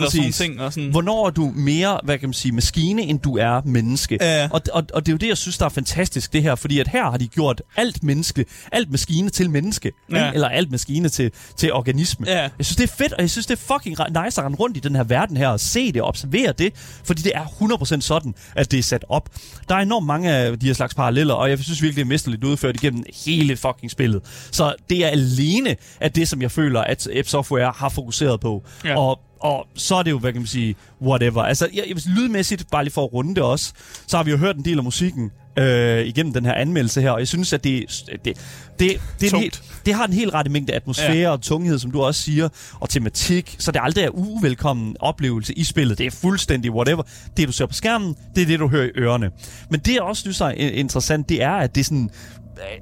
Ja, 0.00 0.04
og 0.06 0.12
sådan 0.12 0.32
ting. 0.32 0.60
Og 0.60 0.72
sådan. 0.72 0.90
Hvornår 0.90 1.26
er 1.26 1.30
du 1.30 1.52
mere, 1.56 2.00
hvad 2.04 2.18
kan 2.18 2.28
man 2.28 2.34
sige, 2.34 2.52
maskine, 2.52 3.02
end 3.02 3.20
du 3.20 3.36
er 3.36 3.60
menneske? 3.64 4.18
Ja. 4.20 4.48
Og, 4.52 4.60
og, 4.72 4.84
og 4.94 5.06
det 5.06 5.12
er 5.12 5.14
jo 5.14 5.18
det, 5.18 5.28
jeg 5.28 5.36
synes, 5.36 5.58
der 5.58 5.64
er 5.64 5.68
fantastisk, 5.68 6.32
det 6.32 6.42
her. 6.42 6.54
Fordi 6.54 6.78
at 6.80 6.88
her 6.88 7.10
har 7.10 7.16
de 7.18 7.26
gjort 7.28 7.62
alt 7.76 8.02
menneske, 8.02 8.44
alt 8.72 8.90
maskine 8.90 9.30
til 9.30 9.50
menneske. 9.50 9.92
Ja. 10.12 10.30
Eller 10.32 10.48
alt 10.48 10.70
maskine 10.70 11.08
til, 11.08 11.30
til 11.56 11.72
organisme. 11.72 12.26
Ja. 12.28 12.40
Jeg 12.42 12.50
synes, 12.60 12.76
det 12.76 12.90
er 12.90 12.94
fedt, 12.96 13.12
og 13.12 13.20
jeg 13.20 13.30
synes, 13.30 13.46
det 13.46 13.58
er 13.58 13.74
fucking 13.74 13.96
nice 14.24 14.40
at 14.40 14.44
rende 14.44 14.56
rundt 14.56 14.76
i 14.76 14.80
den 14.80 14.96
her 14.96 15.04
verden 15.04 15.36
her 15.36 15.48
og 15.48 15.60
se 15.60 15.92
det 15.92 16.02
og 16.02 16.08
observere 16.08 16.35
det. 16.58 16.72
Fordi 17.04 17.22
det 17.22 17.32
er 17.34 17.44
100% 17.44 18.00
sådan, 18.00 18.34
at 18.56 18.70
det 18.70 18.78
er 18.78 18.82
sat 18.82 19.04
op. 19.08 19.28
Der 19.68 19.74
er 19.74 19.78
enormt 19.78 20.06
mange 20.06 20.30
af 20.30 20.58
de 20.58 20.66
her 20.66 20.74
slags 20.74 20.94
paralleller, 20.94 21.34
og 21.34 21.50
jeg 21.50 21.58
synes 21.58 21.82
virkelig, 21.82 21.96
det 21.96 22.02
er 22.02 22.14
mesterligt 22.14 22.44
udført 22.44 22.76
igennem 22.76 23.04
hele 23.26 23.56
fucking 23.56 23.90
spillet. 23.90 24.48
Så 24.52 24.74
det 24.90 25.04
er 25.04 25.08
alene 25.08 25.76
af 26.00 26.12
det, 26.12 26.28
som 26.28 26.42
jeg 26.42 26.50
føler, 26.50 26.80
at 26.80 27.08
App 27.16 27.28
Software 27.28 27.72
har 27.76 27.88
fokuseret 27.88 28.40
på. 28.40 28.62
Ja. 28.84 28.98
Og 28.98 29.20
og 29.40 29.66
så 29.74 29.94
er 29.94 30.02
det 30.02 30.10
jo, 30.10 30.18
hvad 30.18 30.32
kan 30.32 30.40
man 30.40 30.46
sige, 30.46 30.76
whatever. 31.02 31.42
Altså, 31.42 31.68
jeg, 31.74 31.84
jeg, 31.88 31.96
lydmæssigt, 32.06 32.70
bare 32.70 32.84
lige 32.84 32.92
for 32.92 33.04
at 33.04 33.12
runde 33.12 33.34
det 33.34 33.42
også, 33.42 33.72
så 34.06 34.16
har 34.16 34.24
vi 34.24 34.30
jo 34.30 34.36
hørt 34.36 34.56
en 34.56 34.64
del 34.64 34.78
af 34.78 34.84
musikken 34.84 35.30
øh, 35.58 36.06
igennem 36.06 36.32
den 36.32 36.44
her 36.44 36.52
anmeldelse 36.54 37.00
her, 37.00 37.10
og 37.10 37.18
jeg 37.18 37.28
synes, 37.28 37.52
at 37.52 37.64
det, 37.64 37.84
det, 38.08 38.18
det, 38.24 38.36
det, 38.78 38.90
er 38.90 38.94
en 39.24 39.30
Tungt. 39.30 39.42
helt, 39.42 39.62
det 39.86 39.94
har 39.94 40.06
en 40.06 40.12
helt 40.12 40.34
rette 40.34 40.50
mængde 40.50 40.72
atmosfære 40.72 41.16
Ja. 41.16 41.30
og 41.30 41.40
tunghed, 41.42 41.78
som 41.78 41.90
du 41.90 42.02
også 42.02 42.22
siger, 42.22 42.48
og 42.80 42.88
tematik, 42.90 43.56
så 43.58 43.72
det 43.72 43.80
aldrig 43.82 44.04
er 44.04 44.08
uvelkommen 44.10 44.96
oplevelse 45.00 45.52
i 45.58 45.64
spillet. 45.64 45.98
Det 45.98 46.06
er 46.06 46.10
fuldstændig 46.10 46.72
whatever. 46.72 47.02
Det, 47.36 47.46
du 47.48 47.52
ser 47.52 47.66
på 47.66 47.74
skærmen, 47.74 48.16
det 48.34 48.42
er 48.42 48.46
det, 48.46 48.58
du 48.60 48.68
hører 48.68 48.84
i 48.86 48.90
ørerne. 48.98 49.30
Men 49.70 49.80
det, 49.80 49.94
jeg 49.94 50.02
også 50.02 50.20
synes 50.20 50.40
er 50.40 50.50
interessant, 50.50 51.28
det 51.28 51.42
er, 51.42 51.50
at 51.52 51.74
det 51.74 51.80
er 51.80 51.84
sådan... 51.84 52.10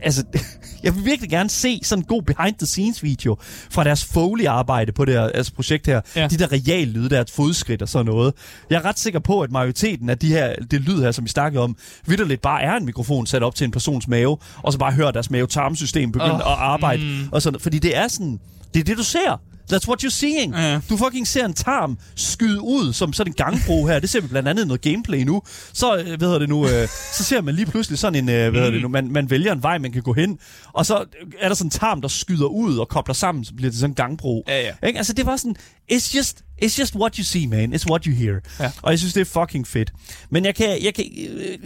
Altså, 0.03 0.25
jeg 0.85 0.97
vil 0.97 1.05
virkelig 1.05 1.31
gerne 1.31 1.51
se 1.51 1.81
sådan 1.83 2.03
en 2.03 2.07
god 2.07 2.23
behind-the-scenes-video 2.23 3.37
fra 3.71 3.85
deres 3.85 4.05
Foley-arbejde 4.05 4.93
på 4.93 5.05
det 5.05 5.15
her 5.15 5.23
altså 5.23 5.55
projekt 5.55 5.87
her. 5.87 6.01
Ja. 6.17 6.29
De 6.29 6.37
der 6.39 6.53
real 6.53 6.89
lyde, 6.89 7.09
der 7.11 7.17
er 7.17 7.21
et 7.21 7.31
fodskridt 7.31 7.83
og 7.83 7.89
sådan 7.89 8.07
noget. 8.07 8.35
Jeg 8.71 8.77
er 8.77 8.85
ret 8.85 8.99
sikker 8.99 9.21
på, 9.21 9.41
at 9.41 9.51
majoriteten 9.51 10.11
af 10.11 10.19
de 10.19 10.29
her, 10.29 10.55
det 10.71 10.81
lyd 10.81 11.03
her, 11.03 11.13
som 11.13 11.25
vi 11.25 11.31
snakkede 11.31 11.63
om, 11.63 11.77
vidderligt 12.07 12.43
bare 12.43 12.63
er 12.63 12.73
en 12.73 12.85
mikrofon 12.85 13.27
sat 13.27 13.43
op 13.43 13.55
til 13.55 13.65
en 13.65 13.71
persons 13.71 14.09
mave, 14.09 14.37
og 14.57 14.73
så 14.73 14.79
bare 14.79 14.93
hører 14.93 15.11
deres 15.11 15.31
mave-tarmsystem 15.31 16.13
begynde 16.13 16.35
oh, 16.35 16.53
at 16.53 16.59
arbejde. 16.59 17.03
Mm. 17.03 17.29
Og 17.33 17.43
sådan, 17.43 17.61
fordi 17.61 17.79
det 17.79 17.97
er 17.97 18.09
sådan, 18.09 18.41
det 18.75 18.81
er 18.81 18.85
det, 18.85 18.99
du 18.99 19.03
ser. 19.03 19.41
That's 19.73 19.89
what 19.89 20.05
you're 20.05 20.11
seeing. 20.11 20.55
Ja. 20.55 20.81
Du 20.91 20.97
fucking 20.97 21.27
ser 21.27 21.45
en 21.45 21.55
tarm 21.55 21.99
skyde 22.17 22.61
ud 22.61 22.93
som 22.93 23.13
sådan 23.13 23.31
en 23.31 23.35
gangbro 23.35 23.87
her. 23.87 23.99
Det 23.99 24.11
ser 24.11 24.21
vi 24.21 24.27
blandt 24.29 24.49
andet 24.49 24.67
noget 24.67 24.81
gameplay 24.81 25.23
nu. 25.23 25.43
Så, 25.73 25.97
øh, 25.97 26.05
hvad 26.07 26.19
hedder 26.19 26.39
det 26.39 26.49
nu, 26.49 26.69
øh, 26.69 26.89
så 27.13 27.25
ser 27.25 27.41
man 27.41 27.55
lige 27.55 27.67
pludselig 27.67 27.99
sådan 27.99 28.25
en, 28.25 28.29
øh, 28.29 28.51
hvad 28.51 28.61
hedder 28.61 28.71
det 28.71 28.83
nu, 28.83 28.89
man, 28.89 29.13
man 29.13 29.31
vælger 29.31 29.53
en 29.53 29.63
vej, 29.63 29.79
man 29.79 29.93
kan 29.93 30.03
gå 30.03 30.13
hen. 30.13 30.39
Og 30.73 30.87
så 30.87 31.05
er 31.41 31.49
der 31.49 31.55
sådan 31.55 31.67
en 31.67 31.71
tarm, 31.71 32.01
der 32.01 32.09
skyder 32.09 32.47
ud 32.47 32.79
og 32.79 32.89
kobler 32.89 33.15
sammen, 33.15 33.45
så 33.45 33.55
bliver 33.55 33.71
det 33.71 33.79
sådan 33.79 33.91
en 33.91 33.95
gangbro. 33.95 34.45
Ja, 34.49 34.61
ja. 34.61 34.87
Ikke? 34.87 34.97
Altså, 34.99 35.13
det 35.13 35.27
var 35.27 35.37
sådan, 35.37 35.57
it's 35.93 36.17
just, 36.17 36.43
it's 36.63 36.79
just 36.81 36.95
what 36.97 37.17
you 37.17 37.25
see, 37.25 37.47
man. 37.47 37.75
It's 37.75 37.91
what 37.91 38.05
you 38.05 38.15
hear. 38.15 38.35
Ja. 38.61 38.71
Og 38.83 38.91
jeg 38.91 38.99
synes, 38.99 39.15
det 39.15 39.21
er 39.21 39.41
fucking 39.41 39.67
fedt. 39.67 39.93
Men 40.31 40.45
jeg 40.45 40.55
kan, 40.55 40.83
jeg 40.83 40.95
kan, 40.95 41.05
øh, 41.29 41.59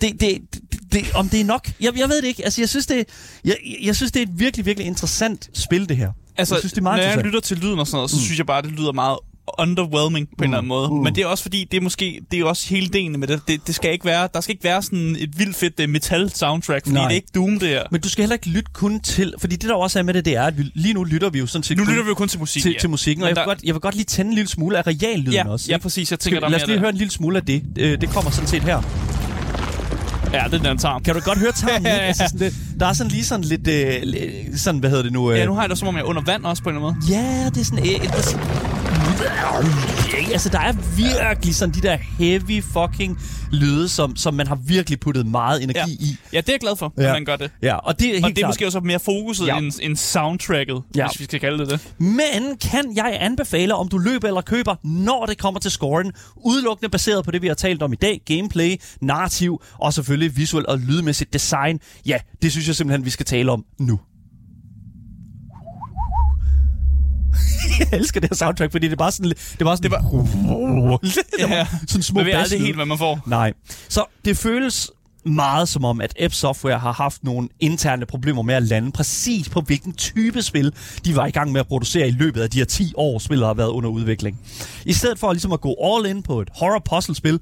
det, 0.00 0.20
det, 0.20 0.38
det, 0.92 1.04
om 1.14 1.28
det 1.28 1.40
er 1.40 1.44
nok, 1.44 1.70
jeg, 1.80 1.98
jeg 1.98 2.08
ved 2.08 2.22
det 2.22 2.28
ikke. 2.28 2.44
Altså, 2.44 2.60
jeg 2.60 2.68
synes, 2.68 2.86
det, 2.86 3.08
jeg, 3.44 3.56
jeg 3.82 3.96
synes, 3.96 4.12
det 4.12 4.22
er 4.22 4.26
et 4.26 4.38
virkelig, 4.38 4.66
virkelig 4.66 4.86
interessant 4.86 5.50
spil, 5.54 5.88
det 5.88 5.96
her. 5.96 6.10
Altså, 6.36 6.54
jeg 6.54 6.60
synes, 6.60 6.72
det 6.72 6.78
er 6.78 6.82
meget 6.82 6.98
når 7.00 7.08
jeg 7.10 7.24
lytter 7.24 7.40
til 7.40 7.56
lyden 7.56 7.78
og 7.78 7.86
sådan 7.86 7.96
noget, 7.96 8.10
så 8.10 8.16
mm. 8.16 8.20
synes 8.22 8.38
jeg 8.38 8.46
bare, 8.46 8.62
det 8.62 8.70
lyder 8.72 8.92
meget 8.92 9.18
underwhelming 9.58 10.28
på 10.28 10.34
en 10.38 10.44
eller 10.44 10.58
anden 10.58 10.68
måde. 10.68 10.88
Mm. 10.88 10.94
Men 10.96 11.14
det 11.14 11.22
er 11.22 11.26
også 11.26 11.42
fordi, 11.42 11.64
det 11.70 11.76
er 11.76 11.80
måske, 11.80 12.20
det 12.30 12.40
er 12.40 12.44
også 12.44 12.68
hele 12.68 12.88
delen 12.88 13.20
med 13.20 13.28
det. 13.28 13.40
det. 13.48 13.66
Det 13.66 13.74
skal 13.74 13.92
ikke 13.92 14.04
være, 14.04 14.28
der 14.34 14.40
skal 14.40 14.52
ikke 14.52 14.64
være 14.64 14.82
sådan 14.82 15.16
et 15.18 15.38
vildt 15.38 15.56
fedt 15.56 15.80
uh, 15.80 15.88
metal 15.88 16.30
soundtrack, 16.34 16.84
fordi 16.86 16.94
Nej. 16.94 17.02
det 17.04 17.10
er 17.12 17.14
ikke 17.16 17.28
Doom 17.34 17.58
det 17.58 17.68
her. 17.68 17.82
Men 17.90 18.00
du 18.00 18.08
skal 18.08 18.22
heller 18.22 18.34
ikke 18.34 18.48
lytte 18.48 18.70
kun 18.72 19.00
til, 19.00 19.34
fordi 19.38 19.56
det 19.56 19.68
der 19.68 19.74
også 19.74 19.98
er 19.98 20.02
med 20.02 20.14
det, 20.14 20.24
det 20.24 20.36
er, 20.36 20.42
at 20.42 20.58
vi, 20.58 20.62
lige 20.74 20.94
nu 20.94 21.04
lytter 21.04 21.30
vi 21.30 21.38
jo 21.38 21.46
sådan 21.46 21.62
til, 21.62 21.76
Nu 21.76 21.84
kun, 21.84 21.90
lytter 21.92 22.04
vi 22.04 22.08
jo 22.08 22.14
kun 22.14 22.28
til 22.28 22.38
musik, 22.40 22.62
til, 22.62 22.72
ja. 22.72 22.78
til 22.78 22.90
musikken, 22.90 23.22
og 23.22 23.26
Men 23.26 23.28
jeg 23.28 23.34
vil, 23.36 23.40
der- 23.40 23.54
godt, 23.54 23.62
jeg 23.64 23.74
vil 23.74 23.80
godt 23.80 23.94
lige 23.94 24.04
tænde 24.04 24.28
en 24.28 24.34
lille 24.34 24.48
smule 24.48 24.78
af 24.78 24.86
reallyden 24.86 25.32
Ja, 25.32 25.48
også. 25.48 25.66
ja, 25.68 25.74
ikke? 25.74 25.82
præcis. 25.82 26.10
Jeg 26.10 26.18
Skal, 26.20 26.30
tænker, 26.32 26.40
der 26.40 26.48
lad 26.48 26.62
os 26.62 26.66
lige 26.68 26.78
høre 26.78 26.90
en 26.90 26.96
lille 26.96 27.10
smule 27.10 27.36
af 27.36 27.44
det. 27.46 27.62
Øh, 27.78 28.00
Det 28.00 28.08
kommer 28.08 28.30
sådan 28.30 28.48
set 28.48 28.62
her. 28.62 28.82
Ja, 30.34 30.44
det 30.50 30.60
er 30.60 30.68
den 30.68 30.78
tarm. 30.78 31.02
Kan 31.02 31.14
du 31.14 31.20
godt 31.20 31.38
høre 31.38 31.52
tarmen? 31.52 31.86
Ja, 31.86 31.94
ja, 31.94 32.00
altså, 32.00 32.24
sådan, 32.28 32.40
det, 32.46 32.54
der 32.80 32.86
er 32.86 32.92
sådan 32.92 33.10
lige 33.10 33.24
sådan 33.24 33.44
lidt, 33.44 33.68
øh, 33.68 34.58
sådan, 34.58 34.80
hvad 34.80 34.90
hedder 34.90 35.02
det 35.02 35.12
nu? 35.12 35.30
Øh, 35.32 35.38
Ja, 35.38 35.44
nu 35.46 35.54
har 35.54 35.62
jeg 35.62 35.70
det 35.70 35.78
som 35.78 35.88
om, 35.88 35.94
jeg 35.94 36.00
er 36.02 36.06
under 36.06 36.22
vand 36.22 36.44
også 36.44 36.62
på 36.62 36.68
en 36.68 36.76
eller 36.76 36.88
anden 36.88 37.00
måde. 37.10 37.18
Ja, 37.20 37.48
det 37.54 37.60
er 37.60 37.64
sådan... 37.64 37.78
Øh, 37.78 38.08
er 38.18 38.22
sådan 38.22 38.40
altså, 40.32 40.48
der 40.48 40.58
er 40.60 40.72
virkelig 40.96 41.54
sådan 41.54 41.74
de 41.74 41.80
der 41.80 41.96
heavy 41.96 42.62
fucking 42.62 43.18
lyde, 43.52 43.88
som, 43.88 44.16
som 44.16 44.34
man 44.34 44.46
har 44.46 44.54
virkelig 44.54 45.00
puttet 45.00 45.26
meget 45.26 45.62
energi 45.62 45.78
Ja. 46.00 46.04
i. 46.06 46.16
Ja, 46.32 46.40
det 46.40 46.48
er 46.48 46.52
jeg 46.52 46.60
glad 46.60 46.76
for, 46.76 46.92
at 46.96 47.04
Ja. 47.04 47.12
man 47.12 47.24
gør 47.24 47.36
det. 47.36 47.50
Ja, 47.62 47.76
og 47.76 47.98
det 47.98 48.08
er 48.08 48.12
helt 48.12 48.24
Og 48.24 48.30
det 48.30 48.42
er 48.42 48.46
måske 48.46 48.66
også 48.66 48.80
mere 48.80 48.98
fokuset 48.98 49.46
Ja. 49.46 49.58
end, 49.58 49.72
end 49.82 49.96
soundtracket, 49.96 50.82
Ja. 50.96 51.06
hvis 51.08 51.20
vi 51.20 51.24
skal 51.24 51.40
kalde 51.40 51.58
det 51.58 51.70
det. 51.70 51.80
Men 51.98 52.56
kan 52.60 52.92
jeg 52.96 53.16
anbefale, 53.20 53.74
om 53.74 53.88
du 53.88 53.98
løber 53.98 54.28
eller 54.28 54.40
køber, 54.40 54.74
når 54.86 55.26
det 55.26 55.38
kommer 55.38 55.60
til 55.60 55.70
scoren, 55.70 56.12
udelukkende 56.36 56.88
baseret 56.90 57.24
på 57.24 57.30
det, 57.30 57.42
vi 57.42 57.46
har 57.46 57.54
talt 57.54 57.82
om 57.82 57.92
i 57.92 57.96
dag, 57.96 58.20
gameplay, 58.26 58.76
narrativ 59.00 59.62
og 59.80 59.94
selvfølgelig 59.94 60.36
visuel 60.36 60.66
og 60.68 60.78
lydmæssigt 60.78 61.32
design. 61.32 61.80
Ja, 62.06 62.18
det 62.42 62.52
synes 62.52 62.66
jeg 62.66 62.76
simpelthen, 62.76 63.04
vi 63.04 63.10
skal 63.10 63.26
tale 63.26 63.52
om 63.52 63.64
nu. 63.78 64.00
Jeg 67.90 67.98
elsker 67.98 68.20
det 68.20 68.30
her 68.30 68.36
soundtrack, 68.36 68.72
fordi 68.72 68.86
det 68.86 68.92
er 68.92 68.96
bare 68.96 69.12
sådan, 69.12 69.30
det 69.30 69.60
er 69.60 69.64
bare 69.64 69.76
sådan, 69.76 69.90
det 69.90 70.02
var, 70.02 70.98
Ja. 71.38 71.66
sådan 71.88 72.02
små 72.02 72.18
Man 72.18 72.26
ved 72.26 72.32
aldrig 72.32 72.60
helt, 72.60 72.74
hvad 72.76 72.86
man 72.86 72.98
får. 72.98 73.20
Nej. 73.26 73.52
Så 73.88 74.04
det 74.24 74.36
føles 74.36 74.90
meget 75.26 75.68
som 75.68 75.84
om, 75.84 76.00
at 76.00 76.14
Ep 76.18 76.32
Software 76.32 76.78
har 76.78 76.92
haft 76.92 77.24
nogle 77.24 77.48
interne 77.60 78.06
problemer 78.06 78.42
med 78.42 78.54
at 78.54 78.62
lande 78.62 78.92
præcis 78.92 79.48
på 79.48 79.60
hvilken 79.60 79.92
type 79.92 80.42
spil, 80.42 80.72
de 81.04 81.16
var 81.16 81.26
i 81.26 81.30
gang 81.30 81.52
med 81.52 81.60
at 81.60 81.66
producere 81.66 82.08
i 82.08 82.10
løbet 82.10 82.40
af 82.40 82.50
de 82.50 82.58
her 82.58 82.64
10 82.64 82.92
år, 82.96 83.18
spillet 83.18 83.46
har 83.46 83.54
været 83.54 83.68
under 83.68 83.90
udvikling. 83.90 84.40
I 84.86 84.92
stedet 84.92 85.18
for 85.18 85.32
ligesom 85.32 85.52
at 85.52 85.60
gå 85.60 85.76
all 85.84 86.06
in 86.06 86.22
på 86.22 86.40
et 86.40 86.48
horror 86.54 86.82
puzzle 86.90 87.14
spil, 87.14 87.40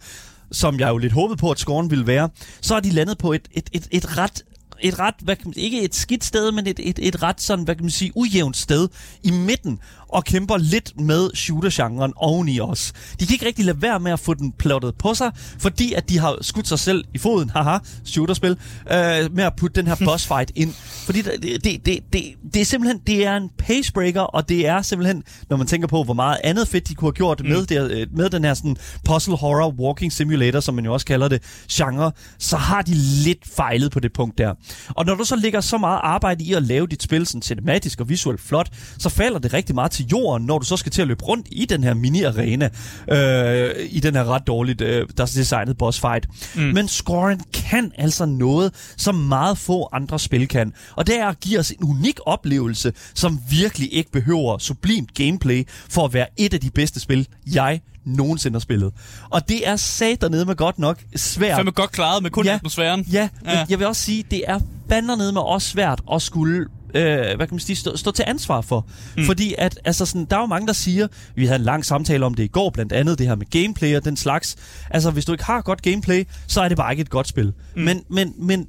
som 0.53 0.80
jeg 0.80 0.88
jo 0.88 0.99
lidt 0.99 1.12
håbede 1.12 1.36
på, 1.36 1.51
at 1.51 1.59
Scorn 1.59 1.90
ville 1.90 2.07
være, 2.07 2.28
så 2.61 2.74
har 2.74 2.80
de 2.80 2.90
landet 2.90 3.18
på 3.18 3.32
et, 3.32 3.49
et, 3.53 3.70
et, 3.72 3.88
et 3.90 4.18
ret 4.18 4.43
et 4.84 4.99
ret, 4.99 5.14
hvad 5.22 5.36
kan 5.36 5.47
man, 5.47 5.55
ikke 5.57 5.82
et 5.82 5.95
skidt 5.95 6.24
sted, 6.24 6.53
men 6.53 6.66
et, 6.66 6.80
et, 6.82 6.99
et 7.03 7.22
ret 7.22 7.40
sådan, 7.40 7.64
hvad 7.64 7.74
kan 7.74 7.84
man 7.84 7.90
sige, 7.90 8.12
ujævnt 8.14 8.57
sted 8.57 8.88
i 9.22 9.30
midten, 9.30 9.78
og 10.13 10.25
kæmper 10.25 10.57
lidt 10.57 11.01
med 11.01 11.31
shooter-genren 11.35 12.13
oveni 12.17 12.61
os. 12.61 12.93
De 13.21 13.27
kan 13.27 13.35
ikke 13.35 13.47
rigtig 13.47 13.65
lade 13.65 13.83
være 13.83 14.01
med 14.01 14.13
at 14.13 14.21
få 14.21 14.35
den 14.35 14.53
plottet 14.53 14.95
på 14.99 15.15
sig, 15.15 15.31
fordi 15.59 15.93
at 15.93 16.09
de 16.09 16.19
har 16.19 16.39
skudt 16.41 16.69
sig 16.69 16.79
selv 16.79 17.05
i 17.15 17.19
foden, 17.19 17.51
haha, 17.57 17.79
shooterspil, 18.05 18.51
øh, 18.51 19.35
med 19.35 19.45
at 19.45 19.53
putte 19.57 19.81
den 19.81 19.87
her 19.87 19.97
boss 20.05 20.27
fight 20.27 20.53
ind. 20.55 20.73
Fordi 21.05 21.23
det, 21.23 21.43
det, 21.43 21.87
det, 21.87 21.99
det, 22.13 22.23
det 22.55 22.61
er 22.61 22.65
simpelthen, 22.65 23.01
det 23.07 23.27
er 23.27 23.37
en 23.37 23.51
pacebreaker, 23.59 24.21
og 24.21 24.49
det 24.49 24.67
er 24.67 24.83
simpelthen, 24.83 25.23
når 25.51 25.57
man 25.57 25.67
tænker 25.67 25.89
på, 25.89 26.03
hvor 26.03 26.15
meget 26.15 26.39
andet 26.45 26.69
fedt 26.69 26.89
de 26.89 26.95
kunne 26.95 27.07
have 27.07 27.13
gjort 27.13 27.41
mm. 27.41 27.49
med, 27.49 27.67
det, 27.67 28.09
med 28.13 28.31
den 28.31 28.45
her 28.45 28.55
sådan 28.55 28.77
puzzle 29.05 29.37
horror 29.37 29.75
walking 29.79 30.13
simulator, 30.13 30.61
som 30.61 30.75
man 30.75 30.85
jo 30.85 30.93
også 30.93 31.07
kalder 31.07 31.29
det, 31.29 31.43
genre, 31.73 32.13
så 32.39 32.57
har 32.57 32.83
de 32.83 32.95
lidt 32.95 33.49
fejlet 33.57 33.93
på 33.93 34.01
det 34.01 34.13
punkt 34.13 34.39
der. 34.39 34.55
Og 34.89 35.07
når 35.07 35.15
du 35.15 35.25
så 35.25 35.37
lægger 35.37 35.61
så 35.61 35.79
meget 35.79 36.01
arbejde 36.03 36.45
i 36.45 36.53
at 36.53 36.63
lave 36.63 36.87
dit 36.87 37.03
spil 37.03 37.27
sådan 37.27 37.43
cinematisk 37.43 38.01
og 38.01 38.09
visuelt 38.09 38.41
flot, 38.41 38.69
så 38.99 39.09
falder 39.09 39.39
det 39.39 39.53
rigtig 39.55 39.75
meget 39.75 39.91
til 39.91 40.02
jorden, 40.13 40.47
når 40.47 40.59
du 40.59 40.65
så 40.65 40.77
skal 40.77 40.93
til 40.93 41.03
at 41.03 41.09
løbe 41.09 41.25
rundt 41.25 41.47
i 41.51 41.65
den 41.65 41.85
her 41.85 41.95
mini-arena, 41.95 42.69
øh, 43.11 43.71
i 43.91 44.01
den 44.01 44.15
her 44.15 44.25
ret 44.25 44.47
dårligt 44.47 44.81
øh, 44.81 45.09
der 45.17 45.23
er 45.23 45.27
designet 45.27 45.79
boss 45.79 46.01
fight. 46.01 46.27
Mm. 46.55 46.63
Men 46.63 46.89
scoren 46.89 47.41
kan 47.55 47.93
altså 47.99 48.25
noget, 48.27 48.93
som 48.97 49.15
meget 49.15 49.59
få 49.59 49.89
andre 49.93 50.19
spil 50.19 50.49
kan. 50.49 50.73
Og 50.97 51.07
det 51.07 51.19
er 51.21 51.27
at 51.27 51.41
give 51.41 51.59
os 51.59 51.71
en 51.71 51.85
unik 51.85 52.19
oplevelse, 52.27 52.93
som 53.15 53.39
virkelig 53.51 53.95
ikke 53.95 54.13
behøver 54.13 54.59
sublimt 54.59 55.15
gameplay 55.15 55.69
for 55.69 56.05
at 56.05 56.15
være 56.15 56.27
et 56.37 56.55
af 56.55 56.61
de 56.61 56.71
bedste 56.71 57.01
spil, 57.01 57.29
jeg 57.55 57.81
nogensinde 58.05 58.55
har 58.55 58.61
spillet. 58.61 58.93
Og 59.31 59.49
det 59.49 59.69
er 59.69 59.77
sat 59.77 60.21
dernede 60.21 60.45
med 60.45 60.57
godt 60.57 60.79
nok 60.79 61.03
svært. 61.17 61.59
Fem 61.59 61.73
godt 61.73 61.93
klaret 61.93 62.23
med 62.23 62.31
kun 62.31 62.45
ja, 62.45 62.55
atmosfæren. 62.55 63.07
Ja, 63.13 63.29
ja, 63.45 63.59
men 63.59 63.67
jeg 63.71 63.79
vil 63.79 63.87
også 63.87 64.03
sige, 64.03 64.25
det 64.31 64.43
er 64.47 64.59
nede 65.01 65.33
med 65.33 65.41
også 65.41 65.69
svært 65.69 66.01
at 66.13 66.23
skulle 66.23 66.67
øh, 66.95 67.36
hvad 67.36 67.47
kan 67.47 67.49
man 67.51 67.61
sige, 67.61 67.76
stå, 67.76 67.97
stå 67.97 68.11
til 68.11 68.24
ansvar 68.26 68.61
for. 68.61 68.86
Mm. 69.16 69.24
Fordi 69.24 69.55
at, 69.59 69.80
altså 69.84 70.07
sådan, 70.07 70.26
der 70.30 70.36
er 70.36 70.40
jo 70.40 70.47
mange, 70.47 70.66
der 70.66 70.72
siger, 70.72 71.09
vi 71.34 71.47
havde 71.47 71.59
en 71.59 71.64
lang 71.64 71.84
samtale 71.84 72.26
om 72.26 72.34
det 72.34 72.45
i 72.45 72.47
går, 72.47 72.70
blandt 72.70 72.93
andet 72.93 73.18
det 73.18 73.26
her 73.26 73.34
med 73.34 73.47
gameplay 73.51 73.97
og 73.97 74.05
den 74.05 74.16
slags. 74.16 74.57
Altså, 74.90 75.11
hvis 75.11 75.24
du 75.24 75.32
ikke 75.32 75.45
har 75.45 75.62
godt 75.62 75.82
gameplay, 75.82 76.24
så 76.47 76.61
er 76.61 76.68
det 76.68 76.76
bare 76.76 76.93
ikke 76.93 77.01
et 77.01 77.11
godt 77.11 77.28
spil. 77.28 77.53
Mm. 77.76 77.82
Men, 77.82 78.05
men, 78.09 78.34
men 78.38 78.66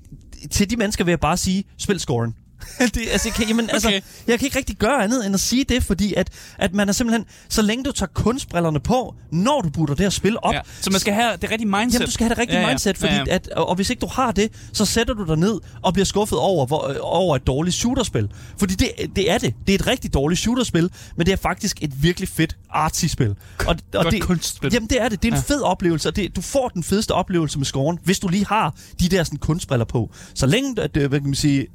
til 0.51 0.69
de 0.69 0.75
mennesker 0.75 1.03
vil 1.03 1.11
jeg 1.11 1.19
bare 1.19 1.37
sige, 1.37 1.63
spil 1.77 1.99
scoren. 1.99 2.35
det, 2.95 3.01
altså, 3.11 3.27
jeg 3.27 3.33
kan, 3.33 3.47
jamen, 3.47 3.69
altså, 3.69 3.87
okay. 3.87 3.95
altså, 3.95 4.09
jeg 4.27 4.39
kan 4.39 4.45
ikke 4.45 4.57
rigtig 4.57 4.75
gøre 4.75 5.03
andet 5.03 5.25
end 5.25 5.33
at 5.33 5.39
sige 5.39 5.63
det, 5.63 5.83
fordi 5.83 6.13
at, 6.13 6.29
at 6.57 6.73
man 6.73 6.89
er 6.89 6.93
simpelthen, 6.93 7.25
så 7.49 7.61
længe 7.61 7.83
du 7.83 7.91
tager 7.91 8.09
kunstbrillerne 8.13 8.79
på, 8.79 9.15
når 9.31 9.61
du 9.61 9.69
putter 9.69 9.95
det 9.95 10.03
her 10.03 10.09
spil 10.09 10.37
op. 10.41 10.53
Ja. 10.53 10.61
Så 10.81 10.89
man 10.89 10.99
skal 10.99 11.13
have 11.13 11.37
det 11.41 11.51
rigtige 11.51 11.67
mindset. 11.67 11.93
Jamen, 11.93 12.05
du 12.05 12.11
skal 12.11 12.23
have 12.23 12.29
det 12.29 12.37
rigtige 12.37 12.59
ja, 12.59 12.63
ja. 12.63 12.69
mindset, 12.69 12.97
fordi 12.97 13.13
ja, 13.13 13.23
ja. 13.27 13.35
At, 13.35 13.49
og, 13.49 13.69
og 13.69 13.75
hvis 13.75 13.89
ikke 13.89 13.99
du 13.99 14.07
har 14.07 14.31
det, 14.31 14.51
så 14.73 14.85
sætter 14.85 15.13
du 15.13 15.25
dig 15.25 15.37
ned 15.37 15.59
og 15.81 15.93
bliver 15.93 16.05
skuffet 16.05 16.39
over, 16.39 16.65
hvor, 16.65 16.95
over 17.01 17.35
et 17.35 17.47
dårligt 17.47 17.75
shooterspil. 17.75 18.29
Fordi 18.57 18.73
det, 18.73 18.91
det 19.15 19.31
er 19.31 19.37
det. 19.37 19.53
Det 19.67 19.75
er 19.75 19.79
et 19.79 19.87
rigtig 19.87 20.13
dårligt 20.13 20.41
shooterspil, 20.41 20.89
men 21.15 21.25
det 21.25 21.31
er 21.31 21.37
faktisk 21.37 21.77
et 21.81 22.03
virkelig 22.03 22.29
fedt 22.29 22.57
artsy-spil. 22.69 23.29
Og, 23.29 23.35
og 23.67 23.77
Godt 23.91 24.13
det, 24.13 24.21
kunstspil. 24.21 24.73
Jamen, 24.73 24.89
det 24.89 25.01
er 25.01 25.09
det. 25.09 25.23
Det 25.23 25.27
er 25.27 25.35
en 25.35 25.43
ja. 25.49 25.53
fed 25.53 25.61
oplevelse, 25.61 26.09
og 26.09 26.15
det, 26.15 26.35
du 26.35 26.41
får 26.41 26.67
den 26.67 26.83
fedeste 26.83 27.11
oplevelse 27.11 27.57
med 27.57 27.65
scoren, 27.65 27.99
hvis 28.03 28.19
du 28.19 28.27
lige 28.27 28.45
har 28.45 28.75
de 28.99 29.09
der 29.09 29.23
sådan, 29.23 29.39
kunstbriller 29.39 29.85
på. 29.85 30.11
Så 30.35 30.45
længe, 30.45 30.81
at, 30.81 30.91
hvad 30.91 31.09
kan 31.09 31.23
man 31.23 31.35
sige, 31.35 31.61
øh, 31.61 31.67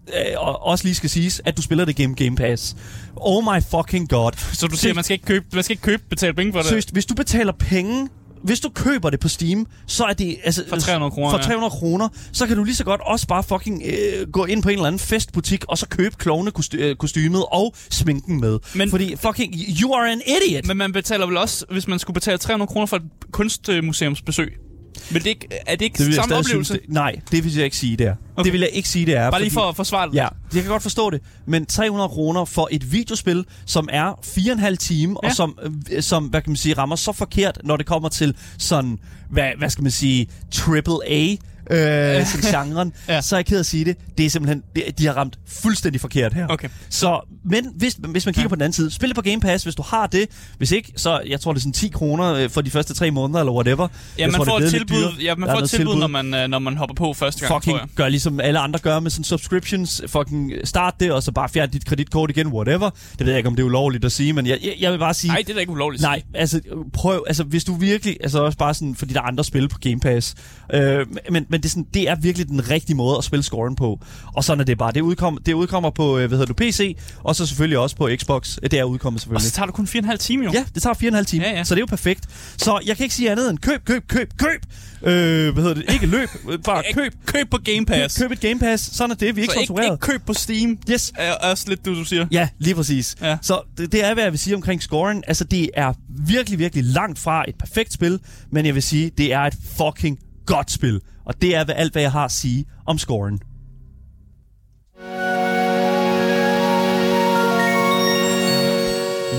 også 0.78 0.86
lige 0.86 0.94
skal 0.94 1.10
siges, 1.10 1.42
at 1.44 1.56
du 1.56 1.62
spiller 1.62 1.84
det 1.84 1.96
game 1.96 2.14
Game 2.14 2.36
Pass. 2.36 2.76
Oh 3.16 3.44
my 3.44 3.62
fucking 3.70 4.08
god. 4.08 4.32
Så 4.52 4.66
du 4.66 4.76
siger, 4.76 4.94
man 4.94 5.04
skal 5.04 5.14
ikke 5.14 5.26
købe, 5.26 5.44
man 5.52 5.64
skal 5.64 5.72
ikke 5.72 5.82
købe 5.82 6.02
betale 6.10 6.34
penge 6.34 6.52
for 6.52 6.58
det? 6.58 6.68
Seriøst, 6.68 6.92
hvis 6.92 7.06
du 7.06 7.14
betaler 7.14 7.52
penge 7.52 8.08
hvis 8.42 8.60
du 8.60 8.68
køber 8.68 9.10
det 9.10 9.20
på 9.20 9.28
Steam, 9.28 9.66
så 9.86 10.04
er 10.04 10.12
det... 10.12 10.36
Altså, 10.44 10.64
for 10.68 10.76
300 10.76 11.10
kroner. 11.10 11.30
For 11.30 11.38
300 11.38 11.64
ja. 11.64 11.78
kroner, 11.78 12.08
så 12.32 12.46
kan 12.46 12.56
du 12.56 12.64
lige 12.64 12.74
så 12.74 12.84
godt 12.84 13.00
også 13.00 13.26
bare 13.26 13.42
fucking 13.42 13.82
øh, 13.84 14.28
gå 14.32 14.44
ind 14.44 14.62
på 14.62 14.68
en 14.68 14.74
eller 14.74 14.86
anden 14.86 14.98
festbutik, 14.98 15.64
og 15.68 15.78
så 15.78 15.88
købe 15.88 16.16
klovnekostymet 16.18 17.44
og 17.52 17.74
sminken 17.90 18.40
med. 18.40 18.58
Men, 18.74 18.90
Fordi 18.90 19.16
fucking, 19.16 19.54
you 19.82 19.94
are 19.94 20.12
an 20.12 20.22
idiot! 20.26 20.66
Men 20.66 20.76
man 20.76 20.92
betaler 20.92 21.26
vel 21.26 21.36
også, 21.36 21.64
hvis 21.70 21.88
man 21.88 21.98
skulle 21.98 22.14
betale 22.14 22.38
300 22.38 22.68
kroner 22.68 22.86
for 22.86 22.96
et 22.96 23.02
kunstmuseumsbesøg, 23.32 24.58
men 25.10 25.22
det 25.22 25.26
er, 25.26 25.30
ikke, 25.30 25.48
er 25.66 25.76
det 25.76 25.84
ikke 25.84 26.04
det 26.04 26.14
samme 26.14 26.36
oplevelse? 26.36 26.64
Synes, 26.64 26.82
det, 26.86 26.94
nej, 26.94 27.20
det 27.30 27.44
vil 27.44 27.54
jeg 27.54 27.64
ikke 27.64 27.76
sige, 27.76 27.96
det 27.96 28.06
er. 28.06 28.14
Okay. 28.36 28.44
Det 28.44 28.52
vil 28.52 28.60
jeg 28.60 28.70
ikke 28.72 28.88
sige, 28.88 29.06
det 29.06 29.16
er. 29.16 29.30
Bare 29.30 29.40
lige 29.40 29.50
for 29.50 29.60
at 29.60 29.76
forsvare 29.76 30.08
det. 30.08 30.14
Ja, 30.14 30.28
jeg 30.54 30.62
kan 30.62 30.70
godt 30.70 30.82
forstå 30.82 31.10
det. 31.10 31.20
Men 31.46 31.66
300 31.66 32.08
kroner 32.08 32.44
for 32.44 32.68
et 32.70 32.92
videospil, 32.92 33.44
som 33.66 33.88
er 33.92 34.12
4,5 34.12 34.76
time, 34.76 35.16
ja. 35.22 35.28
og 35.28 35.34
som, 35.34 35.58
øh, 35.90 36.02
som, 36.02 36.24
hvad 36.24 36.42
kan 36.42 36.50
man 36.50 36.56
sige, 36.56 36.74
rammer 36.74 36.96
så 36.96 37.12
forkert, 37.12 37.58
når 37.64 37.76
det 37.76 37.86
kommer 37.86 38.08
til 38.08 38.36
sådan, 38.58 38.98
hvad, 39.30 39.50
hvad 39.58 39.70
skal 39.70 39.82
man 39.82 39.90
sige, 39.92 40.28
triple 40.50 40.98
A 41.06 41.36
øh, 41.70 42.26
sådan 42.42 42.66
genren, 42.66 42.92
ja. 43.08 43.20
så 43.20 43.36
er 43.36 43.38
jeg 43.38 43.46
ked 43.46 43.60
at 43.60 43.66
sige 43.66 43.84
det. 43.84 43.96
Det 44.18 44.26
er 44.26 44.30
simpelthen, 44.30 44.62
det, 44.76 44.98
de 44.98 45.06
har 45.06 45.12
ramt 45.12 45.38
fuldstændig 45.46 46.00
forkert 46.00 46.34
her. 46.34 46.46
Okay. 46.48 46.68
Så, 46.90 47.20
men 47.44 47.66
hvis, 47.76 47.98
hvis 48.08 48.26
man 48.26 48.34
kigger 48.34 48.42
ja. 48.42 48.48
på 48.48 48.54
den 48.54 48.62
anden 48.62 48.72
side, 48.72 48.90
spil 48.90 49.08
det 49.08 49.16
på 49.16 49.22
Game 49.22 49.40
Pass, 49.40 49.64
hvis 49.64 49.74
du 49.74 49.82
har 49.82 50.06
det. 50.06 50.26
Hvis 50.58 50.72
ikke, 50.72 50.92
så 50.96 51.20
jeg 51.26 51.40
tror, 51.40 51.52
det 51.52 51.58
er 51.58 51.62
sådan 51.62 51.72
10 51.72 51.88
kroner 51.88 52.34
øh, 52.34 52.50
for 52.50 52.60
de 52.60 52.70
første 52.70 52.94
tre 52.94 53.10
måneder, 53.10 53.40
eller 53.40 53.52
whatever. 53.52 53.88
Ja, 54.18 54.26
man, 54.26 54.34
tror, 54.34 54.44
får 54.44 54.58
et 54.58 54.70
tilbud, 54.70 55.18
ja, 55.22 55.34
man 55.34 55.50
får 55.50 55.58
et 55.58 55.70
tilbud, 55.70 55.96
når 55.96 56.06
man, 56.06 56.34
øh, 56.34 56.48
når 56.48 56.58
man 56.58 56.76
hopper 56.76 56.94
på 56.94 57.12
første 57.12 57.48
gang, 57.48 57.64
Fucking 57.64 57.90
gør 57.94 58.08
ligesom 58.08 58.40
alle 58.40 58.58
andre 58.58 58.78
gør 58.78 59.00
med 59.00 59.10
sådan 59.10 59.24
subscriptions. 59.24 60.02
Fucking 60.06 60.52
start 60.64 60.94
det, 61.00 61.12
og 61.12 61.22
så 61.22 61.32
bare 61.32 61.48
fjern 61.48 61.70
dit 61.70 61.86
kreditkort 61.86 62.30
igen, 62.30 62.46
whatever. 62.46 62.90
Det 63.18 63.26
ved 63.26 63.32
jeg 63.32 63.36
ikke, 63.36 63.46
om 63.46 63.56
det 63.56 63.62
er 63.62 63.66
ulovligt 63.66 64.04
at 64.04 64.12
sige, 64.12 64.32
men 64.32 64.46
jeg, 64.46 64.58
jeg, 64.62 64.74
jeg 64.80 64.92
vil 64.92 64.98
bare 64.98 65.14
sige... 65.14 65.28
Nej, 65.28 65.38
det 65.38 65.50
er 65.50 65.54
da 65.54 65.60
ikke 65.60 65.72
ulovligt 65.72 66.02
Nej, 66.02 66.22
altså 66.34 66.60
prøv, 66.92 67.24
altså 67.26 67.44
hvis 67.44 67.64
du 67.64 67.74
virkelig, 67.74 68.16
altså 68.22 68.42
også 68.42 68.58
bare 68.58 68.74
sådan, 68.74 68.94
fordi 68.94 69.14
der 69.14 69.20
er 69.20 69.24
andre 69.24 69.44
spil 69.44 69.68
på 69.68 69.78
Game 69.78 70.00
Pass. 70.00 70.34
Øh, 70.74 71.06
men, 71.30 71.46
men 71.48 71.57
det, 71.62 71.68
er 71.68 71.70
sådan, 71.70 71.86
det 71.94 72.08
er 72.08 72.14
virkelig 72.14 72.48
den 72.48 72.70
rigtige 72.70 72.96
måde 72.96 73.18
at 73.18 73.24
spille 73.24 73.42
scoren 73.42 73.76
på. 73.76 74.00
Og 74.34 74.44
sådan 74.44 74.60
er 74.60 74.64
det 74.64 74.78
bare. 74.78 74.92
Det, 74.92 75.00
udkom, 75.00 75.38
det 75.46 75.52
udkommer 75.52 75.90
på, 75.90 76.18
øh, 76.18 76.28
hvad 76.28 76.38
hedder 76.38 76.46
du, 76.46 76.54
PC, 76.54 76.96
og 77.24 77.36
så 77.36 77.46
selvfølgelig 77.46 77.78
også 77.78 77.96
på 77.96 78.08
Xbox. 78.16 78.56
Det 78.62 78.74
er 78.74 78.84
udkommet 78.84 79.22
selvfølgelig. 79.22 79.36
Og 79.36 79.42
så 79.42 79.50
tager 79.50 79.66
du 79.66 79.72
kun 79.72 79.86
4,5 79.86 80.16
timer 80.16 80.44
jo. 80.44 80.50
Ja, 80.54 80.64
det 80.74 80.82
tager 80.82 80.94
4,5 81.20 81.24
timer. 81.24 81.46
Ja, 81.46 81.56
ja. 81.56 81.64
Så 81.64 81.74
det 81.74 81.78
er 81.78 81.82
jo 81.82 81.86
perfekt. 81.86 82.24
Så 82.56 82.80
jeg 82.86 82.96
kan 82.96 83.04
ikke 83.04 83.14
sige 83.14 83.30
andet 83.30 83.50
end 83.50 83.58
køb, 83.58 83.84
køb, 83.84 84.08
køb, 84.08 84.32
køb. 84.38 84.62
Øh, 85.02 85.52
hvad 85.52 85.62
hedder 85.62 85.74
det? 85.74 85.92
Ikke 85.92 86.06
løb, 86.06 86.28
bare 86.64 86.82
køb. 86.94 87.12
Køb 87.26 87.50
på 87.50 87.58
Game 87.64 87.86
Pass. 87.86 88.18
Køb, 88.18 88.28
køb 88.28 88.32
et 88.32 88.40
Game 88.40 88.60
Pass. 88.60 88.96
Sådan 88.96 89.10
er 89.10 89.14
det. 89.14 89.36
Vi 89.36 89.40
er 89.40 89.42
ikke 89.42 89.54
så 89.54 89.60
ikke, 89.60 89.84
ikke 89.84 89.96
køb 89.96 90.22
på 90.26 90.32
Steam. 90.32 90.78
Yes. 90.90 91.12
Er 91.16 91.32
også 91.32 91.64
lidt 91.68 91.84
det, 91.84 91.96
du 91.96 92.04
siger. 92.04 92.26
Ja, 92.30 92.48
lige 92.58 92.74
præcis. 92.74 93.16
Ja. 93.22 93.38
Så 93.42 93.60
det, 93.78 93.92
det 93.92 94.04
er, 94.04 94.14
hvad 94.14 94.22
jeg 94.22 94.32
vil 94.32 94.38
sige 94.38 94.56
omkring 94.56 94.82
scoren. 94.82 95.24
Altså, 95.26 95.44
det 95.44 95.70
er 95.74 95.92
virkelig, 96.08 96.58
virkelig 96.58 96.84
langt 96.84 97.18
fra 97.18 97.44
et 97.48 97.54
perfekt 97.58 97.92
spil, 97.92 98.20
men 98.52 98.66
jeg 98.66 98.74
vil 98.74 98.82
sige, 98.82 99.10
det 99.18 99.32
er 99.32 99.40
et 99.40 99.54
fucking 99.76 100.18
godt 100.46 100.70
spil. 100.70 101.00
Og 101.28 101.42
det 101.42 101.56
er 101.56 101.64
hvad 101.64 101.74
alt, 101.74 101.92
hvad 101.92 102.02
jeg 102.02 102.12
har 102.12 102.24
at 102.24 102.30
sige 102.30 102.64
om 102.86 102.98
scoren. 102.98 103.40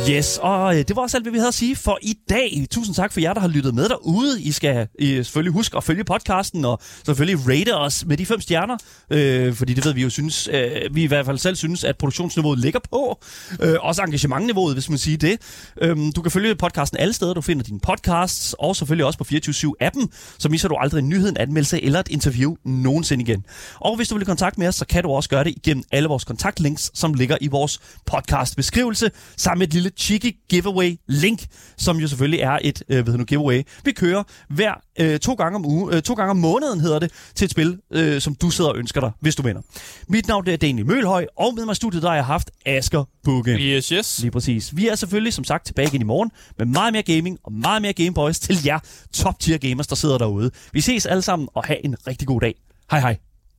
Yes, 0.08 0.40
og 0.42 0.78
øh, 0.78 0.84
det 0.88 0.96
var 0.96 1.02
også 1.02 1.18
alt, 1.18 1.24
hvad 1.24 1.32
vi 1.32 1.38
havde 1.38 1.48
at 1.48 1.54
sige 1.54 1.76
for 1.76 1.98
i 2.02 2.16
dag. 2.30 2.66
Tusind 2.72 2.96
tak 2.96 3.14
for 3.14 3.20
jer, 3.20 3.34
der 3.34 3.42
har 3.42 3.48
lyttet 3.48 3.76
med 3.76 3.90
derude. 3.90 4.42
I 4.42 4.52
skal 4.52 4.88
I 5.00 5.06
selvfølgelig 5.24 5.54
huske 5.54 5.78
at 5.78 5.84
følge 5.84 6.04
podcasten, 6.04 6.66
og 6.66 6.80
selvfølgelig 7.06 7.50
rate 7.50 7.76
os 7.78 8.06
med 8.06 8.18
de 8.18 8.26
fem 8.26 8.42
stjerner, 8.42 8.78
øh, 9.10 9.54
fordi 9.54 9.74
det 9.74 9.86
ved 9.86 9.94
vi 9.94 10.02
jo 10.02 10.10
synes, 10.10 10.50
øh, 10.54 10.96
vi 10.96 11.04
i 11.04 11.08
hvert 11.08 11.26
fald 11.26 11.38
selv 11.38 11.56
synes, 11.56 11.84
at 11.84 11.98
produktionsniveauet 11.98 12.60
ligger 12.60 12.80
på. 12.92 13.20
Øh, 13.62 13.76
også 13.82 14.02
engagementniveauet, 14.02 14.76
hvis 14.76 14.90
man 14.90 14.98
siger 14.98 15.18
det. 15.18 15.38
Øh, 15.82 15.98
du 16.16 16.22
kan 16.22 16.32
følge 16.32 16.56
podcasten 16.56 17.00
alle 17.00 17.14
steder, 17.14 17.34
du 17.34 17.42
finder 17.42 17.64
dine 17.64 17.80
podcasts, 17.80 18.56
og 18.60 18.76
selvfølgelig 18.76 19.06
også 19.06 19.18
på 19.20 19.26
24-7-appen, 19.34 20.08
så 20.40 20.50
misser 20.50 20.68
du 20.68 20.76
aldrig 20.76 21.00
en 21.00 21.10
nyhed, 21.10 21.30
en 21.30 21.38
anmeldelse 21.38 21.84
eller 21.84 22.00
et 22.00 22.08
interview 22.08 22.56
nogensinde 22.66 23.24
igen. 23.24 23.46
Og 23.80 23.96
hvis 23.96 24.08
du 24.08 24.16
vil 24.16 24.22
i 24.22 24.26
kontakt 24.26 24.58
med 24.58 24.68
os, 24.68 24.76
så 24.76 24.86
kan 24.86 25.04
du 25.04 25.10
også 25.10 25.30
gøre 25.30 25.44
det 25.44 25.54
igennem 25.58 25.84
alle 25.92 26.10
vores 26.10 26.24
kontaktlinks, 26.24 26.92
som 26.94 27.14
ligger 27.14 27.38
i 27.42 27.48
vores 27.48 27.80
podcast-beskrivelse, 28.06 29.12
sammen 29.38 29.60
med 29.60 29.68
et 29.68 29.74
lille 29.74 29.89
cheeky 29.98 30.36
giveaway 30.50 30.96
link, 31.08 31.46
som 31.78 31.98
jo 31.98 32.08
selvfølgelig 32.08 32.40
er 32.40 32.60
et 32.62 32.84
øh, 32.90 33.04
hvad 33.04 33.18
nu, 33.18 33.24
giveaway. 33.24 33.62
Vi 33.86 33.92
kører 33.92 34.24
hver 34.50 34.74
øh, 35.00 35.20
to, 35.20 35.34
gange 35.34 35.56
om 35.56 35.66
uge, 35.66 35.96
øh, 35.96 36.02
to 36.02 36.14
gange 36.14 36.32
om 36.32 36.38
måneden, 36.38 36.80
hedder 36.80 37.00
det, 37.00 37.12
til 37.36 37.46
et 37.46 37.52
spil, 37.52 37.78
øh, 37.94 38.22
som 38.22 38.36
du 38.36 38.50
sidder 38.50 38.70
og 38.70 38.78
ønsker 38.78 39.02
dig, 39.02 39.12
hvis 39.20 39.36
du 39.36 39.44
vinder. 39.44 39.62
Mit 40.08 40.28
navn 40.28 40.48
er 40.48 40.56
Daniel 40.56 40.86
Mølhøj, 40.86 41.26
og 41.38 41.56
med 41.56 41.66
mig 41.66 41.72
i 41.72 41.76
studiet, 41.76 42.04
der 42.04 42.10
har 42.10 42.16
jeg 42.16 42.26
haft 42.26 42.52
Asker 42.66 43.04
Bugge. 43.24 43.58
Yes, 43.58 43.90
yes. 43.90 44.20
Lige 44.20 44.32
præcis. 44.32 44.76
Vi 44.76 44.88
er 44.88 44.96
selvfølgelig, 44.96 45.34
som 45.34 45.44
sagt, 45.44 45.66
tilbage 45.66 45.88
igen 45.88 46.02
i 46.02 46.04
morgen 46.04 46.32
med 46.58 46.66
meget 46.66 46.94
mere 46.94 47.04
gaming 47.04 47.38
og 47.44 47.54
meget 47.54 47.82
mere 47.82 47.94
Gameboys 47.94 48.40
til 48.40 48.58
jer 48.66 48.80
top 49.14 49.40
tier 49.40 49.58
gamers, 49.58 49.88
der 49.88 49.96
sidder 49.96 50.18
derude. 50.18 50.52
Vi 50.74 50.82
ses 50.82 51.06
alle 51.06 51.22
sammen, 51.22 51.50
og 51.54 51.66
have 51.66 51.86
en 51.86 51.96
rigtig 52.08 52.28
god 52.28 52.42
dag. 52.42 52.56
Hej 52.92 53.00
hej. 53.00 53.29